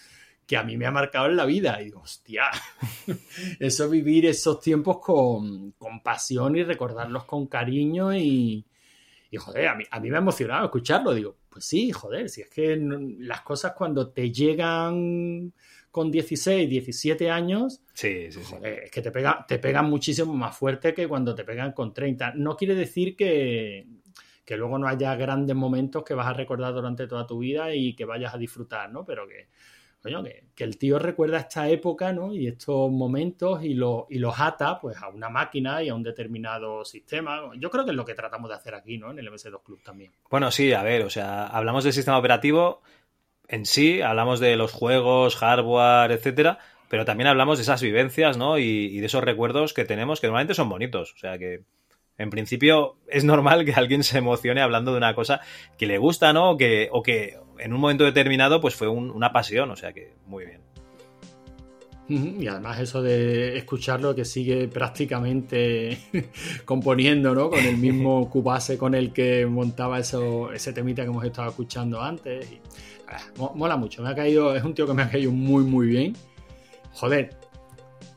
que 0.45 0.57
a 0.57 0.63
mí 0.63 0.75
me 0.75 0.87
ha 0.87 0.91
marcado 0.91 1.27
en 1.27 1.37
la 1.37 1.45
vida. 1.45 1.81
Y 1.81 1.85
digo, 1.85 2.01
hostia, 2.01 2.47
eso 3.61 3.89
vivir 3.89 4.25
esos 4.25 4.59
tiempos 4.59 4.99
con, 4.99 5.71
con 5.77 6.03
pasión 6.03 6.57
y 6.57 6.63
recordarlos 6.63 7.23
con 7.23 7.47
cariño 7.47 8.13
y, 8.13 8.65
y 9.33 9.37
joder, 9.37 9.67
a 9.67 9.73
mí, 9.73 9.83
a 9.89 9.99
mí 9.99 10.11
me 10.11 10.17
ha 10.17 10.19
emocionado 10.19 10.65
escucharlo. 10.65 11.11
Digo, 11.11 11.35
pues 11.49 11.65
sí, 11.65 11.91
joder, 11.91 12.29
si 12.29 12.41
es 12.41 12.49
que 12.49 12.77
no- 12.77 12.99
las 13.17 13.41
cosas 13.41 13.71
cuando 13.73 14.09
te 14.11 14.31
llegan 14.31 15.51
con 15.89 16.11
16, 16.11 16.69
17 16.69 17.31
años, 17.31 17.81
Sí, 17.93 18.31
sí, 18.31 18.41
sí. 18.43 18.53
Joder, 18.53 18.83
es 18.83 18.91
que 18.91 19.01
te, 19.01 19.09
pega, 19.09 19.43
te 19.47 19.57
pegan 19.57 19.89
muchísimo 19.89 20.33
más 20.33 20.55
fuerte 20.55 20.93
que 20.93 21.07
cuando 21.07 21.33
te 21.33 21.43
pegan 21.43 21.71
con 21.71 21.93
30. 21.95 22.33
No 22.35 22.55
quiere 22.55 22.75
decir 22.75 23.15
que, 23.15 23.87
que 24.45 24.55
luego 24.55 24.77
no 24.77 24.87
haya 24.87 25.15
grandes 25.15 25.55
momentos 25.55 26.03
que 26.03 26.13
vas 26.13 26.27
a 26.27 26.33
recordar 26.33 26.71
durante 26.73 27.07
toda 27.07 27.25
tu 27.25 27.39
vida 27.39 27.73
y 27.73 27.95
que 27.95 28.05
vayas 28.05 28.35
a 28.35 28.37
disfrutar, 28.37 28.91
¿no? 28.91 29.03
Pero 29.03 29.27
que, 29.27 29.47
que, 30.03 30.63
el 30.63 30.77
tío 30.77 30.99
recuerda 30.99 31.39
esta 31.39 31.69
época, 31.69 32.11
¿no? 32.11 32.33
Y 32.33 32.47
estos 32.47 32.91
momentos 32.91 33.63
y, 33.63 33.73
lo- 33.73 34.07
y 34.09 34.19
los 34.19 34.39
ata 34.39 34.79
pues 34.79 34.97
a 34.97 35.07
una 35.07 35.29
máquina 35.29 35.81
y 35.81 35.89
a 35.89 35.95
un 35.95 36.03
determinado 36.03 36.83
sistema. 36.83 37.41
Yo 37.57 37.69
creo 37.69 37.85
que 37.85 37.91
es 37.91 37.97
lo 37.97 38.05
que 38.05 38.13
tratamos 38.13 38.49
de 38.49 38.55
hacer 38.55 38.75
aquí, 38.75 38.97
¿no? 38.97 39.11
En 39.11 39.19
el 39.19 39.27
MS2 39.29 39.61
Club 39.63 39.81
también. 39.83 40.11
Bueno, 40.29 40.51
sí, 40.51 40.73
a 40.73 40.83
ver, 40.83 41.03
o 41.03 41.09
sea, 41.09 41.47
hablamos 41.47 41.83
del 41.83 41.93
sistema 41.93 42.17
operativo 42.17 42.81
en 43.47 43.65
sí, 43.65 44.01
hablamos 44.01 44.39
de 44.39 44.55
los 44.55 44.71
juegos, 44.71 45.35
hardware, 45.35 46.11
etcétera, 46.11 46.59
pero 46.89 47.05
también 47.05 47.27
hablamos 47.27 47.57
de 47.57 47.63
esas 47.63 47.81
vivencias, 47.81 48.37
¿no? 48.37 48.57
Y, 48.57 48.99
de 48.99 49.05
esos 49.05 49.23
recuerdos 49.23 49.73
que 49.73 49.85
tenemos 49.85 50.21
que 50.21 50.27
normalmente 50.27 50.53
son 50.53 50.69
bonitos. 50.69 51.13
O 51.13 51.17
sea 51.17 51.37
que, 51.37 51.61
en 52.17 52.29
principio, 52.29 52.97
es 53.07 53.23
normal 53.23 53.65
que 53.65 53.73
alguien 53.73 54.03
se 54.03 54.17
emocione 54.17 54.61
hablando 54.61 54.91
de 54.91 54.97
una 54.97 55.15
cosa 55.15 55.41
que 55.77 55.87
le 55.87 55.97
gusta, 55.97 56.33
¿no? 56.33 56.51
O 56.51 56.57
que 57.03 57.37
en 57.59 57.73
un 57.73 57.79
momento 57.79 58.03
determinado, 58.03 58.59
pues 58.61 58.75
fue 58.75 58.87
un- 58.87 59.11
una 59.11 59.31
pasión. 59.31 59.69
O 59.71 59.75
sea 59.75 59.93
que, 59.93 60.13
muy 60.27 60.45
bien. 60.45 60.61
Y 62.09 62.47
además 62.47 62.79
eso 62.79 63.01
de 63.01 63.57
escucharlo 63.57 64.13
que 64.13 64.25
sigue 64.25 64.67
prácticamente 64.67 65.97
componiendo, 66.65 67.33
¿no? 67.33 67.49
Con 67.49 67.59
el 67.65 67.77
mismo 67.77 68.29
cubase 68.31 68.77
con 68.77 68.93
el 68.93 69.13
que 69.13 69.45
montaba 69.45 69.99
eso, 69.99 70.51
ese 70.51 70.73
temita 70.73 71.03
que 71.03 71.07
hemos 71.09 71.23
estado 71.23 71.49
escuchando 71.49 72.01
antes. 72.01 72.51
Y, 72.51 72.59
ah, 73.07 73.19
mo- 73.37 73.53
mola 73.55 73.77
mucho, 73.77 74.03
me 74.03 74.09
ha 74.09 74.15
caído, 74.15 74.53
es 74.55 74.63
un 74.63 74.73
tío 74.73 74.85
que 74.85 74.93
me 74.93 75.03
ha 75.03 75.09
caído 75.09 75.31
muy 75.31 75.63
muy 75.63 75.87
bien. 75.87 76.13
Joder, 76.91 77.29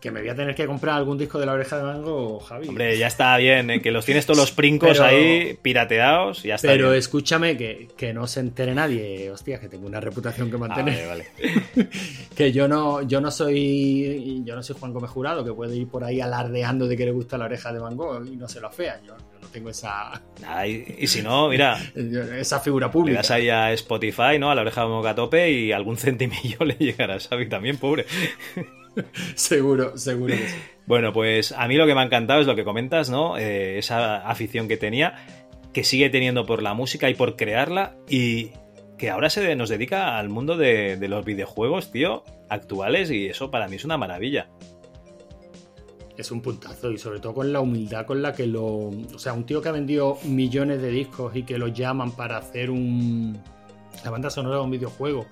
que 0.01 0.11
me 0.11 0.21
voy 0.21 0.29
a 0.29 0.35
tener 0.35 0.55
que 0.55 0.67
comprar 0.67 0.97
algún 0.97 1.17
disco 1.19 1.39
de 1.39 1.47
la 1.47 1.53
oreja 1.53 1.79
de 1.79 1.83
mango, 1.85 2.39
Javi. 2.41 2.69
Hombre, 2.69 2.97
ya 2.99 3.07
está 3.07 3.37
bien, 3.39 3.71
¿eh? 3.71 3.81
que 3.83 3.91
los 3.91 4.05
tienes 4.05 4.27
todos 4.27 4.39
los 4.39 4.53
princos 4.53 4.91
Pero- 4.93 5.05
ahí 5.05 5.59
pirateados, 5.63 6.43
ya 6.43 6.57
está 6.57 6.69
Pero 6.69 6.89
bien. 6.91 6.99
escúchame, 6.99 7.57
que, 7.57 7.89
que 7.97 8.13
no 8.13 8.27
se 8.27 8.41
entere 8.41 8.75
nadie. 8.75 9.31
Hostia, 9.31 9.59
que 9.61 9.69
tengo 9.69 9.87
una 9.87 10.01
reputación 10.01 10.51
que 10.51 10.57
Ah, 10.57 10.61
mantener. 10.61 11.07
vale, 11.09 11.27
vale. 11.75 11.89
que 12.37 12.53
yo 12.53 12.69
no, 12.69 13.03
yo 13.03 13.21
no 13.21 13.31
soy 13.31 14.43
yo 14.45 14.55
no 14.55 14.63
soy 14.63 14.77
Juan 14.79 14.93
Gómez 14.93 15.11
Jurado, 15.11 15.45
que 15.45 15.53
puede 15.53 15.77
ir 15.77 15.89
por 15.89 16.05
ahí 16.05 16.21
alardeando 16.21 16.87
de 16.87 16.97
que 16.97 17.05
le 17.05 17.11
gusta 17.13 17.39
la 17.39 17.47
oreja 17.47 17.73
de 17.73 17.79
Van 17.79 17.97
Gogh 17.97 18.27
y 18.27 18.37
no 18.37 18.49
se 18.49 18.61
lo 18.61 18.69
afea. 18.69 19.01
Yo, 19.07 19.17
yo 19.17 19.41
no 19.41 19.49
tengo 19.49 19.71
esa, 19.71 20.21
Nada, 20.41 20.67
y, 20.67 20.95
y 20.99 21.07
si 21.07 21.23
no, 21.23 21.49
mira, 21.49 21.79
esa 22.39 22.61
figura 22.61 22.87
le 22.89 22.93
pública. 22.93 23.19
das 23.19 23.31
ahí 23.31 23.49
a 23.49 23.73
Spotify, 23.73 24.39
¿no? 24.39 24.51
A 24.51 24.55
la 24.55 24.61
oreja 24.63 24.83
de 24.83 24.89
Moca 24.89 25.11
a 25.11 25.15
tope 25.15 25.51
y 25.51 25.73
algún 25.73 25.97
centimillo 25.97 26.65
le 26.65 26.75
llegará 26.75 27.15
a 27.15 27.21
Xavi 27.21 27.49
también, 27.49 27.77
pobre. 27.79 28.05
Seguro, 29.35 29.97
seguro 29.99 30.35
que 30.35 30.49
sí. 30.49 30.57
Bueno, 30.87 31.13
pues 31.13 31.53
a 31.53 31.67
mí 31.69 31.77
lo 31.77 31.87
que 31.87 31.95
me 31.95 32.01
ha 32.01 32.05
encantado 32.05 32.41
es 32.41 32.47
lo 32.47 32.55
que 32.55 32.65
comentas, 32.65 33.11
¿no? 33.11 33.37
Eh, 33.37 33.79
esa 33.79 34.29
afición 34.29 34.69
que 34.69 34.77
tenía, 34.77 35.27
que 35.73 35.85
sigue 35.85 36.11
teniendo 36.11 36.47
por 36.47 36.63
la 36.63 36.75
música 36.75 37.11
y 37.11 37.15
por 37.15 37.37
crearla 37.37 37.97
y 38.09 38.53
que 38.97 39.11
ahora 39.11 39.29
se 39.29 39.55
nos 39.57 39.69
dedica 39.69 40.19
al 40.19 40.29
mundo 40.29 40.57
de, 40.57 40.97
de 40.97 41.09
los 41.09 41.25
videojuegos, 41.25 41.91
tío, 41.91 42.23
actuales 42.49 43.11
y 43.11 43.27
eso 43.27 43.51
para 43.51 43.69
mí 43.69 43.77
es 43.77 43.85
una 43.85 43.99
maravilla. 43.99 44.49
Es 46.17 46.31
un 46.31 46.41
puntazo 46.41 46.91
y 46.91 46.99
sobre 46.99 47.21
todo 47.21 47.35
con 47.35 47.53
la 47.53 47.61
humildad 47.61 48.07
con 48.07 48.23
la 48.23 48.33
que 48.33 48.47
lo... 48.47 48.65
O 48.65 49.19
sea, 49.19 49.35
un 49.35 49.45
tío 49.45 49.61
que 49.61 49.69
ha 49.69 49.73
vendido 49.73 50.19
millones 50.25 50.81
de 50.81 50.91
discos 50.91 51.37
y 51.37 51.43
que 51.43 51.59
lo 51.59 51.69
llaman 51.69 52.13
para 52.13 52.39
hacer 52.39 52.71
un... 52.71 53.39
La 54.03 54.11
banda 54.11 54.31
sonora 54.31 54.57
de 54.57 54.63
un 54.63 54.71
videojuego. 54.71 55.27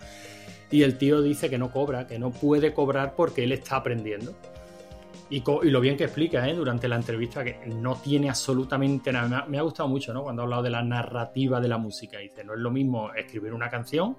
Y 0.70 0.82
el 0.82 0.98
tío 0.98 1.22
dice 1.22 1.50
que 1.50 1.58
no 1.58 1.70
cobra, 1.70 2.06
que 2.06 2.18
no 2.18 2.30
puede 2.30 2.72
cobrar 2.72 3.14
porque 3.14 3.44
él 3.44 3.52
está 3.52 3.76
aprendiendo. 3.76 4.34
y, 5.30 5.42
lo 5.70 5.80
bien 5.80 5.96
que 5.96 6.04
explica 6.04 6.48
¿eh? 6.48 6.54
durante 6.54 6.88
la 6.88 6.96
entrevista, 6.96 7.44
que 7.44 7.58
no 7.66 7.96
tiene 7.96 8.28
absolutamente 8.28 9.12
nada. 9.12 9.46
Me 9.46 9.58
ha, 9.58 9.62
gustado 9.62 9.88
mucho 9.88 10.12
¿no? 10.12 10.22
cuando 10.22 10.42
ha 10.42 10.44
hablado 10.44 10.62
de 10.62 10.70
la 10.70 10.82
narrativa 10.82 11.60
de 11.60 11.68
la 11.68 11.78
música. 11.78 12.18
Dice, 12.18 12.44
no 12.44 12.54
es 12.54 12.60
lo 12.60 12.70
mismo 12.70 13.12
escribir 13.14 13.52
una 13.52 13.70
canción 13.70 14.16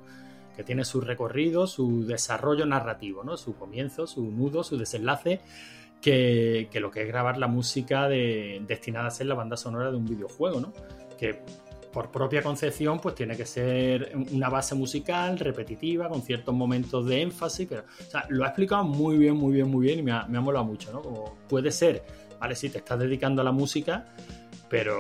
que 0.56 0.64
tiene 0.64 0.86
su 0.86 1.02
recorrido, 1.02 1.68
su 1.68 2.06
desarrollo 2.06 2.66
narrativo, 2.66 3.24
¿no? 3.24 3.38
su 3.38 3.56
comienzo, 3.56 4.08
su 4.08 4.24
nudo, 4.32 4.64
su 4.64 4.78
desenlace, 4.78 5.42
que, 6.02 6.70
lo 6.76 6.92
que 6.92 7.02
es 7.02 7.08
grabar 7.08 7.38
la 7.38 7.48
música 7.48 8.08
de, 8.08 8.62
destinada 8.66 9.08
a 9.08 9.12
ser 9.12 9.28
la 9.28 9.36
banda 9.36 9.58
sonora 9.58 9.92
de 9.92 9.98
un 9.98 10.06
videojuego, 10.06 10.62
¿no? 10.62 10.74
que 11.18 11.42
por 11.96 12.12
propia 12.12 12.44
concepción, 12.44 13.00
pues 13.00 13.16
tiene 13.16 13.38
que 13.38 13.46
ser 13.46 14.12
una 14.34 14.50
base 14.50 14.76
musical 14.76 15.40
repetitiva, 15.40 16.10
con 16.10 16.22
ciertos 16.24 16.54
momentos 16.54 17.06
de 17.06 17.22
énfasis, 17.22 17.68
pero 17.70 17.84
o 17.84 18.12
sea, 18.12 18.26
lo 18.28 18.44
ha 18.44 18.48
explicado 18.48 18.84
muy 18.84 19.18
bien, 19.18 19.38
muy 19.38 19.54
bien, 19.54 19.70
muy 19.72 19.86
bien 19.86 20.00
y 20.00 20.04
me 20.04 20.12
ha, 20.12 20.26
me 20.26 20.38
ha 20.38 20.42
molado 20.42 20.66
mucho, 20.66 20.92
¿no? 20.92 21.02
Como 21.02 21.38
puede 21.48 21.72
ser, 21.72 22.04
vale, 22.38 22.54
sí, 22.54 22.70
te 22.70 22.80
estás 22.80 23.00
dedicando 23.00 23.42
a 23.42 23.46
la 23.46 23.54
música, 23.54 24.08
pero 24.70 24.98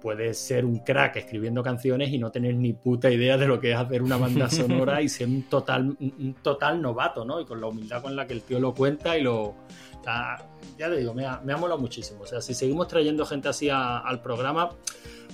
puedes 0.00 0.38
ser 0.38 0.64
un 0.64 0.78
crack 0.78 1.16
escribiendo 1.16 1.62
canciones 1.62 2.08
y 2.10 2.16
no 2.16 2.30
tener 2.30 2.54
ni 2.54 2.72
puta 2.72 3.10
idea 3.10 3.36
de 3.36 3.46
lo 3.46 3.60
que 3.60 3.72
es 3.72 3.76
hacer 3.76 4.02
una 4.02 4.16
banda 4.16 4.48
sonora 4.50 5.02
y 5.02 5.10
ser 5.10 5.28
un 5.28 5.42
total, 5.50 5.94
un 6.00 6.34
total 6.42 6.80
novato, 6.80 7.26
¿no? 7.26 7.42
Y 7.42 7.44
con 7.44 7.60
la 7.60 7.66
humildad 7.66 8.00
con 8.00 8.16
la 8.16 8.26
que 8.26 8.32
el 8.32 8.40
tío 8.40 8.58
lo 8.58 8.72
cuenta 8.72 9.18
y 9.18 9.22
lo... 9.22 9.54
Sea, 10.02 10.38
ya 10.78 10.88
te 10.88 10.96
digo, 10.96 11.12
me 11.12 11.26
ha, 11.26 11.42
me 11.44 11.52
ha 11.52 11.58
molado 11.58 11.78
muchísimo. 11.78 12.22
O 12.22 12.26
sea, 12.26 12.40
si 12.40 12.54
seguimos 12.54 12.88
trayendo 12.88 13.26
gente 13.26 13.48
así 13.50 13.68
a, 13.68 13.98
al 13.98 14.22
programa, 14.22 14.70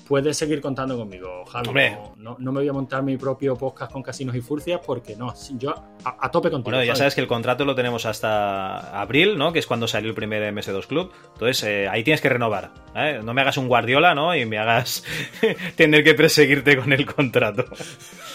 puedes 0.09 0.37
seguir 0.37 0.63
contando 0.63 0.97
conmigo, 0.97 1.45
Javi. 1.45 1.69
No, 1.69 2.15
no, 2.17 2.37
no, 2.39 2.53
me 2.53 2.61
voy 2.61 2.69
a 2.69 2.73
montar 2.73 3.03
mi 3.03 3.19
propio 3.19 3.57
podcast 3.57 3.93
con 3.93 4.03
casinos 4.03 4.35
y 4.35 4.41
furcias 4.41 4.81
porque 4.85 5.15
no, 5.15 5.35
yo 5.59 5.75
a, 6.03 6.27
a 6.27 6.31
tope 6.31 6.51
contigo. 6.51 6.75
Bueno, 6.75 6.85
ya 6.85 6.97
sabes 6.97 7.15
que 7.15 7.21
el 7.21 7.27
contrato 7.27 7.67
lo 7.67 7.75
tenemos 7.75 8.07
hasta 8.07 8.99
abril, 8.99 9.37
¿no? 9.37 9.53
Que 9.53 9.59
es 9.59 9.67
cuando 9.67 9.87
salió 9.87 10.09
el 10.09 10.15
primer 10.15 10.43
MS2 10.53 10.87
Club. 10.87 11.13
Entonces, 11.35 11.63
eh, 11.65 11.89
ahí 11.89 12.03
tienes 12.03 12.23
que 12.23 12.31
renovar. 12.31 12.73
¿eh? 12.95 13.21
No 13.23 13.35
me 13.35 13.43
hagas 13.43 13.59
un 13.59 13.69
Guardiola, 13.69 14.15
¿no? 14.15 14.35
Y 14.35 14.47
me 14.47 14.59
hagas 14.59 15.05
tener 15.77 16.03
que 16.03 16.15
perseguirte 16.15 16.77
con 16.77 16.93
el 16.93 17.05
contrato. 17.05 17.67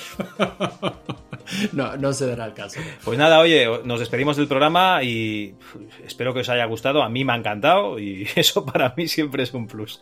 no, 1.74 1.98
no 1.98 2.14
se 2.14 2.28
dará 2.28 2.46
el 2.46 2.54
caso. 2.54 2.80
Pues 3.04 3.18
nada, 3.18 3.40
oye, 3.40 3.68
nos 3.84 4.00
despedimos 4.00 4.38
del 4.38 4.48
programa 4.48 5.04
y 5.04 5.56
espero 6.06 6.34
que 6.34 6.42
os 6.42 6.50
haya 6.50 6.66
gustado. 6.66 7.02
A 7.02 7.10
mí 7.10 7.26
me 7.26 7.34
ha 7.34 7.38
encantado 7.38 8.00
y 8.00 8.28
eso 8.36 8.66
para 8.66 8.94
mí 8.96 9.08
siempre 9.08 9.44
es 9.44 9.54
un 9.54 9.68
plus. 9.68 10.00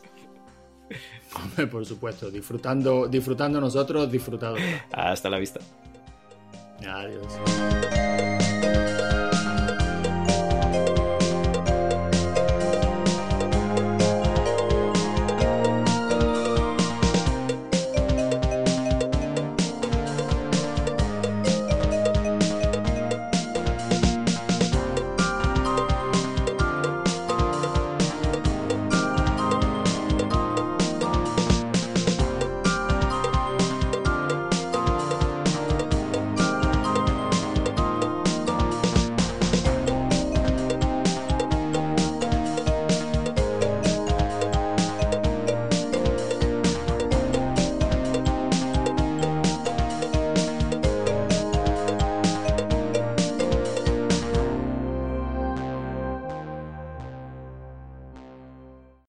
Hombre, 1.36 1.68
por 1.68 1.86
supuesto, 1.86 2.30
disfrutando, 2.30 3.08
disfrutando 3.08 3.62
nosotros, 3.62 4.12
disfrutado. 4.12 4.56
Hasta 4.92 5.30
la 5.30 5.38
vista. 5.38 5.60
Adiós. 6.86 7.40